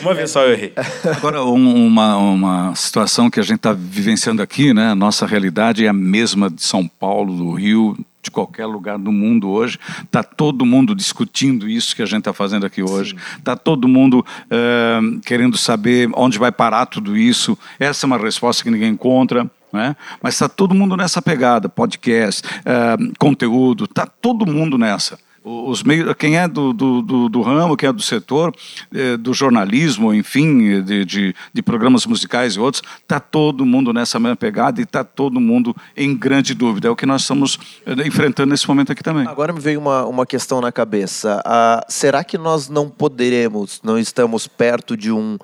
Uma 0.00 0.14
vez 0.14 0.30
só 0.30 0.42
eu 0.42 0.54
errei. 0.54 0.72
Agora, 1.18 1.44
um- 1.44 1.86
uma, 1.86 2.16
uma 2.16 2.74
situação 2.74 3.28
que 3.28 3.38
a 3.38 3.42
gente 3.42 3.56
está 3.56 3.74
vivenciando 3.74 4.40
aqui, 4.40 4.72
né? 4.72 4.94
Nossa 4.94 5.26
realidade 5.26 5.84
é 5.84 5.88
a 5.88 5.92
mesma 5.92 6.48
de 6.48 6.62
São 6.62 6.88
Paulo, 6.88 7.36
do 7.36 7.52
Rio, 7.52 7.94
de 8.22 8.30
qualquer 8.30 8.66
lugar 8.66 8.98
do 8.98 9.10
mundo 9.10 9.48
hoje. 9.48 9.78
Está 10.02 10.22
todo 10.22 10.66
mundo 10.66 10.94
discutindo 10.94 11.68
isso 11.68 11.96
que 11.96 12.02
a 12.02 12.06
gente 12.06 12.20
está 12.20 12.32
fazendo 12.32 12.66
aqui 12.66 12.82
hoje. 12.82 13.16
Está 13.38 13.56
todo 13.56 13.88
mundo 13.88 14.24
eh, 14.50 15.00
querendo 15.24 15.56
saber 15.56 16.10
onde 16.14 16.38
vai 16.38 16.52
parar 16.52 16.86
tudo 16.86 17.16
isso. 17.16 17.56
Essa 17.78 18.04
é 18.04 18.06
uma 18.06 18.18
resposta 18.18 18.62
que 18.62 18.70
ninguém 18.70 18.92
encontra. 18.92 19.50
Né? 19.72 19.94
Mas 20.20 20.34
está 20.34 20.48
todo 20.48 20.74
mundo 20.74 20.96
nessa 20.96 21.22
pegada, 21.22 21.68
podcast, 21.68 22.42
eh, 22.64 22.96
conteúdo, 23.18 23.84
está 23.84 24.04
todo 24.04 24.44
mundo 24.44 24.76
nessa. 24.76 25.18
Os 25.42 25.82
meios, 25.82 26.12
quem 26.18 26.36
é 26.36 26.46
do, 26.46 26.72
do, 26.74 27.00
do, 27.00 27.28
do 27.30 27.40
ramo, 27.40 27.74
quem 27.74 27.88
é 27.88 27.92
do 27.92 28.02
setor, 28.02 28.54
eh, 28.94 29.16
do 29.16 29.32
jornalismo, 29.32 30.12
enfim, 30.12 30.82
de, 30.82 31.04
de, 31.06 31.34
de 31.50 31.62
programas 31.62 32.04
musicais 32.04 32.56
e 32.56 32.60
outros, 32.60 32.82
está 32.98 33.18
todo 33.18 33.64
mundo 33.64 33.90
nessa 33.90 34.20
mesma 34.20 34.36
pegada 34.36 34.80
e 34.80 34.84
está 34.84 35.02
todo 35.02 35.40
mundo 35.40 35.74
em 35.96 36.14
grande 36.14 36.52
dúvida. 36.52 36.88
É 36.88 36.90
o 36.90 36.96
que 36.96 37.06
nós 37.06 37.22
estamos 37.22 37.58
eh, 37.86 38.06
enfrentando 38.06 38.50
nesse 38.50 38.68
momento 38.68 38.92
aqui 38.92 39.02
também. 39.02 39.26
Agora 39.26 39.50
me 39.50 39.60
veio 39.60 39.80
uma, 39.80 40.04
uma 40.04 40.26
questão 40.26 40.60
na 40.60 40.70
cabeça. 40.70 41.40
Ah, 41.42 41.86
será 41.88 42.22
que 42.22 42.36
nós 42.36 42.68
não 42.68 42.90
poderemos, 42.90 43.80
não 43.82 43.98
estamos 43.98 44.46
perto 44.46 44.94
de 44.94 45.10
um 45.10 45.38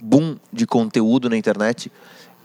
boom 0.00 0.36
de 0.50 0.66
conteúdo 0.66 1.28
na 1.28 1.36
internet? 1.36 1.92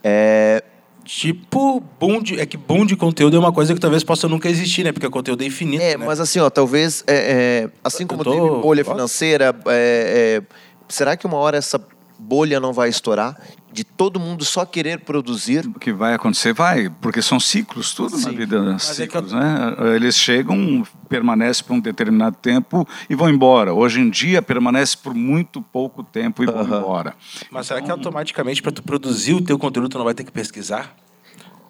É, 0.04 0.62
Tipo, 1.08 1.82
boom 1.98 2.22
de, 2.22 2.38
é 2.38 2.46
que 2.46 2.58
boom 2.58 2.86
de 2.86 2.94
conteúdo 2.98 3.38
é 3.38 3.40
uma 3.40 3.54
coisa 3.54 3.74
que 3.74 3.80
talvez 3.80 4.04
possa 4.04 4.28
nunca 4.28 4.50
existir, 4.50 4.84
né? 4.84 4.92
Porque 4.92 5.08
o 5.08 5.10
conteúdo 5.10 5.42
é 5.42 5.46
infinito, 5.48 5.82
É, 5.82 5.98
né? 5.98 6.06
mas 6.06 6.20
assim, 6.20 6.38
ó, 6.40 6.50
talvez, 6.50 7.02
é, 7.08 7.16
é, 7.64 7.70
assim 7.82 8.06
como 8.06 8.26
tô- 8.26 8.32
teve 8.32 8.46
bolha 8.62 8.84
financeira, 8.84 9.56
é, 9.68 10.42
é, 10.44 10.56
será 10.90 11.16
que 11.16 11.26
uma 11.26 11.38
hora 11.38 11.56
essa 11.58 11.80
bolha 12.20 12.60
não 12.60 12.74
vai 12.74 12.90
estourar? 12.90 13.40
De 13.72 13.84
todo 13.84 14.20
mundo 14.20 14.46
só 14.46 14.66
querer 14.66 15.02
produzir? 15.02 15.68
O 15.68 15.80
que 15.80 15.92
vai 15.92 16.14
acontecer? 16.14 16.54
Vai, 16.54 16.90
porque 17.02 17.22
são 17.22 17.40
ciclos, 17.40 17.94
tudo 17.94 18.18
na 18.18 18.30
Sim. 18.30 18.36
vida 18.36 18.58
é 18.72 18.76
que 18.76 18.82
ciclos, 18.82 19.34
né? 19.34 19.76
Eles 19.96 20.16
chegam, 20.16 20.84
permanecem 21.10 21.64
por 21.66 21.74
um 21.74 21.80
determinado 21.80 22.38
tempo 22.38 22.88
e 23.10 23.14
vão 23.14 23.30
embora. 23.30 23.74
Hoje 23.74 24.00
em 24.00 24.10
dia, 24.10 24.42
permanece 24.42 24.98
por 24.98 25.14
muito 25.14 25.62
pouco 25.62 26.02
tempo 26.02 26.44
e 26.44 26.46
vão 26.46 26.62
Aham. 26.62 26.78
embora. 26.78 27.16
Mas 27.52 27.68
será 27.68 27.82
que 27.82 27.92
automaticamente 27.92 28.62
para 28.62 28.72
tu 28.72 28.82
produzir 28.82 29.34
o 29.34 29.42
teu 29.42 29.60
conteúdo 29.60 29.90
tu 29.90 29.98
não 29.98 30.06
vai 30.06 30.14
ter 30.14 30.24
que 30.24 30.32
pesquisar? 30.32 30.96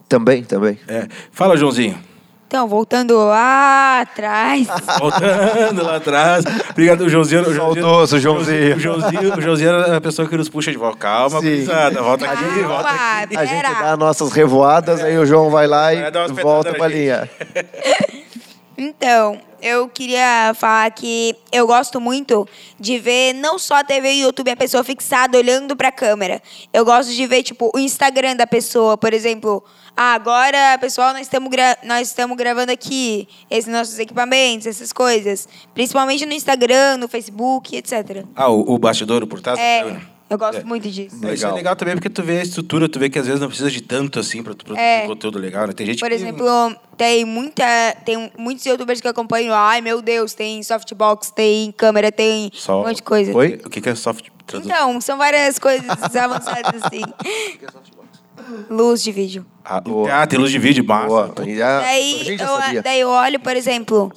Também, 0.08 0.44
também. 0.44 0.80
É. 0.88 1.08
Fala, 1.32 1.58
Joãozinho. 1.58 1.98
Então, 2.48 2.66
voltando 2.66 3.18
lá 3.18 4.00
atrás. 4.00 4.66
Voltando 4.98 5.84
lá 5.84 5.98
atrás. 5.98 6.46
Obrigado, 6.70 7.02
o 7.02 7.10
Joãozinho. 7.10 7.42
O 7.42 7.54
Joãozinho. 7.54 7.86
O 8.02 8.20
Joãozinho, 8.80 9.38
o 9.38 9.42
Joãozinho 9.42 9.70
era 9.70 9.98
a 9.98 10.02
pessoa 10.02 10.30
que 10.30 10.38
nos 10.38 10.48
puxa 10.48 10.72
de 10.72 10.78
volta. 10.78 10.98
Calma, 10.98 11.42
gurizada. 11.42 12.02
Volta 12.02 12.26
aqui, 12.26 12.62
volta 12.62 12.90
aqui. 12.90 13.38
A 13.38 13.46
gente 13.46 13.64
dá 13.64 13.98
nossas 13.98 14.32
revoadas, 14.32 15.04
aí 15.04 15.18
o 15.18 15.26
João 15.26 15.50
vai 15.50 15.68
lá 15.68 15.94
e 15.94 16.10
Vai 16.10 16.28
volta 16.42 16.72
pra 16.72 16.88
na 16.88 16.88
linha. 16.88 17.30
Então, 18.80 19.42
eu 19.60 19.90
queria 19.90 20.54
falar 20.54 20.92
que 20.92 21.36
eu 21.52 21.66
gosto 21.66 22.00
muito 22.00 22.48
de 22.80 23.00
ver 23.00 23.34
não 23.34 23.58
só 23.58 23.78
a 23.78 23.84
TV 23.84 24.14
e 24.14 24.22
o 24.22 24.28
YouTube, 24.28 24.52
a 24.52 24.56
pessoa 24.56 24.84
fixada 24.84 25.36
olhando 25.36 25.76
pra 25.76 25.92
câmera. 25.92 26.40
Eu 26.72 26.86
gosto 26.86 27.12
de 27.12 27.26
ver, 27.26 27.42
tipo, 27.42 27.72
o 27.74 27.80
Instagram 27.80 28.36
da 28.36 28.46
pessoa, 28.46 28.96
por 28.96 29.14
exemplo. 29.14 29.64
Ah, 30.00 30.14
agora, 30.14 30.78
pessoal, 30.80 31.12
nós 31.12 31.22
estamos 31.24 31.50
gra- 31.50 31.76
nós 31.84 32.08
estamos 32.10 32.38
gravando 32.38 32.72
aqui 32.72 33.28
esses 33.50 33.72
nossos 33.72 33.98
equipamentos, 33.98 34.68
essas 34.68 34.94
coisas. 34.94 35.48
Principalmente 35.74 36.24
no 36.24 36.34
Instagram, 36.34 36.98
no 36.98 37.08
Facebook, 37.08 37.76
etc. 37.76 38.24
Ah, 38.36 38.48
o, 38.48 38.74
o 38.76 38.78
bastidor, 38.78 39.24
o 39.24 39.28
por 39.28 39.42
trás? 39.42 39.58
É, 39.58 39.80
câmera. 39.82 40.02
eu 40.30 40.38
gosto 40.38 40.60
É. 40.62 40.64
muito 40.64 40.88
disso. 40.88 41.16
Isso 41.16 41.26
é 41.26 41.30
Legal. 41.32 41.56
legal 41.56 41.76
também 41.76 41.96
porque 41.96 42.12
tu 42.12 42.22
vê 42.22 42.40
a 42.40 42.44
estrutura, 42.44 42.88
tu 42.88 43.00
vê 43.00 43.10
que 43.10 43.18
às 43.18 43.26
vezes 43.26 43.42
não 43.42 43.48
precisa 43.48 43.72
de 43.72 43.82
tanto 43.82 44.20
assim 44.20 44.44
pra 44.44 44.54
tu 44.54 44.64
produzir 44.66 44.86
É. 44.86 45.04
um 45.06 45.08
conteúdo 45.08 45.40
legal, 45.40 45.66
né? 45.66 45.74
Tem 45.74 45.88
gente 45.88 46.00
Por 46.00 46.10
que... 46.10 46.14
exemplo, 46.16 46.76
tem 46.96 47.26
muita 47.26 47.66
tem 48.06 48.32
muitos 48.38 48.64
youtubers 48.68 49.02
que 49.02 49.08
eu 49.08 49.12
acompanho. 49.12 49.52
Ai, 49.52 49.82
meu 49.82 50.00
Deus, 50.00 50.36
tem 50.36 50.62
softbox, 50.62 51.32
tem 51.32 51.72
câmera, 51.72 52.12
tem 52.12 52.52
Só- 52.54 52.82
um 52.84 52.86
monte 52.86 52.98
de 52.98 53.04
coisa. 53.04 53.36
Oi? 53.36 53.60
O 53.66 53.70
que 53.72 53.82
que 53.82 53.90
é 53.90 53.96
soft 53.96 54.26
traduz? 54.46 54.70
Então, 54.72 55.02
são 55.02 55.18
várias 55.18 55.58
coisas 55.58 55.88
avançadas 56.16 56.84
assim. 56.84 57.02
Luz 58.70 59.04
de 59.04 59.12
vídeo. 59.12 59.46
Ah, 59.64 59.82
ah, 60.12 60.28
tem 60.28 60.40
luz 60.40 60.52
de 60.52 60.60
vídeo, 60.60 60.84
massa. 60.84 61.34
Daí 61.36 61.60
eu, 61.60 62.82
daí 62.84 63.00
eu 63.02 63.10
olho, 63.10 63.40
por 63.40 63.56
exemplo, 63.56 64.12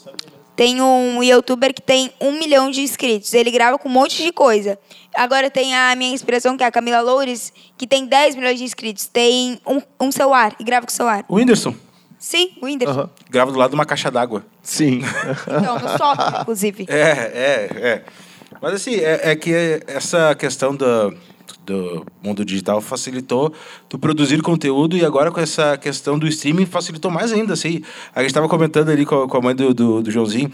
tem 0.54 0.80
um 0.80 1.22
youtuber 1.22 1.72
que 1.74 1.82
tem 1.82 2.12
um 2.20 2.32
milhão 2.32 2.70
de 2.70 2.82
inscritos. 2.82 3.32
Ele 3.34 3.50
grava 3.50 3.78
com 3.78 3.88
um 3.88 3.92
monte 3.92 4.22
de 4.22 4.32
coisa. 4.32 4.78
Agora 5.14 5.50
tem 5.50 5.74
a 5.74 5.96
minha 5.96 6.12
inspiração, 6.12 6.56
que 6.56 6.62
é 6.62 6.66
a 6.66 6.70
Camila 6.70 7.00
Loures, 7.00 7.52
que 7.76 7.86
tem 7.86 8.06
10 8.06 8.36
milhões 8.36 8.58
de 8.58 8.64
inscritos. 8.64 9.06
Tem 9.06 9.58
um, 9.66 9.80
um 10.00 10.12
celular 10.12 10.54
e 10.60 10.64
grava 10.64 10.86
com 10.86 10.92
o 10.92 10.94
celular. 10.94 11.24
O 11.28 11.36
Whindersson 11.36 11.74
Sim, 12.20 12.50
o 12.60 12.66
Whindersson. 12.66 13.08
Grava 13.30 13.50
do 13.50 13.58
lado 13.58 13.70
de 13.70 13.74
uma 13.74 13.86
caixa 13.86 14.10
d'água. 14.10 14.44
Sim. 14.62 15.00
Então, 15.46 15.78
no 15.78 15.88
sótão, 15.96 16.42
inclusive. 16.42 16.86
É, 16.90 17.00
é, 17.00 17.68
é. 17.72 18.04
Mas 18.60 18.74
assim, 18.74 18.96
é, 18.96 19.30
é 19.30 19.36
que 19.36 19.82
essa 19.86 20.34
questão 20.34 20.76
do, 20.76 21.16
do 21.64 22.04
mundo 22.22 22.44
digital 22.44 22.80
facilitou 22.80 23.52
tu 23.88 23.98
produzir 23.98 24.42
conteúdo 24.42 24.96
e 24.96 25.04
agora 25.04 25.30
com 25.30 25.40
essa 25.40 25.76
questão 25.76 26.18
do 26.18 26.26
streaming 26.26 26.66
facilitou 26.66 27.10
mais 27.10 27.32
ainda, 27.32 27.52
assim. 27.52 27.82
A 28.14 28.20
gente 28.20 28.30
estava 28.30 28.48
comentando 28.48 28.90
ali 28.90 29.04
com 29.04 29.22
a, 29.22 29.28
com 29.28 29.36
a 29.36 29.40
mãe 29.40 29.54
do, 29.54 29.72
do, 29.74 30.02
do 30.02 30.10
Joãozinho, 30.10 30.50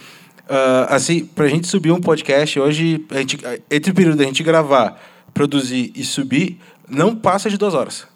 ah, 0.48 0.94
assim, 0.94 1.24
pra 1.24 1.48
gente 1.48 1.66
subir 1.66 1.90
um 1.90 2.00
podcast 2.00 2.58
hoje, 2.58 3.04
a 3.10 3.18
gente, 3.18 3.38
entre 3.70 3.90
o 3.90 3.94
período 3.94 4.18
da 4.18 4.24
gente 4.24 4.42
gravar, 4.42 5.00
produzir 5.34 5.92
e 5.94 6.04
subir, 6.04 6.60
não 6.88 7.14
passa 7.14 7.50
de 7.50 7.56
duas 7.56 7.74
horas. 7.74 8.06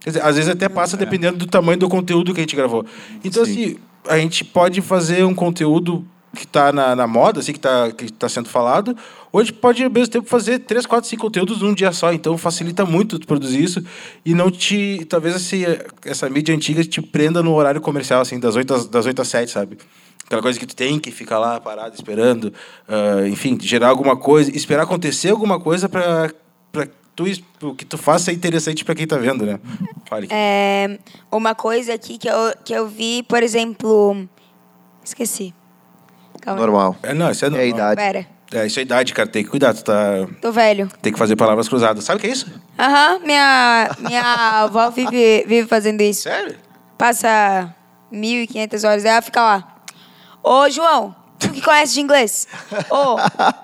Quer 0.00 0.10
dizer, 0.10 0.22
às 0.24 0.36
vezes 0.36 0.50
até 0.50 0.68
passa 0.68 0.96
dependendo 0.96 1.38
do 1.38 1.46
tamanho 1.46 1.78
do 1.78 1.88
conteúdo 1.88 2.32
que 2.32 2.40
a 2.40 2.42
gente 2.42 2.56
gravou. 2.56 2.84
Então, 3.24 3.42
assim, 3.42 3.76
a 4.08 4.18
gente 4.18 4.44
pode 4.44 4.80
fazer 4.80 5.24
um 5.24 5.34
conteúdo 5.34 6.04
que 6.34 6.44
está 6.44 6.72
na, 6.72 6.96
na 6.96 7.06
moda, 7.06 7.40
assim, 7.40 7.52
que 7.52 7.58
está 7.58 7.90
que 7.92 8.12
tá 8.12 8.28
sendo 8.28 8.48
falado, 8.48 8.96
ou 9.32 9.40
a 9.40 9.42
gente 9.44 9.54
pode, 9.54 9.82
ao 9.82 9.90
mesmo 9.90 10.08
tempo, 10.08 10.28
fazer 10.28 10.58
três, 10.58 10.84
quatro, 10.84 11.08
cinco 11.08 11.22
conteúdos 11.22 11.62
num 11.62 11.72
dia 11.72 11.90
só. 11.90 12.12
Então, 12.12 12.36
facilita 12.36 12.84
muito 12.84 13.18
tu 13.18 13.26
produzir 13.26 13.64
isso 13.64 13.82
e 14.24 14.34
não 14.34 14.50
te... 14.50 15.06
Talvez 15.08 15.34
assim, 15.34 15.62
essa 16.04 16.28
mídia 16.28 16.54
antiga 16.54 16.84
te 16.84 17.00
prenda 17.00 17.42
no 17.42 17.54
horário 17.54 17.80
comercial, 17.80 18.20
assim, 18.20 18.38
das 18.38 18.54
oito 18.56 18.74
às, 18.74 18.86
das 18.86 19.06
oito 19.06 19.22
às 19.22 19.28
sete, 19.28 19.50
sabe? 19.50 19.78
Aquela 20.26 20.42
coisa 20.42 20.58
que 20.58 20.66
tu 20.66 20.76
tem 20.76 20.98
que 20.98 21.10
ficar 21.10 21.38
lá 21.38 21.58
parado, 21.58 21.94
esperando, 21.94 22.52
ah, 22.86 23.26
enfim, 23.26 23.58
gerar 23.60 23.88
alguma 23.88 24.16
coisa, 24.16 24.54
esperar 24.54 24.82
acontecer 24.82 25.30
alguma 25.30 25.58
coisa 25.58 25.88
para 25.88 26.30
tu, 27.14 27.24
o 27.62 27.74
que 27.74 27.84
tu 27.84 27.98
faça 27.98 28.30
é 28.30 28.34
interessante 28.34 28.84
para 28.84 28.94
quem 28.94 29.06
tá 29.06 29.16
vendo, 29.16 29.44
né? 29.44 29.58
Fale. 30.06 30.28
É, 30.30 30.98
uma 31.30 31.54
coisa 31.54 31.94
aqui 31.94 32.18
que 32.18 32.28
eu, 32.28 32.54
que 32.64 32.72
eu 32.72 32.86
vi, 32.86 33.22
por 33.22 33.42
exemplo. 33.42 34.28
Esqueci. 35.04 35.54
Calma. 36.40 36.60
Normal. 36.60 36.96
É, 37.02 37.12
não, 37.14 37.30
isso 37.30 37.44
é, 37.44 37.48
É 37.48 37.50
a 37.50 37.52
normal. 37.52 37.68
idade. 37.68 37.96
Pera. 37.96 38.26
É, 38.52 38.66
isso 38.66 38.78
é 38.78 38.82
idade, 38.82 39.12
cara. 39.14 39.28
Tem 39.28 39.42
que 39.42 39.50
cuidar. 39.50 39.72
Tu 39.74 39.82
tá... 39.84 40.26
Tô 40.40 40.52
velho. 40.52 40.88
Tem 41.00 41.12
que 41.12 41.18
fazer 41.18 41.36
palavras 41.36 41.68
cruzadas. 41.68 42.04
Sabe 42.04 42.18
o 42.18 42.20
que 42.20 42.26
é 42.26 42.30
isso? 42.30 42.46
Aham, 42.78 43.18
minha, 43.20 43.90
minha 44.00 44.22
avó 44.64 44.90
vive, 44.90 45.44
vive 45.46 45.66
fazendo 45.68 46.00
isso. 46.02 46.22
Sério? 46.22 46.56
Passa 46.98 47.74
1.500 48.12 48.88
horas, 48.88 49.04
ela 49.04 49.22
fica 49.22 49.40
lá. 49.40 49.76
Ô, 50.42 50.68
João, 50.68 51.14
tu 51.38 51.50
que 51.50 51.60
conhece 51.62 51.94
de 51.94 52.00
inglês? 52.00 52.46
Ô, 52.90 53.16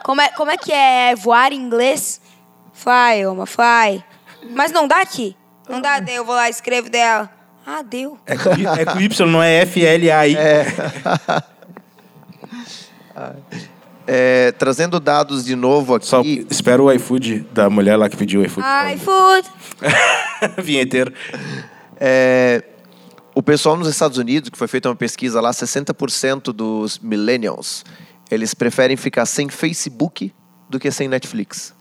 como 0.04 0.20
é, 0.20 0.28
como 0.28 0.50
é 0.50 0.56
que 0.56 0.72
é 0.72 1.14
voar 1.14 1.52
em 1.52 1.56
inglês? 1.60 2.20
Fly, 2.72 3.26
Oma, 3.26 3.44
fly. 3.46 4.02
Mas 4.50 4.72
não 4.72 4.86
dá 4.88 5.00
aqui. 5.00 5.36
Não 5.68 5.80
dá, 5.80 6.00
daí 6.00 6.14
eu 6.14 6.24
vou 6.24 6.34
lá 6.34 6.46
e 6.48 6.50
escrevo 6.50 6.88
dela. 6.88 7.28
Ah, 7.66 7.82
deu. 7.82 8.16
É 8.24 8.36
com, 8.36 8.50
Y- 8.54 8.74
é 8.78 8.84
com 8.86 8.98
Y, 9.00 9.26
não 9.30 9.42
é 9.42 9.56
F-L-A-I. 9.62 10.36
É, 10.36 10.64
trazendo 14.58 14.98
dados 14.98 15.44
de 15.44 15.54
novo 15.54 15.94
aqui. 15.94 16.06
Só 16.06 16.22
espero 16.50 16.84
o 16.84 16.92
iFood 16.92 17.46
da 17.52 17.68
mulher 17.68 17.96
lá 17.96 18.08
que 18.08 18.16
pediu 18.16 18.40
o 18.40 18.44
iFood. 18.44 18.66
iFood. 18.94 19.48
Vinheteiro. 20.62 21.12
É, 22.00 22.62
o 23.34 23.42
pessoal 23.42 23.76
nos 23.76 23.88
Estados 23.88 24.18
Unidos, 24.18 24.50
que 24.50 24.58
foi 24.58 24.66
feita 24.66 24.88
uma 24.88 24.96
pesquisa 24.96 25.40
lá, 25.40 25.50
60% 25.50 26.52
dos 26.52 26.98
millennials, 26.98 27.84
eles 28.30 28.54
preferem 28.54 28.96
ficar 28.96 29.26
sem 29.26 29.48
Facebook 29.48 30.32
do 30.68 30.78
que 30.78 30.90
sem 30.90 31.06
Netflix. 31.08 31.74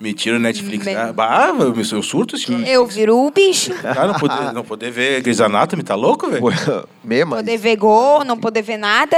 Mentira, 0.00 0.38
Netflix. 0.38 0.84
Bem. 0.84 0.96
Ah, 0.96 1.12
bah, 1.12 1.54
eu, 1.58 1.74
eu 1.76 2.02
surto, 2.02 2.38
senhor. 2.38 2.66
Eu 2.66 2.86
viro 2.86 3.18
o 3.18 3.30
bicho. 3.30 3.74
Cara, 3.82 4.06
não 4.06 4.14
poder, 4.18 4.52
não 4.52 4.64
poder 4.64 4.90
ver 4.90 5.20
Grey's 5.20 5.40
Anatomy, 5.42 5.82
tá 5.82 5.94
louco, 5.94 6.28
velho? 6.30 6.88
Mesmo? 7.04 7.36
Poder 7.36 7.58
ver 7.58 7.76
gol, 7.76 8.24
não 8.24 8.38
poder 8.38 8.62
ver 8.62 8.78
nada. 8.78 9.16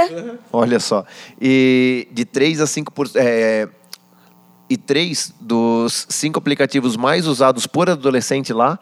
Olha 0.51 0.81
só. 0.81 1.05
E 1.41 2.07
de 2.11 2.25
3 2.25 2.59
a 2.59 2.65
5%. 2.65 3.11
É, 3.15 3.69
e 4.69 4.77
três 4.77 5.33
dos 5.39 6.07
cinco 6.09 6.39
aplicativos 6.39 6.95
mais 6.97 7.27
usados 7.27 7.67
por 7.67 7.89
adolescente 7.89 8.51
lá 8.51 8.79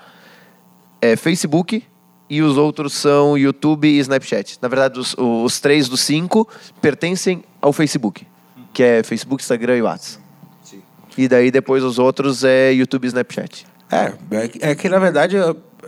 é 1.01 1.17
Facebook 1.17 1.83
e 2.29 2.41
os 2.41 2.55
outros 2.55 2.93
são 2.93 3.37
YouTube 3.37 3.89
e 3.89 3.99
Snapchat. 3.99 4.57
Na 4.61 4.69
verdade, 4.69 4.97
os, 4.99 5.13
os 5.17 5.59
três 5.59 5.89
dos 5.89 5.99
cinco 5.99 6.47
pertencem 6.79 7.43
ao 7.61 7.73
Facebook, 7.73 8.25
que 8.71 8.81
é 8.81 9.03
Facebook, 9.03 9.43
Instagram 9.43 9.77
e 9.77 9.81
WhatsApp. 9.81 10.23
E 11.21 11.27
daí 11.27 11.51
depois 11.51 11.83
os 11.83 11.99
outros 11.99 12.43
é 12.43 12.73
YouTube 12.73 13.03
e 13.05 13.07
Snapchat. 13.07 13.65
É, 13.91 14.13
é 14.31 14.47
que- 14.47 14.59
é 14.65 14.73
que 14.75 14.89
na 14.89 14.97
verdade 14.97 15.35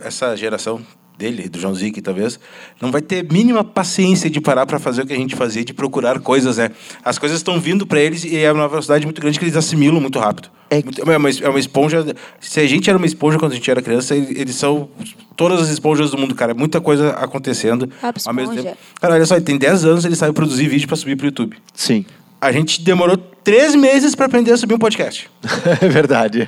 essa 0.00 0.36
geração 0.36 0.80
dele, 1.18 1.48
do 1.48 1.58
João 1.60 1.74
Zique, 1.74 2.00
talvez, 2.02 2.38
não 2.80 2.90
vai 2.92 3.00
ter 3.00 3.24
mínima 3.32 3.62
paciência 3.64 4.28
de 4.30 4.40
parar 4.40 4.64
para 4.66 4.78
fazer 4.78 5.02
o 5.02 5.06
que 5.06 5.12
a 5.12 5.16
gente 5.16 5.34
fazia, 5.34 5.64
de 5.64 5.72
procurar 5.72 6.18
coisas, 6.20 6.56
né? 6.58 6.70
As 7.04 7.18
coisas 7.18 7.38
estão 7.38 7.60
vindo 7.60 7.84
para 7.86 8.00
eles 8.00 8.24
e 8.24 8.36
é 8.36 8.50
uma 8.52 8.68
velocidade 8.68 9.04
muito 9.06 9.20
grande 9.20 9.38
que 9.38 9.44
eles 9.44 9.56
assimilam 9.56 10.00
muito 10.00 10.18
rápido. 10.18 10.50
É 10.70 10.82
Muito- 10.82 11.00
É 11.08 11.16
uma, 11.16 11.30
é 11.30 11.48
uma 11.48 11.58
esponja. 11.60 12.04
Se 12.40 12.58
a 12.60 12.66
gente 12.66 12.88
era 12.90 12.96
uma 12.96 13.06
esponja 13.06 13.38
quando 13.38 13.52
a 13.52 13.54
gente 13.56 13.68
era 13.70 13.80
criança, 13.82 14.14
eles 14.16 14.54
são 14.56 14.88
todas 15.36 15.60
as 15.62 15.68
esponjas 15.68 16.10
do 16.10 16.18
mundo, 16.18 16.34
cara. 16.34 16.50
É 16.52 16.54
muita 16.54 16.80
coisa 16.80 17.10
acontecendo 17.10 17.88
ao 18.28 18.34
mesmo 18.34 18.52
tempo. 18.64 18.76
Cara, 19.00 19.14
olha 19.14 19.26
só, 19.26 19.36
ele 19.36 19.44
tem 19.44 19.56
10 19.58 19.84
anos 19.84 20.04
ele 20.04 20.16
sabe 20.16 20.32
produzir 20.32 20.68
vídeo 20.68 20.86
para 20.88 20.96
subir 20.96 21.16
pro 21.16 21.26
YouTube. 21.26 21.56
Sim. 21.72 22.04
A 22.44 22.52
gente 22.52 22.82
demorou 22.82 23.16
três 23.16 23.74
meses 23.74 24.14
para 24.14 24.26
aprender 24.26 24.52
a 24.52 24.56
subir 24.58 24.74
um 24.74 24.78
podcast. 24.78 25.30
é 25.80 25.88
verdade. 25.88 26.46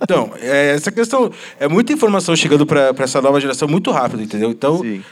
Então, 0.00 0.32
é, 0.40 0.74
essa 0.74 0.90
questão. 0.90 1.30
É 1.60 1.68
muita 1.68 1.92
informação 1.92 2.34
chegando 2.34 2.64
para 2.64 2.94
essa 2.98 3.20
nova 3.20 3.38
geração 3.38 3.68
muito 3.68 3.90
rápido, 3.90 4.22
entendeu? 4.22 4.50
Então, 4.50 4.78
Sim. 4.78 5.04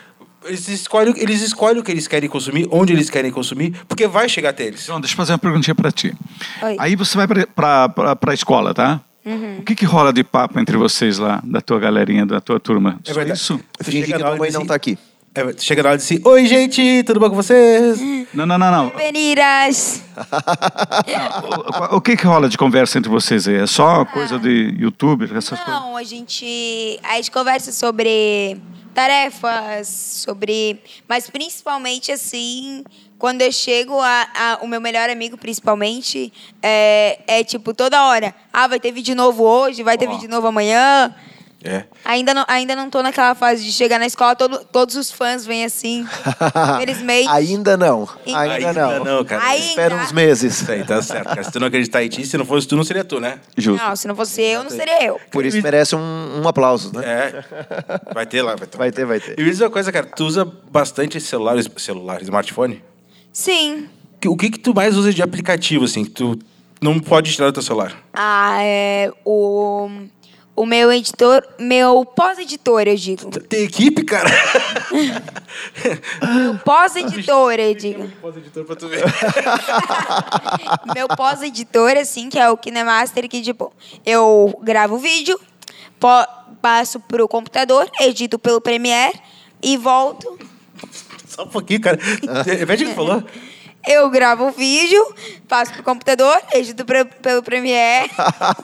eles 0.47 0.69
escolhem, 0.69 1.13
eles 1.19 1.43
escolhem 1.43 1.81
o 1.81 1.85
que 1.85 1.93
eles 1.93 2.09
querem 2.09 2.31
consumir, 2.31 2.67
onde 2.71 2.95
eles 2.95 3.11
querem 3.11 3.31
consumir, 3.31 3.75
porque 3.87 4.07
vai 4.07 4.27
chegar 4.27 4.51
até 4.51 4.65
eles. 4.65 4.87
João, 4.87 5.03
deixa 5.03 5.13
eu 5.13 5.19
fazer 5.19 5.33
uma 5.33 5.39
perguntinha 5.39 5.75
para 5.75 5.93
ti. 5.93 6.15
Oi. 6.63 6.77
Aí 6.79 6.97
você 6.97 7.15
vai 7.15 7.27
para 7.29 8.17
a 8.27 8.35
escola, 8.35 8.73
tá? 8.73 9.03
Uhum. 9.23 9.59
O 9.59 9.63
que, 9.65 9.75
que 9.75 9.85
rola 9.85 10.15
de 10.15 10.25
papo 10.25 10.59
entre 10.59 10.79
vocês 10.79 11.19
lá, 11.19 11.43
da 11.45 11.61
tua 11.61 11.79
galerinha, 11.79 12.25
da 12.25 12.41
tua 12.41 12.59
turma? 12.59 12.99
É 13.07 13.13
verdade. 13.13 13.39
isso? 13.39 13.61
Finge 13.83 14.13
que 14.13 14.19
tua 14.19 14.35
mãe 14.37 14.51
não 14.51 14.61
diz 14.61 14.69
tá 14.69 14.75
aqui. 14.75 14.97
É, 15.37 15.55
chega 15.59 15.83
na 15.83 15.91
hora 15.91 15.97
e 15.97 15.99
diz 15.99 16.07
assim, 16.07 16.21
Oi, 16.25 16.47
gente, 16.47 17.03
tudo 17.05 17.21
bom 17.21 17.29
com 17.29 17.37
vocês? 17.37 18.01
Não, 18.33 18.47
não, 18.47 18.57
não, 18.59 18.71
não. 18.71 18.97
Meninas! 18.97 20.03
O, 21.93 21.97
o 21.97 22.01
que, 22.01 22.17
que 22.17 22.25
rola 22.27 22.49
de 22.49 22.57
conversa 22.57 22.99
entre 22.99 23.11
vocês 23.11 23.47
aí? 23.47 23.57
É 23.57 23.67
só 23.67 24.05
coisa 24.07 24.39
de 24.39 24.75
YouTube, 24.79 25.25
essas 25.25 25.61
coisas? 25.61 25.67
Não, 25.69 25.97
a 25.97 26.03
gente, 26.03 26.99
a 27.03 27.17
gente 27.17 27.31
conversa 27.31 27.71
sobre 27.71 28.57
tarefas, 28.95 29.89
sobre. 29.89 30.81
Mas 31.07 31.29
principalmente 31.29 32.11
assim, 32.11 32.83
quando 33.19 33.43
eu 33.43 33.53
chego, 33.53 34.01
a, 34.01 34.27
a- 34.35 34.59
o 34.63 34.67
meu 34.67 34.81
melhor 34.81 35.11
amigo, 35.11 35.37
principalmente, 35.37 36.33
é, 36.63 37.19
é 37.27 37.45
tipo 37.45 37.75
toda 37.75 38.07
hora. 38.07 38.35
Ah, 38.53 38.67
vai 38.67 38.81
ter 38.81 38.91
vídeo 38.91 39.15
novo 39.15 39.43
hoje, 39.45 39.83
vai 39.83 39.99
ter 39.99 40.09
Ó. 40.09 40.13
vídeo 40.13 40.31
novo 40.31 40.47
amanhã. 40.47 41.15
É. 41.65 41.85
Ainda 42.05 42.33
não, 42.33 42.45
ainda 42.47 42.77
não 42.77 42.89
tô 42.89 43.03
naquela 43.03 43.35
fase 43.35 43.65
de 43.65 43.73
chegar 43.73 43.99
na 43.99 44.07
escola, 44.07 44.37
todo- 44.37 44.65
todos 44.67 44.95
os 44.95 45.11
fãs 45.11 45.45
vêm 45.45 45.65
assim. 45.65 46.07
Infelizmente. 46.77 47.29
Ainda 47.29 47.77
não. 47.77 48.09
Ainda 48.25 48.41
Ainda 48.69 48.73
não. 48.73 49.05
não, 49.05 49.25
cara. 49.25 49.43
Ainda. 49.45 49.67
Espera 49.67 49.97
uns 49.97 50.13
meses. 50.13 50.61
Isso 50.61 50.71
aí, 50.71 50.85
tá 50.85 51.03
certo, 51.03 51.25
cara. 51.29 51.43
Se 51.43 51.51
tu 51.51 51.59
não 51.59 51.67
acreditar 51.67 52.05
em 52.05 52.09
ti, 52.09 52.25
se 52.25 52.37
não 52.39 52.45
fosse 52.45 52.69
tu, 52.69 52.77
não 52.77 52.85
seria 52.85 53.03
tu, 53.05 53.19
né? 53.19 53.41
Justo. 53.57 53.85
Não, 53.85 53.97
se 53.97 54.07
não 54.07 54.15
fosse 54.15 54.41
eu, 54.43 54.63
não 54.63 54.71
seria 54.71 55.05
eu. 55.05 55.21
Por 55.31 55.45
isso 55.45 55.61
merece 55.61 55.97
um, 55.97 56.43
um 56.43 56.47
aplauso, 56.47 56.93
né? 56.95 57.03
É. 57.05 57.45
Vai 58.15 58.27
ter 58.27 58.43
lá, 58.43 58.55
vai 58.55 58.67
ter. 58.67 58.77
Vai 58.79 58.93
ter, 58.93 59.05
vai 59.05 59.19
ter. 59.21 59.39
E 59.39 59.43
me 59.43 59.51
diz 59.51 59.61
uma 59.61 59.71
coisa, 59.71 59.91
cara. 59.91 60.07
Tu 60.07 60.25
usa 60.25 60.45
bastante 60.71 61.21
celular, 61.21 61.57
celular, 61.79 62.23
smartphone? 62.23 62.83
Sim. 63.33 63.89
O 64.25 64.37
que 64.37 64.51
que 64.51 64.59
tu 64.59 64.75
mais 64.75 64.97
usa 64.97 65.13
de 65.13 65.23
aplicativo, 65.23 65.85
assim, 65.85 66.05
que 66.05 66.11
tu 66.11 66.39
não 66.81 66.99
pode 66.99 67.33
tirar 67.33 67.47
do 67.47 67.53
teu 67.55 67.63
celular? 67.63 67.93
Ah, 68.13 68.59
é. 68.63 69.11
O, 69.25 69.89
o 70.57 70.65
meu 70.65 70.91
editor. 70.91 71.47
Meu 71.59 72.05
pós-editor, 72.05 72.89
eu 72.89 72.97
digo. 72.97 73.31
Tem 73.41 73.65
equipe, 73.65 74.03
cara? 74.03 74.31
Meu 76.35 76.59
pós-editor, 76.65 77.53
eu 77.53 77.75
digo. 77.75 78.09
Pós-editor 78.21 78.65
pra 78.65 78.75
tu 78.75 78.89
ver. 78.89 79.05
Meu 80.95 81.07
pós-editor, 81.09 81.97
assim, 81.99 82.31
que 82.31 82.39
é 82.39 82.51
o 82.51 82.57
KineMaster, 82.57 83.29
que, 83.29 83.43
tipo, 83.43 83.73
eu 84.05 84.59
gravo 84.63 84.95
o 84.97 84.99
vídeo, 84.99 85.39
passo 86.63 86.99
pro 87.01 87.29
computador, 87.29 87.89
edito 88.01 88.39
pelo 88.39 88.61
Premiere 88.61 89.21
e 89.63 89.77
volto. 89.77 90.39
Só 91.29 91.45
um 91.45 91.49
pouquinho, 91.49 91.81
cara. 91.81 91.99
Repete 92.45 92.85
o 92.85 92.87
que 92.87 92.93
tu 92.93 92.97
falou. 92.97 93.23
Eu 93.87 94.11
gravo 94.11 94.49
o 94.49 94.51
vídeo, 94.51 95.01
passo 95.49 95.73
pro 95.73 95.83
computador, 95.83 96.37
edito 96.53 96.85
pro- 96.85 97.07
pelo 97.23 97.43
Premiere. 97.43 98.11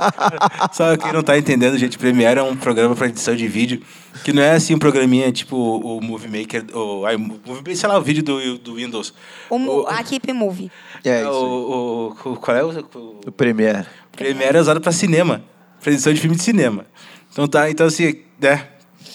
Só 0.72 0.96
quem 0.96 1.12
não 1.12 1.22
tá 1.22 1.38
entendendo, 1.38 1.78
gente, 1.78 1.96
Premiere 1.98 2.40
é 2.40 2.42
um 2.42 2.56
programa 2.56 2.94
para 2.96 3.06
edição 3.08 3.34
de 3.36 3.46
vídeo 3.46 3.82
que 4.24 4.32
não 4.32 4.42
é 4.42 4.52
assim 4.52 4.74
um 4.74 4.78
programinha 4.78 5.30
tipo 5.32 5.56
o 5.56 6.00
Movie 6.00 6.28
Maker, 6.40 6.64
ou 6.72 7.06
ai, 7.06 7.16
Movie 7.16 7.40
Maker, 7.54 7.76
sei 7.76 7.88
lá, 7.88 7.98
o 7.98 8.02
vídeo 8.02 8.22
do, 8.22 8.58
do 8.58 8.74
Windows. 8.74 9.14
O, 9.48 9.56
O- 9.56 9.86
a 9.88 10.02
Keep 10.02 10.32
Movie. 10.32 10.70
É 11.04 11.20
isso. 11.20 11.28
aí. 11.30 11.34
o, 11.34 12.14
o, 12.24 12.30
o- 12.32 12.36
qual 12.36 12.56
é 12.56 12.64
o, 12.64 12.70
o 12.94 13.20
O 13.26 13.32
Premiere. 13.32 13.86
Premiere 14.10 14.58
é 14.58 14.60
usado 14.60 14.80
para 14.80 14.92
cinema, 14.92 15.42
pra 15.80 15.92
edição 15.92 16.12
de 16.12 16.20
filme 16.20 16.36
de 16.36 16.42
cinema. 16.42 16.84
Então 17.32 17.46
tá, 17.48 17.70
então 17.70 17.86
assim, 17.86 18.22
né? 18.40 18.66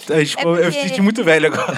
A 0.09 0.19
gente, 0.23 0.37
É 0.39 0.43
Eu 0.43 0.51
me 0.55 0.61
porque- 0.61 0.81
senti 0.87 1.01
muito 1.01 1.23
velho 1.23 1.47
agora. 1.47 1.77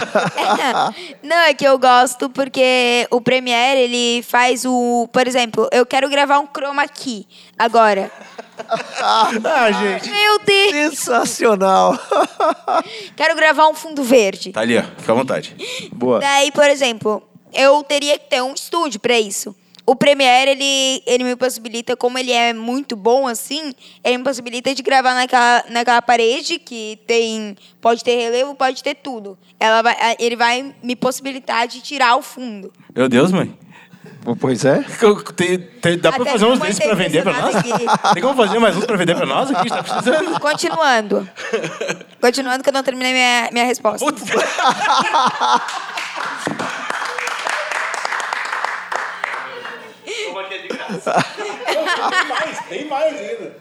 Não, 1.23 1.37
é 1.37 1.53
que 1.53 1.65
eu 1.65 1.77
gosto 1.79 2.29
porque 2.29 3.07
o 3.11 3.19
Premiere, 3.21 3.79
ele 3.81 4.23
faz 4.23 4.65
o... 4.65 5.07
Por 5.11 5.27
exemplo, 5.27 5.67
eu 5.71 5.85
quero 5.85 6.09
gravar 6.09 6.39
um 6.39 6.47
chroma 6.47 6.87
key 6.87 7.25
agora. 7.57 8.11
ah, 9.01 9.71
gente. 9.71 10.09
Meu 10.09 10.39
Deus! 10.39 10.71
Sensacional. 10.99 11.97
Quero 13.15 13.35
gravar 13.35 13.67
um 13.69 13.73
fundo 13.73 14.03
verde. 14.03 14.51
Tá 14.51 14.61
ali, 14.61 14.77
ó. 14.77 14.83
Fica 14.97 15.11
à 15.11 15.15
vontade. 15.15 15.55
Boa. 15.93 16.19
Daí, 16.19 16.51
por 16.51 16.65
exemplo, 16.69 17.23
eu 17.53 17.81
teria 17.83 18.19
que 18.19 18.29
ter 18.29 18.41
um 18.41 18.53
estúdio 18.53 18.99
pra 18.99 19.17
isso. 19.19 19.55
O 19.89 19.95
Premiere, 19.95 20.51
ele, 20.51 21.01
ele 21.07 21.23
me 21.23 21.35
possibilita, 21.35 21.97
como 21.97 22.19
ele 22.19 22.31
é 22.31 22.53
muito 22.53 22.95
bom 22.95 23.27
assim, 23.27 23.73
ele 24.03 24.19
me 24.19 24.23
possibilita 24.23 24.75
de 24.75 24.83
gravar 24.83 25.15
naquela, 25.15 25.63
naquela 25.67 25.99
parede 25.99 26.59
que 26.59 26.99
tem. 27.07 27.57
Pode 27.81 28.03
ter 28.03 28.15
relevo, 28.15 28.53
pode 28.53 28.83
ter 28.83 28.93
tudo. 28.93 29.35
Ela 29.59 29.81
vai, 29.81 29.95
ele 30.19 30.35
vai 30.35 30.75
me 30.83 30.95
possibilitar 30.95 31.67
de 31.67 31.81
tirar 31.81 32.15
o 32.17 32.21
fundo. 32.21 32.71
Meu 32.95 33.09
Deus, 33.09 33.31
mãe. 33.31 33.57
Pois 34.39 34.63
é. 34.63 34.85
Tem, 35.35 35.57
tem- 35.57 35.97
dá 35.97 36.11
pra 36.11 36.21
Até 36.21 36.33
fazer 36.33 36.45
uns 36.45 36.59
desses 36.59 36.77
pra 36.77 36.93
vender 36.93 37.23
pra 37.23 37.33
nós? 37.33 37.55
impressionada 37.55 38.13
Tem 38.13 38.21
como 38.21 38.35
fazer 38.35 38.59
mais 38.59 38.77
uns 38.77 38.85
pra 38.85 38.95
vender 38.95 39.15
pra 39.15 39.25
nós? 39.25 39.49
Aqui, 39.49 39.59
a 39.59 39.63
gente 39.63 39.71
tá 39.71 39.81
precisando. 39.83 40.39
Continuando. 40.39 41.27
Continuando, 42.21 42.63
que 42.63 42.69
eu 42.69 42.73
não 42.73 42.83
terminei 42.83 43.11
minha, 43.11 43.49
minha 43.51 43.65
resposta. 43.65 44.05
Putz. 44.05 44.21
Tem 52.69 52.85
mais 52.85 53.15
ainda. 53.15 53.55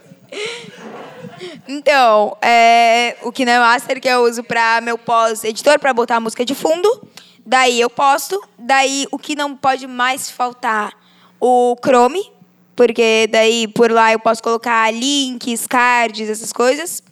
Então, 1.67 2.37
é, 2.43 3.17
o 3.23 3.33
KineMaster 3.33 4.01
que 4.01 4.09
eu 4.09 4.25
uso 4.25 4.43
para 4.43 4.81
meu 4.81 4.99
pós-editor, 4.99 5.79
para 5.79 5.95
botar 5.95 6.17
a 6.17 6.21
música 6.21 6.45
de 6.45 6.55
fundo. 6.55 7.09
Daí 7.45 7.81
eu 7.81 7.89
posto. 7.89 8.41
Daí 8.59 9.07
o 9.11 9.19
que 9.19 9.35
não 9.35 9.57
pode 9.57 9.87
mais 9.87 10.31
faltar, 10.31 10.93
o 11.41 11.77
Chrome. 11.83 12.31
Porque 12.77 13.29
daí 13.31 13.67
por 13.67 13.91
lá 13.91 14.13
eu 14.13 14.21
posso 14.21 14.43
colocar 14.43 14.93
links, 14.93 15.67
cards, 15.67 16.29
essas 16.29 16.53
coisas. 16.53 17.03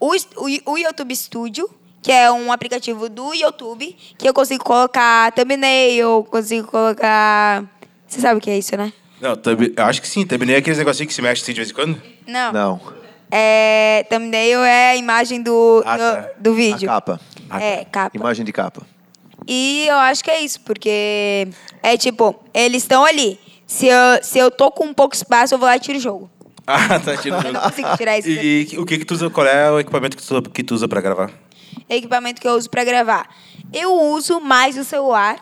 O, 0.00 0.10
o, 0.14 0.72
o 0.72 0.78
YouTube 0.78 1.14
Studio, 1.14 1.70
que 2.02 2.10
é 2.10 2.30
um 2.32 2.50
aplicativo 2.50 3.08
do 3.08 3.32
YouTube, 3.32 3.96
que 4.18 4.28
eu 4.28 4.34
consigo 4.34 4.64
colocar 4.64 5.30
thumbnail, 5.32 6.24
consigo 6.24 6.66
colocar... 6.66 7.64
Você 8.08 8.20
sabe 8.20 8.38
o 8.38 8.40
que 8.40 8.50
é 8.50 8.58
isso, 8.58 8.76
né? 8.76 8.92
Não, 9.22 9.36
thumb- 9.36 9.72
eu 9.76 9.84
acho 9.84 10.02
que 10.02 10.08
sim. 10.08 10.26
Thumbnail 10.26 10.56
é 10.56 10.58
aqueles 10.58 10.78
negocinhos 10.78 11.08
que 11.08 11.14
se 11.14 11.22
mexe 11.22 11.42
assim 11.42 11.52
de 11.52 11.60
vez 11.60 11.70
em 11.70 11.74
quando? 11.74 12.02
Não. 12.26 12.52
Não. 12.52 12.80
É, 13.30 14.04
thumbnail 14.10 14.62
é 14.62 14.90
a 14.90 14.96
imagem 14.96 15.40
do, 15.42 15.82
Ah, 15.86 15.96
do, 15.96 16.00
tá. 16.02 16.28
do 16.38 16.50
A 16.50 16.54
vídeo. 16.54 16.88
capa. 16.88 17.20
É, 17.60 17.84
capa. 17.84 18.16
Imagem 18.16 18.44
de 18.44 18.52
capa. 18.52 18.82
E 19.46 19.86
eu 19.88 19.96
acho 19.96 20.22
que 20.22 20.30
é 20.30 20.40
isso, 20.40 20.60
porque 20.60 21.48
é 21.82 21.96
tipo, 21.96 22.34
eles 22.52 22.82
estão 22.82 23.04
ali. 23.04 23.38
Se 23.66 23.86
eu, 23.86 24.22
se 24.22 24.38
eu 24.38 24.50
tô 24.50 24.70
com 24.70 24.84
um 24.86 24.92
pouco 24.94 25.14
espaço, 25.14 25.54
eu 25.54 25.58
vou 25.58 25.66
lá 25.66 25.76
e 25.76 25.80
tiro 25.80 25.98
o 25.98 26.00
jogo. 26.00 26.30
Ah, 26.64 26.98
tá 27.00 27.16
tirando. 27.16 27.44
Eu 27.46 27.52
não 27.54 27.60
consigo 27.60 27.96
tirar 27.96 28.18
isso 28.18 28.28
E 28.28 28.68
o 28.78 28.86
que 28.86 28.98
que 28.98 29.04
tu 29.04 29.14
usa? 29.14 29.28
Qual 29.28 29.44
é 29.46 29.68
o 29.70 29.80
equipamento 29.80 30.16
que 30.16 30.22
tu, 30.24 30.42
que 30.42 30.62
tu 30.62 30.74
usa 30.74 30.86
pra 30.86 31.00
gravar? 31.00 31.30
equipamento 31.88 32.40
que 32.40 32.46
eu 32.46 32.52
uso 32.52 32.70
pra 32.70 32.84
gravar. 32.84 33.28
Eu 33.72 33.92
uso 33.94 34.40
mais 34.40 34.78
o 34.78 34.84
celular, 34.84 35.36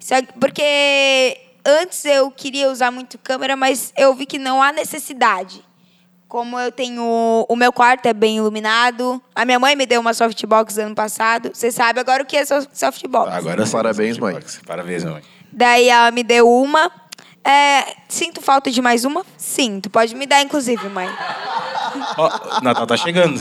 só 0.00 0.20
que- 0.22 0.32
porque 0.40 1.36
antes 1.66 2.04
eu 2.04 2.30
queria 2.30 2.70
usar 2.70 2.90
muito 2.90 3.18
câmera, 3.18 3.56
mas 3.56 3.92
eu 3.96 4.14
vi 4.14 4.24
que 4.24 4.38
não 4.38 4.62
há 4.62 4.72
necessidade. 4.72 5.64
Como 6.28 6.58
eu 6.58 6.72
tenho. 6.72 7.46
O 7.48 7.54
meu 7.54 7.72
quarto 7.72 8.06
é 8.06 8.12
bem 8.12 8.38
iluminado. 8.38 9.22
A 9.34 9.44
minha 9.44 9.58
mãe 9.60 9.76
me 9.76 9.86
deu 9.86 10.00
uma 10.00 10.12
softbox 10.12 10.76
ano 10.76 10.94
passado. 10.94 11.50
Você 11.54 11.70
sabe 11.70 12.00
agora 12.00 12.22
o 12.22 12.26
que 12.26 12.36
é 12.36 12.44
so- 12.44 12.66
softbox. 12.72 13.32
Agora 13.32 13.64
sim. 13.64 13.72
Parabéns, 13.72 14.18
mãe. 14.18 14.36
Parabéns, 14.66 15.04
mãe. 15.04 15.22
Daí 15.52 15.88
ela 15.88 16.10
me 16.10 16.24
deu 16.24 16.50
uma. 16.50 16.90
É, 17.48 17.94
sinto 18.08 18.40
falta 18.42 18.70
de 18.70 18.82
mais 18.82 19.04
uma? 19.04 19.24
Sinto. 19.36 19.88
Pode 19.88 20.14
me 20.14 20.26
dar, 20.26 20.42
inclusive, 20.42 20.88
mãe. 20.88 21.08
Ó, 22.18 22.60
Natal 22.62 22.86
tá 22.86 22.96
chegando. 22.96 23.40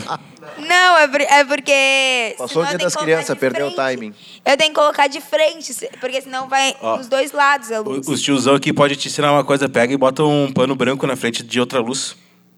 Não, 0.60 0.98
é, 0.98 1.08
por- 1.08 1.22
é 1.22 1.44
porque. 1.44 2.36
Passou 2.38 2.64
o 2.64 2.66
dia 2.66 2.78
das 2.78 2.96
crianças, 2.96 3.34
de 3.36 3.40
perdeu 3.40 3.68
o 3.68 3.72
timing. 3.72 4.14
Eu 4.46 4.56
tenho 4.58 4.70
que 4.70 4.80
colocar 4.80 5.08
de 5.08 5.20
frente, 5.20 5.74
porque 6.00 6.22
senão 6.22 6.48
vai 6.48 6.76
Ó. 6.82 6.98
nos 6.98 7.08
dois 7.08 7.32
lados 7.32 7.72
a 7.72 7.80
luz. 7.80 8.08
O- 8.08 8.12
Os 8.12 8.22
tiozão 8.22 8.56
aqui 8.56 8.72
pode 8.72 8.96
te 8.96 9.08
ensinar 9.08 9.32
uma 9.32 9.44
coisa. 9.44 9.68
Pega 9.68 9.94
e 9.94 9.98
bota 9.98 10.24
um 10.24 10.52
pano 10.54 10.76
branco 10.76 11.06
na 11.08 11.16
frente 11.16 11.44
de 11.44 11.60
outra 11.60 11.80
luz. 11.80 12.16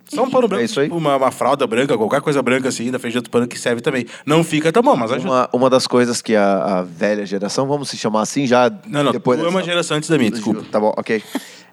Só 0.10 0.24
um 0.24 0.30
pano 0.30 0.48
branco, 0.48 0.62
É 0.62 0.66
isso 0.66 0.80
aí. 0.80 0.86
tipo 0.88 0.98
uma, 0.98 1.16
uma 1.18 1.32
fralda 1.32 1.68
branca, 1.68 1.98
qualquer 1.98 2.22
coisa 2.22 2.42
branca 2.42 2.70
assim, 2.70 2.90
na 2.92 2.98
frente 3.00 3.12
de 3.14 3.18
outro 3.20 3.32
pano 3.32 3.48
que 3.48 3.60
serve 3.60 3.82
também. 3.82 4.06
Não 4.26 4.44
fica 4.44 4.72
tão 4.72 4.82
bom, 4.82 4.96
mas 4.96 5.12
ajuda. 5.12 5.30
Uma, 5.30 5.50
uma 5.54 5.70
das 5.70 5.86
coisas 5.88 6.22
que 6.22 6.36
a, 6.36 6.80
a 6.80 6.82
velha 6.84 7.26
geração, 7.26 7.68
vamos 7.68 7.90
se 7.90 7.98
chamar 7.98 8.22
assim, 8.22 8.48
já 8.48 8.72
Não, 8.88 9.04
não, 9.04 9.12
depois 9.12 9.40
tu 9.40 9.46
é 9.46 9.50
uma 9.50 9.60
dessa- 9.60 9.70
geração 9.72 9.98
antes 9.98 10.10
da 10.10 10.18
minha, 10.18 10.32
desculpa. 10.32 10.64
Tá 10.72 10.80
bom, 10.80 10.94
ok. 10.98 11.22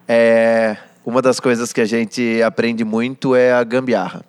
É, 0.08 0.76
uma 1.04 1.22
das 1.22 1.38
coisas 1.40 1.72
que 1.72 1.80
a 1.80 1.84
gente 1.84 2.42
aprende 2.42 2.84
muito 2.84 3.34
é 3.34 3.52
a 3.52 3.62
gambiarra. 3.64 4.24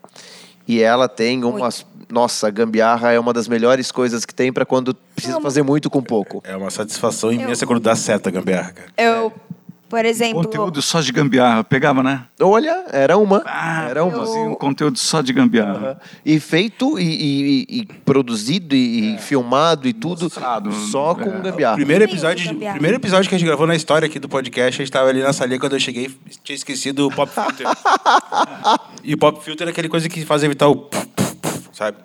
E 0.68 0.82
ela 0.82 1.08
tem 1.08 1.44
umas. 1.44 1.86
Nossa, 2.10 2.48
a 2.48 2.52
gambiarra 2.52 3.12
é 3.12 3.20
uma 3.20 3.34
das 3.34 3.48
melhores 3.48 3.92
coisas 3.92 4.26
que 4.26 4.34
tem 4.34 4.54
para 4.54 4.64
quando 4.66 4.94
precisa 5.16 5.42
fazer 5.42 5.64
muito 5.64 5.90
com 5.90 6.02
pouco. 6.04 6.42
É 6.46 6.56
uma 6.56 6.70
satisfação 6.70 7.32
imensa 7.32 7.66
quando 7.66 7.80
dá 7.80 7.96
certo 7.96 8.28
a 8.28 8.32
gambiarra, 8.32 8.72
cara. 8.74 8.88
Eu 8.98 9.34
Por 9.88 10.04
exemplo, 10.04 10.44
Conteúdo 10.44 10.82
só 10.82 11.00
de 11.00 11.12
gambiarra. 11.12 11.64
Pegava, 11.64 12.02
né? 12.02 12.24
Olha, 12.42 12.86
era 12.92 13.18
uma. 13.18 13.44
Ah, 13.46 13.88
era 13.90 14.04
uma. 14.04 14.12
produzia 14.12 14.42
um 14.42 14.56
conteúdo 14.56 14.98
só 14.98 15.22
de 15.22 15.32
gambiarra. 15.32 16.00
E 16.26 16.40
feito 16.40 17.00
e, 17.00 17.04
e- 17.06 17.80
e 17.82 17.86
produzido 18.04 18.76
e, 18.76 19.16
e 19.16 19.18
filmado 19.20 19.88
e 19.88 19.94
tudo 19.94 20.24
Mostrado, 20.24 20.72
só 20.72 21.14
com 21.14 21.30
é. 21.30 21.40
gambiarra. 21.40 21.76
Primeiro 21.76 22.04
episódio, 22.04 22.46
gambiarra. 22.46 22.74
primeiro 22.74 22.98
episódio 22.98 23.30
que 23.30 23.36
a 23.36 23.38
gente 23.38 23.48
gravou 23.48 23.68
na 23.68 23.76
história 23.76 24.08
aqui 24.08 24.20
do 24.20 24.28
podcast, 24.28 24.82
a 24.82 24.84
gente 24.86 24.92
tava 24.92 25.10
ali 25.10 25.22
na 25.22 25.32
salinha 25.34 25.60
quando 25.60 25.74
eu 25.74 25.80
cheguei, 25.80 26.12
tinha 26.44 26.56
esquecido 26.56 27.08
o 27.08 27.12
pop 27.12 27.32
filter. 27.32 27.68
e 29.04 29.14
o 29.14 29.18
pop 29.18 29.44
filter 29.44 29.68
é 29.68 29.72
aquele 29.72 29.88
coisa 29.88 30.10
que 30.10 30.26
faz 30.26 30.44
evitar 30.44 30.68
o 30.68 30.90
sabe? 31.72 31.98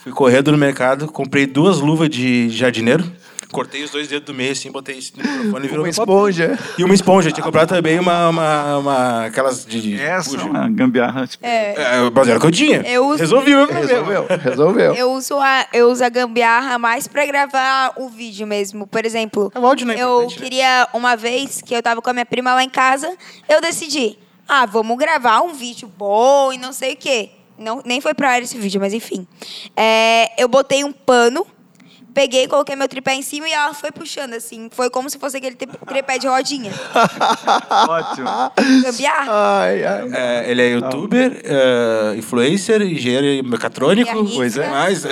Fui 0.00 0.12
correndo 0.12 0.50
no 0.50 0.58
mercado, 0.58 1.06
comprei 1.10 1.46
duas 1.46 1.78
luvas 1.78 2.08
de 2.08 2.48
jardineiro, 2.50 3.04
cortei 3.52 3.82
os 3.84 3.90
dois 3.90 4.08
dedos 4.08 4.26
do 4.26 4.34
meio 4.34 4.52
assim, 4.52 4.70
botei 4.70 4.96
isso 4.96 5.12
no 5.16 5.22
microfone 5.22 5.64
e 5.66 5.68
virou 5.68 5.84
Uma 5.84 5.90
esponja. 5.90 6.58
E 6.78 6.84
uma 6.84 6.94
esponja. 6.94 7.30
Tinha 7.32 7.44
comprado 7.44 7.68
também 7.68 7.98
uma, 7.98 8.28
uma, 8.28 8.78
uma 8.78 9.24
aquelas 9.26 9.64
de. 9.66 9.80
de 9.80 10.00
Essa 10.00 10.30
é 10.30 10.38
puxa. 10.38 10.46
uma 10.50 10.68
gambiarra. 10.68 11.26
Tipo, 11.26 11.44
é, 11.46 11.74
É, 11.76 12.10
mas 12.14 12.28
era 12.28 12.38
o 12.38 12.40
que 12.40 12.46
eu 12.46 12.50
tinha. 12.52 12.80
Eu 12.82 13.06
uso- 13.08 13.18
Resolvi 13.18 13.54
o 13.54 13.58
meu 13.58 13.66
problema. 13.66 13.88
Resolveu, 13.88 14.26
resolveu. 14.42 14.94
eu 14.94 15.12
uso 15.12 15.38
a, 15.38 15.66
eu 15.72 15.90
uso 15.90 16.04
a 16.04 16.08
gambiarra 16.08 16.78
mais 16.78 17.06
pra 17.08 17.26
gravar 17.26 17.92
o 17.96 18.08
vídeo 18.08 18.46
mesmo. 18.46 18.86
Por 18.86 19.04
exemplo, 19.04 19.52
O 19.54 19.66
áudio 19.66 19.86
não 19.86 19.94
é 19.94 19.98
eu 20.00 20.20
né? 20.22 20.26
queria 20.28 20.88
uma 20.94 21.16
vez 21.16 21.60
que 21.62 21.74
eu 21.74 21.82
tava 21.82 22.00
com 22.00 22.10
a 22.10 22.12
minha 22.12 22.26
prima 22.26 22.54
lá 22.54 22.62
em 22.64 22.70
casa, 22.70 23.12
eu 23.48 23.60
decidi, 23.60 24.18
ah, 24.48 24.66
vamos 24.66 24.96
gravar 24.96 25.40
um 25.42 25.52
vídeo 25.54 25.90
bom 25.98 26.52
e 26.52 26.58
não 26.58 26.72
sei 26.72 26.94
o 26.94 26.96
quê. 26.96 27.30
Não, 27.58 27.82
nem 27.84 28.00
foi 28.00 28.14
pra 28.14 28.30
área 28.30 28.44
esse 28.44 28.56
vídeo, 28.56 28.80
mas 28.80 28.94
enfim. 28.94 29.26
É, 29.76 30.30
eu 30.42 30.48
botei 30.48 30.82
um 30.82 30.92
pano, 30.92 31.46
peguei, 32.14 32.46
coloquei 32.48 32.74
meu 32.76 32.88
tripé 32.88 33.14
em 33.14 33.22
cima 33.22 33.48
e 33.48 33.52
ela 33.52 33.72
foi 33.74 33.90
puxando 33.90 34.34
assim. 34.34 34.68
Foi 34.72 34.90
como 34.90 35.08
se 35.08 35.18
fosse 35.18 35.36
aquele 35.36 35.56
tri- 35.56 35.68
tripé 35.86 36.18
de 36.18 36.26
rodinha. 36.26 36.72
Ótimo. 37.88 38.28
Gambiarra. 38.82 39.32
Ai, 39.60 39.84
ai. 39.84 40.10
É, 40.12 40.50
ele 40.50 40.62
é 40.62 40.72
youtuber, 40.72 41.40
é, 41.44 42.14
influencer, 42.16 42.82
engenheiro 42.82 43.48
mecatrônico. 43.48 44.10
Pois 44.34 44.56
é. 44.56 44.68
Mais. 44.68 45.04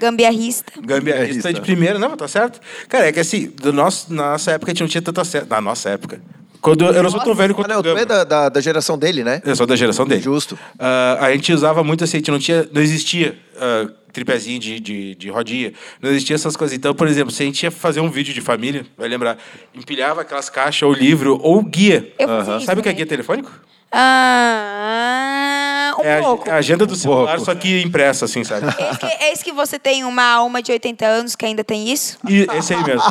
Gambiarrista. 0.00 0.72
Gambiarrista 0.80 1.52
de 1.52 1.60
primeira, 1.60 1.98
não, 1.98 2.16
tá 2.16 2.26
certo. 2.28 2.60
Cara, 2.88 3.08
é 3.08 3.12
que 3.12 3.20
assim, 3.20 3.46
do 3.60 3.72
nosso, 3.72 4.12
na 4.12 4.32
nossa 4.32 4.52
época 4.52 4.70
a 4.70 4.74
gente 4.74 4.80
não 4.82 4.88
tinha 4.88 5.02
tanta 5.02 5.24
certo. 5.24 5.48
Na 5.48 5.60
nossa 5.60 5.90
época. 5.90 6.20
Quando 6.62 6.86
eu 6.86 7.02
não 7.02 7.10
sou 7.10 7.20
tão 7.20 7.34
velho 7.34 7.52
Ah, 7.52 7.54
quanto 7.56 7.68
não, 7.68 7.80
o 7.80 7.82
tu 7.82 7.88
é 7.88 8.04
da, 8.04 8.22
da, 8.22 8.48
da 8.48 8.60
geração 8.60 8.96
dele, 8.96 9.24
né? 9.24 9.42
Eu 9.44 9.56
sou 9.56 9.66
da 9.66 9.74
geração 9.74 10.06
dele. 10.06 10.22
Justo. 10.22 10.56
Ah, 10.78 11.18
a 11.20 11.32
gente 11.32 11.52
usava 11.52 11.82
muito 11.82 12.04
assim, 12.04 12.18
a 12.18 12.20
gente 12.20 12.30
não 12.30 12.38
tinha. 12.38 12.68
Não 12.72 12.80
existia 12.80 13.36
ah, 13.60 13.88
tripézinho 14.12 14.60
de, 14.60 14.78
de, 14.78 15.14
de 15.16 15.28
rodinha. 15.28 15.72
Não 16.00 16.10
existia 16.10 16.36
essas 16.36 16.56
coisas. 16.56 16.76
Então, 16.76 16.94
por 16.94 17.08
exemplo, 17.08 17.32
se 17.32 17.42
a 17.42 17.46
gente 17.46 17.64
ia 17.64 17.70
fazer 17.70 18.00
um 18.00 18.08
vídeo 18.08 18.32
de 18.32 18.40
família, 18.40 18.86
vai 18.96 19.08
lembrar, 19.08 19.38
empilhava 19.74 20.20
aquelas 20.20 20.48
caixas, 20.48 20.82
ou 20.82 20.92
livro, 20.92 21.38
ou 21.42 21.62
guia. 21.64 22.12
Eu 22.16 22.28
fazia 22.28 22.56
isso 22.58 22.66
Sabe 22.66 22.80
o 22.80 22.82
que 22.82 22.88
é 22.88 22.92
guia 22.92 23.06
telefônico? 23.06 23.50
Ah, 23.94 25.92
um 25.98 26.02
é 26.04 26.18
a- 26.18 26.22
pouco. 26.22 26.50
a, 26.50 26.54
agenda 26.54 26.86
do 26.86 26.96
celular, 26.96 27.36
pouco. 27.36 27.44
só 27.44 27.54
que 27.54 27.82
impressa, 27.82 28.24
assim, 28.24 28.42
sabe? 28.44 28.66
Esse 28.66 28.98
que, 28.98 29.24
esse 29.24 29.44
que 29.44 29.52
você 29.52 29.78
tem 29.78 30.04
uma 30.04 30.24
alma 30.24 30.62
de 30.62 30.72
80 30.72 31.06
anos 31.06 31.36
que 31.36 31.44
ainda 31.44 31.62
tem 31.62 31.90
isso? 31.92 32.18
E 32.28 32.46
esse 32.54 32.74
aí 32.74 32.82
mesmo. 32.84 33.02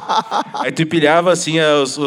Aí 0.56 0.72
tu 0.72 0.82
empilhava 0.82 1.32
assim 1.32 1.60
os, 1.60 1.98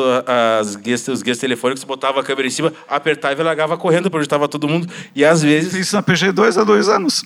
as 0.59 0.76
guias, 0.76 1.06
os 1.09 1.22
guias 1.22 1.38
telefônicos, 1.38 1.84
botava 1.84 2.20
a 2.20 2.24
câmera 2.24 2.46
em 2.48 2.51
cima, 2.51 2.72
apertava 2.88 3.40
e 3.40 3.44
largava 3.44 3.76
correndo 3.76 4.10
pra 4.10 4.18
onde 4.18 4.26
estava 4.26 4.48
todo 4.48 4.68
mundo. 4.68 4.88
E 5.14 5.24
às 5.24 5.42
vezes. 5.42 5.74
Isso 5.74 5.94
na 5.96 6.02
PG2 6.02 6.60
há 6.60 6.64
dois 6.64 6.88
anos. 6.88 7.24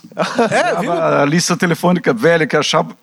É, 0.51 0.79
viu? 0.79 0.91
Tava 0.91 1.21
A 1.21 1.25
lista 1.25 1.57
telefônica 1.57 2.13
velha 2.13 2.45
que 2.47 2.55
achava. 2.55 2.95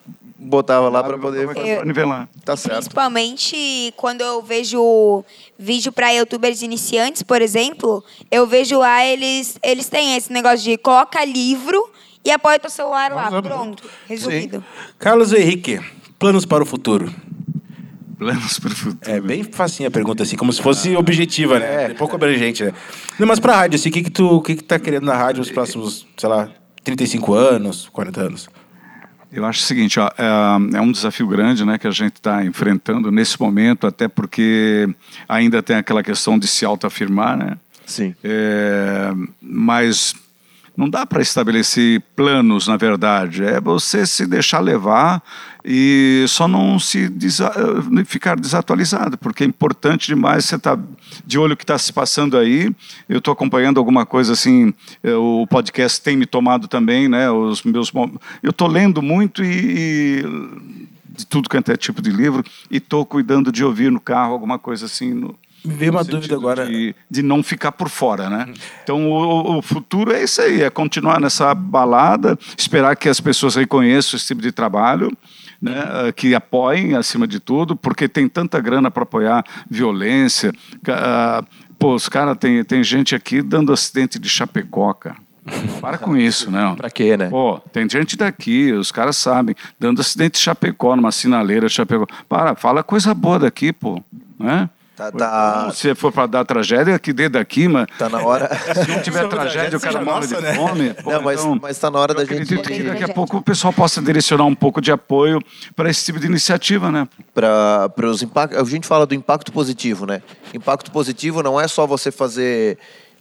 Botava 0.46 0.88
lá 0.88 1.02
pra 1.02 1.18
poder. 1.18 1.48
Nivelar. 1.84 2.28
Tá 2.44 2.56
certo. 2.56 2.76
Principalmente 2.76 3.92
quando 3.96 4.20
eu 4.20 4.40
vejo 4.40 5.24
vídeo 5.58 5.90
para 5.90 6.10
youtubers 6.10 6.62
iniciantes, 6.62 7.24
por 7.24 7.42
exemplo, 7.42 8.04
eu 8.30 8.46
vejo 8.46 8.78
lá 8.78 9.04
eles 9.04 9.58
eles 9.60 9.88
têm 9.88 10.14
esse 10.16 10.32
negócio 10.32 10.60
de 10.60 10.78
coloca 10.78 11.24
livro 11.24 11.90
e 12.24 12.30
apoia 12.30 12.60
teu 12.60 12.70
celular 12.70 13.10
lá, 13.12 13.28
Vamos, 13.28 13.48
pronto, 13.48 13.90
resolvido. 14.08 14.64
Carlos 15.00 15.32
Henrique, 15.32 15.80
planos 16.16 16.46
para 16.46 16.62
o 16.62 16.66
futuro. 16.66 17.12
Planos 18.16 18.60
para 18.60 18.72
o 18.72 18.76
futuro. 18.76 18.98
É 19.12 19.20
bem 19.20 19.42
facinha 19.42 19.88
a 19.88 19.90
pergunta, 19.90 20.22
assim, 20.22 20.36
como 20.36 20.52
se 20.52 20.62
fosse 20.62 20.96
objetiva, 20.96 21.58
né? 21.58 21.84
É 21.86 21.94
pouco 21.94 22.14
abrangente, 22.14 22.62
né? 22.62 22.72
Não, 23.18 23.26
mas 23.26 23.40
pra 23.40 23.56
rádio, 23.56 23.76
assim, 23.76 23.88
o 23.88 23.92
que 23.92 24.02
que 24.04 24.10
tu, 24.10 24.26
o 24.26 24.40
que 24.40 24.54
que 24.54 24.62
tá 24.62 24.78
querendo 24.78 25.04
na 25.04 25.16
rádio 25.16 25.40
nos 25.40 25.50
próximos, 25.50 26.06
sei 26.16 26.28
lá, 26.28 26.48
35 26.84 27.34
anos, 27.34 27.88
40 27.92 28.20
anos? 28.20 28.48
Eu 29.32 29.44
acho 29.44 29.60
o 29.60 29.64
seguinte, 29.64 29.98
ó, 29.98 30.08
é, 30.16 30.76
é 30.76 30.80
um 30.80 30.92
desafio 30.92 31.26
grande 31.26 31.64
né, 31.64 31.78
que 31.78 31.86
a 31.86 31.90
gente 31.90 32.14
está 32.14 32.44
enfrentando 32.44 33.10
nesse 33.10 33.40
momento, 33.40 33.86
até 33.86 34.08
porque 34.08 34.88
ainda 35.28 35.62
tem 35.62 35.76
aquela 35.76 36.02
questão 36.02 36.38
de 36.38 36.46
se 36.46 36.64
autoafirmar, 36.64 37.36
né? 37.36 37.56
Sim. 37.84 38.14
É, 38.22 39.12
mas 39.40 40.14
não 40.76 40.90
dá 40.90 41.06
para 41.06 41.22
estabelecer 41.22 42.02
planos, 42.14 42.68
na 42.68 42.76
verdade. 42.76 43.42
É 43.42 43.60
você 43.60 44.06
se 44.06 44.26
deixar 44.26 44.60
levar 44.60 45.22
e 45.64 46.24
só 46.28 46.46
não 46.46 46.78
se 46.78 47.08
desa 47.08 47.50
eh, 47.98 48.04
ficar 48.04 48.38
desatualizado, 48.38 49.16
porque 49.16 49.42
é 49.42 49.46
importante 49.46 50.06
demais 50.06 50.44
você 50.44 50.56
estar 50.56 50.78
de 51.24 51.38
olho 51.38 51.54
o 51.54 51.56
que 51.56 51.64
está 51.64 51.78
se 51.78 51.92
passando 51.92 52.36
aí. 52.36 52.70
Eu 53.08 53.18
estou 53.18 53.32
acompanhando 53.32 53.78
alguma 53.78 54.04
coisa 54.04 54.34
assim, 54.34 54.72
eh, 55.02 55.14
o 55.14 55.46
podcast 55.46 56.00
tem 56.00 56.16
me 56.16 56.26
tomado 56.26 56.68
também, 56.68 57.08
né? 57.08 57.30
Os 57.30 57.62
meus, 57.62 57.90
eu 58.42 58.50
estou 58.50 58.68
lendo 58.68 59.00
muito 59.00 59.42
e, 59.42 60.20
e 60.20 60.86
de 61.16 61.26
tudo 61.26 61.48
quanto 61.48 61.72
é 61.72 61.76
tipo 61.76 62.02
de 62.02 62.10
livro 62.10 62.44
e 62.70 62.76
estou 62.76 63.06
cuidando 63.06 63.50
de 63.50 63.64
ouvir 63.64 63.90
no 63.90 64.00
carro 64.00 64.34
alguma 64.34 64.58
coisa 64.58 64.84
assim. 64.84 65.14
No, 65.14 65.36
Me 65.66 65.74
veio 65.74 65.92
uma 65.92 66.04
dúvida 66.04 66.34
agora. 66.34 66.66
De, 66.66 66.94
de 67.10 67.22
não 67.22 67.42
ficar 67.42 67.72
por 67.72 67.88
fora, 67.88 68.30
né? 68.30 68.52
Então, 68.82 69.10
o, 69.10 69.58
o 69.58 69.62
futuro 69.62 70.12
é 70.12 70.22
isso 70.22 70.40
aí, 70.40 70.62
é 70.62 70.70
continuar 70.70 71.20
nessa 71.20 71.54
balada, 71.54 72.38
esperar 72.56 72.96
que 72.96 73.08
as 73.08 73.20
pessoas 73.20 73.54
reconheçam 73.54 74.16
esse 74.16 74.26
tipo 74.26 74.40
de 74.40 74.52
trabalho, 74.52 75.10
né? 75.60 75.84
eh, 76.06 76.12
que 76.12 76.34
apoiem 76.34 76.94
acima 76.94 77.26
de 77.26 77.40
tudo, 77.40 77.74
porque 77.74 78.08
tem 78.08 78.28
tanta 78.28 78.60
grana 78.60 78.90
para 78.90 79.02
apoiar 79.02 79.44
violência. 79.68 80.52
Ah, 80.88 81.42
Pô, 81.78 81.94
os 81.94 82.08
caras, 82.08 82.36
tem, 82.38 82.64
tem 82.64 82.82
gente 82.82 83.14
aqui 83.14 83.42
dando 83.42 83.72
acidente 83.72 84.18
de 84.18 84.28
Chapecó, 84.28 84.94
cara. 84.94 85.16
Para 85.80 85.98
com 85.98 86.16
isso, 86.16 86.50
né? 86.50 86.74
Pra 86.76 86.90
quê, 86.90 87.16
né? 87.16 87.28
Pô, 87.28 87.60
tem 87.72 87.88
gente 87.88 88.16
daqui, 88.16 88.72
os 88.72 88.90
caras 88.90 89.16
sabem, 89.16 89.54
dando 89.78 90.00
acidente 90.00 90.32
de 90.32 90.38
Chapecó, 90.38 90.96
numa 90.96 91.12
sinaleira 91.12 91.68
de 91.68 91.74
Chapecó. 91.74 92.06
Para, 92.28 92.56
fala 92.56 92.82
coisa 92.82 93.14
boa 93.14 93.38
daqui, 93.38 93.72
pô. 93.72 94.02
Né? 94.38 94.68
Tá, 94.96 95.12
tá, 95.12 95.58
Então, 95.60 95.72
se 95.72 95.94
for 95.94 96.10
para 96.10 96.26
dar 96.26 96.44
tragédia, 96.46 96.98
que 96.98 97.12
dê 97.12 97.28
daqui, 97.28 97.68
mas 97.68 97.86
tá 97.98 98.08
na 98.08 98.22
hora. 98.22 98.48
se 98.74 98.90
não 98.90 99.02
tiver 99.02 99.28
tragédia, 99.28 99.76
o 99.76 99.80
cara 99.80 99.98
seja 99.98 100.04
morre 100.10 100.26
de 100.26 100.40
né? 100.40 100.54
fome. 100.54 100.94
Pô, 100.94 101.12
Não, 101.12 101.22
mas, 101.22 101.40
então, 101.40 101.58
mas 101.60 101.78
tá 101.78 101.90
na 101.90 101.98
hora 101.98 102.14
da 102.14 102.22
eu 102.22 102.26
gente 102.26 102.54
acredito 102.54 102.66
que 102.66 102.82
daqui 102.82 103.04
a 103.04 103.08
pouco 103.12 103.36
o 103.36 103.42
pessoal 103.42 103.74
possa 103.74 104.00
direcionar 104.00 104.44
um 104.44 104.54
pouco 104.54 104.80
de 104.80 104.90
apoio 104.90 105.38
para 105.74 105.90
esse 105.90 106.02
tipo 106.06 106.18
de 106.18 106.26
iniciativa, 106.26 106.90
né? 106.90 107.06
para 107.34 107.90
os 108.04 108.22
impactos. 108.22 108.58
A 108.58 108.64
gente 108.64 108.86
fala 108.86 109.04
do 109.04 109.14
impacto 109.14 109.52
positivo, 109.52 110.06
né? 110.06 110.22
Impacto 110.54 110.90
positivo 110.90 111.42
não 111.42 111.60
é 111.60 111.68
só 111.68 111.86
você 111.86 112.10
fazer, 112.10 112.78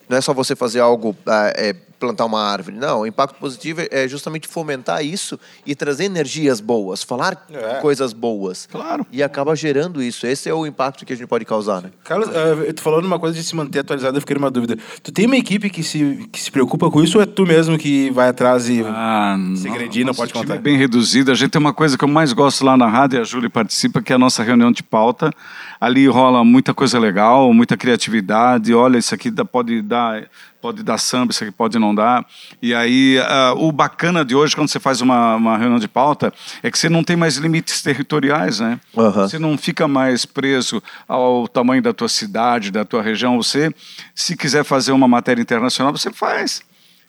não 0.07 0.17
é 0.17 0.21
só 0.21 0.33
você 0.33 0.55
fazer 0.55 0.79
algo, 0.79 1.13
ah, 1.27 1.51
é, 1.57 1.75
plantar 2.05 2.25
uma 2.25 2.41
árvore. 2.41 2.77
Não, 2.77 3.01
o 3.01 3.07
impacto 3.07 3.35
positivo 3.39 3.81
é 3.91 4.07
justamente 4.07 4.47
fomentar 4.47 5.03
isso 5.03 5.39
e 5.65 5.75
trazer 5.75 6.05
energias 6.05 6.59
boas, 6.61 7.03
falar 7.03 7.45
É. 7.51 7.75
coisas 7.81 8.13
boas. 8.13 8.67
Claro. 8.71 9.05
E 9.11 9.21
acaba 9.23 9.55
gerando 9.55 10.01
isso. 10.01 10.25
Esse 10.27 10.49
é 10.49 10.53
o 10.53 10.65
impacto 10.65 11.05
que 11.05 11.13
a 11.13 11.15
gente 11.15 11.27
pode 11.27 11.45
causar, 11.45 11.81
né? 11.81 11.89
Carlos, 12.03 12.29
eh, 12.33 12.73
tu 12.73 12.81
falou 12.81 13.01
numa 13.01 13.19
coisa 13.19 13.35
de 13.35 13.43
se 13.43 13.55
manter 13.55 13.79
atualizado, 13.79 14.17
eu 14.17 14.21
fiquei 14.21 14.35
numa 14.35 14.51
dúvida. 14.51 14.77
Tu 15.03 15.11
tem 15.11 15.25
uma 15.25 15.37
equipe 15.37 15.69
que 15.69 15.83
se, 15.83 16.27
que 16.31 16.39
se 16.39 16.51
preocupa 16.51 16.89
com 16.91 17.03
isso 17.03 17.17
ou 17.17 17.23
é 17.23 17.25
tu 17.25 17.45
mesmo 17.45 17.77
que 17.77 18.09
vai 18.11 18.29
atrás 18.29 18.69
e... 18.69 18.83
Ah, 18.85 19.35
Segredinho, 19.55 20.05
não 20.05 20.09
nosso 20.11 20.19
pode 20.19 20.33
contar. 20.33 20.55
É 20.55 20.59
bem 20.59 20.77
reduzido. 20.77 21.31
A 21.31 21.35
gente 21.35 21.51
tem 21.51 21.59
uma 21.59 21.73
coisa 21.73 21.97
que 21.97 22.03
eu 22.03 22.07
mais 22.07 22.31
gosto 22.33 22.63
lá 22.63 22.77
na 22.77 22.87
rádio, 22.87 23.17
e 23.17 23.21
a 23.21 23.23
Júlia 23.23 23.49
participa, 23.49 24.01
que 24.01 24.11
é 24.11 24.15
a 24.15 24.19
nossa 24.19 24.43
reunião 24.43 24.71
de 24.71 24.83
pauta. 24.83 25.31
Ali 25.79 26.07
rola 26.07 26.43
muita 26.43 26.73
coisa 26.73 26.97
legal, 26.99 27.53
muita 27.53 27.75
criatividade. 27.77 28.73
Olha, 28.73 28.97
isso 28.97 29.13
aqui 29.13 29.29
dá- 29.31 29.45
pode 29.45 29.81
dar, 29.81 30.23
pode 30.65 30.81
dar 30.81 30.97
samba, 30.97 31.31
isso 31.31 31.43
aqui 31.43 31.53
pode 31.53 31.77
não 31.77 31.93
dar. 31.93 32.25
E 32.59 32.73
aí, 32.73 33.19
ah, 33.19 33.53
o 33.55 33.71
bacana 33.71 34.25
de 34.25 34.35
hoje, 34.35 34.55
quando 34.55 34.67
você 34.67 34.79
faz 34.79 34.99
uma, 34.99 35.35
uma 35.35 35.57
reunião 35.59 35.77
de 35.77 35.87
pauta, 35.87 36.33
é 36.63 36.71
que 36.71 36.79
você 36.79 36.89
não 36.89 37.03
tem 37.03 37.15
mais 37.15 37.37
limites 37.37 37.83
territoriais, 37.83 38.59
né? 38.59 38.79
Aham. 38.97 39.27
Você 39.27 39.37
não 39.37 39.59
fica 39.59 39.87
mais 39.87 40.25
preso 40.25 40.81
ao 41.07 41.47
tamanho 41.47 41.83
da 41.83 41.93
tua 41.93 42.09
cidade, 42.09 42.71
da 42.71 42.83
tua 42.83 43.03
região. 43.03 43.37
Você, 43.37 43.71
se 44.15 44.35
quiser 44.35 44.63
fazer 44.63 44.91
uma 44.91 45.07
matéria 45.07 45.39
internacional, 45.39 45.95
você 45.95 46.11
faz. 46.11 46.63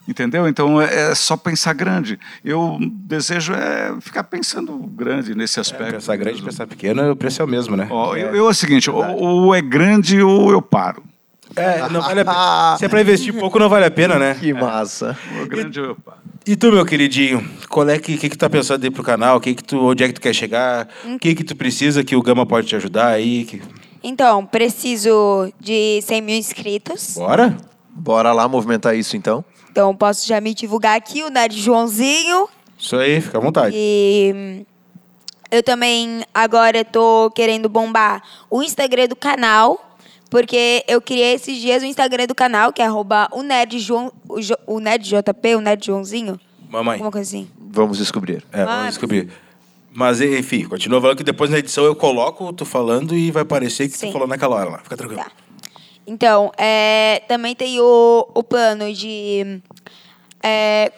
Entendeu? 0.06 0.46
Então 0.46 0.80
é 0.80 1.10
é 1.10 1.14
só 1.14 1.34
pensar 1.34 1.72
grande. 1.72 2.18
Eu 2.44 2.78
desejo 2.80 3.54
é 3.54 3.98
ficar 4.02 4.22
pensando 4.24 4.76
grande 4.76 5.34
nesse 5.34 5.58
aspecto. 5.58 5.94
Pensar 5.94 6.16
grande, 6.16 6.34
mesmo. 6.34 6.46
pensar 6.48 6.66
pequeno, 6.66 7.10
o 7.10 7.16
preço 7.16 7.40
é 7.40 7.44
o 7.44 7.48
mesmo, 7.48 7.74
né? 7.74 7.88
Ó, 7.90 8.14
eu, 8.14 8.36
eu 8.36 8.46
é 8.46 8.50
o 8.50 8.54
seguinte, 8.54 8.90
ou, 8.90 9.02
ou 9.02 9.54
é 9.54 9.62
grande 9.62 10.22
ou 10.22 10.52
eu 10.52 10.60
paro. 10.60 11.02
É, 11.54 11.88
não 11.88 12.00
vale 12.00 12.20
a 12.20 12.24
pena. 12.24 12.76
Se 12.78 12.84
é 12.84 12.88
pra 12.88 13.00
investir 13.00 13.32
pouco, 13.38 13.58
não 13.58 13.68
vale 13.68 13.86
a 13.86 13.90
pena, 13.90 14.18
né? 14.18 14.34
Que 14.34 14.52
massa. 14.52 15.16
É 15.40 15.46
grande 15.46 15.80
paro. 16.04 16.18
E 16.46 16.54
tu, 16.54 16.70
meu 16.70 16.86
queridinho, 16.86 17.44
qual 17.68 17.88
é 17.88 17.98
que, 17.98 18.16
que, 18.16 18.28
que 18.28 18.36
tu 18.36 18.38
tá 18.38 18.48
pensando 18.48 18.84
aí 18.84 18.90
pro 18.90 19.02
canal? 19.02 19.40
Que 19.40 19.54
que 19.54 19.64
tu, 19.64 19.78
onde 19.90 20.04
é 20.04 20.06
que 20.06 20.14
tu 20.14 20.20
quer 20.20 20.32
chegar? 20.32 20.88
O 21.04 21.18
que 21.18 21.34
que 21.34 21.42
tu 21.42 21.56
precisa 21.56 22.04
que 22.04 22.14
o 22.14 22.22
Gama 22.22 22.46
pode 22.46 22.68
te 22.68 22.76
ajudar 22.76 23.08
aí? 23.08 23.44
Que... 23.44 23.60
Então, 24.02 24.46
preciso 24.46 25.52
de 25.58 26.00
100 26.02 26.22
mil 26.22 26.36
inscritos. 26.36 27.14
Bora? 27.16 27.56
Bora 27.90 28.32
lá 28.32 28.46
movimentar 28.46 28.94
isso 28.94 29.16
então. 29.16 29.44
Então, 29.72 29.94
posso 29.96 30.26
já 30.26 30.40
me 30.40 30.54
divulgar 30.54 30.96
aqui, 30.96 31.24
o 31.24 31.30
Nerd 31.30 31.60
Joãozinho. 31.60 32.48
Isso 32.78 32.96
aí, 32.96 33.20
fica 33.20 33.38
à 33.38 33.40
vontade. 33.40 33.74
E 33.76 34.32
hum, 34.34 34.64
eu 35.50 35.62
também 35.62 36.22
agora 36.32 36.84
tô 36.84 37.30
querendo 37.34 37.68
bombar 37.68 38.22
o 38.48 38.62
Instagram 38.62 39.08
do 39.08 39.16
canal, 39.16 39.85
porque 40.30 40.84
eu 40.88 41.00
criei 41.00 41.34
esses 41.34 41.58
dias 41.60 41.82
o 41.82 41.86
Instagram 41.86 42.26
do 42.26 42.34
canal, 42.34 42.72
que 42.72 42.82
é 42.82 42.84
arroba 42.86 43.28
o 43.32 43.42
Nerd, 43.42 43.78
João, 43.78 44.12
o, 44.28 44.40
Jo- 44.40 44.56
o 44.66 44.80
Nerd 44.80 45.04
JP, 45.08 45.54
o 45.54 45.60
Nerd 45.60 45.86
Joãozinho. 45.86 46.38
Mamãe. 46.68 46.94
Alguma 46.94 47.12
coisa 47.12 47.28
assim. 47.28 47.48
Vamos 47.58 47.98
descobrir. 47.98 48.44
É, 48.52 48.62
Ah, 48.62 48.64
vamos 48.66 48.86
descobrir. 48.88 49.28
Mas, 49.94 50.20
enfim, 50.20 50.64
continua 50.68 51.00
falando 51.00 51.16
que 51.16 51.24
depois 51.24 51.48
na 51.50 51.58
edição 51.58 51.84
eu 51.84 51.94
coloco 51.96 52.52
tu 52.52 52.64
falando 52.66 53.14
e 53.16 53.30
vai 53.30 53.44
parecer 53.44 53.88
que 53.88 53.96
Sim. 53.96 54.08
tu 54.08 54.12
falou 54.12 54.26
naquela 54.28 54.56
hora 54.56 54.68
lá. 54.70 54.78
Fica 54.78 54.96
tranquilo. 54.96 55.22
Tá. 55.22 55.30
Então, 56.06 56.52
é, 56.58 57.22
também 57.26 57.54
tem 57.54 57.80
o, 57.80 58.28
o 58.34 58.42
plano 58.42 58.92
de, 58.92 59.60
é, 60.42 60.92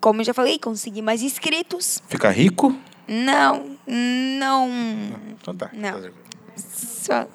como 0.00 0.20
eu 0.20 0.24
já 0.24 0.32
falei, 0.34 0.58
conseguir 0.58 1.02
mais 1.02 1.22
inscritos. 1.22 2.02
Fica 2.08 2.30
rico? 2.30 2.74
Não, 3.06 3.76
não, 3.86 4.70
Então 5.40 5.54
tá. 5.54 5.70
Não. 5.74 5.92
Tá 5.92 5.98
tranquilo. 5.98 6.14
só 6.56 7.26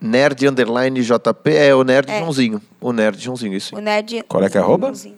Nerd 0.00 0.46
underline 0.46 1.00
JP 1.02 1.50
é 1.50 1.74
o 1.74 1.82
Nerd 1.82 2.10
É. 2.10 2.18
Joãozinho. 2.20 2.62
O 2.80 2.92
Nerd 2.92 3.18
Joãozinho, 3.20 3.54
isso. 3.54 3.76
o 3.76 3.80
Nerd... 3.80 4.22
Qual 4.28 4.42
é 4.44 4.48
que 4.48 4.56
é 4.56 4.60
a 4.60 4.64
arroba? 4.64 4.86
Joãozinho. 4.88 5.16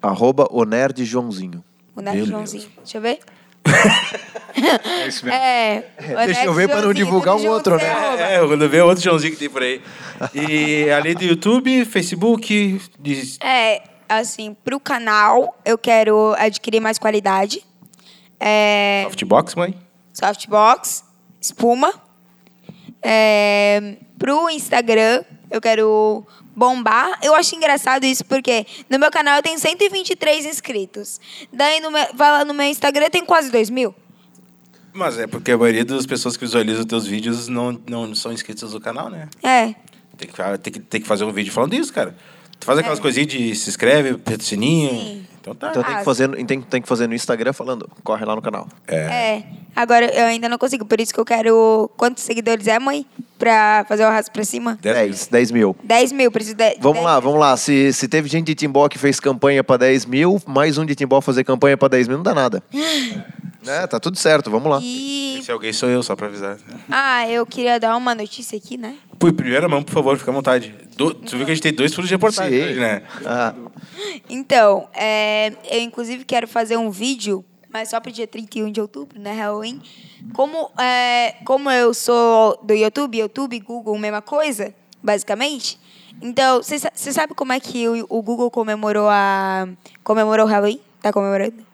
Arroba 0.00 0.46
o 0.50 0.64
Nerd 0.64 1.04
Joãozinho. 1.04 1.64
O 1.96 2.00
Nerd 2.00 2.14
Beleza. 2.16 2.32
Joãozinho. 2.32 2.68
Deixa 2.78 2.98
eu 2.98 3.02
ver. 3.02 3.18
É 4.56 5.08
isso 5.08 5.24
mesmo. 5.26 5.36
É. 5.36 5.84
o 5.98 6.26
Deixa 6.26 6.44
eu 6.44 6.54
ver 6.54 6.68
pra 6.68 6.80
não 6.80 6.94
divulgar 6.94 7.34
um 7.34 7.48
outro, 7.48 7.76
né? 7.76 7.82
É, 8.20 8.34
é, 8.36 8.46
quando 8.46 8.68
vê 8.68 8.80
outro 8.80 9.02
Joãozinho 9.02 9.32
que 9.32 9.38
tem 9.38 9.50
por 9.50 9.62
aí. 9.62 9.82
E 10.32 10.88
além 10.94 11.12
do 11.14 11.24
YouTube, 11.24 11.84
Facebook, 11.84 12.80
de- 13.00 13.36
É, 13.42 13.82
assim, 14.08 14.56
pro 14.64 14.78
canal, 14.78 15.58
eu 15.64 15.76
quero 15.76 16.34
adquirir 16.38 16.78
mais 16.78 16.98
qualidade. 17.00 17.64
É, 18.38 19.02
Softbox, 19.08 19.54
mãe? 19.56 19.74
softbox, 20.12 21.02
espuma. 21.40 21.92
É, 23.04 23.96
pro 24.18 24.48
Instagram, 24.48 25.22
eu 25.50 25.60
quero 25.60 26.26
bombar. 26.56 27.18
Eu 27.22 27.34
acho 27.34 27.54
engraçado 27.54 28.04
isso 28.04 28.24
porque 28.24 28.66
no 28.88 28.98
meu 28.98 29.10
canal 29.10 29.36
eu 29.36 29.42
tenho 29.42 29.58
123 29.58 30.46
inscritos. 30.46 31.20
Daí, 31.52 31.80
no 31.80 31.90
meu, 31.90 32.06
vai 32.14 32.30
lá 32.30 32.44
no 32.44 32.54
meu 32.54 32.66
Instagram, 32.66 33.10
tem 33.10 33.24
quase 33.24 33.50
2 33.50 33.68
mil. 33.68 33.94
Mas 34.92 35.18
é 35.18 35.26
porque 35.26 35.50
a 35.50 35.58
maioria 35.58 35.84
das 35.84 36.06
pessoas 36.06 36.36
que 36.36 36.44
visualizam 36.44 36.80
os 36.80 36.86
teus 36.86 37.06
vídeos 37.06 37.48
não, 37.48 37.78
não 37.86 38.14
são 38.14 38.32
inscritas 38.32 38.72
no 38.72 38.80
canal, 38.80 39.10
né? 39.10 39.28
É. 39.42 39.74
Tem 40.16 40.28
que, 40.28 40.58
tem, 40.58 40.72
que, 40.72 40.80
tem 40.80 41.00
que 41.00 41.06
fazer 41.06 41.24
um 41.24 41.32
vídeo 41.32 41.52
falando 41.52 41.74
isso, 41.74 41.92
cara. 41.92 42.16
Tu 42.58 42.64
faz 42.64 42.78
aquelas 42.78 43.00
coisinhas 43.00 43.26
de 43.26 43.54
se 43.56 43.68
inscreve, 43.68 44.10
aperta 44.10 44.42
o 44.42 44.46
sininho. 44.46 44.90
Sim. 44.90 45.26
Então 45.44 45.54
tá. 45.54 45.68
Então 45.70 45.82
tem 45.82 45.94
Ah, 45.94 45.98
que, 45.98 46.04
fazer, 46.04 46.26
no- 46.26 46.36
tem, 46.46 46.60
tem 46.62 46.80
que 46.80 46.88
fazer 46.88 47.06
no 47.06 47.14
Instagram 47.14 47.52
falando, 47.52 47.86
corre 48.02 48.24
lá 48.24 48.34
no 48.34 48.40
canal. 48.40 48.66
É. 48.88 48.96
É. 48.96 49.42
Agora 49.76 50.06
eu 50.06 50.24
ainda 50.24 50.48
não 50.48 50.56
consigo, 50.56 50.86
por 50.86 50.98
isso 51.00 51.12
que 51.12 51.20
eu 51.20 51.24
quero. 51.24 51.90
Quantos 51.98 52.22
seguidores 52.22 52.66
é, 52.66 52.78
mãe? 52.78 53.04
Pra 53.38 53.84
fazer 53.88 54.04
o 54.04 54.06
arrasto 54.06 54.30
pra 54.32 54.42
cima? 54.44 54.78
10, 54.80 55.26
10 55.26 55.50
mil. 55.50 55.76
10 55.82 56.12
mil, 56.12 56.30
preciso 56.32 56.56
de. 56.56 56.76
Vamos 56.80 56.94
10 57.00 57.04
lá, 57.04 57.12
mil. 57.14 57.22
vamos 57.22 57.40
lá. 57.40 57.56
Se, 57.58 57.92
se 57.92 58.08
teve 58.08 58.26
gente 58.28 58.46
de 58.46 58.54
Timbó 58.54 58.88
que 58.88 58.96
fez 58.98 59.20
campanha 59.20 59.62
pra 59.62 59.76
10 59.76 60.06
mil, 60.06 60.40
mais 60.46 60.78
um 60.78 60.84
de 60.86 60.94
Timbó 60.94 61.20
fazer 61.20 61.44
campanha 61.44 61.76
pra 61.76 61.88
10 61.88 62.08
mil, 62.08 62.16
não 62.16 62.24
dá 62.24 62.32
nada. 62.34 62.62
é, 63.66 63.86
tá 63.86 63.98
tudo 64.00 64.18
certo, 64.18 64.50
vamos 64.50 64.70
lá. 64.70 64.78
E. 64.82 65.40
Se 65.42 65.50
alguém 65.50 65.72
sou 65.72 65.88
eu, 65.88 66.02
só 66.02 66.16
pra 66.16 66.26
avisar. 66.26 66.58
Ah, 66.90 67.28
eu 67.28 67.44
queria 67.44 67.78
dar 67.78 67.96
uma 67.96 68.14
notícia 68.14 68.56
aqui, 68.56 68.76
né? 68.76 68.96
Pô, 69.18 69.32
primeira 69.32 69.68
mão, 69.68 69.82
por 69.82 69.92
favor, 69.92 70.16
fica 70.18 70.30
à 70.30 70.34
vontade. 70.34 70.74
Do, 70.96 71.14
tu 71.14 71.36
viu 71.36 71.44
que 71.44 71.52
a 71.52 71.54
gente 71.54 71.62
tem 71.62 71.72
dois 71.72 71.92
furos 71.94 72.08
de 72.08 72.14
reportagem 72.14 72.58
Sim. 72.58 72.64
hoje, 72.66 72.80
né? 72.80 73.02
Ah, 73.24 73.54
Então, 74.28 74.88
é, 74.94 75.52
eu 75.70 75.80
inclusive 75.80 76.24
quero 76.24 76.48
fazer 76.48 76.76
um 76.76 76.90
vídeo, 76.90 77.44
mas 77.72 77.90
só 77.90 78.00
pro 78.00 78.12
dia 78.12 78.26
31 78.26 78.70
de 78.70 78.80
outubro, 78.80 79.20
né, 79.20 79.32
Halloween. 79.32 79.82
Como, 80.32 80.70
é, 80.80 81.36
como 81.44 81.70
eu 81.70 81.92
sou 81.92 82.58
do 82.62 82.72
YouTube, 82.72 83.18
YouTube, 83.18 83.58
Google, 83.60 83.98
mesma 83.98 84.22
coisa, 84.22 84.74
basicamente. 85.02 85.78
Então, 86.22 86.62
você 86.62 86.78
sabe 87.12 87.34
como 87.34 87.52
é 87.52 87.60
que 87.60 87.88
o, 87.88 88.06
o 88.08 88.22
Google 88.22 88.50
comemorou 88.50 89.08
a 89.08 89.68
comemorou 90.02 90.46
o 90.46 90.48
Halloween? 90.48 90.80
Tá 91.02 91.12
comemorando? 91.12 91.73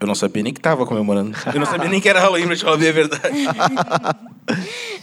Eu 0.00 0.06
não 0.06 0.14
sabia 0.14 0.42
nem 0.42 0.52
que 0.52 0.60
tava 0.60 0.84
comemorando. 0.86 1.36
Eu 1.52 1.60
não 1.60 1.66
sabia 1.66 1.88
nem 1.88 2.00
que 2.00 2.08
era 2.08 2.20
Halloween, 2.20 2.46
pra 2.46 2.56
te 2.56 2.64
falar 2.64 2.76
a 2.76 2.92
verdade. 2.92 3.34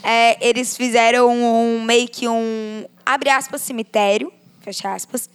É, 0.04 0.48
eles 0.48 0.78
fizeram 0.78 1.28
um 1.30 1.84
meio 1.84 2.08
que 2.08 2.28
um 2.28 2.86
abre 3.06 3.30
aspas 3.30 3.62
cemitério, 3.62 4.32
fecha 4.62 4.94
aspas, 4.94 5.30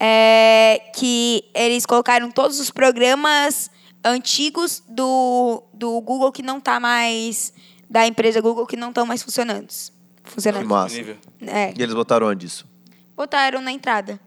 é, 0.00 0.80
que 0.94 1.44
eles 1.54 1.84
colocaram 1.86 2.30
todos 2.30 2.58
os 2.60 2.70
programas 2.70 3.70
antigos 4.04 4.82
do, 4.88 5.62
do 5.72 6.00
Google 6.00 6.30
que 6.32 6.42
não 6.42 6.60
tá 6.60 6.78
mais 6.80 7.52
da 7.88 8.06
empresa 8.06 8.40
Google 8.40 8.66
que 8.66 8.76
não 8.76 8.88
estão 8.88 9.06
mais 9.06 9.22
funcionando. 9.22 9.66
que 9.68 10.30
Funcionando. 10.30 10.66
massa. 10.68 10.94
Nível. 10.96 11.16
É, 11.46 11.72
E 11.76 11.82
eles 11.82 11.94
botaram 11.94 12.26
onde 12.28 12.46
isso? 12.46 12.66
botaram 13.16 13.60
na 13.62 13.72
entrada. 13.72 14.20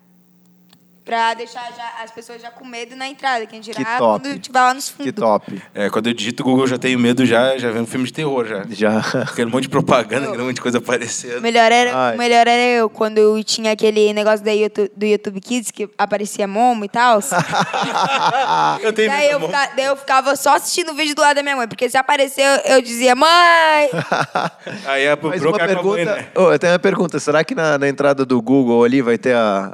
Pra 1.10 1.34
deixar 1.34 1.68
já, 1.76 2.04
as 2.04 2.12
pessoas 2.12 2.42
já 2.42 2.52
com 2.52 2.66
medo 2.66 2.96
na 2.96 3.08
entrada, 3.08 3.46
quem 3.46 3.60
dirá 3.60 3.78
Que 3.84 3.98
top. 3.98 4.22
quando 4.24 4.40
tiver 4.40 4.60
lá 4.60 4.74
nos 4.74 4.90
fundos. 4.90 5.06
Que 5.06 5.12
top. 5.12 5.62
É, 5.74 5.90
quando 5.90 6.08
eu 6.08 6.14
digito 6.14 6.44
Google, 6.44 6.64
eu 6.64 6.68
já 6.68 6.78
tenho 6.78 7.00
medo, 7.00 7.26
já, 7.26 7.58
já 7.58 7.72
vendo 7.72 7.88
filme 7.88 8.06
de 8.06 8.14
terror, 8.14 8.46
já. 8.46 8.64
Já. 8.70 9.00
Aquele 9.30 9.50
monte 9.50 9.64
de 9.64 9.70
propaganda, 9.70 10.28
aquele 10.28 10.44
monte 10.44 10.56
de 10.56 10.62
coisa 10.62 10.78
aparecendo. 10.78 11.42
melhor 11.42 11.72
era, 11.72 11.92
Ai. 12.10 12.18
melhor 12.18 12.48
era 12.48 12.62
eu, 12.62 12.90
quando 12.90 13.18
eu 13.18 13.44
tinha 13.44 13.72
aquele 13.72 14.14
negócio 14.14 14.46
da 14.46 14.52
YouTube, 14.52 14.92
do 14.96 15.06
YouTube 15.06 15.42
Kids, 15.42 15.72
que 15.72 15.90
aparecia 15.98 16.48
Momo 16.48 16.86
e 16.86 16.90
tal. 16.90 17.20
Eu 18.82 18.94
tenho 18.94 19.10
daí, 19.10 19.28
medo, 19.28 19.40
eu 19.44 19.48
fica- 19.48 19.72
daí 19.76 19.86
eu 19.86 19.96
ficava 19.96 20.36
só 20.36 20.56
assistindo 20.56 20.92
o 20.92 20.96
vídeo 20.96 21.16
do 21.16 21.22
lado 21.22 21.36
da 21.38 21.44
minha 21.44 21.56
mãe, 21.56 21.68
porque 21.68 21.90
se 21.90 21.98
apareceu, 21.98 22.46
eu 22.66 22.82
dizia, 22.82 23.16
mãe! 23.16 23.30
Aí 24.86 25.04
é 25.06 25.16
pro 25.16 25.30
Mas 25.30 25.42
uma 25.44 25.58
cara 25.58 25.74
com 25.76 25.80
a 25.80 25.84
mãe, 25.84 26.06
pergunta. 26.06 26.22
né? 26.22 26.28
Ô, 26.36 26.52
eu 26.54 26.60
tenho 26.60 26.74
uma 26.74 26.80
pergunta. 26.80 27.20
Será 27.20 27.44
que 27.44 27.54
na, 27.56 27.78
na 27.78 27.88
entrada 27.88 28.26
do 28.26 28.42
Google 28.42 28.84
ali 28.84 29.02
vai 29.02 29.18
ter 29.18 29.36
a, 29.36 29.72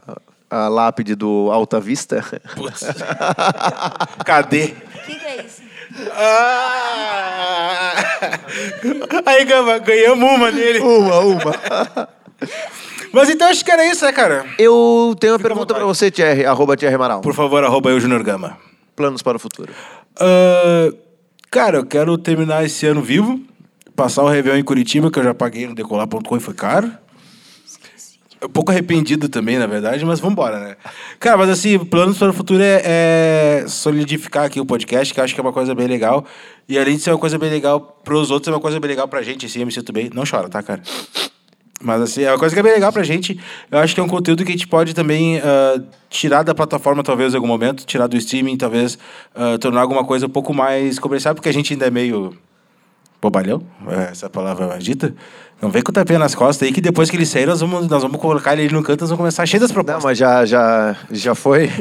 a 0.50 0.68
lápide 0.68 1.16
do 1.16 1.50
Alta 1.52 1.80
Vista? 1.80 2.24
Putz. 2.56 2.84
Cadê? 4.26 4.74
O 4.74 5.06
que, 5.06 5.16
que 5.16 5.26
é 5.26 5.46
isso? 5.46 5.62
Ah! 6.14 7.94
Aí, 9.26 9.46
Gama, 9.46 9.78
ganhamos 9.80 10.30
uma 10.30 10.52
nele. 10.52 10.80
uma, 10.80 11.20
uma. 11.20 12.10
Mas 13.12 13.30
então 13.30 13.48
acho 13.48 13.64
que 13.64 13.72
era 13.72 13.86
isso, 13.86 14.04
né, 14.04 14.12
cara? 14.12 14.46
Eu 14.60 15.16
tenho 15.20 15.34
uma 15.34 15.40
Fica 15.40 15.50
pergunta 15.50 15.74
pra 15.74 15.86
você, 15.86 16.12
Thierry, 16.12 16.46
arroba 16.46 16.76
Thierry 16.76 16.96
Amaral. 16.96 17.22
Por 17.22 17.34
favor, 17.34 17.64
arroba 17.64 17.90
eu, 17.90 18.00
Junior 18.00 18.22
Gama. 18.24 18.58
Planos 18.96 19.22
para 19.22 19.38
o 19.38 19.40
futuro. 19.40 19.72
Ah, 20.20 20.90
cara, 21.50 21.78
eu 21.78 21.86
quero 21.86 22.18
terminar 22.18 22.66
esse 22.66 22.86
ano 22.86 23.02
vivo. 23.02 23.40
Passar 23.96 24.24
o 24.24 24.28
Réveillon 24.30 24.58
em 24.58 24.64
Curitiba, 24.64 25.10
que 25.10 25.18
eu 25.18 25.24
já 25.24 25.34
paguei 25.34 25.66
no 25.66 25.74
decolar.com 25.74 26.36
e 26.36 26.40
foi 26.42 26.54
caro. 26.54 26.92
Um 28.44 28.50
pouco 28.50 28.72
arrependido 28.72 29.30
também, 29.30 29.58
na 29.58 29.66
verdade, 29.66 30.04
mas 30.06 30.20
vambora, 30.20 30.60
né? 30.60 30.76
Cara, 31.20 31.38
mas 31.38 31.50
assim, 31.50 31.80
planos 31.80 32.18
para 32.18 32.30
o 32.30 32.34
futuro 32.34 32.62
é, 32.62 32.82
é 32.84 33.66
solidificar 33.68 34.46
aqui 34.46 34.60
o 34.60 34.66
podcast, 34.66 35.14
que 35.14 35.20
eu 35.20 35.24
acho 35.24 35.34
que 35.34 35.40
é 35.40 35.44
uma 35.44 35.54
coisa 35.54 35.74
bem 35.74 35.88
legal. 35.88 36.26
E 36.68 36.78
além 36.78 36.96
de 36.96 37.02
ser 37.02 37.12
uma 37.12 37.18
coisa 37.18 37.38
bem 37.38 37.50
legal 37.50 37.80
pros 38.04 38.32
outros, 38.32 38.50
é 38.50 38.52
uma 38.52 38.62
coisa 38.62 38.80
bem 38.80 38.90
legal 38.90 39.08
pra 39.08 39.22
gente, 39.22 39.46
assim, 39.46 39.60
eu 39.60 39.66
me 39.66 39.72
sinto 39.72 39.94
bem. 39.94 40.10
Não 40.14 40.24
chora, 40.30 40.50
tá, 40.50 40.62
cara? 40.62 40.82
Mas 41.82 42.02
assim, 42.02 42.24
é 42.24 42.32
uma 42.32 42.40
coisa 42.40 42.54
que 42.54 42.60
é 42.60 42.64
bem 42.64 42.74
legal 42.74 42.92
pra 42.92 43.04
gente. 43.04 43.40
Eu 43.70 43.80
acho 43.80 43.94
que 43.94 44.00
é 44.00 44.04
um 44.04 44.08
conteúdo 44.08 44.44
que 44.44 44.50
a 44.50 44.56
gente 44.56 44.68
pode 44.68 44.94
também 44.94 45.40
ah, 45.40 45.82
tirar 46.10 46.44
da 46.44 46.56
plataforma, 46.56 47.04
talvez, 47.04 47.34
em 47.34 47.36
algum 47.36 47.48
momento, 47.48 47.86
tirar 47.86 48.08
do 48.08 48.18
streaming, 48.18 48.58
talvez 48.58 48.98
ah, 49.36 49.58
tornar 49.60 49.82
alguma 49.82 50.04
coisa 50.04 50.26
um 50.26 50.30
pouco 50.30 50.54
mais 50.54 50.98
comercial, 51.00 51.36
porque 51.36 51.50
a 51.50 51.54
gente 51.54 51.74
ainda 51.74 51.86
é 51.86 51.92
meio 51.92 52.36
bobalhão, 53.22 53.62
é 53.90 54.12
essa 54.12 54.30
palavra 54.30 54.68
maldita. 54.68 55.14
Não 55.62 55.72
vem 55.72 55.82
com 55.82 55.90
o 55.90 55.94
tapinha 55.94 56.20
nas 56.20 56.36
costas 56.36 56.68
aí, 56.68 56.74
que 56.74 56.82
depois 56.82 57.10
que 57.10 57.16
ele 57.16 57.26
sair, 57.26 57.46
nós 57.46 57.62
vamos, 57.62 57.88
nós 57.88 58.02
vamos 58.04 58.20
colocar 58.20 58.58
ele 58.58 58.74
no 58.74 58.84
canto, 58.84 59.02
nós 59.02 59.10
vamos 59.10 59.20
começar 59.22 59.46
cheio 59.46 59.62
das 59.62 59.70
Não, 59.72 59.76
propostas. 59.76 60.04
mas 60.04 60.18
já, 60.18 60.46
já, 60.46 60.96
já 61.10 61.34
foi. 61.34 61.72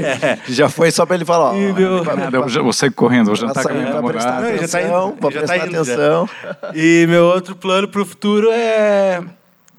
Já 0.48 0.68
foi 0.68 0.90
só 0.92 1.04
pra 1.04 1.16
ele 1.16 1.24
falar, 1.24 1.50
ó. 1.50 1.52
Meu. 1.54 2.04
Eu 2.32 2.48
já- 2.48 2.62
vou 2.62 2.72
sair 2.72 2.90
correndo, 2.92 3.26
vou 3.26 3.36
jantar 3.36 3.62
Pra, 3.62 3.72
com 3.72 3.78
a 3.78 3.80
minha 3.82 3.92
namorada. 3.94 4.48
Não, 4.52 4.56
já 4.58 4.68
tá 4.68 4.80
indo, 4.82 5.12
pra 5.16 5.30
tá 5.30 5.38
prestar 5.38 5.56
indo 5.56 5.72
já. 5.72 5.80
atenção. 5.82 6.28
E 6.72 7.04
meu 7.08 7.24
outro 7.24 7.56
plano 7.56 7.88
pro 7.88 8.06
futuro 8.06 8.48
é 8.52 9.20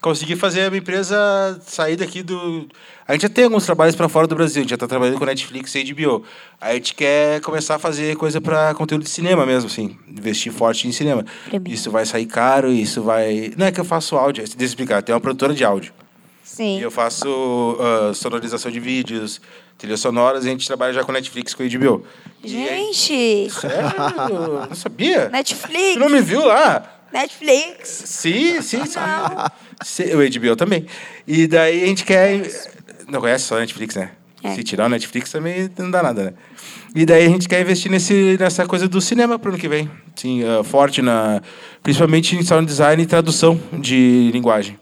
conseguir 0.06 0.36
fazer 0.36 0.61
a 0.61 0.69
minha 0.69 0.80
empresa 0.80 1.60
sair 1.65 1.95
daqui 1.95 2.22
do. 2.22 2.68
A 3.07 3.14
gente 3.14 3.23
já 3.23 3.30
tem 3.30 3.45
alguns 3.45 3.65
trabalhos 3.65 3.95
para 3.95 4.07
fora 4.07 4.27
do 4.27 4.36
Brasil, 4.36 4.60
a 4.60 4.64
gente 4.64 4.69
já 4.69 4.76
está 4.76 4.88
trabalhando 4.88 5.18
com 5.18 5.26
Netflix 5.26 5.73
e 5.73 5.84
HBO. 5.91 6.23
A 6.61 6.73
gente 6.76 6.94
quer 6.94 7.41
começar 7.41 7.76
a 7.76 7.80
fazer 7.80 8.15
coisa 8.15 8.40
para 8.40 8.72
conteúdo 8.76 9.03
de 9.03 9.10
cinema 9.10 9.48
mesmo, 9.48 9.68
assim, 9.68 9.98
investir 10.07 10.53
forte 10.53 10.88
em 10.88 10.91
cinema. 10.91 11.26
Isso 11.65 11.90
vai 11.90 12.06
sair 12.06 12.27
caro, 12.27 12.72
isso 12.72 13.02
vai. 13.02 13.52
Não 13.57 13.65
é 13.65 13.72
que 13.72 13.80
eu 13.80 13.86
faço 13.86 14.15
áudio, 14.15 14.44
deixa 14.44 14.61
eu 14.61 14.65
explicar, 14.65 15.02
tem 15.02 15.14
uma 15.15 15.19
produtora 15.19 15.56
de 15.56 15.64
áudio. 15.65 15.91
Sim. 16.44 16.77
E 16.77 16.84
eu 16.84 16.91
faço 16.91 17.76
ah, 17.80 18.14
sonorização 18.14 18.72
de 18.72 18.80
vídeos, 18.80 19.41
trilhas 19.76 19.99
sonoras, 19.99 20.45
e 20.45 20.49
a 20.49 20.52
gente 20.52 20.68
trabalha 20.68 20.94
já 20.94 21.03
com 21.03 21.11
Netflix 21.11 21.56
com 21.56 21.64
HBO. 21.64 22.06
E 22.44 22.56
aí- 22.69 22.94
Gente, 22.94 23.49
Sério? 23.52 24.68
Não 24.69 24.76
sabia? 24.76 25.30
Netflix. 25.30 25.94
Tu 25.95 25.99
não 25.99 26.10
me 26.10 26.22
viu 26.22 26.45
lá? 26.45 26.91
Netflix. 27.16 28.04
Sim, 28.06 28.62
sim, 28.62 28.86
sim. 28.86 29.00
Sim, 29.84 30.04
O 30.14 30.40
HBO 30.40 30.56
também. 30.56 30.86
E 31.26 31.48
daí 31.48 31.84
a 31.84 31.86
gente 31.88 32.04
quer. 32.04 32.42
Não 33.08 33.22
conhece 33.22 33.46
só 33.46 33.56
a 33.56 33.60
Netflix, 33.60 33.96
né? 33.96 34.12
É. 34.44 34.54
Se 34.54 34.64
tirar 34.64 34.86
o 34.86 34.90
Netflix 34.90 35.32
também 35.32 35.70
não 35.78 35.90
dá 35.90 36.04
nada, 36.04 36.24
né? 36.26 36.34
E 36.94 37.06
daí 37.06 37.26
a 37.26 37.30
gente 37.30 37.48
quer 37.48 37.62
investir 37.62 37.92
nesse, 37.92 38.38
nessa 38.40 38.66
coisa 38.66 38.88
do 38.88 39.02
cinema 39.02 39.40
pro 39.40 39.50
ano 39.50 39.60
que 39.60 39.68
vem. 39.68 39.90
Sim, 40.16 40.44
ah, 40.44 40.64
forte 40.64 41.02
na. 41.02 41.42
Principalmente 41.82 42.36
em 42.36 42.44
sound 42.44 42.66
design 42.66 43.02
e 43.02 43.06
tradução 43.06 43.60
de 43.74 44.30
linguagem. 44.32 44.80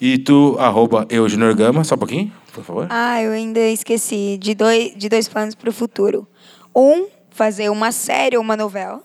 E 0.00 0.18
tu, 0.18 0.56
arroba 0.58 1.06
eu, 1.08 1.28
Junior 1.28 1.54
Gama, 1.54 1.82
só 1.82 1.94
um 1.94 1.98
pouquinho, 1.98 2.32
por 2.52 2.62
favor. 2.62 2.86
Ah, 2.90 3.22
eu 3.22 3.32
ainda 3.32 3.60
esqueci 3.60 4.36
de 4.38 4.54
dois, 4.54 4.94
de 4.94 5.08
dois 5.08 5.26
planos 5.28 5.54
para 5.54 5.70
o 5.70 5.72
futuro. 5.72 6.26
Um, 6.74 7.06
fazer 7.30 7.70
uma 7.70 7.92
série 7.92 8.36
ou 8.36 8.42
uma 8.42 8.56
novela. 8.56 9.02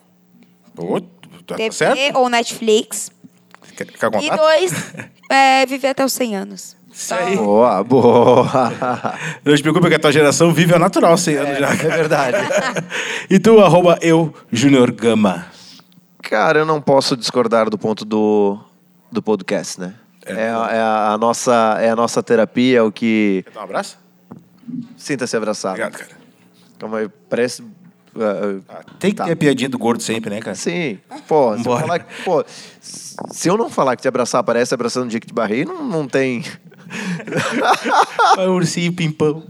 Pô, 0.75 0.99
tá, 0.99 1.20
TV 1.57 1.69
tá 1.69 1.75
certo? 1.95 2.17
ou 2.17 2.29
Netflix. 2.29 3.11
Quer, 3.75 3.85
quer 3.87 4.23
E 4.23 4.29
dois, 4.35 4.71
é, 5.29 5.65
viver 5.65 5.89
até 5.89 6.03
os 6.05 6.13
100 6.13 6.35
anos. 6.35 6.75
Isso 6.93 7.13
aí. 7.13 7.37
Boa, 7.37 7.83
boa. 7.83 8.47
Não 9.45 9.55
te 9.55 9.61
preocupe 9.61 9.87
que 9.87 9.95
a 9.95 9.99
tua 9.99 10.11
geração 10.11 10.53
vive 10.53 10.73
ao 10.73 10.79
natural 10.79 11.17
100 11.17 11.35
anos 11.37 11.57
já. 11.57 11.69
É 11.71 11.75
verdade. 11.75 12.37
E 13.29 13.39
tu, 13.39 13.61
arroba 13.61 13.97
eu, 14.01 14.33
Junior 14.51 14.91
Gama. 14.91 15.45
Cara, 16.21 16.59
eu 16.59 16.65
não 16.65 16.81
posso 16.81 17.15
discordar 17.15 17.69
do 17.69 17.77
ponto 17.77 18.03
do, 18.03 18.59
do 19.09 19.21
podcast, 19.23 19.79
né? 19.79 19.93
É, 20.25 20.49
a- 20.49 20.69
é 20.71 20.79
a, 20.79 21.13
a 21.13 21.17
nossa, 21.17 21.77
é 21.79 21.89
a 21.89 21.95
nossa 21.95 22.21
terapia, 22.21 22.79
é 22.79 22.81
o 22.81 22.91
que. 22.91 23.41
Quer 23.45 23.51
dar 23.53 23.61
um 23.61 23.63
abraço? 23.63 23.97
Sinta-se 24.97 25.35
abraçado. 25.37 25.71
Obrigado, 25.81 25.97
cara. 25.97 26.11
Calma 26.77 26.97
aí, 26.99 27.09
parece. 27.29 27.63
Ah, 28.17 28.59
Ah, 28.69 28.81
Tem 28.99 29.11
que 29.11 29.17
Tá. 29.17 29.25
ter 29.25 29.31
a 29.31 29.35
piadinha 29.35 29.69
do 29.69 29.77
gordo 29.77 30.01
sempre, 30.03 30.29
né, 30.29 30.39
cara? 30.39 30.55
Sim. 30.55 30.99
Pô, 31.27 31.53
se 31.57 31.67
eu, 31.67 31.77
falar, 31.79 32.07
pô, 32.25 32.45
se 32.81 33.47
eu 33.49 33.57
não 33.57 33.69
falar 33.69 33.95
que 33.95 34.01
te 34.01 34.07
abraçar 34.07 34.43
parece 34.43 34.73
abraçando 34.73 35.05
o 35.05 35.07
dia 35.09 35.19
que 35.19 35.27
te 35.27 35.33
barrei, 35.33 35.65
não, 35.65 35.83
não 35.85 36.07
tem. 36.07 36.43
Ursinho 38.49 38.93
pimpão. 38.93 39.43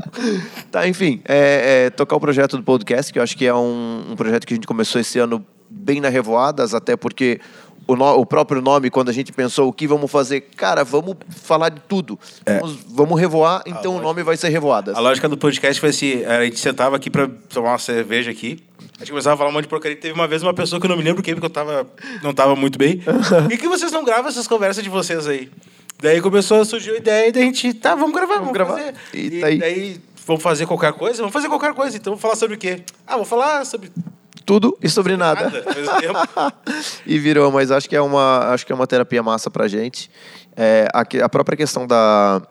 Tá, 0.71 0.87
enfim, 0.87 1.21
é, 1.25 1.85
é, 1.85 1.89
tocar 1.89 2.15
o 2.15 2.19
projeto 2.19 2.57
do 2.57 2.63
podcast, 2.63 3.11
que 3.11 3.19
eu 3.19 3.23
acho 3.23 3.35
que 3.37 3.45
é 3.45 3.53
um, 3.53 4.11
um 4.11 4.15
projeto 4.15 4.45
que 4.45 4.53
a 4.53 4.55
gente 4.55 4.67
começou 4.67 4.99
esse 5.01 5.17
ano 5.19 5.45
bem 5.69 5.99
na 6.01 6.09
Revoadas, 6.09 6.73
até 6.73 6.95
porque 6.95 7.39
o, 7.91 7.95
no- 7.95 8.19
o 8.19 8.25
próprio 8.25 8.61
nome, 8.61 8.89
quando 8.89 9.09
a 9.09 9.13
gente 9.13 9.31
pensou 9.31 9.69
o 9.69 9.73
que 9.73 9.87
vamos 9.87 10.09
fazer, 10.11 10.41
cara, 10.55 10.83
vamos 10.83 11.15
falar 11.29 11.69
de 11.69 11.79
tudo. 11.81 12.19
Vamos, 12.45 12.77
vamos 12.87 13.19
revoar, 13.19 13.63
então 13.65 13.95
o 13.95 14.01
nome 14.01 14.23
vai 14.23 14.37
ser 14.37 14.49
Revoadas. 14.49 14.95
A 14.95 14.99
lógica 14.99 15.27
do 15.29 15.37
podcast 15.37 15.79
foi 15.79 15.89
assim: 15.89 16.23
a 16.25 16.43
gente 16.43 16.59
sentava 16.59 16.95
aqui 16.95 17.09
pra 17.09 17.27
tomar 17.49 17.69
uma 17.71 17.77
cerveja 17.79 18.31
aqui. 18.31 18.63
A 18.97 18.99
gente 19.03 19.09
começava 19.11 19.33
a 19.33 19.37
falar 19.37 19.49
um 19.49 19.53
monte 19.53 19.63
de 19.63 19.69
porcaria. 19.69 19.97
Teve 19.97 20.13
uma 20.13 20.27
vez 20.27 20.43
uma 20.43 20.53
pessoa 20.53 20.79
que 20.79 20.85
eu 20.85 20.89
não 20.89 20.97
me 20.97 21.03
lembro 21.03 21.23
quem, 21.23 21.33
porque 21.33 21.45
eu 21.45 21.49
tava, 21.49 21.87
não 22.21 22.33
tava 22.33 22.55
muito 22.55 22.77
bem. 22.77 23.01
e 23.51 23.57
que 23.57 23.67
vocês 23.67 23.91
não 23.91 24.03
gravam 24.03 24.29
essas 24.29 24.47
conversas 24.47 24.83
de 24.83 24.89
vocês 24.89 25.25
aí? 25.27 25.49
Daí 26.01 26.19
começou 26.21 26.61
a 26.61 26.65
surgir 26.65 26.91
a 26.91 26.97
ideia 26.97 27.27
e 27.29 27.31
daí 27.31 27.43
a 27.43 27.45
gente, 27.45 27.73
tá, 27.75 27.93
vamos 27.95 28.13
gravar, 28.13 28.35
vamos, 28.39 28.53
gravar. 28.53 28.77
fazer. 28.77 28.93
E 29.13 29.19
E, 29.37 29.39
tá 29.39 29.47
aí. 29.47 29.57
daí, 29.59 30.01
vamos 30.25 30.41
fazer 30.43 30.65
qualquer 30.65 30.93
coisa? 30.93 31.17
Vamos 31.19 31.33
fazer 31.33 31.47
qualquer 31.47 31.73
coisa. 31.73 31.95
Então, 31.97 32.11
vamos 32.11 32.21
falar 32.21 32.35
sobre 32.35 32.55
o 32.55 32.57
quê? 32.59 32.81
Ah, 33.07 33.15
vou 33.17 33.25
falar 33.25 33.65
sobre 33.65 33.91
Tudo 34.45 34.77
e 34.81 34.89
sobre 34.89 35.15
nada. 35.15 35.51
e 37.05 37.19
virou, 37.19 37.51
mas 37.51 37.71
acho 37.71 37.87
que 37.87 37.95
é 37.95 38.01
uma, 38.01 38.53
acho 38.53 38.65
que 38.65 38.71
é 38.71 38.75
uma 38.75 38.87
terapia 38.87 39.21
massa 39.21 39.49
pra 39.49 39.67
gente. 39.67 40.09
É, 40.55 40.87
a, 40.93 41.01
a 41.25 41.29
própria 41.29 41.55
questão 41.57 41.85
da, 41.87 42.41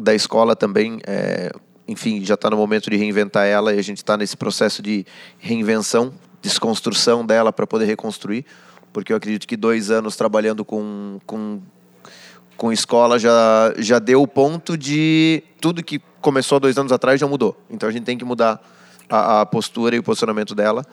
da 0.00 0.14
escola 0.14 0.54
também, 0.54 1.00
é, 1.06 1.50
enfim, 1.86 2.24
já 2.24 2.34
está 2.34 2.50
no 2.50 2.56
momento 2.56 2.90
de 2.90 2.96
reinventar 2.96 3.46
ela 3.46 3.74
e 3.74 3.78
a 3.78 3.82
gente 3.82 3.98
está 3.98 4.16
nesse 4.16 4.36
processo 4.36 4.82
de 4.82 5.06
reinvenção, 5.38 6.12
desconstrução 6.42 7.24
dela 7.24 7.52
para 7.52 7.66
poder 7.66 7.86
reconstruir, 7.86 8.44
porque 8.92 9.12
eu 9.12 9.16
acredito 9.16 9.46
que 9.46 9.56
dois 9.56 9.90
anos 9.90 10.16
trabalhando 10.16 10.64
com, 10.64 11.18
com, 11.26 11.60
com 12.56 12.72
escola 12.72 13.18
já, 13.18 13.72
já 13.78 13.98
deu 13.98 14.22
o 14.22 14.28
ponto 14.28 14.76
de 14.76 15.42
tudo 15.60 15.82
que 15.82 16.00
começou 16.20 16.60
dois 16.60 16.76
anos 16.76 16.92
atrás 16.92 17.20
já 17.20 17.26
mudou. 17.26 17.56
Então 17.70 17.88
a 17.88 17.92
gente 17.92 18.04
tem 18.04 18.18
que 18.18 18.24
mudar 18.24 18.60
a, 19.08 19.40
a 19.40 19.46
postura 19.46 19.96
e 19.96 19.98
o 19.98 20.02
posicionamento 20.02 20.54
dela. 20.54 20.84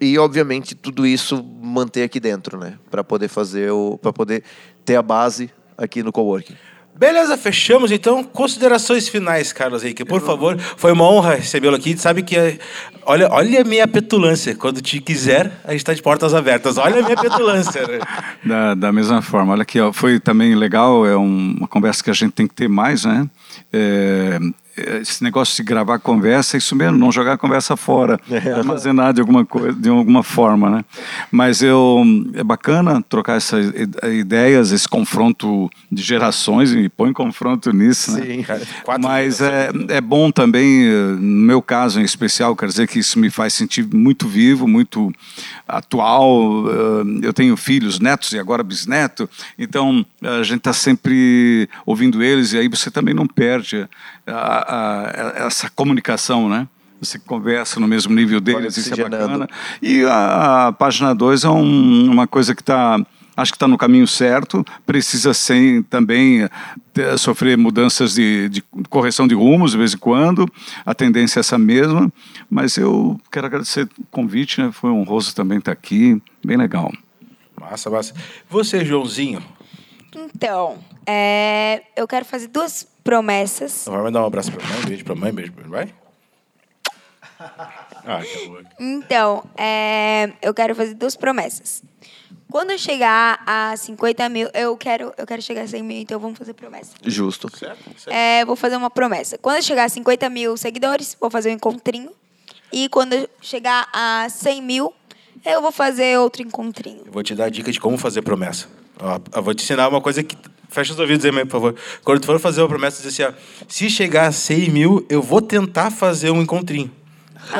E, 0.00 0.18
obviamente, 0.18 0.74
tudo 0.74 1.06
isso 1.06 1.44
manter 1.62 2.02
aqui 2.04 2.18
dentro, 2.18 2.58
né? 2.58 2.74
Para 2.90 3.04
poder 3.04 3.28
fazer 3.28 3.70
o. 3.70 3.98
para 4.00 4.12
poder 4.12 4.42
ter 4.84 4.96
a 4.96 5.02
base 5.02 5.50
aqui 5.76 6.02
no 6.02 6.10
coworking. 6.10 6.54
Beleza, 6.96 7.36
fechamos 7.38 7.90
então. 7.92 8.22
Considerações 8.22 9.08
finais, 9.08 9.52
Carlos 9.54 9.82
Henrique, 9.84 10.04
por 10.04 10.20
favor. 10.20 10.58
Foi 10.76 10.92
uma 10.92 11.04
honra 11.04 11.36
recebê-lo 11.36 11.76
aqui. 11.76 11.96
Sabe 11.96 12.22
que. 12.22 12.36
Olha, 13.06 13.28
olha 13.30 13.60
a 13.62 13.64
minha 13.64 13.86
petulância. 13.88 14.54
Quando 14.54 14.82
te 14.82 15.00
quiser, 15.00 15.50
a 15.64 15.70
gente 15.70 15.80
está 15.80 15.94
de 15.94 16.02
portas 16.02 16.34
abertas. 16.34 16.76
Olha 16.76 17.00
a 17.00 17.02
minha 17.02 17.16
petulância. 17.16 17.86
né? 17.86 18.00
Da, 18.44 18.74
da 18.74 18.92
mesma 18.92 19.20
forma, 19.22 19.52
olha 19.52 19.62
aqui, 19.62 19.78
ó, 19.80 19.92
foi 19.92 20.18
também 20.18 20.54
legal, 20.54 21.06
é 21.06 21.16
um- 21.16 21.54
uma 21.58 21.68
conversa 21.68 22.02
que 22.02 22.10
a 22.10 22.14
gente 22.14 22.32
tem 22.32 22.46
que 22.46 22.54
ter 22.54 22.68
mais, 22.68 23.04
né? 23.04 23.28
É, 23.72 24.38
esse 24.76 25.22
negócio 25.22 25.56
de 25.56 25.62
gravar 25.62 25.98
conversa, 25.98 26.56
é 26.56 26.58
isso 26.58 26.74
mesmo, 26.76 26.96
não 26.96 27.10
jogar 27.12 27.34
a 27.34 27.38
conversa 27.38 27.76
fora, 27.76 28.18
armazenar 28.56 29.12
de 29.12 29.20
alguma 29.20 29.44
coisa, 29.44 29.72
de 29.78 29.88
alguma 29.88 30.22
forma, 30.22 30.70
né? 30.70 30.84
Mas 31.30 31.62
eu 31.62 32.02
é 32.34 32.42
bacana 32.42 33.02
trocar 33.08 33.36
essas 33.36 33.72
ideias, 34.12 34.72
esse 34.72 34.88
confronto 34.88 35.68
de 35.90 36.02
gerações 36.02 36.72
e 36.72 36.88
põe 36.88 37.12
confronto 37.12 37.72
nisso, 37.72 38.12
né? 38.12 38.22
Sim. 38.26 38.42
Cara, 38.42 38.62
quatro 38.84 39.02
Mas 39.02 39.40
é, 39.40 39.70
é 39.88 40.00
bom 40.00 40.30
também, 40.30 40.84
no 41.18 41.46
meu 41.46 41.60
caso 41.62 42.00
em 42.00 42.04
especial, 42.04 42.54
quer 42.56 42.66
dizer 42.66 42.86
que 42.88 42.98
isso 42.98 43.18
me 43.18 43.30
faz 43.30 43.52
sentir 43.54 43.86
muito 43.92 44.26
vivo, 44.28 44.66
muito 44.66 45.12
atual. 45.66 46.64
Eu 47.22 47.32
tenho 47.32 47.56
filhos, 47.56 48.00
netos 48.00 48.32
e 48.32 48.38
agora 48.38 48.62
bisneto, 48.62 49.28
então 49.58 50.04
a 50.22 50.42
gente 50.42 50.58
está 50.58 50.72
sempre 50.72 51.68
ouvindo 51.86 52.22
eles 52.22 52.52
e 52.52 52.58
aí 52.58 52.68
você 52.68 52.90
também 52.90 53.14
não 53.14 53.26
perde 53.26 53.86
a- 54.26 54.59
a- 54.66 55.32
essa 55.46 55.68
comunicação, 55.70 56.48
né? 56.48 56.66
Você 57.00 57.18
conversa 57.18 57.80
no 57.80 57.88
mesmo 57.88 58.14
nível 58.14 58.40
deles, 58.40 58.76
isso 58.76 58.92
é 58.92 58.96
bacana. 59.08 59.48
E 59.80 60.04
a, 60.04 60.68
a 60.68 60.72
página 60.72 61.14
2 61.14 61.44
é 61.44 61.48
um- 61.48 62.10
uma 62.10 62.26
coisa 62.26 62.54
que 62.54 62.62
está. 62.62 62.98
Acho 63.36 63.52
que 63.52 63.56
está 63.56 63.66
no 63.66 63.78
caminho 63.78 64.06
certo, 64.06 64.62
precisa 64.84 65.32
sem, 65.32 65.82
também 65.84 66.42
eh, 66.42 66.50
ter- 66.92 67.16
sofrer 67.18 67.56
mudanças 67.56 68.12
de, 68.12 68.50
de 68.50 68.62
correção 68.90 69.26
de 69.26 69.34
rumos 69.34 69.70
de 69.70 69.78
vez 69.78 69.94
em 69.94 69.96
quando, 69.96 70.46
a 70.84 70.94
tendência 70.94 71.38
é 71.38 71.40
essa 71.40 71.56
mesma, 71.56 72.12
mas 72.50 72.76
eu 72.76 73.18
quero 73.32 73.46
agradecer 73.46 73.88
o 73.98 74.04
convite, 74.10 74.60
né? 74.60 74.70
foi 74.72 74.90
honroso 74.90 75.34
também 75.34 75.56
estar 75.56 75.72
aqui, 75.72 76.20
bem 76.44 76.58
legal. 76.58 76.92
Massa, 77.58 77.88
massa. 77.88 78.12
Você, 78.50 78.84
Joãozinho, 78.84 79.42
Então, 80.14 80.76
é, 81.06 81.82
eu 81.96 82.06
quero 82.06 82.26
fazer 82.26 82.48
duas 82.48 82.86
promessas. 83.02 83.84
vai 83.86 84.02
mandar 84.02 84.22
um 84.22 84.26
abraço 84.26 84.52
pra 84.52 84.66
mãe, 84.66 84.78
um 84.78 84.86
beijo 84.86 85.04
pra 85.04 85.14
mãe, 85.14 85.32
beijo 85.32 85.52
pra 85.52 85.68
vai? 85.68 85.94
Ah, 88.04 88.22
amor. 88.44 88.66
Então, 88.78 89.44
é, 89.56 90.32
eu 90.42 90.52
quero 90.52 90.74
fazer 90.74 90.94
duas 90.94 91.16
promessas. 91.16 91.82
Quando 92.50 92.72
eu 92.72 92.78
chegar 92.78 93.42
a 93.46 93.76
50 93.76 94.28
mil, 94.28 94.48
eu 94.52 94.76
quero, 94.76 95.12
eu 95.16 95.26
quero 95.26 95.40
chegar 95.40 95.62
a 95.62 95.66
100 95.68 95.82
mil, 95.82 95.98
então 95.98 96.18
vamos 96.18 96.36
fazer 96.36 96.52
promessa. 96.52 96.92
Justo. 97.04 97.48
Certo? 97.56 97.78
certo. 97.96 98.10
É, 98.10 98.44
vou 98.44 98.56
fazer 98.56 98.76
uma 98.76 98.90
promessa. 98.90 99.38
Quando 99.38 99.56
eu 99.56 99.62
chegar 99.62 99.84
a 99.84 99.88
50 99.88 100.28
mil 100.28 100.56
seguidores, 100.56 101.16
vou 101.20 101.30
fazer 101.30 101.50
um 101.50 101.54
encontrinho. 101.54 102.10
E 102.72 102.88
quando 102.88 103.12
eu 103.12 103.28
chegar 103.40 103.88
a 103.92 104.28
100 104.28 104.62
mil, 104.62 104.92
eu 105.44 105.62
vou 105.62 105.70
fazer 105.70 106.18
outro 106.18 106.42
encontrinho. 106.42 107.02
Eu 107.06 107.12
vou 107.12 107.22
te 107.22 107.34
dar 107.34 107.44
a 107.44 107.48
dica 107.48 107.70
de 107.70 107.78
como 107.78 107.96
fazer 107.96 108.22
promessa. 108.22 108.66
Eu 109.34 109.42
vou 109.42 109.54
te 109.54 109.62
ensinar 109.62 109.88
uma 109.88 110.00
coisa 110.00 110.22
que. 110.22 110.36
Fecha 110.70 110.92
os 110.92 110.98
ouvidos 110.98 111.24
aí, 111.24 111.32
por 111.44 111.50
favor. 111.50 111.74
Quando 112.04 112.20
tu 112.20 112.26
for 112.26 112.38
fazer 112.38 112.60
uma 112.62 112.68
promessa, 112.68 113.02
diz 113.02 113.12
assim: 113.12 113.24
ó, 113.24 113.32
se 113.68 113.90
chegar 113.90 114.26
a 114.28 114.32
100 114.32 114.70
mil, 114.70 115.06
eu 115.08 115.20
vou 115.20 115.40
tentar 115.42 115.90
fazer 115.90 116.30
um 116.30 116.40
encontrinho. 116.40 116.90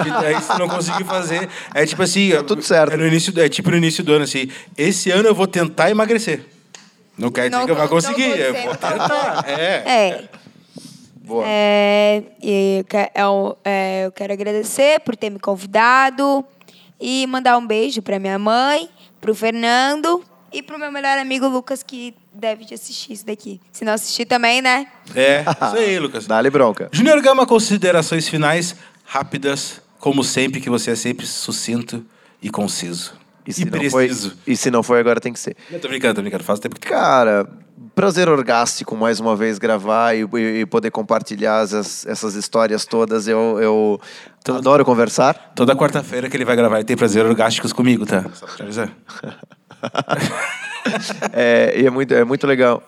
E 0.07 0.11
daí, 0.11 0.41
se 0.41 0.57
não 0.59 0.69
conseguir 0.69 1.05
fazer, 1.05 1.49
é 1.75 1.85
tipo 1.85 2.03
assim. 2.03 2.31
Tá 2.31 2.43
tudo 2.45 2.63
certo. 2.63 2.93
É, 2.93 2.97
no 2.97 3.07
início, 3.07 3.33
é 3.41 3.49
tipo 3.49 3.71
no 3.71 3.77
início 3.77 4.05
do 4.05 4.13
ano, 4.13 4.25
assim. 4.25 4.49
Esse 4.79 5.11
ano 5.11 5.29
eu 5.29 5.35
vou 5.35 5.47
tentar 5.47 5.91
emagrecer. 5.91 6.45
Não 7.19 7.31
quer 7.31 7.49
dizer 7.51 7.57
Não 7.59 7.67
que 7.67 7.73
eu 7.73 7.77
não 7.77 7.89
conseguir. 7.89 8.39
Eu 8.39 8.55
vou 8.55 8.77
tentar. 8.77 9.45
É. 9.47 9.63
É. 9.87 10.29
Boa. 11.17 11.45
É, 11.47 12.23
e 12.43 12.79
eu 12.79 12.85
que- 12.85 13.11
eu, 13.15 13.59
é, 13.65 14.07
eu 14.07 14.13
quero 14.13 14.33
agradecer 14.33 15.01
por 15.01 15.17
ter 15.17 15.31
me 15.31 15.39
convidado 15.39 16.45
e 17.01 17.27
mandar 17.27 17.57
um 17.59 17.67
beijo 17.67 18.03
para 18.03 18.19
minha 18.19 18.39
mãe, 18.39 18.89
pro 19.21 19.35
Fernando 19.35 20.25
e 20.53 20.63
pro 20.63 20.79
meu 20.79 20.91
melhor 20.91 21.19
amigo 21.19 21.47
Lucas, 21.47 21.83
que 21.83 22.15
deve 22.33 22.65
de 22.65 22.75
assistir 22.75 23.13
isso 23.13 23.27
daqui. 23.27 23.61
Se 23.73 23.85
não 23.85 23.93
assistir 23.93 24.25
também, 24.25 24.61
né? 24.63 24.87
É, 25.15 25.43
isso 25.67 25.77
aí, 25.77 25.99
Lucas. 25.99 26.27
Dá-lhe 26.27 26.51
bronca. 26.51 26.89
Júnior 26.93 27.21
Gama, 27.21 27.47
considerações 27.47 28.29
finais 28.29 28.75
rápidas, 29.05 29.81
como 29.99 30.23
sempre, 30.25 30.61
que 30.61 30.71
você 30.71 30.93
é 30.93 30.95
sempre 30.97 31.27
sucinto 31.27 32.05
e 32.43 32.49
conciso. 32.51 33.15
E 33.47 33.51
E, 33.51 33.53
se, 33.55 33.65
não 33.65 33.91
foi, 33.91 34.07
preciso. 34.07 34.37
e 34.47 34.57
se 34.57 34.71
não 34.71 34.83
foi, 34.83 35.01
agora 35.01 35.21
tem 35.21 35.33
que 35.33 35.41
ser. 35.41 35.57
Eu 35.71 35.81
tô 35.81 35.89
brincando, 35.89 36.15
tô 36.17 36.21
brincando. 36.23 36.45
Faz 36.45 36.61
tempo 36.61 36.79
que 36.79 36.87
Cara, 36.89 37.49
prazer 37.95 38.29
orgástico 38.29 38.95
mais 38.97 39.19
uma 39.19 39.35
vez 39.35 39.59
gravar 39.59 40.15
e, 40.15 40.23
e- 40.23 40.61
e 40.61 40.67
poder 40.67 40.91
compartilhar 40.91 41.65
essas, 41.65 42.07
essas 42.07 42.35
histórias 42.35 42.85
todas. 42.85 43.27
Eu, 43.27 43.59
eu 43.61 44.01
adoro 44.55 44.85
conversar. 44.85 45.53
Toda 45.57 45.75
quarta-feira 45.75 46.29
que 46.29 46.37
ele 46.37 46.45
vai 46.45 46.55
gravar, 46.55 46.77
ele 46.77 46.85
tem 46.85 46.97
prazer 46.97 47.25
orgásticos 47.27 47.73
comigo, 47.73 48.07
tá? 48.07 48.25
Só 48.35 48.47
pra 48.47 48.57
te 48.57 48.63
avisar. 48.63 48.91
É, 51.33 51.75
e 51.81 51.87
é 51.87 51.91
muito, 51.91 52.15
é 52.15 52.25
muito 52.25 52.47
legal. 52.47 52.83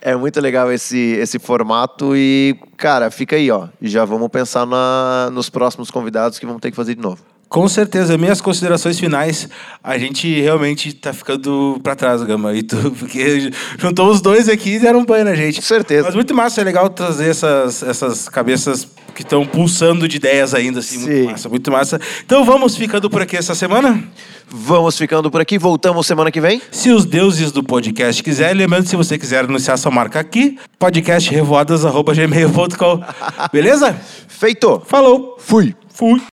É 0.00 0.16
muito 0.16 0.40
legal 0.40 0.72
esse, 0.72 0.96
esse 0.96 1.38
formato 1.38 2.16
e, 2.16 2.58
cara, 2.76 3.10
fica 3.10 3.36
aí, 3.36 3.50
ó. 3.50 3.68
Já 3.82 4.04
vamos 4.04 4.28
pensar 4.28 4.66
na, 4.66 5.28
nos 5.30 5.50
próximos 5.50 5.90
convidados 5.90 6.38
que 6.38 6.46
vamos 6.46 6.60
ter 6.60 6.70
que 6.70 6.76
fazer 6.76 6.94
de 6.94 7.02
novo. 7.02 7.22
Com 7.50 7.68
certeza, 7.68 8.16
minhas 8.16 8.40
considerações 8.40 8.98
finais, 9.00 9.48
a 9.82 9.98
gente 9.98 10.40
realmente 10.40 10.92
tá 10.92 11.12
ficando 11.12 11.80
pra 11.82 11.96
trás, 11.96 12.22
Gama, 12.22 12.54
e 12.54 12.62
tu, 12.62 12.76
porque 12.96 13.50
juntou 13.76 14.08
os 14.08 14.20
dois 14.20 14.48
aqui 14.48 14.76
e 14.76 14.78
deram 14.78 15.00
um 15.00 15.04
banho 15.04 15.24
na 15.24 15.34
gente. 15.34 15.56
Com 15.56 15.66
certeza. 15.66 16.04
Mas 16.04 16.14
muito 16.14 16.32
massa, 16.32 16.60
é 16.60 16.64
legal 16.64 16.88
trazer 16.88 17.28
essas, 17.28 17.82
essas 17.82 18.28
cabeças 18.28 18.86
que 19.16 19.22
estão 19.22 19.44
pulsando 19.44 20.06
de 20.06 20.18
ideias 20.18 20.54
ainda, 20.54 20.78
assim, 20.78 21.00
Sim. 21.00 21.10
muito 21.10 21.30
massa, 21.32 21.48
muito 21.48 21.72
massa. 21.72 22.00
Então 22.24 22.44
vamos 22.44 22.76
ficando 22.76 23.10
por 23.10 23.20
aqui 23.20 23.36
essa 23.36 23.56
semana? 23.56 24.00
Vamos 24.48 24.96
ficando 24.96 25.28
por 25.28 25.40
aqui. 25.40 25.58
Voltamos 25.58 26.06
semana 26.06 26.30
que 26.30 26.40
vem. 26.40 26.62
Se 26.70 26.90
os 26.90 27.04
deuses 27.04 27.50
do 27.50 27.64
podcast 27.64 28.22
quiserem, 28.22 28.58
lembrando, 28.58 28.86
se 28.86 28.94
você 28.94 29.18
quiser 29.18 29.44
anunciar 29.44 29.76
sua 29.76 29.90
marca 29.90 30.20
aqui, 30.20 30.56
podcastrevoadas.gmail.com. 30.78 33.02
Beleza? 33.52 34.00
Feito! 34.28 34.80
Falou! 34.86 35.36
Fui! 35.40 35.74
Fui! 35.92 36.22